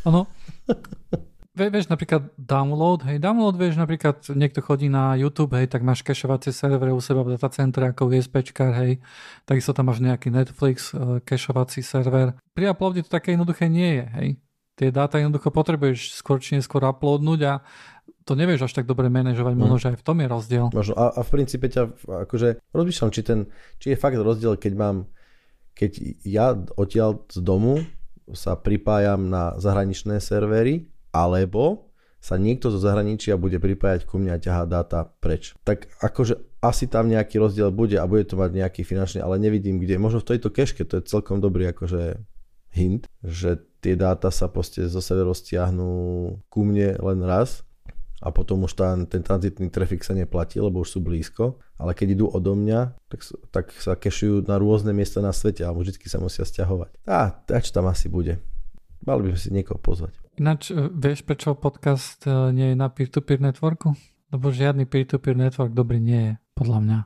Ono, 0.07 0.31
vieš 1.57 1.89
napríklad 1.89 2.29
download, 2.37 3.09
hej, 3.09 3.17
download, 3.17 3.57
vieš 3.57 3.81
napríklad 3.81 4.21
niekto 4.37 4.61
chodí 4.61 4.93
na 4.93 5.17
YouTube, 5.17 5.57
hej, 5.57 5.73
tak 5.73 5.81
máš 5.81 6.05
cacheovacie 6.05 6.53
servery 6.53 6.93
u 6.93 7.01
seba 7.01 7.25
v 7.25 7.41
datacentre 7.41 7.89
ako 7.89 8.13
USBčkar, 8.13 8.77
hej, 8.85 9.01
takisto 9.49 9.73
tam 9.73 9.89
máš 9.89 10.05
nejaký 10.05 10.29
Netflix 10.29 10.93
cacheovací 11.25 11.81
server. 11.81 12.37
Pri 12.53 12.69
uploade 12.69 13.09
to 13.09 13.11
také 13.11 13.33
jednoduché 13.33 13.73
nie 13.73 14.05
je, 14.05 14.07
hej. 14.21 14.29
Tie 14.77 14.93
dáta 14.93 15.17
jednoducho 15.17 15.49
potrebuješ 15.49 16.21
skôr 16.21 16.37
či 16.37 16.61
neskôr 16.61 16.85
uploadnúť 16.85 17.41
a 17.49 17.65
to 18.29 18.37
nevieš 18.37 18.69
až 18.69 18.83
tak 18.83 18.85
dobre 18.85 19.09
manažovať, 19.09 19.55
mm. 19.57 19.61
možno, 19.65 19.77
že 19.81 19.89
aj 19.95 19.99
v 20.03 20.05
tom 20.05 20.19
je 20.21 20.29
rozdiel. 20.29 20.65
Možno, 20.77 20.95
a, 21.01 21.17
a 21.17 21.21
v 21.25 21.31
princípe 21.33 21.73
ťa, 21.73 21.83
akože 22.29 22.61
rozmýšľam, 22.77 23.11
či, 23.15 23.23
ten, 23.25 23.49
či 23.81 23.95
je 23.95 23.97
fakt 23.97 24.21
rozdiel, 24.21 24.61
keď 24.61 24.73
mám, 24.77 24.97
keď 25.73 26.21
ja 26.27 26.53
odtiaľ 26.77 27.25
z 27.33 27.41
domu 27.41 27.81
sa 28.35 28.59
pripájam 28.59 29.31
na 29.31 29.55
zahraničné 29.57 30.19
servery 30.19 30.91
alebo 31.17 31.89
sa 32.21 32.35
niekto 32.37 32.75
zo 32.75 32.83
zahraničia 32.83 33.39
bude 33.39 33.63
pripájať 33.63 34.03
ku 34.03 34.19
mňa 34.19 34.33
a 34.35 34.43
ťahá 34.43 34.63
dáta 34.67 35.07
preč. 35.23 35.55
Tak 35.63 35.87
akože 36.03 36.43
asi 36.59 36.91
tam 36.91 37.07
nejaký 37.07 37.39
rozdiel 37.39 37.71
bude 37.71 37.95
a 38.03 38.11
bude 38.11 38.27
to 38.27 38.35
mať 38.35 38.51
nejaký 38.51 38.83
finančný, 38.83 39.23
ale 39.23 39.39
nevidím 39.39 39.79
kde. 39.79 39.97
Možno 40.03 40.19
v 40.19 40.35
tejto 40.35 40.51
keške 40.51 40.83
to 40.83 40.99
je 40.99 41.07
celkom 41.07 41.39
dobrý 41.39 41.71
akože 41.71 42.19
hint, 42.75 43.07
že 43.23 43.63
tie 43.79 43.95
dáta 43.95 44.35
sa 44.35 44.51
proste 44.51 44.91
zo 44.91 44.99
severu 44.99 45.31
stiahnu 45.33 45.89
ku 46.51 46.61
mne 46.67 46.99
len 46.99 47.21
raz 47.23 47.63
a 48.19 48.35
potom 48.35 48.67
už 48.67 48.75
tá, 48.75 48.91
ten 49.07 49.23
tranzitný 49.23 49.71
trafik 49.71 50.03
sa 50.03 50.17
neplatí, 50.17 50.59
lebo 50.59 50.83
už 50.83 50.99
sú 50.99 51.01
blízko, 51.05 51.63
ale 51.79 51.95
keď 51.95 52.19
idú 52.19 52.27
odo 52.33 52.59
mňa, 52.59 52.97
tak, 53.07 53.21
tak 53.55 53.67
sa 53.77 53.95
kešujú 53.95 54.49
na 54.49 54.59
rôzne 54.59 54.91
miesta 54.97 55.23
na 55.23 55.31
svete, 55.31 55.63
alebo 55.63 55.85
vždy 55.87 56.01
sa 56.09 56.19
musia 56.19 56.43
stiahovať. 56.43 56.91
A, 57.07 57.45
čo 57.47 57.71
tam 57.71 57.87
asi 57.87 58.09
bude. 58.09 58.41
Mali 59.05 59.31
by 59.31 59.37
sme 59.37 59.41
si 59.41 59.51
niekoho 59.53 59.79
pozvať. 59.79 60.26
Ináč, 60.37 60.69
e, 60.69 60.93
vieš, 60.93 61.25
prečo 61.25 61.57
podcast 61.57 62.29
e, 62.29 62.53
nie 62.53 62.73
je 62.73 62.77
na 62.77 62.93
peer-to-peer 62.93 63.41
networku? 63.41 63.97
Lebo 64.29 64.53
žiadny 64.53 64.85
peer-to-peer 64.85 65.33
network 65.33 65.73
dobrý 65.73 65.97
nie 65.97 66.21
je, 66.21 66.33
podľa 66.53 66.79
mňa. 66.85 66.99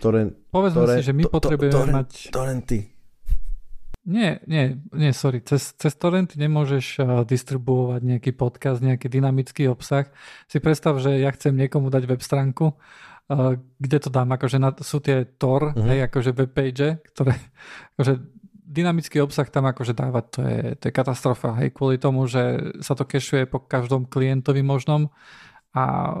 Torrent, 0.00 0.32
Povedzme 0.48 0.80
torrent, 0.86 0.96
si, 0.96 1.00
že 1.04 1.12
my 1.12 1.22
to, 1.26 1.30
potrebujeme 1.30 1.74
to, 1.74 1.78
torrent, 1.84 1.96
mať... 2.00 2.10
Torrenty. 2.32 2.78
Nie, 4.06 4.38
nie, 4.46 4.78
nie, 4.94 5.10
sorry. 5.10 5.42
Cez, 5.42 5.74
cez 5.74 5.92
torrenty 5.98 6.38
nemôžeš 6.38 6.86
uh, 7.02 7.06
distribuovať 7.26 8.00
nejaký 8.06 8.30
podcast, 8.38 8.78
nejaký 8.78 9.10
dynamický 9.10 9.66
obsah. 9.66 10.06
Si 10.46 10.62
predstav, 10.62 10.96
že 11.02 11.18
ja 11.18 11.34
chcem 11.34 11.50
niekomu 11.58 11.90
dať 11.90 12.06
web 12.06 12.22
stránku, 12.22 12.78
kde 13.82 13.98
to 13.98 14.06
dám, 14.06 14.38
akože 14.38 14.62
na, 14.62 14.70
sú 14.78 15.02
tie 15.02 15.26
Tor, 15.26 15.74
uh-huh. 15.74 15.86
hej, 15.90 16.06
akože 16.06 16.30
webpage, 16.30 17.02
ktoré, 17.10 17.34
akože 17.98 18.12
dynamický 18.76 19.24
obsah 19.24 19.48
tam 19.48 19.64
akože 19.72 19.96
dávať, 19.96 20.24
to 20.28 20.40
je, 20.44 20.60
to 20.76 20.82
je 20.88 20.92
katastrofa, 20.92 21.56
hej, 21.64 21.72
kvôli 21.72 21.96
tomu, 21.96 22.28
že 22.28 22.76
sa 22.84 22.92
to 22.92 23.08
kešuje 23.08 23.48
po 23.48 23.64
každom 23.64 24.04
klientovi 24.04 24.60
možnom 24.60 25.08
a 25.72 26.14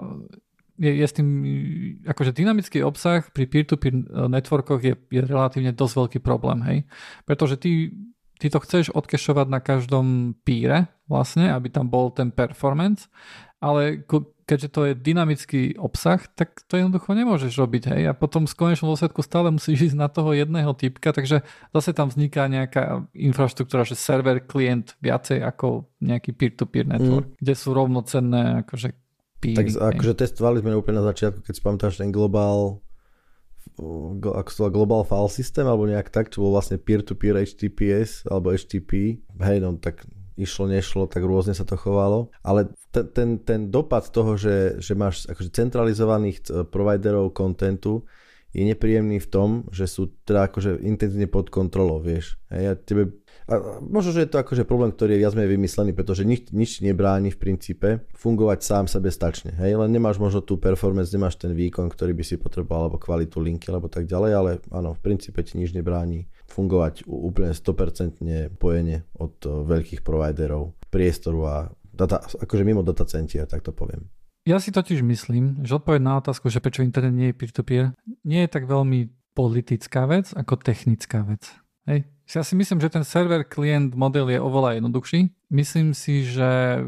je, 0.80 0.92
je 0.92 1.06
s 1.08 1.16
tým, 1.16 1.28
akože 2.04 2.32
dynamický 2.32 2.80
obsah 2.84 3.24
pri 3.32 3.44
peer-to-peer 3.48 3.92
networkoch 4.28 4.80
je, 4.80 4.96
je 5.12 5.20
relatívne 5.20 5.76
dosť 5.76 5.94
veľký 5.96 6.18
problém, 6.24 6.60
hej, 6.64 6.78
pretože 7.28 7.60
ty, 7.60 7.92
ty 8.40 8.48
to 8.48 8.60
chceš 8.64 8.92
odkešovať 8.92 9.46
na 9.48 9.60
každom 9.60 10.36
píre 10.44 10.88
vlastne, 11.08 11.52
aby 11.52 11.68
tam 11.68 11.88
bol 11.88 12.12
ten 12.12 12.32
performance, 12.32 13.08
ale 13.60 14.04
keďže 14.46 14.68
to 14.70 14.80
je 14.86 14.92
dynamický 14.94 15.62
obsah, 15.74 16.22
tak 16.38 16.62
to 16.70 16.78
jednoducho 16.78 17.10
nemôžeš 17.12 17.58
robiť. 17.58 17.82
Hej? 17.90 18.02
A 18.08 18.12
potom 18.14 18.46
v 18.46 18.54
konečnom 18.54 18.94
dôsledku 18.94 19.18
stále 19.20 19.50
musíš 19.50 19.92
ísť 19.92 19.98
na 19.98 20.06
toho 20.06 20.30
jedného 20.30 20.70
typka, 20.78 21.10
takže 21.10 21.42
zase 21.74 21.90
tam 21.90 22.08
vzniká 22.14 22.46
nejaká 22.46 23.10
infraštruktúra, 23.10 23.82
že 23.82 23.98
server, 23.98 24.38
klient 24.38 24.94
viacej 25.02 25.42
ako 25.42 25.90
nejaký 25.98 26.30
peer-to-peer 26.38 26.86
network, 26.86 27.34
mm. 27.34 27.38
kde 27.42 27.54
sú 27.58 27.74
rovnocenné 27.74 28.62
akože 28.62 28.94
píry. 29.42 29.58
Tak 29.58 29.98
akože 29.98 30.14
testovali 30.14 30.62
sme 30.62 30.78
úplne 30.78 31.02
na 31.02 31.10
začiatku, 31.10 31.42
keď 31.42 31.52
si 31.52 31.62
pamätáš 31.62 31.98
ten 31.98 32.14
global 32.14 32.80
ako 34.22 34.50
sa 34.54 34.72
global 34.72 35.02
file 35.04 35.28
system 35.28 35.68
alebo 35.68 35.84
nejak 35.84 36.08
tak, 36.08 36.32
čo 36.32 36.40
bol 36.40 36.54
vlastne 36.54 36.80
peer-to-peer 36.80 37.36
HTTPS 37.36 38.24
alebo 38.30 38.54
HTTP. 38.54 39.20
Hej, 39.42 39.58
no 39.60 39.76
tak 39.76 40.06
išlo, 40.36 40.68
nešlo, 40.68 41.08
tak 41.08 41.24
rôzne 41.24 41.56
sa 41.56 41.64
to 41.64 41.74
chovalo. 41.80 42.30
Ale 42.44 42.70
ten, 42.92 43.08
ten, 43.10 43.28
ten 43.40 43.60
dopad 43.72 44.08
toho, 44.12 44.36
že, 44.36 44.78
že 44.78 44.92
máš 44.92 45.24
akože 45.26 45.50
centralizovaných 45.52 46.38
e, 46.46 46.64
providerov 46.68 47.32
kontentu, 47.32 48.04
je 48.56 48.64
nepríjemný 48.64 49.20
v 49.20 49.28
tom, 49.28 49.48
že 49.68 49.84
sú 49.84 50.16
teda 50.24 50.48
akože 50.48 50.80
intenzívne 50.80 51.28
pod 51.28 51.52
kontrolou, 51.52 52.00
vieš. 52.00 52.40
Hej, 52.48 52.62
ja 52.64 52.72
tebe, 52.72 53.02
a 53.46 53.78
možno, 53.84 54.16
že 54.16 54.24
je 54.24 54.30
to 54.32 54.40
akože 54.40 54.64
problém, 54.64 54.96
ktorý 54.96 55.14
je 55.14 55.22
viac 55.22 55.36
menej 55.36 55.54
vymyslený, 55.54 55.92
pretože 55.92 56.24
nič, 56.24 56.50
nič 56.56 56.80
nebráni 56.80 57.30
v 57.30 57.38
princípe 57.38 57.88
fungovať 58.16 58.58
sám 58.64 58.84
sebe 58.88 59.12
stačne. 59.12 59.52
Hej, 59.60 59.76
len 59.76 59.92
nemáš 59.92 60.16
možno 60.16 60.40
tú 60.40 60.56
performance, 60.56 61.12
nemáš 61.12 61.36
ten 61.36 61.52
výkon, 61.52 61.92
ktorý 61.92 62.16
by 62.16 62.24
si 62.24 62.40
potreboval, 62.40 62.88
alebo 62.88 62.98
kvalitu 62.98 63.38
linky, 63.38 63.68
alebo 63.68 63.92
tak 63.92 64.08
ďalej, 64.08 64.32
ale 64.32 64.50
áno, 64.72 64.96
v 64.96 65.00
princípe 65.04 65.44
ti 65.44 65.60
nič 65.60 65.76
nebráni 65.76 66.26
fungovať 66.46 67.04
úplne 67.06 67.52
100% 67.52 68.56
pojenie 68.56 69.02
od 69.18 69.34
eh, 69.44 69.50
veľkých 69.50 70.00
providerov 70.06 70.78
priestoru 70.88 71.40
a 71.46 71.56
data, 71.90 72.22
akože 72.22 72.62
mimo 72.62 72.86
datacentia, 72.86 73.48
tak 73.48 73.64
to 73.64 73.72
poviem. 73.72 74.08
Ja 74.46 74.62
si 74.62 74.70
totiž 74.70 75.02
myslím, 75.02 75.66
že 75.66 75.82
odpoveď 75.82 76.00
na 76.06 76.14
otázku, 76.22 76.46
že 76.46 76.62
prečo 76.62 76.86
internet 76.86 77.10
nie 77.10 77.34
je 77.34 77.38
peer-to-peer, 77.38 77.86
nie 78.22 78.46
je 78.46 78.50
tak 78.50 78.70
veľmi 78.70 79.10
politická 79.34 80.06
vec, 80.06 80.30
ako 80.38 80.62
technická 80.62 81.26
vec. 81.26 81.50
Hej. 81.90 82.06
Ja 82.30 82.42
si 82.46 82.54
myslím, 82.54 82.78
že 82.78 82.90
ten 82.90 83.02
server-klient 83.02 83.98
model 83.98 84.30
je 84.30 84.38
oveľa 84.38 84.78
jednoduchší. 84.78 85.34
Myslím 85.50 85.94
si, 85.98 86.26
že 86.26 86.82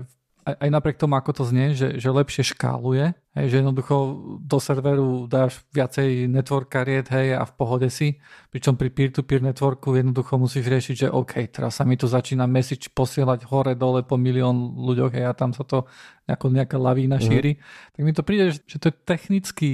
aj, 0.49 0.55
aj 0.65 0.71
napriek 0.73 0.97
tomu, 0.97 1.21
ako 1.21 1.31
to 1.37 1.45
znie, 1.45 1.77
že, 1.77 2.01
že 2.01 2.09
lepšie 2.09 2.57
škáluje, 2.57 3.13
hej, 3.37 3.47
že 3.53 3.57
jednoducho 3.61 3.95
do 4.41 4.57
serveru 4.57 5.29
dáš 5.29 5.61
viacej 5.77 6.25
network 6.25 6.73
kariet, 6.73 7.13
hej, 7.13 7.37
a 7.37 7.45
v 7.45 7.53
pohode 7.53 7.89
si, 7.93 8.17
pričom 8.49 8.81
pri 8.81 8.89
peer-to-peer 8.89 9.45
networku 9.45 9.93
jednoducho 9.93 10.41
musíš 10.41 10.65
riešiť, 10.65 10.95
že 10.97 11.09
OK, 11.13 11.53
teraz 11.53 11.77
sa 11.77 11.85
mi 11.85 12.01
tu 12.01 12.09
začína 12.09 12.49
message 12.49 12.89
posielať 12.97 13.45
hore, 13.53 13.77
dole 13.77 14.01
po 14.09 14.17
milión 14.17 14.73
ľuďoch, 14.81 15.13
hej, 15.13 15.29
a 15.29 15.37
tam 15.37 15.53
sa 15.53 15.69
to 15.69 15.85
ako 16.25 16.49
nejaká 16.49 16.81
lavína 16.81 17.21
mhm. 17.21 17.25
šíri. 17.25 17.53
Mm. 17.57 17.61
Tak 17.93 18.01
mi 18.01 18.13
to 18.17 18.23
príde, 18.25 18.45
že 18.65 18.77
to 18.81 18.89
je 18.89 18.95
technicky 19.05 19.69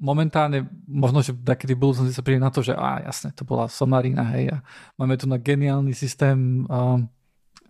momentálne, 0.00 0.66
možno, 0.88 1.22
že 1.22 1.32
takedy 1.32 1.78
budúcnosti 1.78 2.12
sa 2.12 2.24
príde 2.24 2.42
na 2.42 2.50
to, 2.50 2.60
že 2.60 2.74
á, 2.74 3.04
jasne, 3.04 3.30
to 3.30 3.46
bola 3.46 3.70
somarina, 3.70 4.24
hej, 4.36 4.56
a 4.56 4.56
máme 4.96 5.20
tu 5.20 5.28
na 5.28 5.36
geniálny 5.36 5.92
systém 5.92 6.64
uh, 6.66 6.98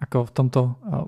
ako 0.03 0.27
v 0.27 0.33
tomto 0.35 0.61
uh, 0.83 1.07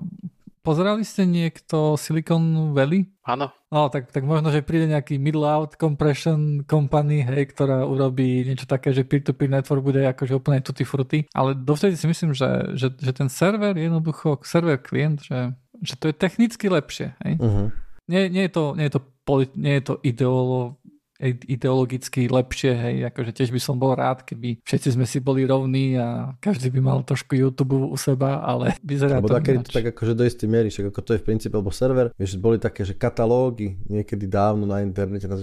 Pozerali 0.67 1.07
ste 1.07 1.23
niekto 1.23 1.95
Silicon 1.95 2.75
Valley? 2.75 3.07
Áno. 3.23 3.55
No, 3.71 3.87
tak, 3.87 4.11
tak 4.11 4.27
možno, 4.27 4.51
že 4.51 4.59
príde 4.59 4.91
nejaký 4.91 5.15
middle 5.15 5.47
out 5.47 5.79
compression 5.79 6.67
company, 6.67 7.23
hej, 7.23 7.55
ktorá 7.55 7.87
urobí 7.87 8.43
niečo 8.43 8.67
také, 8.67 8.91
že 8.91 9.07
peer-to-peer 9.07 9.47
network 9.47 9.79
bude 9.79 10.03
akože 10.03 10.35
úplne 10.35 10.59
tutti 10.59 10.83
frutti. 10.83 11.23
Ale 11.31 11.55
dovtedy 11.55 11.95
si 11.95 12.11
myslím, 12.11 12.35
že, 12.35 12.75
že, 12.75 12.91
že 12.99 13.11
ten 13.15 13.31
server, 13.31 13.79
jednoducho 13.79 14.43
server 14.43 14.75
klient, 14.75 15.23
že, 15.23 15.55
že 15.79 15.95
to 15.95 16.11
je 16.11 16.15
technicky 16.19 16.67
lepšie. 16.67 17.15
Hej? 17.23 17.39
Uh-huh. 17.39 17.71
Nie, 18.11 18.27
nie, 18.27 18.43
je 18.47 18.51
to, 18.51 18.75
nie, 18.75 18.91
je 18.91 18.99
to 18.99 19.01
polit, 19.23 19.55
nie 19.55 19.79
je 19.79 19.83
to 19.87 20.03
ideolo, 20.03 20.75
ideologicky 21.21 22.29
lepšie, 22.29 22.71
hej, 22.77 22.95
akože 23.09 23.31
tiež 23.33 23.49
by 23.49 23.61
som 23.61 23.75
bol 23.81 23.97
rád, 23.97 24.21
keby 24.21 24.61
všetci 24.61 24.93
sme 24.93 25.05
si 25.09 25.17
boli 25.17 25.43
rovní 25.49 25.97
a 25.97 26.37
každý 26.37 26.69
by 26.69 26.81
mal 26.81 27.01
trošku 27.01 27.33
YouTube 27.33 27.73
u 27.77 27.97
seba, 27.97 28.41
ale 28.45 28.77
vyzerá 28.85 29.17
lebo 29.17 29.33
to 29.33 29.37
také, 29.41 29.51
tak 29.65 29.87
akože 29.97 30.13
do 30.13 30.23
istej 30.23 30.47
miery, 30.49 30.69
však 30.69 30.93
ako 30.93 31.01
to 31.01 31.11
je 31.17 31.21
v 31.21 31.25
princípe, 31.25 31.55
lebo 31.57 31.73
server, 31.73 32.13
vieš, 32.13 32.37
boli 32.37 32.61
také, 32.61 32.85
že 32.85 32.93
katalógy, 32.93 33.77
niekedy 33.89 34.29
dávno 34.29 34.69
na 34.69 34.85
internete, 34.85 35.25
na 35.25 35.37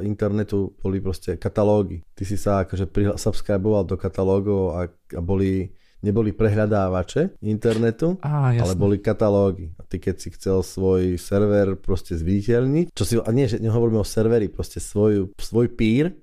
internetu 0.00 0.72
boli 0.80 0.98
proste 0.98 1.36
katalógy. 1.36 2.00
Ty 2.16 2.24
si 2.24 2.36
sa 2.40 2.64
akože 2.64 2.88
prihla, 2.88 3.20
subscriboval 3.20 3.84
do 3.84 4.00
katalógov 4.00 4.80
a, 4.80 4.80
a 4.88 5.20
boli 5.20 5.76
neboli 6.04 6.32
prehľadávače 6.36 7.40
internetu, 7.44 8.20
Á, 8.20 8.52
ale 8.52 8.74
boli 8.76 9.00
katalógy. 9.00 9.72
A 9.80 9.82
ty 9.86 9.96
keď 10.02 10.16
si 10.20 10.28
chcel 10.34 10.60
svoj 10.60 11.16
server 11.16 11.76
proste 11.78 12.16
zviditeľniť, 12.16 12.92
čo 12.92 13.04
si, 13.04 13.14
a 13.16 13.30
nie, 13.32 13.48
že 13.48 13.62
nehovoríme 13.62 14.00
o 14.00 14.06
serveri, 14.06 14.52
proste 14.52 14.78
svoj, 14.82 15.32
svoj 15.40 15.72
peer, 15.72 16.14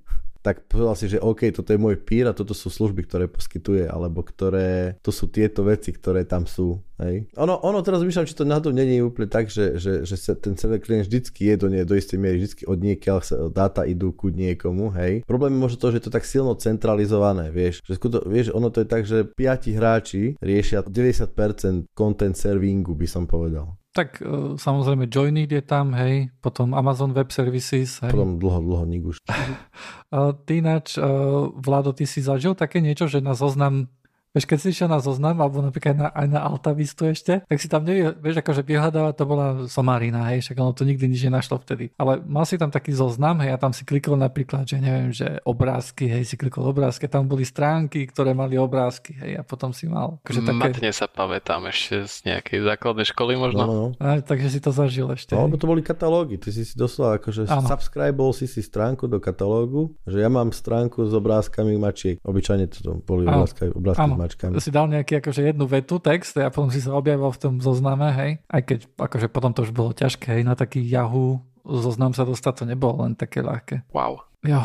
tak 0.44 0.68
povedal 0.68 0.99
si, 0.99 1.07
že 1.07 1.24
OK, 1.24 1.56
toto 1.56 1.72
je 1.72 1.80
môj 1.80 2.03
pír 2.03 2.28
a 2.28 2.36
toto 2.36 2.52
sú 2.52 2.68
služby, 2.68 3.07
ktoré 3.07 3.32
poskytuje, 3.32 3.88
alebo 3.88 4.28
ktoré, 4.28 4.99
to 4.99 5.10
sú 5.10 5.32
tieto 5.32 5.64
veci, 5.64 5.95
ktoré 5.95 6.28
tam 6.28 6.44
sú. 6.44 6.84
Hej. 6.99 7.32
Ono, 7.40 7.64
ono 7.64 7.80
teraz 7.80 8.03
myšľam, 8.03 8.28
či 8.28 8.38
to 8.38 8.44
na 8.44 8.60
to 8.60 8.76
není 8.76 8.99
úplne 8.99 9.32
tak, 9.32 9.48
že, 9.48 9.80
že, 9.80 10.03
že 10.03 10.15
sa 10.20 10.36
ten 10.36 10.60
server 10.60 10.84
klient 10.84 11.07
vždycky 11.07 11.49
je 11.49 11.56
do, 11.56 11.68
nie, 11.72 11.88
do 11.88 11.95
istej 11.95 12.20
miery, 12.20 12.44
vždycky 12.44 12.68
od 12.68 12.80
niekiaľ 12.84 13.18
sa 13.24 13.36
dáta 13.48 13.88
idú 13.88 14.11
ku 14.11 14.30
niekomu, 14.30 14.91
hej. 14.99 15.24
Problém 15.24 15.56
je 15.56 15.64
možno 15.64 15.78
to, 15.80 15.90
že 15.95 16.03
je 16.03 16.06
to 16.11 16.15
tak 16.15 16.28
silno 16.28 16.53
centralizované, 16.60 17.48
vieš, 17.49 17.80
že 17.88 17.95
skuto, 17.95 18.22
vieš, 18.28 18.52
ono 18.52 18.68
to 18.68 18.84
je 18.84 18.88
tak, 18.88 19.07
že 19.07 19.24
piati 19.24 19.72
hráči 19.74 20.36
riešia 20.44 20.84
90% 20.84 21.88
content 21.95 22.36
servingu, 22.36 22.94
by 22.94 23.07
som 23.07 23.24
povedal. 23.26 23.80
Tak 23.94 24.26
uh, 24.26 24.57
samozrejme 24.57 25.06
Joinit 25.06 25.53
je 25.53 25.61
tam, 25.61 25.94
hej, 25.94 26.34
potom 26.41 26.74
Amazon 26.74 27.14
Web 27.14 27.30
Services. 27.30 28.02
Hej. 28.02 28.10
Potom 28.10 28.41
dlho, 28.41 28.60
dlho 28.65 28.86
nik 28.90 29.06
už. 29.06 29.22
uh, 29.30 30.34
ty 30.49 30.65
ináč, 30.65 30.98
uh, 30.98 31.53
Vlado, 31.53 31.94
ty 31.94 32.10
si 32.10 32.26
zažil 32.26 32.57
také 32.57 32.82
niečo, 32.82 33.06
že 33.06 33.22
na 33.22 33.38
zoznam 33.38 33.94
Vieš, 34.34 34.50
keď 34.50 34.58
si 34.58 34.68
išiel 34.74 34.90
na 34.90 34.98
zoznam, 34.98 35.38
alebo 35.38 35.62
napríklad 35.62 35.94
na, 35.94 36.10
aj 36.10 36.26
na 36.26 36.42
Altavistu 36.42 37.06
ešte, 37.06 37.46
tak 37.46 37.58
si 37.62 37.70
tam 37.70 37.86
nevie, 37.86 38.18
vieš, 38.18 38.42
akože 38.42 38.66
vyhľadávať 38.66 39.14
to 39.14 39.26
bola 39.30 39.48
somarina, 39.70 40.26
hej, 40.34 40.42
však 40.42 40.58
ono 40.58 40.74
to 40.74 40.90
nikdy 40.90 41.06
nič 41.06 41.30
nenašlo 41.30 41.62
vtedy. 41.62 41.94
Ale 42.02 42.18
mal 42.26 42.42
si 42.50 42.58
tam 42.58 42.74
taký 42.74 42.98
zoznam, 42.98 43.46
hej, 43.46 43.54
a 43.54 43.62
tam 43.62 43.78
si 43.78 43.86
klikol 43.86 44.18
napríklad, 44.18 44.66
že 44.66 44.82
neviem, 44.82 45.14
že 45.14 45.38
obrázky, 45.46 46.10
hej, 46.10 46.26
si 46.26 46.34
klikol 46.34 46.66
obrázky, 46.66 47.06
tam 47.06 47.30
boli 47.30 47.46
stránky, 47.46 48.10
ktoré 48.10 48.34
mali 48.34 48.58
obrázky, 48.58 49.14
hej, 49.22 49.38
a 49.38 49.46
potom 49.46 49.70
si 49.70 49.86
mal. 49.86 50.18
Akože 50.26 50.42
také... 50.42 50.82
Matne 50.82 50.90
sa 50.90 51.06
pamätám 51.06 51.70
ešte 51.70 52.10
z 52.10 52.16
nejakej 52.34 52.66
základnej 52.66 53.06
školy 53.06 53.38
možno. 53.38 53.62
No, 53.70 53.70
no. 53.70 53.88
A, 54.02 54.18
takže 54.18 54.50
si 54.50 54.58
to 54.58 54.74
zažil 54.74 55.14
ešte. 55.14 55.38
No, 55.38 55.46
lebo 55.46 55.62
to 55.62 55.70
boli 55.70 55.86
katalógy, 55.86 56.42
ty 56.42 56.50
si 56.50 56.66
si 56.66 56.74
doslova 56.74 57.22
akože 57.22 57.46
ano. 57.54 57.70
subscribol 57.70 58.34
si 58.34 58.50
si 58.50 58.66
stránku 58.66 59.06
do 59.06 59.22
katalógu, 59.22 59.94
že 60.10 60.26
ja 60.26 60.30
mám 60.34 60.50
stránku 60.50 61.06
s 61.06 61.14
obrázkami 61.14 61.78
mačiek. 61.78 62.18
Obyčajne 62.26 62.66
to 62.74 62.98
boli 63.06 63.30
obrázky, 63.30 63.70
obrázky 63.70 64.23
mačkami. 64.24 64.56
Si 64.64 64.72
dal 64.72 64.88
nejaký 64.88 65.20
akože 65.20 65.52
jednu 65.52 65.68
vetu, 65.68 66.00
text 66.00 66.40
a 66.40 66.48
potom 66.48 66.72
si 66.72 66.80
sa 66.80 66.95
objavil 66.95 67.28
v 67.30 67.40
tom 67.40 67.54
zozname, 67.60 68.08
hej. 68.16 68.32
Aj 68.48 68.64
keď 68.64 68.88
akože 68.95 69.28
potom 69.28 69.52
to 69.52 69.68
už 69.68 69.76
bolo 69.76 69.91
ťažké, 69.91 70.40
hej, 70.40 70.44
na 70.48 70.56
taký 70.56 70.80
Yahoo 70.80 71.44
zoznam 71.64 72.12
sa 72.12 72.28
dostať 72.28 72.54
to 72.54 72.64
nebolo 72.68 73.08
len 73.08 73.16
také 73.16 73.40
ľahké. 73.40 73.88
Wow. 73.95 74.28
Jo, 74.44 74.60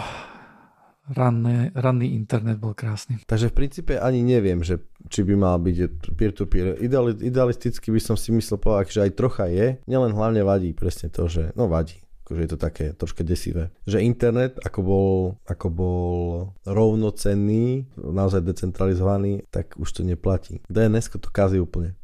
ranné, 1.14 1.70
ranný 1.72 2.18
internet 2.18 2.58
bol 2.58 2.74
krásny. 2.74 3.22
Takže 3.24 3.48
v 3.48 3.54
princípe 3.54 3.92
ani 3.96 4.26
neviem, 4.26 4.60
že 4.66 4.82
či 5.06 5.22
by 5.22 5.34
mal 5.38 5.56
byť 5.62 5.76
peer-to-peer. 6.18 6.82
Ideali, 6.82 7.14
idealisticky 7.22 7.94
by 7.94 8.00
som 8.02 8.16
si 8.18 8.34
myslel 8.34 8.58
povedať, 8.58 8.98
že 8.98 9.04
aj 9.08 9.12
trocha 9.14 9.46
je. 9.46 9.78
Nielen 9.86 10.12
hlavne 10.12 10.42
vadí 10.42 10.74
presne 10.74 11.08
to, 11.08 11.30
že 11.30 11.54
no 11.54 11.70
vadí 11.70 12.02
akože 12.28 12.44
je 12.44 12.50
to 12.52 12.60
také 12.60 12.92
troška 12.92 13.24
desivé. 13.24 13.72
Že 13.88 14.04
internet, 14.04 14.60
ako 14.60 14.80
bol, 14.84 15.40
ako 15.48 15.66
bol 15.72 16.20
rovnocenný, 16.68 17.88
naozaj 17.96 18.44
decentralizovaný, 18.44 19.48
tak 19.48 19.72
už 19.80 19.88
to 19.88 20.04
neplatí. 20.04 20.60
DNS 20.68 21.16
to 21.16 21.32
kazí 21.32 21.56
úplne. 21.56 21.96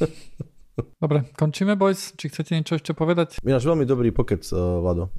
Dobre, 0.96 1.28
končíme, 1.36 1.76
boys? 1.76 2.16
Či 2.16 2.32
chcete 2.32 2.56
niečo 2.56 2.80
ešte 2.80 2.96
povedať? 2.96 3.36
Ináč 3.44 3.68
veľmi 3.68 3.84
dobrý 3.84 4.16
pokec, 4.16 4.40
uh, 4.56 4.80
Vlado. 4.80 5.12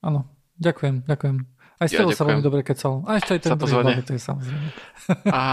Áno, 0.00 0.24
ďakujem, 0.56 1.04
ďakujem. 1.04 1.36
Aj 1.78 1.84
z 1.84 2.00
ja 2.00 2.08
sa 2.16 2.24
veľmi 2.24 2.40
dobre 2.40 2.64
kecal. 2.64 3.04
A 3.04 3.20
ešte 3.20 3.36
aj 3.36 3.40
ten 3.44 3.60
druhý 3.60 3.76
Vlado, 3.76 4.00
to 4.08 4.16
je 4.16 4.22
samozrejme. 4.24 4.68
Á. 5.36 5.44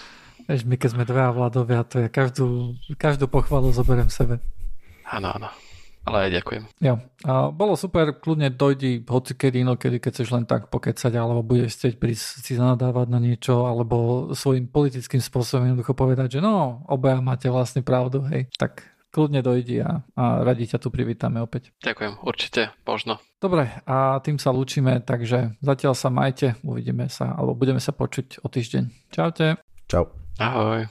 Vieš, 0.48 0.64
my 0.64 0.80
keď 0.80 0.88
sme 0.96 1.04
dve 1.04 1.20
a 1.20 1.28
Vladovia, 1.28 1.84
to 1.84 2.00
je 2.00 2.08
každú, 2.08 2.72
každú 2.96 3.28
pochvalu 3.28 3.68
zoberiem 3.68 4.08
sebe. 4.08 4.40
Áno, 5.04 5.36
áno. 5.36 5.52
Ale 6.08 6.18
aj 6.28 6.30
ďakujem. 6.40 6.62
Jo. 6.80 6.94
A 7.28 7.52
bolo 7.52 7.76
super, 7.76 8.16
kľudne 8.16 8.48
dojdi 8.48 9.04
hoci 9.04 9.36
kedy, 9.36 9.60
no 9.60 9.76
kedy, 9.76 10.00
keď 10.00 10.10
chceš 10.16 10.32
len 10.32 10.48
tak 10.48 10.72
pokecať, 10.72 11.12
alebo 11.12 11.44
budeš 11.44 11.76
chcieť 11.76 11.94
prísť 12.00 12.24
si 12.40 12.56
zanadávať 12.56 13.06
na 13.12 13.20
niečo, 13.20 13.68
alebo 13.68 14.28
svojim 14.32 14.64
politickým 14.64 15.20
spôsobom 15.20 15.68
jednoducho 15.68 15.92
povedať, 15.92 16.38
že 16.38 16.40
no, 16.40 16.80
obaja 16.88 17.20
máte 17.20 17.52
vlastne 17.52 17.84
pravdu, 17.84 18.24
hej. 18.32 18.48
Tak 18.56 18.80
kľudne 19.12 19.44
dojdi 19.44 19.84
a, 19.84 20.00
a 20.16 20.24
radi 20.44 20.68
ťa 20.68 20.80
tu 20.80 20.88
privítame 20.88 21.40
opäť. 21.44 21.72
Ďakujem, 21.84 22.24
určite, 22.24 22.72
možno. 22.88 23.20
Dobre, 23.38 23.68
a 23.84 24.18
tým 24.24 24.40
sa 24.40 24.50
lúčime, 24.50 25.00
takže 25.04 25.60
zatiaľ 25.60 25.92
sa 25.92 26.08
majte, 26.08 26.56
uvidíme 26.64 27.12
sa, 27.12 27.36
alebo 27.36 27.52
budeme 27.52 27.80
sa 27.80 27.92
počuť 27.92 28.40
o 28.44 28.48
týždeň. 28.48 29.12
Čaute. 29.12 29.60
Čau. 29.88 30.08
Ahoj. 30.40 30.88